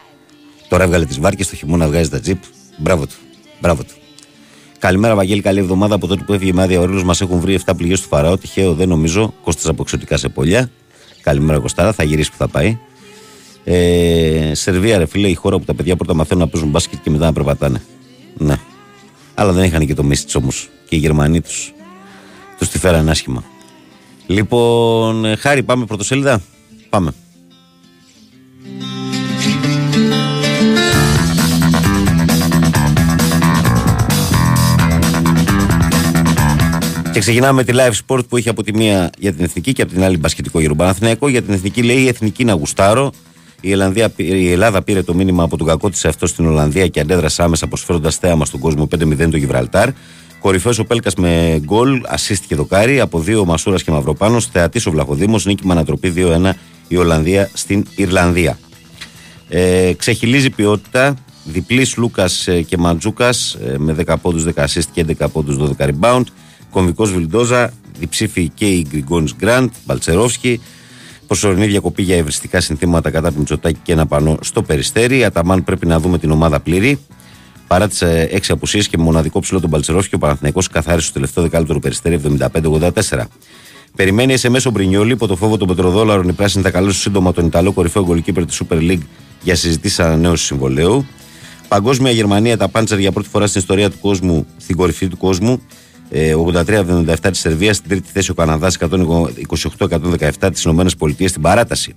Τώρα 0.67 0.83
έβγαλε 0.83 1.05
τις 1.05 1.19
βάρκες, 1.19 1.49
το 1.49 1.55
χειμώνα 1.55 1.87
βγάζει 1.87 2.09
τα 2.09 2.19
τζιπ. 2.19 2.43
Μπράβο 2.77 3.05
του. 3.05 3.15
Μπράβο 3.59 3.83
του. 3.83 3.93
Καλημέρα, 4.85 5.15
Βαγγέλη. 5.15 5.41
Καλή 5.41 5.59
εβδομάδα. 5.59 5.95
Από 5.95 6.07
τότε 6.07 6.23
που 6.23 6.33
έφυγε 6.33 6.49
η 6.49 6.53
Μάδια 6.53 6.79
Ορίλο, 6.79 7.03
μας 7.03 7.21
έχουν 7.21 7.39
βρει 7.39 7.59
7 7.65 7.73
πληγές 7.77 8.01
του 8.01 8.07
Φαράω. 8.07 8.37
Τυχαίο 8.37 8.73
δεν 8.73 8.87
νομίζω. 8.87 9.33
Κώστα 9.43 9.69
από 9.69 9.81
εξωτικά 9.81 10.17
σε 10.17 10.29
πολιά. 10.29 10.69
Καλημέρα, 11.21 11.59
Κωστάρα. 11.59 11.93
Θα 11.93 12.03
γυρίσει 12.03 12.31
που 12.31 12.37
θα 12.37 12.47
πάει. 12.47 12.77
Ε, 13.63 14.51
Σερβία, 14.53 14.97
ρε 14.97 15.05
φίλε, 15.05 15.27
η 15.27 15.33
χώρα 15.33 15.59
που 15.59 15.65
τα 15.65 15.73
παιδιά 15.73 15.95
πρώτα 15.95 16.13
μαθαίνουν 16.13 16.43
να 16.43 16.49
παίζουν 16.49 16.69
μπάσκετ 16.69 16.99
και 17.03 17.09
μετά 17.09 17.25
να 17.25 17.33
περπατάνε. 17.33 17.81
Ναι. 18.37 18.55
Αλλά 19.33 19.51
δεν 19.51 19.63
είχαν 19.63 19.85
και 19.85 19.93
το 19.93 20.03
Μίσιτ 20.03 20.35
όμως. 20.35 20.69
Και 20.89 20.95
οι 20.95 20.99
Γερμανοί 20.99 21.41
τους 21.41 21.73
τους 22.57 22.69
τη 22.69 22.79
φέραν 22.79 23.09
άσχημα. 23.09 23.43
Λοιπόν, 24.27 25.25
ε, 25.25 25.35
χάρη, 25.35 25.63
πάμε 25.63 25.85
πρωτοσέλιδα. 25.85 26.41
Πάμε. 26.89 27.13
Και 37.15 37.21
ξεκινάμε 37.21 37.53
με 37.53 37.63
τη 37.63 37.73
live 37.75 37.93
sport 38.05 38.27
που 38.27 38.37
έχει 38.37 38.49
από 38.49 38.63
τη 38.63 38.73
μία 38.73 39.09
για 39.17 39.33
την 39.33 39.43
εθνική 39.43 39.73
και 39.73 39.81
από 39.81 39.91
την 39.91 40.03
άλλη 40.03 40.17
μπασκετικό 40.17 40.59
γύρω 40.59 40.75
Παναθηναϊκό. 40.75 41.27
Για 41.27 41.41
την 41.41 41.53
εθνική 41.53 41.83
λέει 41.83 41.97
η 41.97 42.07
εθνική 42.07 42.43
να 42.43 42.53
γουστάρω. 42.53 43.11
Η, 43.61 43.71
Ελλανδία, 43.71 44.11
η 44.15 44.51
Ελλάδα 44.51 44.81
πήρε 44.81 45.03
το 45.03 45.13
μήνυμα 45.13 45.43
από 45.43 45.57
τον 45.57 45.67
κακό 45.67 45.89
της 45.89 46.05
αυτό 46.05 46.27
στην 46.27 46.45
Ολλανδία 46.45 46.87
και 46.87 46.99
αντέδρασε 46.99 47.43
άμεσα 47.43 47.67
προσφέροντας 47.67 48.17
θέαμα 48.17 48.45
στον 48.45 48.59
κόσμο 48.59 48.87
5-0 48.95 49.29
το 49.31 49.37
Γιβραλτάρ. 49.37 49.89
Κορυφαίος 50.39 50.79
ο 50.79 50.85
Πέλκας 50.85 51.15
με 51.15 51.61
γκολ, 51.63 52.01
ασίστηκε 52.05 52.55
δοκάρι 52.55 52.99
από 52.99 53.19
δύο 53.19 53.45
Μασούρας 53.45 53.83
και 53.83 53.91
Μαυροπάνος. 53.91 54.45
Θεατής 54.45 54.85
ο 54.85 54.91
Βλαχοδήμος, 54.91 55.45
νίκη 55.45 55.65
με 55.65 55.73
ανατροπή 55.73 56.13
2-1 56.15 56.53
η 56.87 56.97
Ολλανδία 56.97 57.49
στην 57.53 57.85
Ιρλανδία. 57.95 58.59
Ε, 59.49 59.93
ξεχυλίζει 59.97 60.49
ποιότητα. 60.49 61.13
Διπλής 61.43 61.97
Λούκας 61.97 62.47
ε, 62.47 62.61
και 62.61 62.77
Μαντζούκας 62.77 63.53
ε, 63.53 63.75
με 63.77 63.95
10 64.05 64.15
πόντους, 64.21 64.43
10 64.55 64.63
assist 64.63 64.85
και 64.93 65.05
11 65.19 65.25
πόντους, 65.31 65.57
12 65.77 65.89
rebound. 65.89 66.23
Κομβικό 66.75 67.05
Βιλντόζα, 67.05 67.73
διψήφι 67.99 68.49
και 68.49 68.65
η 68.65 68.85
Γκριγκόνης 68.89 69.35
Γκραντ, 69.35 69.69
Μπαλτσερόφσκι. 69.85 70.61
Προσωρινή 71.27 71.65
διακοπή 71.67 72.01
για 72.01 72.15
ευριστικά 72.15 72.61
συνθήματα 72.61 73.09
κατά 73.09 73.31
του 73.31 73.37
Μητσοτάκη 73.37 73.79
και 73.83 73.91
ένα 73.91 74.05
πανό 74.05 74.37
στο 74.41 74.61
περιστέρι. 74.61 75.23
Αταμάν 75.23 75.63
πρέπει 75.63 75.87
να 75.87 75.99
δούμε 75.99 76.17
την 76.17 76.31
ομάδα 76.31 76.59
πλήρη. 76.59 76.99
Παρά 77.67 77.87
τις 77.87 78.01
έξι 78.01 78.51
απουσίες 78.51 78.87
και 78.87 78.97
με 78.97 79.03
μοναδικό 79.03 79.39
ψηλό 79.39 79.59
τον 79.59 79.69
Μπαλτσερόφσκι, 79.69 80.15
ο 80.15 80.17
Παναθυναϊκό 80.17 80.61
καθάρισε 80.71 81.05
στο 81.05 81.13
τελευταίο 81.13 81.43
δεκάλεπτο 81.43 81.73
του 81.73 81.79
περιστέρι 81.79 82.21
75-84. 82.53 83.23
Περιμένει 83.95 84.37
σε 84.37 84.49
μέσο 84.49 84.71
Μπρινιόλη 84.71 85.11
υπό 85.11 85.27
το 85.27 85.35
φόβο 85.35 85.57
των 85.57 85.67
πετροδόλαρων. 85.67 86.29
Η 86.29 86.33
πράσινη 86.33 86.63
θα 86.63 86.71
καλέσει 86.71 86.99
σύντομα 86.99 87.31
τον 87.31 87.45
Ιταλό 87.45 87.71
κορυφαίο 87.71 88.03
γκολκίπερ 88.03 88.45
της 88.45 88.61
Super 88.63 88.77
League 88.77 89.03
για 89.41 89.55
συζητήσεις 89.55 89.99
ανανέωσης 89.99 90.45
συμβολέου. 90.45 91.05
Παγκόσμια 91.67 92.11
Γερμανία, 92.11 92.57
τα 92.57 92.67
πάντσερ 92.67 92.99
για 92.99 93.11
πρώτη 93.11 93.29
φορά 93.29 93.47
στην 93.47 93.61
ιστορία 93.61 93.89
του 93.89 93.97
κόσμου, 94.01 94.45
στην 94.57 94.75
κορυφή 94.75 95.07
του 95.07 95.17
κόσμου. 95.17 95.61
83-77 96.11 97.29
της 97.29 97.39
Σερβίας, 97.39 97.75
στην 97.75 97.89
τρίτη 97.89 98.09
θέση 98.13 98.31
ο 98.31 98.33
Καναδάς 98.33 98.77
128-117 98.77 100.51
της 100.51 100.63
ΗΠΑ 100.63 100.89
στην 101.27 101.41
παράταση. 101.41 101.93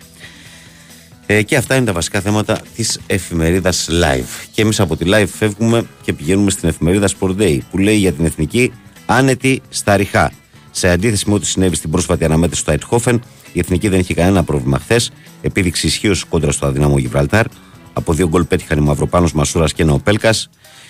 Ε, 1.31 1.43
και 1.43 1.57
αυτά 1.57 1.77
είναι 1.77 1.85
τα 1.85 1.93
βασικά 1.93 2.21
θέματα 2.21 2.61
της 2.75 3.01
εφημερίδας 3.07 3.89
Live. 3.91 4.47
Και 4.53 4.63
εμείς 4.63 4.81
από 4.81 4.97
τη 4.97 5.05
Live 5.09 5.27
φεύγουμε 5.39 5.87
και 6.03 6.13
πηγαίνουμε 6.13 6.51
στην 6.51 6.69
εφημερίδα 6.69 7.09
Sport 7.19 7.37
Day 7.37 7.59
που 7.71 7.79
λέει 7.79 7.97
για 7.97 8.13
την 8.13 8.25
εθνική 8.25 8.73
άνετη 9.07 9.63
στα 9.69 9.97
ριχά. 9.97 10.33
Σε 10.71 10.89
αντίθεση 10.89 11.29
με 11.29 11.35
ό,τι 11.35 11.47
συνέβη 11.47 11.77
στην 11.77 11.91
πρόσφατη 11.91 12.25
αναμέτρηση 12.25 12.61
στο 12.61 12.73
Αιτχόφεν, 12.73 13.23
η 13.53 13.59
εθνική 13.59 13.89
δεν 13.89 14.01
είχε 14.01 14.15
κανένα 14.15 14.45
πρόβλημα 14.45 14.79
χθες. 14.79 15.11
Επίδειξη 15.43 15.87
ισχύω 15.87 16.15
κόντρα 16.29 16.53
στο 16.53 16.67
αδύναμο 16.67 16.99
Γιβραλτάρ. 16.99 17.47
Από 17.93 18.13
δύο 18.13 18.29
γκολ 18.29 18.45
πέτυχαν 18.45 18.79
οι 18.79 18.81
Μαυροπάνος 18.81 19.33
Μασούρας 19.33 19.73
και 19.73 19.83
ένα 19.83 19.93
ο 19.93 19.99
Πέλκα. 19.99 20.35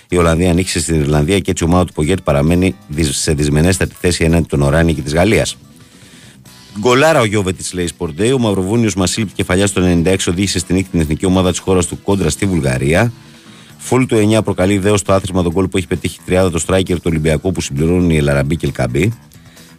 Η 0.09 0.17
Ολλανδία 0.17 0.51
ανοίξει 0.51 0.79
στην 0.79 0.99
Ιρλανδία 0.99 1.39
και 1.39 1.51
έτσι 1.51 1.63
η 1.63 1.67
ομάδα 1.67 1.85
του 1.85 1.93
Πογέτη 1.93 2.21
παραμένει 2.21 2.75
σε 2.99 3.33
δυσμενέστατη 3.33 3.95
θέση 3.99 4.23
έναντι 4.23 4.47
των 4.47 4.61
Οράνη 4.61 4.93
και 4.93 5.01
της 5.01 5.13
Γαλλίας. 5.13 5.57
Γκολάρα 6.79 7.19
ο 7.19 7.25
Γιώβετη 7.25 7.75
λέει 7.75 7.87
Σπορντέ. 7.87 8.31
Ο 8.31 8.39
Μαυροβούνιος 8.39 8.95
Μασίλ 8.95 9.27
κεφαλιά 9.33 9.67
στο 9.67 9.81
96 10.05 10.15
οδήγησε 10.27 10.59
στην 10.59 10.75
νύχτη 10.75 10.89
την 10.91 10.99
εθνική 10.99 11.25
ομάδα 11.25 11.49
της 11.49 11.59
χώρας 11.59 11.85
του 11.85 12.01
κόντρα 12.03 12.29
στη 12.29 12.45
Βουλγαρία. 12.45 13.11
Φούλ 13.77 14.03
του 14.03 14.29
9 14.37 14.43
προκαλεί 14.43 14.77
δέος 14.77 14.99
στο 14.99 15.13
άθροισμα 15.13 15.43
τον 15.43 15.51
κόλ 15.51 15.67
που 15.67 15.77
έχει 15.77 15.87
πετύχει 15.87 16.19
30 16.27 16.49
το 16.51 16.63
striker 16.67 16.93
του 16.93 17.01
Ολυμπιακού 17.05 17.51
που 17.51 17.61
συμπληρώνουν 17.61 18.09
η 18.09 18.17
Ελαραμπή 18.17 18.55
και 18.55 18.65
Ελκαμπή. 18.65 19.13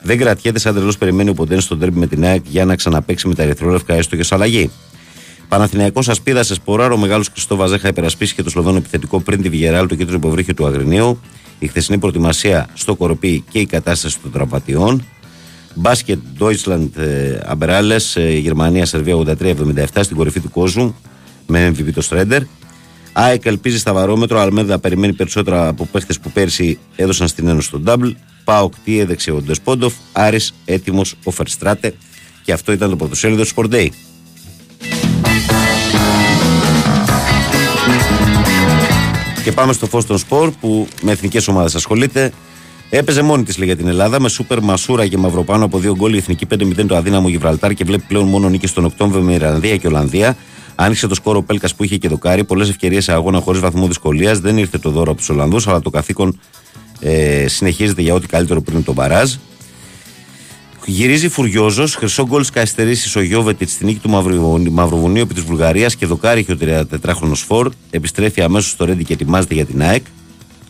Δεν 0.02 0.18
κρατιέται 0.18 0.58
σαν 0.58 0.74
τρελός 0.74 0.98
περιμένει 0.98 1.30
ο 1.30 1.34
Ποντέν 1.34 1.60
στον 1.60 1.78
τέρμι 1.78 1.98
με 1.98 2.06
την 2.06 2.24
ΑΕΚ 2.24 2.42
για 2.48 2.64
να 2.64 2.76
ξαναπέξει 2.76 3.28
με 3.28 3.34
τα 3.34 3.42
ερυθρόλευκα 3.42 3.94
έστω 3.94 4.16
και 4.16 4.26
αλλαγή. 4.30 4.70
Παναθηναϊκός 5.50 6.08
ασπίδα 6.08 6.42
σε 6.42 6.54
σποράρ, 6.54 6.92
ο 6.92 6.96
μεγάλος 6.96 7.28
Χριστό 7.28 7.56
Βαζέχα 7.56 7.88
υπερασπίσει 7.88 8.34
και 8.34 8.42
το 8.42 8.50
Σλοβαίνο 8.50 8.76
επιθετικό 8.76 9.20
πριν 9.20 9.42
τη 9.42 9.48
Βιγεράλ 9.48 9.86
του 9.86 9.96
κέντρου 9.96 10.16
υποβρύχιου 10.16 10.54
του 10.54 10.66
Αγρινίου. 10.66 11.20
Η 11.58 11.66
χθεσινή 11.66 11.98
προετοιμασία 11.98 12.68
στο 12.74 12.94
Κοροπή 12.94 13.44
και 13.50 13.58
η 13.58 13.66
κατάσταση 13.66 14.18
των 14.20 14.32
τραυματιών. 14.32 15.04
Μπάσκετ 15.74 16.18
Deutschland 16.38 16.88
Αμπεράλε, 17.44 17.96
Γερμανία, 18.40 18.86
Σερβία 18.86 19.16
83-77 19.16 19.84
στην 20.00 20.16
κορυφή 20.16 20.40
του 20.40 20.50
κόσμου 20.50 20.94
με 21.46 21.68
MVP 21.68 21.92
το 21.94 22.00
Στρέντερ. 22.00 22.42
ΑΕΚ 23.12 23.46
ελπίζει 23.46 23.78
στα 23.78 23.92
βαρόμετρο, 23.92 24.40
Αλμέδα 24.40 24.78
περιμένει 24.78 25.12
περισσότερα 25.12 25.68
από 25.68 25.86
παίχτες 25.92 26.20
που 26.20 26.30
πέρσι 26.30 26.78
έδωσαν 26.96 27.28
στην 27.28 27.48
Ένωση 27.48 27.66
στον 27.66 27.84
Double. 27.86 28.12
Πάοκ 28.44 28.72
τι 28.84 28.98
έδεξε 28.98 29.30
ο 29.30 29.42
Ντεσπόντοφ, 29.42 29.94
Άρης 30.12 30.54
έτοιμος 30.64 31.14
ο 31.24 31.30
Φερστράτε. 31.30 31.94
Και 32.44 32.52
αυτό 32.52 32.72
ήταν 32.72 32.90
το 32.90 32.96
πρωτοσέλιδο 32.96 33.42
του 33.42 33.50
Sport 33.54 33.74
Day. 33.74 33.88
Και 39.44 39.52
πάμε 39.52 39.72
στο 39.72 39.86
φω 39.86 40.04
των 40.04 40.18
σπορ 40.18 40.50
που 40.60 40.88
με 41.02 41.12
εθνικές 41.12 41.48
ομάδες 41.48 41.74
ασχολείται. 41.74 42.32
Έπαιζε 42.90 43.22
μόνη 43.22 43.42
της 43.42 43.56
για 43.56 43.76
την 43.76 43.88
Ελλάδα 43.88 44.20
με 44.20 44.28
σούπερ 44.28 44.60
μασούρα 44.60 45.06
και 45.06 45.16
μαυροπάνω 45.16 45.64
από 45.64 45.78
δύο 45.78 45.96
γκολ 45.96 46.14
η 46.14 46.16
εθνική 46.16 46.46
5-0 46.50 46.86
το 46.86 46.96
αδύναμο 46.96 47.28
Γιβραλτάρ 47.28 47.74
και 47.74 47.84
βλέπει 47.84 48.04
πλέον 48.08 48.28
μόνο 48.28 48.48
νίκη 48.48 48.68
τον 48.68 48.84
Οκτώβριο 48.84 49.22
με 49.22 49.32
Ιρλανδία 49.32 49.76
και 49.76 49.86
Ολλανδία. 49.86 50.36
Άνοιξε 50.74 51.06
το 51.06 51.14
σκόρο 51.14 51.42
Πέλκας 51.42 51.74
που 51.74 51.84
είχε 51.84 51.96
και 51.96 52.08
δοκάρι. 52.08 52.44
Πολλές 52.44 52.68
ευκαιρίες 52.68 53.04
σε 53.04 53.12
αγώνα 53.12 53.40
χωρίς 53.40 53.60
βαθμό 53.60 53.86
δυσκολίας. 53.86 54.38
Δεν 54.38 54.58
ήρθε 54.58 54.78
το 54.78 54.90
δώρο 54.90 55.10
από 55.10 55.20
τους 55.20 55.28
Ολλανδούς, 55.28 55.68
αλλά 55.68 55.80
το 55.80 55.90
καθήκον 55.90 56.40
ε, 57.00 57.48
συνεχίζεται 57.48 58.02
για 58.02 58.14
ό,τι 58.14 58.26
καλύτερο 58.26 58.60
πριν 58.60 58.84
τον 58.84 58.94
Μπαράζ. 58.94 59.34
Γυρίζει 60.84 61.28
φουριόζος, 61.28 61.94
χρυσό 61.94 62.26
γκολ 62.26 62.44
καθυστερήσεις 62.52 63.16
ο 63.16 63.20
Γιώβετιτς 63.20 63.72
στη 63.72 63.84
νίκη 63.84 63.98
του 63.98 64.10
Μαυροβουνίου 64.70 65.22
επί 65.22 65.34
της 65.34 65.42
Βουλγαρίας 65.42 65.96
και 65.96 66.06
δοκάρι 66.06 66.40
είχε 66.40 66.52
ο 66.52 66.56
34χρονο 66.60 67.32
Φορ. 67.34 67.72
Επιστρέφει 67.90 68.42
αμέσως 68.42 68.70
στο 68.70 68.84
Ρέντι 68.84 69.04
και 69.04 69.12
ετοιμάζεται 69.12 69.54
για 69.54 69.64
την 69.64 69.82
ΑΕΚ. 69.82 70.04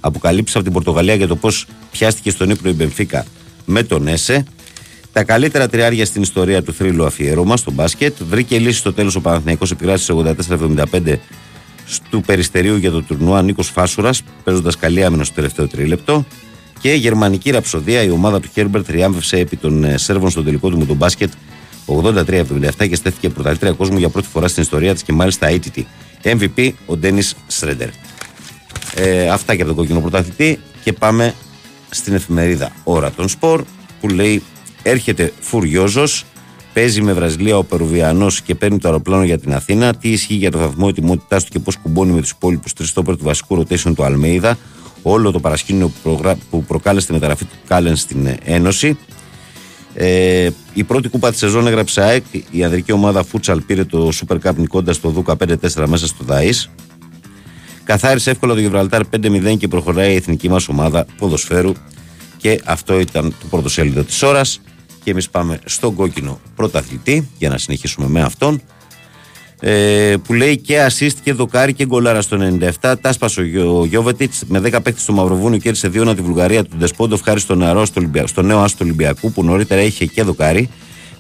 Αποκαλύψει 0.01 0.53
από 0.55 0.65
την 0.65 0.73
Πορτογαλία 0.73 1.15
για 1.15 1.27
το 1.27 1.37
πώς 1.37 1.67
πιάστηκε 1.91 2.31
στον 2.31 2.51
ύπνο 2.51 2.71
η 2.71 2.73
Μπενφίκα 2.73 3.25
με 3.65 3.83
τον 3.83 4.09
Έσε. 4.09 4.45
Τα 5.13 5.25
καλύτερα 5.25 5.69
τριάρια 5.69 6.05
στην 6.05 6.23
ιστορία 6.23 6.63
του 6.63 6.73
θρύλου 6.73 7.05
αφιέρωμα 7.05 7.57
στο 7.57 7.71
μπάσκετ. 7.71 8.23
Βρήκε 8.29 8.59
λύση 8.59 8.79
στο 8.79 8.93
τέλος 8.93 9.15
ο 9.15 9.21
Παναθηναϊκός 9.21 9.71
επικράτησε 9.71 10.15
84-75 10.93 11.15
του 12.11 12.21
περιστερίου 12.21 12.77
για 12.77 12.91
το 12.91 13.03
τουρνουά 13.03 13.43
Νίκος 13.43 13.69
Φάσουρας, 13.69 14.23
παίζοντας 14.45 14.77
καλή 14.77 15.05
άμυνα 15.05 15.25
στο 15.25 15.35
τελευταίο 15.35 15.69
τρίλεπτο. 15.69 16.25
Και 16.81 16.93
γερμανική 16.93 17.51
ραψοδία, 17.51 18.03
η 18.03 18.11
ομάδα 18.11 18.41
του 18.41 18.49
Χέρμπερτ 18.53 18.87
τριάμβευσε 18.87 19.37
επί 19.37 19.57
των 19.57 19.85
ε, 19.85 19.99
Σέρβων 19.99 20.31
στο 20.31 20.43
τελικό 20.43 20.71
του 20.71 20.79
με 20.79 20.85
τον 20.85 20.97
μπάσκετ 20.97 21.33
83-77 21.87 22.89
και 22.89 22.95
στέθηκε 22.95 23.29
πρωταθλήτρια 23.29 23.73
κόσμου 23.73 23.99
για 23.99 24.09
πρώτη 24.09 24.29
φορά 24.29 24.49
στην 24.49 24.63
ιστορία 24.63 24.93
της 24.93 25.03
και 25.03 25.13
μάλιστα 25.13 25.49
ATT. 25.51 25.83
MVP 26.23 26.71
ο 26.87 26.97
Ντένις 26.97 27.35
Σρέντερ. 27.47 27.89
Ε, 28.95 29.29
αυτά 29.29 29.55
και 29.55 29.63
από 29.63 29.71
τον 29.71 29.81
κόκκινο 29.81 30.01
πρωταθλητή 30.01 30.59
και 30.85 30.93
πάμε 30.93 31.35
στην 31.91 32.15
εφημερίδα 32.15 32.73
Ωρα 32.85 33.11
των 33.11 33.29
Σπορ 33.29 33.65
που 34.01 34.09
λέει 34.09 34.43
έρχεται 34.83 35.33
φουριόζος, 35.41 36.25
παίζει 36.73 37.03
με 37.03 37.13
Βραζιλία 37.13 37.57
ο 37.57 37.65
Περουβιανός 37.65 38.41
και 38.41 38.55
παίρνει 38.55 38.79
το 38.79 38.89
αεροπλάνο 38.89 39.25
για 39.25 39.39
την 39.39 39.55
Αθήνα. 39.55 39.95
Τι 39.95 40.11
ισχύει 40.11 40.35
για 40.35 40.51
το 40.51 40.59
θαυμό 40.59 40.87
ετοιμότητάς 40.91 41.45
του 41.45 41.51
και 41.51 41.59
πώς 41.59 41.77
κουμπώνει 41.77 42.13
με 42.13 42.21
τους 42.21 42.31
υπόλοιπους 42.31 42.73
τρεις 42.73 42.89
στόπερ 42.89 43.17
του 43.17 43.25
βασικού 43.25 43.59
rotation 43.59 43.93
του 43.95 44.05
Αλμέιδα. 44.05 44.59
Όλο 45.03 45.31
το 45.31 45.41
παρασκήνιο 45.41 45.89
που, 45.89 45.99
προγρα... 46.03 46.37
που 46.51 46.65
προκάλεσε 46.65 47.07
τη 47.07 47.13
μεταγραφή 47.13 47.45
του 47.45 47.57
Κάλεν 47.67 47.97
στην 47.97 48.27
ε, 48.27 48.37
Ένωση. 48.45 48.99
Ε, 49.95 50.51
η 50.75 50.85
πρώτη 50.85 51.09
κούπα 51.09 51.31
της 51.31 51.39
σεζόν 51.39 51.67
έγραψε 51.67 52.03
ΑΕΚ. 52.03 52.25
Η 52.51 52.65
ανδρική 52.65 52.93
ομάδα 52.93 53.25
Φούτσαλ 53.25 53.61
πήρε 53.61 53.85
το 53.85 54.11
Super 54.15 54.37
Cup 54.45 54.55
νικώντας 54.57 55.01
το 55.01 55.09
Δούκα 55.09 55.37
5-4 55.45 55.85
μέσα 55.87 56.07
στο 56.07 56.25
Δαή. 56.25 56.51
Καθάρισε 57.85 58.31
εύκολα 58.31 58.55
το 58.55 58.61
Γιβραλτάρ 58.61 59.03
5-0 59.17 59.57
και 59.59 59.69
προχωράει 59.69 60.13
η 60.13 60.17
εθνική 60.17 60.49
μας 60.49 60.69
ομάδα 60.69 61.07
ποδοσφαίρου. 61.19 61.73
Και 62.37 62.61
αυτό 62.65 62.99
ήταν 62.99 63.35
το 63.41 63.47
πρώτο 63.51 63.69
σέλιδο 63.69 64.03
της 64.03 64.23
ώρας. 64.23 64.61
Και 65.05 65.11
εμείς 65.11 65.31
πάμε 65.31 65.61
στον 65.65 65.95
κόκκινο 65.95 66.41
πρωταθλητή 66.57 67.29
για 67.39 67.49
να 67.49 67.59
συνεχίσουμε 67.59 68.09
με 68.09 68.21
αυτόν. 68.21 68.63
Ε, 69.63 70.15
που 70.25 70.33
λέει 70.33 70.59
και 70.59 70.87
assist 70.87 71.15
και 71.23 71.33
δοκάρι 71.33 71.73
και 71.73 71.87
γκολάρα 71.87 72.21
στο 72.21 72.57
97. 72.81 72.95
Τάσπασε 73.01 73.41
ο 73.41 73.85
Γιώβετιτς 73.85 74.43
με 74.47 74.59
10 74.59 74.63
παίκτες 74.63 75.03
στο 75.03 75.13
Μαυροβούνιο 75.13 75.59
κέρδισε 75.59 75.91
2 75.95 76.13
τη 76.17 76.23
Βουλγαρία 76.23 76.65
του 76.65 76.77
Ντεσπόντοφ 76.77 77.21
χάρη 77.23 77.41
στο, 77.41 77.55
νεαρό, 77.55 77.85
στο, 77.85 78.01
Ολυμπια... 78.01 78.27
στο 78.27 78.43
νέο 78.43 78.59
άστο 78.59 78.85
Ολυμπιακού 78.85 79.33
που 79.33 79.45
νωρίτερα 79.45 79.81
είχε 79.81 80.07
και 80.07 80.23
δοκάρι. 80.23 80.69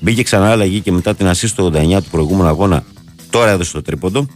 Μπήκε 0.00 0.22
ξανά 0.22 0.50
αλλαγή 0.50 0.80
και 0.80 0.92
μετά 0.92 1.14
την 1.14 1.26
assist 1.26 1.34
στο 1.34 1.72
89 1.74 2.02
του 2.02 2.10
προηγούμενου 2.10 2.48
αγώνα. 2.48 2.84
Τώρα 3.30 3.50
έδωσε 3.50 3.72
το 3.72 3.82
τρίποντο. 3.82 4.26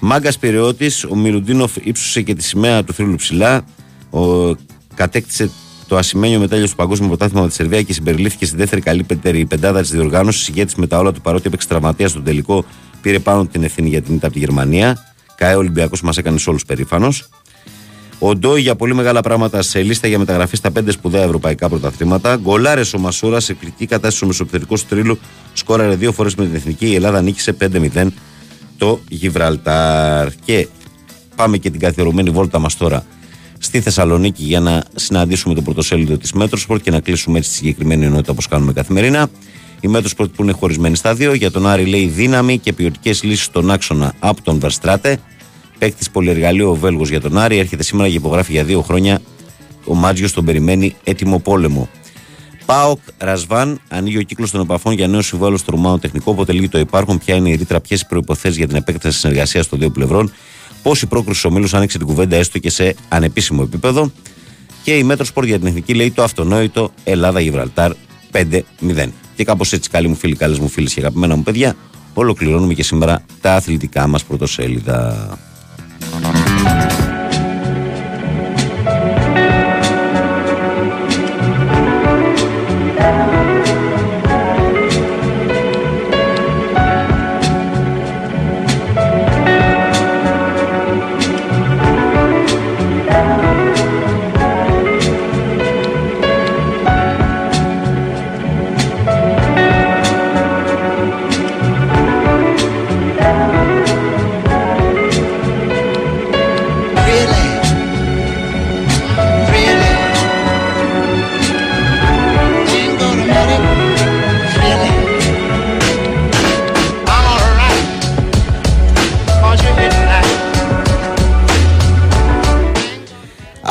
Μάγκας 0.00 0.38
Πυρεώτη, 0.38 0.90
ο 1.10 1.16
Μιρουντίνοφ 1.16 1.76
ύψωσε 1.82 2.22
και 2.22 2.34
τη 2.34 2.42
σημαία 2.42 2.84
του 2.84 2.92
θρύλου 2.92 3.14
ψηλά. 3.14 3.64
Ο, 4.10 4.54
κατέκτησε 4.94 5.50
το 5.86 5.96
ασημένιο 5.96 6.38
μετάλλιο 6.38 6.66
στο 6.66 6.76
Παγκόσμιο 6.76 7.08
Πρωτάθλημα 7.08 7.42
με 7.42 7.48
τη 7.48 7.54
Σερβία 7.54 7.82
και 7.82 7.92
συμπεριλήφθηκε 7.92 8.46
στη 8.46 8.56
δεύτερη 8.56 8.80
καλύτερη 8.80 9.44
πεντάδα 9.44 9.80
της 9.80 9.90
διοργάνωσης. 9.90 10.48
Ηγέτης 10.48 10.74
με 10.74 10.86
τα 10.86 10.98
όλα 10.98 11.12
του 11.12 11.20
παρότι 11.20 11.46
έπαιξε 11.46 11.68
τραυματία 11.68 12.08
στον 12.08 12.24
τελικό, 12.24 12.64
πήρε 13.02 13.18
πάνω 13.18 13.46
την 13.46 13.62
ευθύνη 13.62 13.88
για 13.88 14.02
την 14.02 14.14
ήττα 14.14 14.26
από 14.26 14.34
τη 14.34 14.40
Γερμανία. 14.40 15.14
Καέ 15.36 15.54
Ολυμπιακός 15.54 16.02
μας 16.02 16.16
έκανε 16.16 16.38
σε 16.38 16.48
όλους 16.50 16.64
περήφανος. 16.64 17.28
Ο 18.18 18.34
Ντόι 18.34 18.60
για 18.60 18.74
πολύ 18.74 18.94
μεγάλα 18.94 19.20
πράγματα 19.20 19.62
σε 19.62 19.82
λίστα 19.82 20.06
για 20.06 20.18
μεταγραφή 20.18 20.56
στα 20.56 20.70
πέντε 20.70 20.90
σπουδαία 20.90 21.22
ευρωπαϊκά 21.22 21.68
πρωταθλήματα. 21.68 22.36
Γκολάρες 22.36 22.94
ο 22.94 22.98
Μασούρα 22.98 23.40
σε 23.40 23.52
εκπληκτική 23.52 23.86
κατάσταση 23.86 24.16
στο 24.16 24.26
μεσοπιθετικό 24.26 24.74
του 24.74 24.84
τρίλου. 24.88 25.18
Σκόραρε 25.52 25.94
δύο 25.94 26.12
φορές 26.12 26.34
με 26.34 26.44
την 26.44 26.54
εθνική. 26.54 26.86
Η 26.86 26.94
Ελλάδα 26.94 27.22
νίκησε 27.22 27.56
5-0 27.60 28.06
το 28.78 29.00
Γιβραλτάρ. 29.08 30.28
Και 30.44 30.68
πάμε 31.36 31.56
και 31.56 31.70
την 31.70 31.80
καθιερωμένη 31.80 32.30
βόλτα 32.30 32.58
μας 32.58 32.76
τώρα 32.76 33.04
στη 33.58 33.80
Θεσσαλονίκη 33.80 34.42
για 34.42 34.60
να 34.60 34.82
συναντήσουμε 34.94 35.54
το 35.54 35.62
πρωτοσέλιδο 35.62 36.16
της 36.16 36.32
Metrosport 36.32 36.82
και 36.82 36.90
να 36.90 37.00
κλείσουμε 37.00 37.38
έτσι 37.38 37.50
τη 37.50 37.56
συγκεκριμένη 37.56 38.04
ενότητα 38.04 38.32
όπως 38.32 38.48
κάνουμε 38.48 38.72
καθημερινά. 38.72 39.30
Η 39.84 39.88
Metrosport 39.88 40.34
που 40.34 40.42
είναι 40.42 40.52
χωρισμένη 40.52 40.96
στα 40.96 41.14
δύο. 41.14 41.34
Για 41.34 41.50
τον 41.50 41.66
Άρη 41.66 41.84
λέει 41.84 42.06
δύναμη 42.06 42.58
και 42.58 42.72
ποιοτικές 42.72 43.22
λύσεις 43.22 43.44
στον 43.44 43.70
άξονα 43.70 44.14
από 44.18 44.42
τον 44.42 44.58
Φερστράτε. 44.58 45.18
Παίκτης 45.78 46.10
πολυεργαλείο 46.10 46.70
ο 46.70 46.74
Βέλγος 46.74 47.08
για 47.08 47.20
τον 47.20 47.38
Άρη. 47.38 47.58
Έρχεται 47.58 47.82
σήμερα 47.82 48.08
και 48.08 48.16
υπογράφει 48.16 48.52
για 48.52 48.64
δύο 48.64 48.82
χρόνια. 48.82 49.20
Ο 49.84 49.94
Μάτζιος 49.94 50.32
τον 50.32 50.44
περιμένει 50.44 50.96
ετοιμοπόλεμο. 51.04 51.88
Πάοκ 52.66 52.98
Ρασβάν 53.18 53.80
ανοίγει 53.88 54.18
ο 54.18 54.22
κύκλος 54.22 54.50
των 54.50 54.60
επαφών 54.60 54.92
για 54.92 55.08
νέο 55.08 55.22
συμβόλαιο 55.22 55.56
στο 55.56 55.70
Ρουμάνο 55.70 55.98
τεχνικό. 55.98 56.30
Αποτελεί 56.30 56.68
το 56.68 56.78
υπάρχουν, 56.78 57.18
ποια 57.18 57.34
είναι 57.34 57.48
η 57.48 57.54
ρήτρα, 57.54 57.80
ποιες 57.80 58.00
οι 58.00 58.06
προποθέσει 58.06 58.56
για 58.56 58.66
την 58.66 58.76
επέκταση 58.76 59.18
συνεργασίας 59.18 59.68
των 59.68 59.78
δύο 59.78 59.90
πλευρών. 59.90 60.32
Πώ 60.82 60.92
η 61.02 61.06
πρόκριση 61.06 61.38
στου 61.38 61.48
ομίλους 61.52 61.74
άνοιξε 61.74 61.98
την 61.98 62.06
κουβέντα 62.06 62.36
έστω 62.36 62.58
και 62.58 62.70
σε 62.70 62.94
ανεπίσημο 63.08 63.62
επίπεδο. 63.66 64.12
Και 64.82 64.96
η 64.96 65.02
Μέτρο 65.02 65.24
Σπορ 65.24 65.44
για 65.44 65.58
την 65.58 65.66
εθνική 65.66 65.94
λέει 65.94 66.10
το 66.10 66.22
αυτονόητο 66.22 66.92
Ελλάδα-Γιβραλτάρ 67.04 67.92
5-0. 68.32 69.08
Και 69.42 69.48
κάπως 69.48 69.72
έτσι, 69.72 69.90
καλοί 69.90 70.08
μου 70.08 70.14
φίλοι, 70.14 70.36
καλές 70.36 70.58
μου 70.58 70.68
φίλες 70.68 70.94
και 70.94 71.00
αγαπημένα 71.00 71.36
μου 71.36 71.42
παιδιά, 71.42 71.76
ολοκληρώνουμε 72.14 72.74
και 72.74 72.82
σήμερα 72.82 73.24
τα 73.40 73.54
αθλητικά 73.54 74.06
μας 74.06 74.24
πρωτοσέλιδα. 74.24 75.28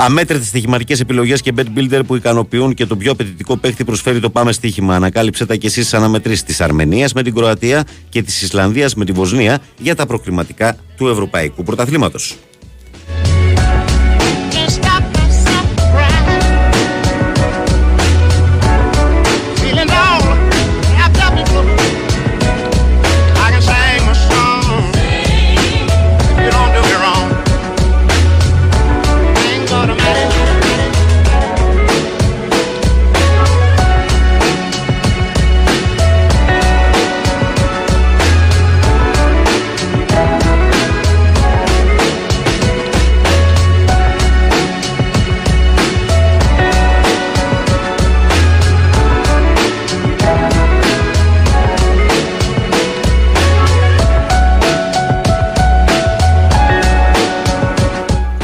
Αμέτρητες 0.04 0.48
στοιχηματικές 0.48 1.00
επιλογές 1.00 1.42
και 1.42 1.54
bet 1.58 1.78
builder 1.78 2.02
που 2.08 2.16
ικανοποιούν 2.16 2.74
και 2.74 2.86
το 2.86 2.96
πιο 2.96 3.12
απαιτητικό 3.12 3.58
παίχτη 3.58 3.84
προσφέρει 3.84 4.20
το 4.20 4.30
Πάμε 4.30 4.52
Στοίχημα. 4.52 4.96
Ανακάλυψε 4.96 5.46
τα 5.46 5.56
κι 5.56 5.66
εσείς 5.66 5.88
στι 5.88 5.96
αναμετρήσεις 5.96 6.44
της 6.44 6.62
Αρμενίας 6.62 7.14
με 7.14 7.24
την 7.24 7.36
Κροατία 7.36 7.84
και 8.10 8.24
της 8.24 8.42
Ισλανδίας 8.42 8.96
με 8.96 9.06
τη 9.06 9.12
Βοσνία 9.12 9.60
για 9.78 9.96
τα 9.96 10.06
προκριματικά 10.06 10.78
του 10.98 11.08
Ευρωπαϊκού 11.08 11.64
Πρωταθλήματος. 11.64 12.38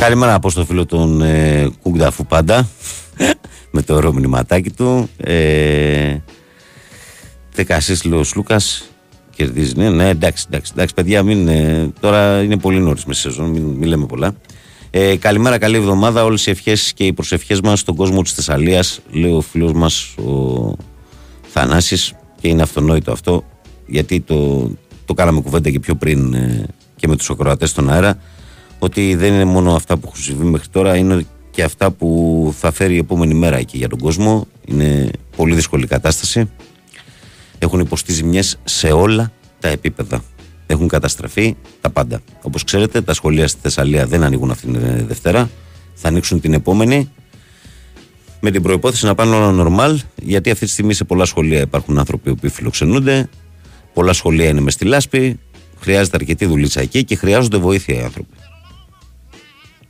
Καλημέρα 0.07 0.34
από 0.34 0.49
στο 0.49 0.65
φίλο 0.65 0.85
τον 0.85 1.21
ε, 1.21 1.69
Κουγκδαφού 1.81 2.25
πάντα 2.25 2.67
με 3.71 3.81
το 3.81 3.95
ωραίο 3.95 4.13
μηνυματάκι 4.13 4.69
του. 4.69 5.09
Ε, 5.17 6.17
Δεκασίς 7.53 8.03
λέει 8.03 8.19
ο 8.19 8.23
Σλούκας 8.23 8.89
κερδίζει. 9.35 9.73
Ναι, 9.75 9.89
ναι, 9.89 10.09
εντάξει, 10.09 10.45
εντάξει, 10.47 10.71
εντάξει 10.75 10.93
παιδιά, 10.93 11.23
μην, 11.23 11.47
ε, 11.47 11.91
τώρα 11.99 12.41
είναι 12.41 12.57
πολύ 12.57 12.79
νωρίς 12.79 13.05
με 13.05 13.13
σεζόν, 13.13 13.49
μην, 13.49 13.63
μην 13.63 13.88
λέμε 13.88 14.05
πολλά. 14.05 14.35
Ε, 14.89 15.17
καλημέρα, 15.17 15.57
καλή 15.57 15.75
εβδομάδα. 15.75 16.23
Όλες 16.23 16.47
οι 16.47 16.51
ευχές 16.51 16.93
και 16.93 17.03
οι 17.03 17.13
προσευχές 17.13 17.61
μας 17.61 17.79
στον 17.79 17.95
κόσμο 17.95 18.21
της 18.21 18.31
Θεσσαλίας, 18.31 18.99
λέει 19.11 19.31
ο 19.31 19.41
φίλος 19.41 19.73
μας 19.73 20.15
ο 20.17 20.75
Θανάσης 21.47 22.13
και 22.41 22.47
είναι 22.47 22.61
αυτονόητο 22.61 23.11
αυτό 23.11 23.43
γιατί 23.88 24.19
το, 24.19 24.69
το 25.05 25.13
κάναμε 25.13 25.41
κουβέντα 25.41 25.69
και 25.69 25.79
πιο 25.79 25.95
πριν 25.95 26.34
ε, 26.34 26.65
και 26.95 27.07
με 27.07 27.15
τους 27.15 27.29
ακροατές 27.29 27.69
στον 27.69 27.89
αέρα 27.89 28.17
ότι 28.79 29.15
δεν 29.15 29.33
είναι 29.33 29.45
μόνο 29.45 29.75
αυτά 29.75 29.97
που 29.97 30.07
έχουν 30.07 30.21
συμβεί 30.21 30.43
μέχρι 30.43 30.67
τώρα, 30.67 30.95
είναι 30.95 31.25
και 31.51 31.63
αυτά 31.63 31.91
που 31.91 32.53
θα 32.57 32.71
φέρει 32.71 32.93
η 32.93 32.97
επόμενη 32.97 33.33
μέρα 33.33 33.57
εκεί 33.57 33.77
για 33.77 33.89
τον 33.89 33.99
κόσμο. 33.99 34.47
Είναι 34.65 35.09
πολύ 35.35 35.55
δύσκολη 35.55 35.83
η 35.83 35.87
κατάσταση. 35.87 36.49
Έχουν 37.59 37.79
υποστεί 37.79 38.13
ζημιές 38.13 38.59
σε 38.63 38.87
όλα 38.87 39.31
τα 39.59 39.67
επίπεδα. 39.67 40.23
Έχουν 40.65 40.87
καταστραφεί 40.87 41.55
τα 41.81 41.89
πάντα. 41.89 42.21
Όπως 42.41 42.63
ξέρετε, 42.63 43.01
τα 43.01 43.13
σχολεία 43.13 43.47
στη 43.47 43.59
Θεσσαλία 43.61 44.05
δεν 44.05 44.23
ανοίγουν 44.23 44.51
αυτήν 44.51 44.73
την 44.73 45.07
Δευτέρα. 45.07 45.49
Θα 45.93 46.07
ανοίξουν 46.07 46.39
την 46.39 46.53
επόμενη. 46.53 47.11
Με 48.39 48.51
την 48.51 48.61
προπόθεση 48.61 49.05
να 49.05 49.15
πάνε 49.15 49.35
όλα 49.35 49.51
νορμάλ, 49.51 49.99
γιατί 50.15 50.51
αυτή 50.51 50.65
τη 50.65 50.71
στιγμή 50.71 50.93
σε 50.93 51.03
πολλά 51.03 51.25
σχολεία 51.25 51.59
υπάρχουν 51.59 51.99
άνθρωποι 51.99 52.35
που 52.35 52.49
φιλοξενούνται. 52.49 53.29
Πολλά 53.93 54.13
σχολεία 54.13 54.47
είναι 54.47 54.61
μες 54.61 54.73
στη 54.73 54.85
λάσπη. 54.85 55.39
Χρειάζεται 55.79 56.17
αρκετή 56.17 56.45
δουλίτσα 56.45 56.81
εκεί 56.81 57.03
και 57.03 57.15
χρειάζονται 57.15 57.57
βοήθεια 57.57 57.95
οι 57.95 58.01
άνθρωποι. 58.01 58.35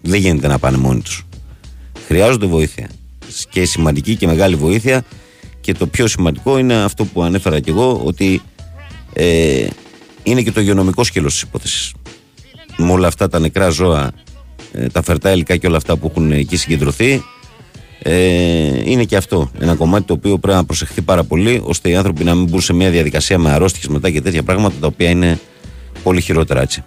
Δεν 0.08 0.20
γίνεται 0.20 0.48
να 0.48 0.60
πάνε 0.60 0.78
μόνοι 0.78 1.02
τους. 1.02 1.26
Χρειάζονται 2.08 2.46
βοήθεια. 2.46 2.90
Και 3.50 3.66
σημαντική 3.66 4.16
και 4.16 4.28
μεγάλη 4.28 4.56
βοήθεια. 4.56 5.04
Και 5.62 5.74
το 5.74 5.88
πιο 5.88 6.08
σημαντικό 6.08 6.58
είναι 6.58 6.84
αυτό 6.84 7.06
που 7.06 7.24
ανέφερα 7.24 7.60
και 7.60 7.70
εγώ, 7.70 8.02
ότι 8.04 8.42
ε, 9.14 9.68
είναι 10.24 10.42
και 10.42 10.52
το 10.52 10.62
υγειονομικό 10.62 11.04
σκέλος 11.04 11.34
της 11.34 11.42
υπόθεσης. 11.42 11.94
Με 12.78 12.92
όλα 12.92 13.08
αυτά 13.08 13.28
τα 13.30 13.40
νεκρά 13.40 13.70
ζώα, 13.70 14.12
ε, 14.72 14.88
τα 14.88 15.02
φερτά 15.02 15.32
υλικά 15.32 15.58
και 15.58 15.68
όλα 15.68 15.78
αυτά 15.78 15.98
που 15.98 16.08
έχουν 16.08 16.32
εκεί 16.32 16.58
συγκεντρωθεί, 16.58 17.24
ε, 18.00 18.92
είναι 18.92 19.04
και 19.04 19.16
αυτό 19.16 19.52
ένα 19.60 19.76
κομμάτι 19.76 20.06
το 20.06 20.14
οποίο 20.14 20.38
πρέπει 20.38 20.58
να 20.58 20.66
προσεχθεί 20.66 21.02
πάρα 21.02 21.24
πολύ, 21.24 21.62
ώστε 21.64 21.90
οι 21.90 21.96
άνθρωποι 21.96 22.24
να 22.24 22.36
μην 22.36 22.48
μπουν 22.50 22.62
σε 22.62 22.74
μια 22.74 22.90
διαδικασία 22.90 23.38
με 23.38 23.52
αρρώστιες 23.52 23.88
μετά 23.88 24.10
και 24.10 24.22
τέτοια 24.22 24.44
πράγματα 24.44 24.76
τα 24.80 24.88
οποία 24.88 25.10
είναι 25.10 25.40
πολύ 26.04 26.22
χειρότερα 26.22 26.62
έτσι. 26.62 26.84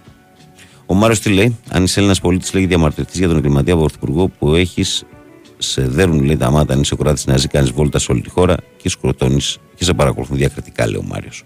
Ο 0.91 0.93
Μάριος 0.93 1.19
τι 1.19 1.29
λέει, 1.29 1.57
αν 1.69 1.83
είσαι 1.83 1.99
Έλληνας 1.99 2.19
πολίτης, 2.19 2.53
λέγει 2.53 2.65
διαμαρτυρητής 2.65 3.17
για 3.17 3.27
τον 3.27 3.37
εγκληματία 3.37 3.75
πρωθυπουργό 3.75 4.27
που 4.27 4.55
έχεις 4.55 5.03
σε 5.57 5.81
δέρουν 5.81 6.23
λέει 6.23 6.37
τα 6.37 6.51
μάτα, 6.51 6.73
αν 6.73 6.81
είσαι 6.81 6.95
κουράτης 6.95 7.25
να 7.25 7.37
ζει, 7.37 7.47
κάνεις 7.47 7.71
βόλτα 7.71 7.99
σε 7.99 8.11
όλη 8.11 8.21
τη 8.21 8.29
χώρα 8.29 8.55
και 8.77 8.89
σκοτώνεις 8.89 9.57
και 9.75 9.83
σε 9.83 9.93
παρακολουθούν 9.93 10.37
διακριτικά, 10.37 10.87
λέει 10.87 10.95
ο 10.95 11.03
Μάριος. 11.07 11.43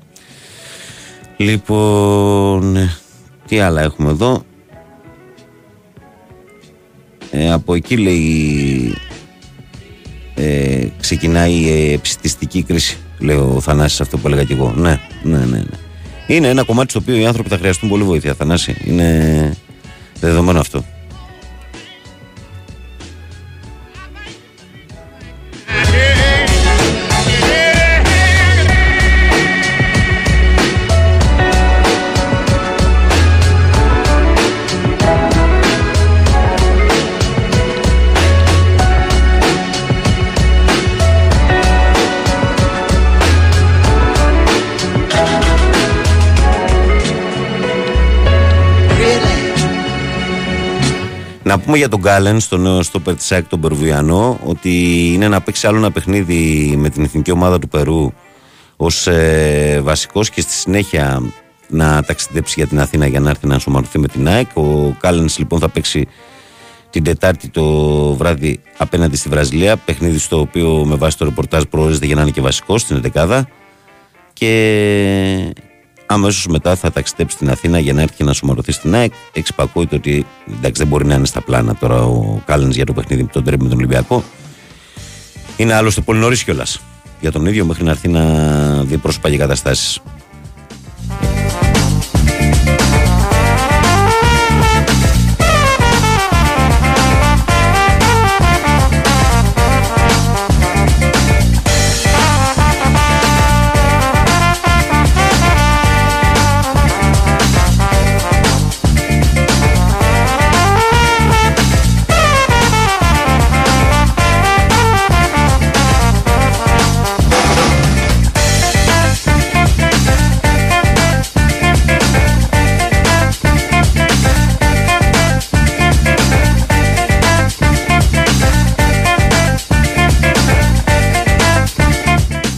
Λοιπόν, 1.38 2.76
ε, 2.76 2.98
τι 3.48 3.60
άλλα 3.60 3.82
έχουμε 3.82 4.10
εδώ; 4.10 4.44
Ε, 7.32 7.52
από 7.52 7.74
εκεί 7.74 7.98
λέει 7.98 8.94
ε, 10.36 10.88
ξεκινάει 11.00 11.54
η 11.54 11.92
επιστηστική 11.92 12.64
κρίση, 12.64 12.98
λέει 13.20 13.36
ο 13.36 13.60
Θανάσης 13.62 14.02
αυτό 14.02 14.18
που 14.18 14.28
έλεγα 14.28 14.44
και 14.44 14.54
εγώ. 14.54 14.74
Ναι, 14.78 15.00
ναι, 15.24 15.38
ναι. 15.38 15.46
ναι. 15.46 15.85
Είναι 16.28 16.48
ένα 16.48 16.64
κομμάτι 16.64 16.90
στο 16.90 17.00
οποίο 17.00 17.16
οι 17.16 17.26
άνθρωποι 17.26 17.50
θα 17.50 17.58
χρειαστούν 17.58 17.90
πολύ 17.90 18.04
βοήθεια, 18.04 18.34
Θανάση. 18.34 18.76
Είναι 18.86 19.54
δεδομένο 20.20 20.60
αυτό. 20.60 20.84
Να 51.46 51.60
πούμε 51.60 51.78
για 51.78 51.90
τον 51.90 52.00
Γκάλεν, 52.00 52.40
στο 52.40 52.58
νέο 52.58 52.84
στο 52.84 53.00
Περτισάκ 53.00 53.48
τον 53.48 53.60
Περουβιανό, 53.62 54.40
ότι 54.44 54.70
είναι 55.14 55.28
να 55.28 55.42
παίξει 55.42 55.68
άλλο 55.68 55.78
ένα 55.78 55.92
παιχνίδι 55.92 56.74
με 56.78 56.90
την 56.90 57.04
εθνική 57.04 57.32
ομάδα 57.32 57.60
του 57.60 57.68
Περού 57.68 58.12
ως 58.76 59.08
ε, 59.08 59.80
βασικός 59.84 60.30
και 60.30 60.42
στη 60.42 60.54
συνέχεια 60.54 61.22
να 61.68 62.04
ταξιδέψει 62.04 62.54
για 62.58 62.68
την 62.68 62.80
Αθήνα 62.80 63.08
για 63.08 63.20
να 63.20 63.30
έρθει 63.30 63.48
να 63.48 63.54
ενσωματωθεί 63.54 64.00
με 64.00 64.08
την 64.08 64.28
ΑΕΚ. 64.28 64.48
Ο 64.54 64.96
Κάλεν 65.00 65.30
λοιπόν 65.38 65.60
θα 65.60 65.70
παίξει 65.70 66.08
την 66.90 67.04
Τετάρτη 67.04 67.50
το 67.50 67.64
βράδυ 68.14 68.60
απέναντι 68.78 69.18
στη 69.18 69.30
Βραζιλία. 69.30 69.78
Παιχνίδι 69.78 70.18
στο 70.18 70.40
οποίο 70.40 70.86
με 70.86 70.96
βάση 70.96 71.18
το 71.18 71.26
ρεπορτάζ 71.26 71.64
προορίζεται 71.64 72.06
για 72.06 72.16
να 72.16 72.22
είναι 72.22 72.32
και 72.32 72.42
βασικός 72.42 72.82
στην 72.82 73.02
11 73.14 73.42
Και 74.34 75.54
αμέσως 76.06 76.48
μετά 76.48 76.76
θα 76.76 76.92
ταξιδέψει 76.92 77.36
στην 77.36 77.50
Αθήνα 77.50 77.80
για 77.80 77.94
να 77.94 78.02
έρθει 78.02 78.16
και 78.16 78.24
να 78.24 78.34
σωματωθεί 78.34 78.72
στην 78.72 78.96
ΑΕΚ. 78.96 79.14
Εξυπακούεται 79.34 79.96
ότι 79.96 80.26
εντάξει, 80.58 80.82
δεν 80.82 80.88
μπορεί 80.88 81.06
να 81.06 81.16
είναι 81.16 81.26
στα 81.26 81.42
πλάνα 81.42 81.76
τώρα 81.76 82.04
ο 82.04 82.42
Κάλενς 82.46 82.76
για 82.76 82.86
το 82.86 82.94
παιχνίδι 82.94 83.22
με 83.22 83.30
τον 83.32 83.44
Τρέμπι 83.44 83.64
με 83.64 83.70
τον 83.70 83.78
Ολυμπιακό. 83.78 84.24
Είναι 85.58 85.74
άλλωστε 85.74 86.02
πολύ 86.02 86.20
νωρίς 86.20 86.44
κιόλας 86.44 86.82
για 87.20 87.32
τον 87.32 87.46
ίδιο 87.46 87.66
μέχρι 87.66 87.84
να 87.84 87.92
έρθει 87.92 88.08
να 88.08 88.24
δει 88.84 88.98
πρόσωπα 88.98 89.30
και 89.30 89.38
καταστάσεις. 89.38 90.02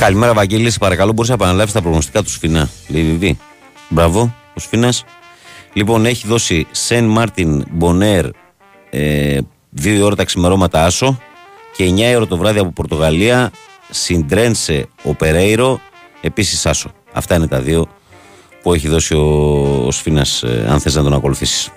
Καλημέρα, 0.07 0.33
Βαγγέλη. 0.33 0.71
Σε 0.71 0.77
παρακαλώ, 0.79 1.11
μπορείς 1.11 1.29
να 1.29 1.35
επαναλάβεις 1.35 1.73
τα 1.73 1.81
προγνωστικά 1.81 2.23
του 2.23 2.29
Σφινά. 2.29 2.69
Λέει 2.87 3.37
Μπράβο, 3.89 4.35
ο 4.53 4.59
Σφινάς. 4.59 5.03
Λοιπόν, 5.73 6.05
έχει 6.05 6.27
δώσει 6.27 6.67
Σεν 6.71 7.05
Μάρτιν 7.05 7.65
Μπονέρ 7.71 8.25
ε, 8.89 9.37
2 9.81 9.99
ώρα 10.03 10.15
τα 10.15 10.23
ξημερώματα 10.23 10.83
Άσο 10.83 11.19
και 11.75 11.93
9 11.97 12.15
ώρα 12.15 12.27
το 12.27 12.37
βράδυ 12.37 12.59
από 12.59 12.71
Πορτογαλία 12.71 13.51
Συντρένσε 13.89 14.87
ο 15.03 15.13
Περέιρο 15.13 15.79
επίσης 16.21 16.65
Άσο. 16.65 16.91
Αυτά 17.13 17.35
είναι 17.35 17.47
τα 17.47 17.61
δύο 17.61 17.87
που 18.61 18.73
έχει 18.73 18.87
δώσει 18.87 19.13
ο, 19.13 19.23
ο 19.85 19.91
Σφίνα, 19.91 20.25
ε, 20.41 20.67
αν 20.67 20.79
θες 20.79 20.95
να 20.95 21.03
τον 21.03 21.13
ακολουθήσεις. 21.13 21.71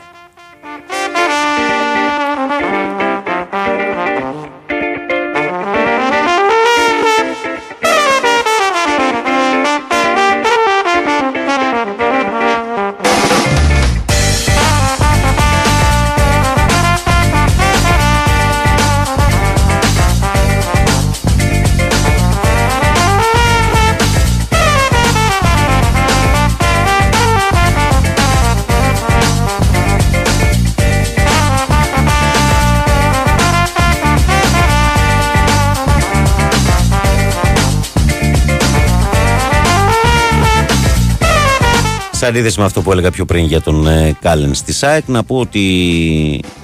Σε 42.20 42.26
αντίθεση 42.26 42.58
με 42.58 42.64
αυτό 42.64 42.82
που 42.82 42.92
έλεγα 42.92 43.10
πιο 43.10 43.24
πριν 43.24 43.44
για 43.44 43.60
τον 43.60 43.86
ε, 43.86 44.16
Κάλεν 44.20 44.54
στη 44.54 44.72
ΣΑΕΚ, 44.72 45.08
να 45.08 45.22
πω 45.22 45.36
ότι 45.38 45.60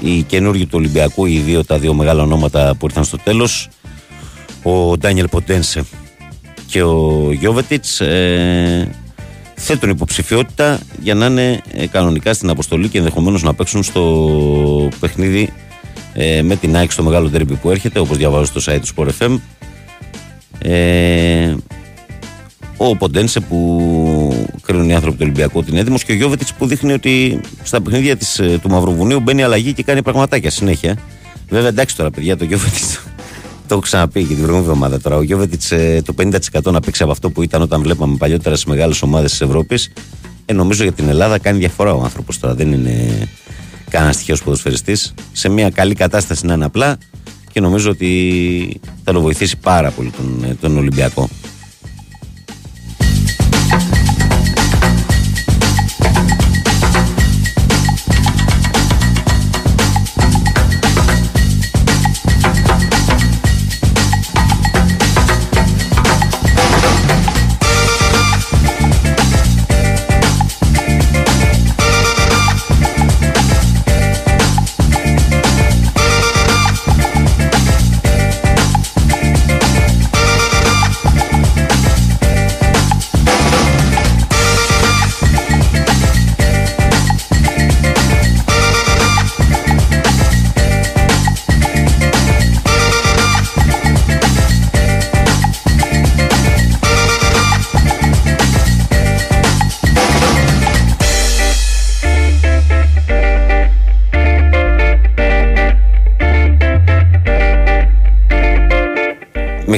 οι 0.01 0.23
καινούργοι 0.23 0.65
του 0.65 0.75
Ολυμπιακού, 0.75 1.27
οι 1.27 1.39
δύο, 1.39 1.65
τα 1.65 1.79
δύο 1.79 1.95
μεγάλα 1.95 2.23
ονόματα 2.23 2.75
που 2.79 2.87
ήρθαν 2.87 3.05
στο 3.05 3.19
τέλος, 3.19 3.69
ο 4.63 4.97
Ντάνιελ 4.97 5.29
Ποντένσε 5.29 5.85
και 6.67 6.83
ο 6.83 7.29
Γιώβετιτς, 7.33 8.01
ε, 8.01 8.95
θέτουν 9.55 9.91
υποψηφιότητα 9.91 10.79
για 11.03 11.15
να 11.15 11.27
είναι 11.27 11.61
ε, 11.73 11.87
κανονικά 11.87 12.35
στην 12.35 12.51
αποστολή 12.51 12.89
και 12.89 12.99
ενδεχομένως 12.99 13.43
να 13.43 13.55
παίξουν 13.55 13.83
στο 13.83 14.89
παιχνίδι 15.01 15.53
ε, 16.13 16.43
με 16.43 16.57
την 16.57 16.77
ΑΕΚ 16.77 16.93
στο 16.93 17.03
μεγάλο 17.03 17.29
τέρμπι 17.29 17.55
που 17.55 17.71
έρχεται, 17.71 17.99
όπως 17.99 18.17
διαβάζω 18.17 18.45
στο 18.45 18.73
site 18.73 18.81
του 18.81 18.95
Sport 18.97 19.27
FM. 19.27 19.39
Ε, 20.59 21.55
ο 22.77 22.97
Ποντένσε 22.97 23.41
που 23.41 24.49
κρίνουν 24.63 24.89
οι 24.89 24.95
άνθρωποι 24.95 25.17
του 25.17 25.23
Ολυμπιακού 25.25 25.59
ότι 25.59 25.71
είναι 25.71 25.81
έτοιμος 25.81 26.05
και 26.05 26.13
ο 26.13 26.15
Γιώβετιτς 26.15 26.55
που 26.55 26.67
δείχνει 26.67 26.93
ότι 26.93 27.41
στα 27.63 27.83
παιχνίδια 27.83 28.17
της, 28.17 28.39
ε, 28.39 28.59
του 28.63 28.71
Μαυροβουνίου 28.71 29.21
μπαίνει 29.21 29.43
αλλαγή 29.43 29.73
και 29.73 29.83
κάνει 29.83 30.03
πραγματάκια 30.03 30.51
συνέχεια. 30.51 30.99
Βέβαια, 31.49 31.69
εντάξει 31.69 31.97
τώρα, 31.97 32.11
παιδιά, 32.11 32.37
το 32.37 32.45
Γιώβετιτς. 32.45 32.95
Το 33.69 33.75
έχω 33.75 33.83
ξαναπεί 33.83 34.21
και 34.21 34.27
την 34.27 34.37
προηγούμενη 34.43 34.67
εβδομάδα 34.67 35.01
τώρα. 35.01 35.17
Ο 35.17 35.23
Γιώβετιτς 35.23 35.69
το 36.05 36.15
50% 36.63 36.73
να 36.73 36.81
παίξει 36.81 37.03
από 37.03 37.13
αυτό 37.13 37.31
που 37.31 37.43
ήταν 37.43 37.63
όταν 37.63 37.83
βλέπαμε 37.83 38.17
παλιότερα 38.17 38.55
στις 38.55 38.67
μεγάλες 38.67 39.03
ομάδες 39.03 39.31
της 39.31 39.41
Ευρώπης. 39.41 39.93
Ε, 40.45 40.53
νομίζω 40.53 40.83
για 40.83 40.93
την 40.93 41.09
Ελλάδα 41.09 41.39
κάνει 41.39 41.59
διαφορά 41.59 41.93
ο 41.93 42.03
άνθρωπος 42.03 42.39
τώρα. 42.39 42.55
Δεν 42.55 42.73
είναι 42.73 43.29
κανένας 43.91 44.17
τυχαίος 44.17 44.43
ποδοσφαιριστής. 44.43 45.15
Σε 45.33 45.49
μια 45.49 45.71
καλή 45.71 45.95
κατάσταση 45.95 46.47
να 46.47 46.55
είναι 46.55 46.65
απλά 46.65 46.99
και 47.53 47.61
νομίζω 47.61 47.91
ότι 47.91 48.81
θα 49.05 49.13
το 49.13 49.21
βοηθήσει 49.21 49.57
πάρα 49.57 49.91
πολύ 49.91 50.11
τον, 50.11 50.57
τον 50.61 50.79
Ολυμπιακό. 50.79 51.29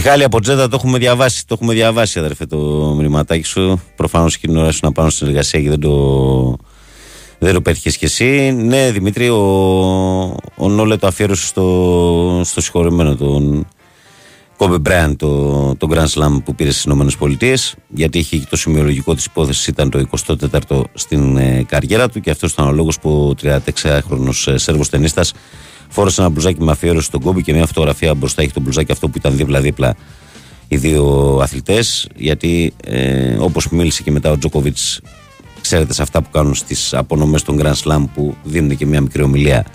Μιχάλη 0.09 0.27
από 0.27 0.41
Τζέτα 0.41 0.69
το 0.69 0.77
έχουμε 0.77 0.99
διαβάσει. 0.99 1.47
Το 1.47 1.55
έχουμε 1.55 1.75
διαβάσει, 1.75 2.19
αδερφέ, 2.19 2.47
το 2.47 2.57
μηνυματάκι 2.97 3.45
σου. 3.45 3.81
Προφανώς 3.97 4.39
και 4.39 4.47
την 4.47 4.57
ώρα 4.57 4.73
σου 4.73 4.81
να 4.83 4.93
πάνω 4.93 5.11
στην 5.11 5.27
εργασία 5.27 5.61
και 5.61 5.69
δεν 5.69 5.81
το, 5.81 6.57
δεν 7.39 7.55
το 7.55 7.61
πέτυχες 7.61 7.97
κι 7.97 8.05
εσύ. 8.05 8.53
Ναι, 8.53 8.91
Δημήτρη, 8.91 9.29
ο, 9.29 9.39
ο 10.57 10.69
Νόλε 10.69 10.97
το 10.97 11.07
αφιέρωσε 11.07 11.47
στο, 11.47 12.41
στο 12.45 12.61
συγχωρημένο 12.61 13.17
τον 13.17 13.67
Κόμπε 14.57 14.79
Μπρέαν, 14.79 15.17
το, 15.17 15.75
το 15.77 15.89
Grand 15.91 16.09
Slam 16.09 16.43
που 16.45 16.55
πήρε 16.55 16.71
στις 16.71 16.85
ΗΠΑ. 16.85 17.55
Γιατί 17.89 18.19
είχε 18.19 18.47
το 18.51 18.57
σημειολογικό 18.57 19.15
της 19.15 19.25
υπόθεσης, 19.25 19.67
ήταν 19.67 19.91
το 19.91 20.05
24ο 20.27 20.83
στην 20.95 21.37
ε, 21.37 21.65
καριέρα 21.69 22.09
του 22.09 22.21
και 22.21 22.31
αυτός 22.31 22.53
ήταν 22.53 22.67
ο 22.67 22.73
λόγος 22.73 22.99
που 22.99 23.11
ο 23.11 23.35
36χρονο 23.43 24.31
ε, 24.47 24.57
Σέρβος 24.57 24.89
ταινίστας 24.89 25.33
φόρεσε 25.89 26.21
ένα 26.21 26.31
μπλουζάκι 26.31 26.63
με 26.63 26.71
αφιέρωση 26.71 27.07
στον 27.07 27.21
κόμπι 27.21 27.43
και 27.43 27.53
μια 27.53 27.67
φωτογραφία 27.67 28.15
μπροστά 28.15 28.43
έχει 28.43 28.53
το 28.53 28.61
μπλουζάκι 28.61 28.93
αυτό 28.93 29.09
που 29.09 29.19
ήταν 29.19 29.37
δίπλα-δίπλα 29.37 29.97
οι 30.69 30.77
δύο 30.77 31.39
αθλητές. 31.43 32.09
Γιατί 32.17 32.73
ε, 32.85 33.37
όπως 33.39 33.69
μίλησε 33.69 34.03
και 34.03 34.11
μετά 34.11 34.31
ο 34.31 34.39
Τζόκοβιτς, 34.39 35.01
ξέρετε 35.61 35.93
σε 35.93 36.03
αυτά 36.03 36.23
που 36.23 36.31
κάνουν 36.31 36.55
στις 36.55 36.95
απονομές 36.95 37.43
των 37.43 37.61
Grand 37.63 37.75
Slam 37.85 38.05
που 38.15 38.37
δίνουν 38.45 38.77
και 38.77 38.87
μια 38.87 39.01
μικρή 39.01 39.23
ομιλία 39.23 39.67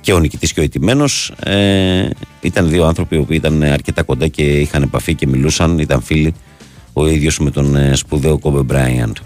και 0.00 0.12
ο 0.12 0.18
νικητής 0.18 0.52
και 0.52 0.60
ο 0.60 0.62
ηττημένος. 0.62 1.32
Ε, 1.44 2.08
ήταν 2.40 2.68
δύο 2.68 2.84
άνθρωποι 2.84 3.24
που 3.24 3.32
ήταν 3.32 3.62
αρκετά 3.62 4.02
κοντά 4.02 4.28
και 4.28 4.42
είχαν 4.42 4.82
επαφή 4.82 5.14
και 5.14 5.26
μιλούσαν, 5.26 5.78
ήταν 5.78 6.02
φίλοι 6.02 6.34
ο 6.92 7.06
ίδιος 7.06 7.38
με 7.38 7.50
τον 7.50 7.76
ε, 7.76 7.94
σπουδαίο 7.94 8.38
Κόμπε 8.38 8.62
Μπράιαντ. 8.62 9.16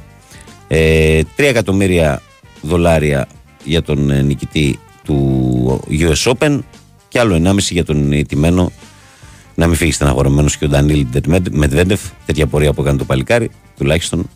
Ε, 0.69 1.21
3 1.37 1.43
εκατομμύρια 1.43 2.23
δολάρια 2.63 3.29
για 3.65 3.83
τον 3.83 4.11
ε, 4.11 4.23
νικητή 4.23 4.79
του 5.09 5.85
US 5.91 6.33
Open 6.33 6.59
και 7.09 7.19
άλλο 7.19 7.41
1,5 7.45 7.59
για 7.59 7.85
τον 7.85 8.13
ηττημένο 8.13 8.73
να 9.55 9.67
μην 9.67 9.77
φύγει 9.77 9.93
στεναχωρημένος 9.93 10.57
και 10.57 10.65
ο 10.65 10.69
Ντανίλ 10.69 11.07
Μετβέντεφ, 11.51 12.01
τέτοια 12.27 12.47
πορεία 12.47 12.73
που 12.73 12.81
έκανε 12.81 12.99
το 12.99 13.05
παλικάρι, 13.05 13.51
τουλάχιστον 13.77 14.31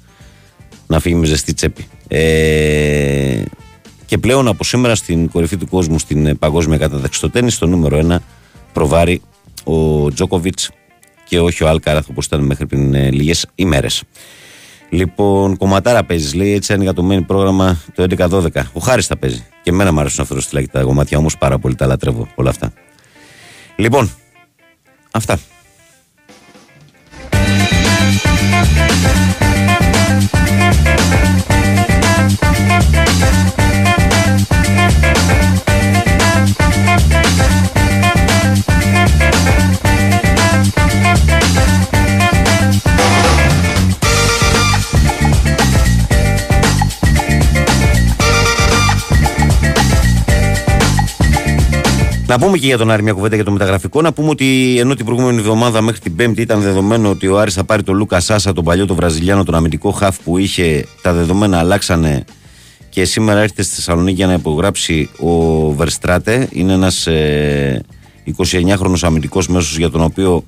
να 0.87 1.01
φύγει 1.01 1.15
με 1.15 1.27
ζεστή 1.27 1.55
τσέπη. 1.55 1.87
Ε, 2.09 3.43
και 4.07 4.19
πλέον 4.19 4.49
από 4.49 4.65
σήμερα 4.65 4.95
στην 4.95 5.31
κορυφή 5.31 5.57
του 5.57 5.69
κόσμου 5.69 5.99
στην 5.99 6.39
παγκόσμια 6.39 6.79
κατάταξη 6.79 7.19
στο 7.19 7.31
τέννη, 7.31 7.51
στο 7.51 7.67
νούμερο 7.67 8.01
1 8.11 8.17
προβάρει 8.73 9.21
ο 9.65 10.09
Τζόκοβιτ 10.13 10.59
και 11.25 11.41
όχι 11.41 11.65
ο 11.65 11.69
Αλκάραθ 11.69 12.09
όπως 12.09 12.27
ήταν 12.27 12.41
μέχρι 12.41 12.67
πριν 12.67 12.95
ε, 12.95 13.11
λίγες 13.11 13.47
ημέρες. 13.55 14.03
Λοιπόν, 14.93 15.57
κομματάρα 15.57 16.05
παίζεις, 16.05 16.35
λέει 16.35 16.53
έτσι 16.53 16.75
είναι 16.75 16.83
για 16.83 16.93
το 16.93 17.09
main 17.11 17.27
πρόγραμμα 17.27 17.79
το 17.95 18.07
11-12. 18.19 18.47
Ο 18.73 18.81
Χάρης 18.81 19.07
τα 19.07 19.17
παίζει. 19.17 19.47
Και 19.63 19.71
εμένα 19.71 19.93
μου 19.93 20.01
αρέσουν 20.01 20.23
αυτό 20.23 20.35
το 20.35 20.41
στυλάκι 20.41 20.69
τα 20.69 20.83
κομμάτια 20.83 21.19
όμως 21.19 21.39
πάρα 21.39 21.59
πολύ, 21.59 21.75
τα 21.75 21.87
λατρεύω 21.87 22.29
όλα 22.35 22.51
αυτά. 22.51 22.73
Λοιπόν, 23.77 24.11
αυτά. 25.11 25.39
Να 52.33 52.39
πούμε 52.39 52.59
και 52.59 52.67
για 52.67 52.79
τον 52.79 52.91
Άρη 52.91 53.03
μια 53.03 53.13
κουβέντα 53.13 53.35
για 53.35 53.45
το 53.45 53.51
μεταγραφικό. 53.51 54.01
Να 54.01 54.13
πούμε 54.13 54.29
ότι 54.29 54.77
ενώ 54.79 54.95
την 54.95 55.05
προηγούμενη 55.05 55.39
εβδομάδα 55.39 55.81
μέχρι 55.81 56.01
την 56.01 56.17
Πέμπτη 56.17 56.43
ήταν 56.43 56.61
δεδομένο 56.61 57.11
ότι 57.11 57.27
ο 57.27 57.39
Άρης 57.39 57.55
θα 57.55 57.65
πάρει 57.65 57.83
τον 57.83 57.97
Λούκα 57.97 58.21
Σάσα, 58.21 58.53
τον 58.53 58.65
παλιό 58.65 58.87
τον 58.87 58.97
Βραζιλιάνο, 58.97 59.45
τον 59.45 59.55
αμυντικό 59.55 59.91
χαφ 59.91 60.19
που 60.19 60.39
είχε, 60.39 60.87
τα 61.03 61.13
δεδομένα 61.13 61.59
αλλάξανε 61.59 62.25
και 62.89 63.05
σήμερα 63.05 63.41
έρχεται 63.41 63.63
στη 63.63 63.75
Θεσσαλονίκη 63.75 64.17
για 64.17 64.27
να 64.27 64.33
υπογράψει 64.33 65.11
ο 65.19 65.31
Βερστράτε. 65.71 66.49
Είναι 66.53 66.73
ένας 66.73 67.07
ε, 67.07 67.85
29χρονο 68.37 68.95
αμυντικός 69.03 69.49
μέσος 69.49 69.79
για 69.79 69.91
τον 69.91 70.03
οποίο 70.03 70.45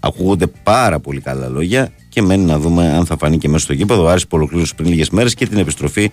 ακούγονται 0.00 0.46
πάρα 0.46 1.00
πολύ 1.00 1.20
καλά 1.20 1.48
λόγια 1.48 1.92
και 2.08 2.22
μένει 2.22 2.44
να 2.44 2.58
δούμε 2.58 2.88
αν 2.88 3.06
θα 3.06 3.16
φανεί 3.16 3.38
και 3.38 3.48
μέσα 3.48 3.64
στο 3.64 3.72
γήπεδο. 3.72 4.02
Ο 4.04 4.08
Άρης 4.08 4.26
που 4.26 4.36
ολοκλήρωσε 4.36 4.72
πριν 4.76 4.88
λίγες 4.88 5.10
μέρες 5.10 5.34
και 5.34 5.46
την 5.46 5.58
επιστροφή 5.58 6.10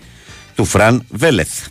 του 0.56 0.66
Φραν 0.66 1.04
Βέλεθ. 1.10 1.68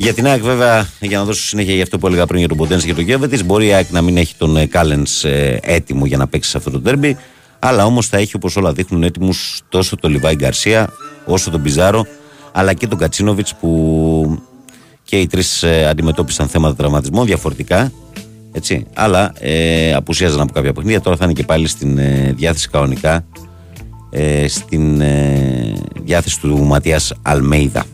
Για 0.00 0.14
την 0.14 0.26
ΑΕΚ, 0.26 0.42
βέβαια, 0.42 0.88
για 1.00 1.18
να 1.18 1.24
δώσω 1.24 1.42
συνέχεια 1.42 1.74
για 1.74 1.82
αυτό 1.82 1.98
που 1.98 2.06
έλεγα 2.06 2.26
πριν 2.26 2.38
για 2.38 2.48
τον 2.48 2.58
Ποντένse 2.58 2.84
και 2.84 2.94
τον 2.94 3.04
Γκέβετη, 3.04 3.44
μπορεί 3.44 3.66
η 3.66 3.72
ΑΕΚ 3.72 3.90
να 3.90 4.02
μην 4.02 4.16
έχει 4.16 4.34
τον 4.38 4.68
Κάλενς 4.68 5.24
ε, 5.24 5.60
έτοιμο 5.62 6.06
για 6.06 6.16
να 6.16 6.26
παίξει 6.26 6.50
σε 6.50 6.56
αυτό 6.56 6.70
το 6.70 6.80
τέρμπι, 6.80 7.16
αλλά 7.58 7.84
όμως 7.84 8.06
θα 8.06 8.16
έχει 8.16 8.36
όπως 8.36 8.56
όλα 8.56 8.72
δείχνουν 8.72 9.02
έτοιμους 9.02 9.60
τόσο 9.68 9.96
τον 9.96 10.10
Λιβάη 10.10 10.34
Γκαρσία, 10.34 10.92
όσο 11.24 11.50
τον 11.50 11.62
Πιζάρο, 11.62 12.06
αλλά 12.52 12.72
και 12.72 12.86
τον 12.86 12.98
Κατσίνοβιτς 12.98 13.54
που 13.54 14.42
και 15.02 15.16
οι 15.16 15.26
τρεις 15.26 15.62
ε, 15.62 15.86
αντιμετώπισαν 15.88 16.48
θέματα 16.48 16.74
τραυματισμών 16.74 17.26
διαφορετικά. 17.26 17.92
Έτσι, 18.52 18.86
αλλά 18.94 19.32
ε, 19.38 19.92
απουσίαζαν 19.94 20.40
από 20.40 20.52
κάποια 20.52 20.72
παιχνίδια. 20.72 21.00
Τώρα 21.00 21.16
θα 21.16 21.24
είναι 21.24 21.32
και 21.32 21.44
πάλι 21.44 21.68
στην 21.68 21.98
ε, 21.98 22.32
διάθεση 22.36 22.68
κανονικά 22.68 23.24
ε, 24.10 24.48
στην 24.48 25.00
ε, 25.00 25.72
διάθεση 26.02 26.40
του 26.40 26.58
Ματίας 26.58 27.12
Αλμέιδα. 27.22 27.84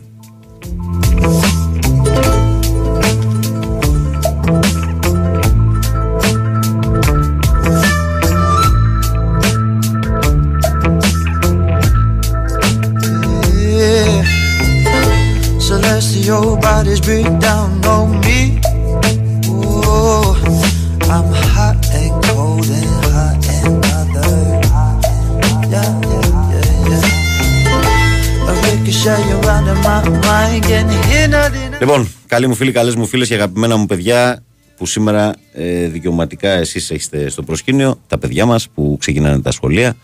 Λοιπόν, 31.79 32.07
καλοί 32.27 32.47
μου 32.47 32.55
φίλοι, 32.55 32.71
καλές 32.71 32.95
μου 32.95 33.05
φίλες 33.05 33.27
και 33.27 33.33
αγαπημένα 33.33 33.75
μου 33.75 33.85
παιδιά, 33.85 34.43
που 34.77 34.85
σήμερα 34.85 35.35
ε, 35.53 35.87
δικαιωματικά 35.87 36.49
εσείς 36.49 36.89
είστε 36.89 37.29
στο 37.29 37.43
προσκήνιο, 37.43 37.99
τα 38.07 38.17
παιδιά 38.17 38.45
μας 38.45 38.69
που 38.69 38.97
ξεκινάνε 38.99 39.41
τα 39.41 39.51
σχολεία. 39.51 39.95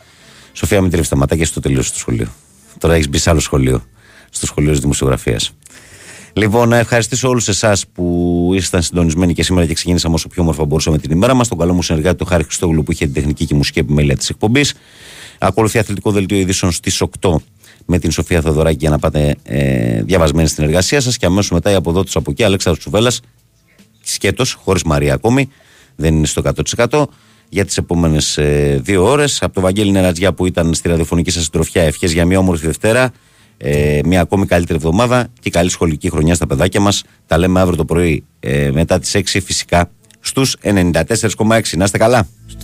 Σοφία, 0.54 0.82
μην 0.82 0.92
τρέψει 0.92 1.10
τα 1.10 1.46
στο 1.46 1.60
τελείωσε 1.60 1.92
το 1.92 1.98
σχολείο. 1.98 2.28
Τώρα 2.78 2.94
έχεις 2.94 3.10
μπει 3.10 3.18
σε 3.18 3.30
άλλο 3.30 3.40
σχολείο, 3.40 3.84
στο 4.30 4.46
σχολείο 4.46 4.72
της 4.72 4.80
δημοσιογραφίας. 4.80 5.54
Λοιπόν, 6.36 6.70
να 6.70 6.78
ευχαριστήσω 6.78 7.30
όλους 7.30 7.48
εσάς 7.48 7.88
που 7.88 8.50
ήσασταν 8.54 8.82
συντονισμένοι 8.82 9.34
και 9.34 9.44
σήμερα 9.44 9.66
και 9.66 9.74
ξεκίνησαμε 9.74 10.14
όσο 10.14 10.28
πιο 10.28 10.42
όμορφα 10.42 10.66
μπορούσαμε 10.66 10.98
την 10.98 11.12
ημέρα 11.12 11.34
μας. 11.34 11.48
Τον 11.48 11.58
καλό 11.58 11.74
μου 11.74 11.82
συνεργάτη, 11.82 12.18
τον 12.18 12.28
Χάρη 12.28 12.44
Χριστόγλου, 12.44 12.84
που 12.84 12.92
είχε 12.92 13.06
την 13.06 13.14
τεχνική 13.14 13.46
και 13.46 13.56
μουσική 13.56 13.80
επιμέλεια 13.80 14.18
της 14.18 14.30
εκπομπής. 14.30 14.74
Ακολουθεί 15.40 15.80
αθλητικό 15.80 16.12
δελτίο 16.12 16.38
ειδήσεων 16.38 16.72
στις 16.72 17.02
8 17.20 17.36
με 17.86 18.00
την 18.00 18.12
Σοφία 18.12 18.42
Θεοδωράκη 18.42 18.78
για 18.80 18.90
να 18.90 19.00
πάτε 19.00 19.36
ε, 19.44 20.04
διαβασμένοι 20.04 20.48
στην 20.48 20.64
εργασία 20.64 21.02
σας. 21.02 21.18
Και 21.18 21.26
αμέσως 21.26 21.52
μετά 21.52 21.72
η 21.72 21.74
αποδότη 21.74 22.12
από 22.14 22.32
εκεί, 22.32 22.44
Αλέξανδρος 22.44 22.84
Τσουβέλλα, 22.86 23.12
σκέτος, 24.04 24.54
χωρίς 24.54 24.84
Μαρία 24.84 25.14
ακόμη, 25.14 25.50
δεν 25.96 26.16
είναι 26.16 26.26
στο 26.26 26.42
100% 26.90 27.04
για 27.50 27.66
τις 27.66 27.78
επόμενες 27.78 28.38
ε, 28.38 28.80
δύο 28.84 29.04
ώρες. 29.04 29.42
Από 29.42 29.54
τον 29.54 29.64
Βαγγέλη 29.64 29.92
Νερατζιά 29.92 30.34
που 30.34 30.46
ήταν 30.46 30.74
στη 30.74 30.90
ραδιοφωνική 30.90 31.32
σας 31.32 31.44
συντροφιά, 31.44 31.82
ευχές 31.82 32.14
για 32.14 32.26
μια 32.26 32.40
όμορφη 32.40 32.66
Δευτέρα. 32.66 33.12
Ε, 33.66 34.00
μια 34.06 34.22
ακόμη 34.22 34.46
καλύτερη 34.46 34.78
εβδομάδα 34.78 35.28
και 35.40 35.50
καλή 35.50 35.70
σχολική 35.70 36.10
χρονιά 36.10 36.36
στα 36.36 36.48
παιδάκια 36.48 36.80
μας. 36.80 37.04
Τα 37.28 37.38
λέμε 37.38 37.60
αύριο 37.60 37.78
το 37.78 37.86
πρωί 37.86 38.24
ε, 38.40 38.72
μετά 38.72 39.00
τις 39.00 39.16
6 39.16 39.22
φυσικά 39.24 39.90
στους 40.20 40.58
94,6. 40.64 41.78
Να 41.78 41.84
είστε 41.84 41.98
καλά. 41.98 42.28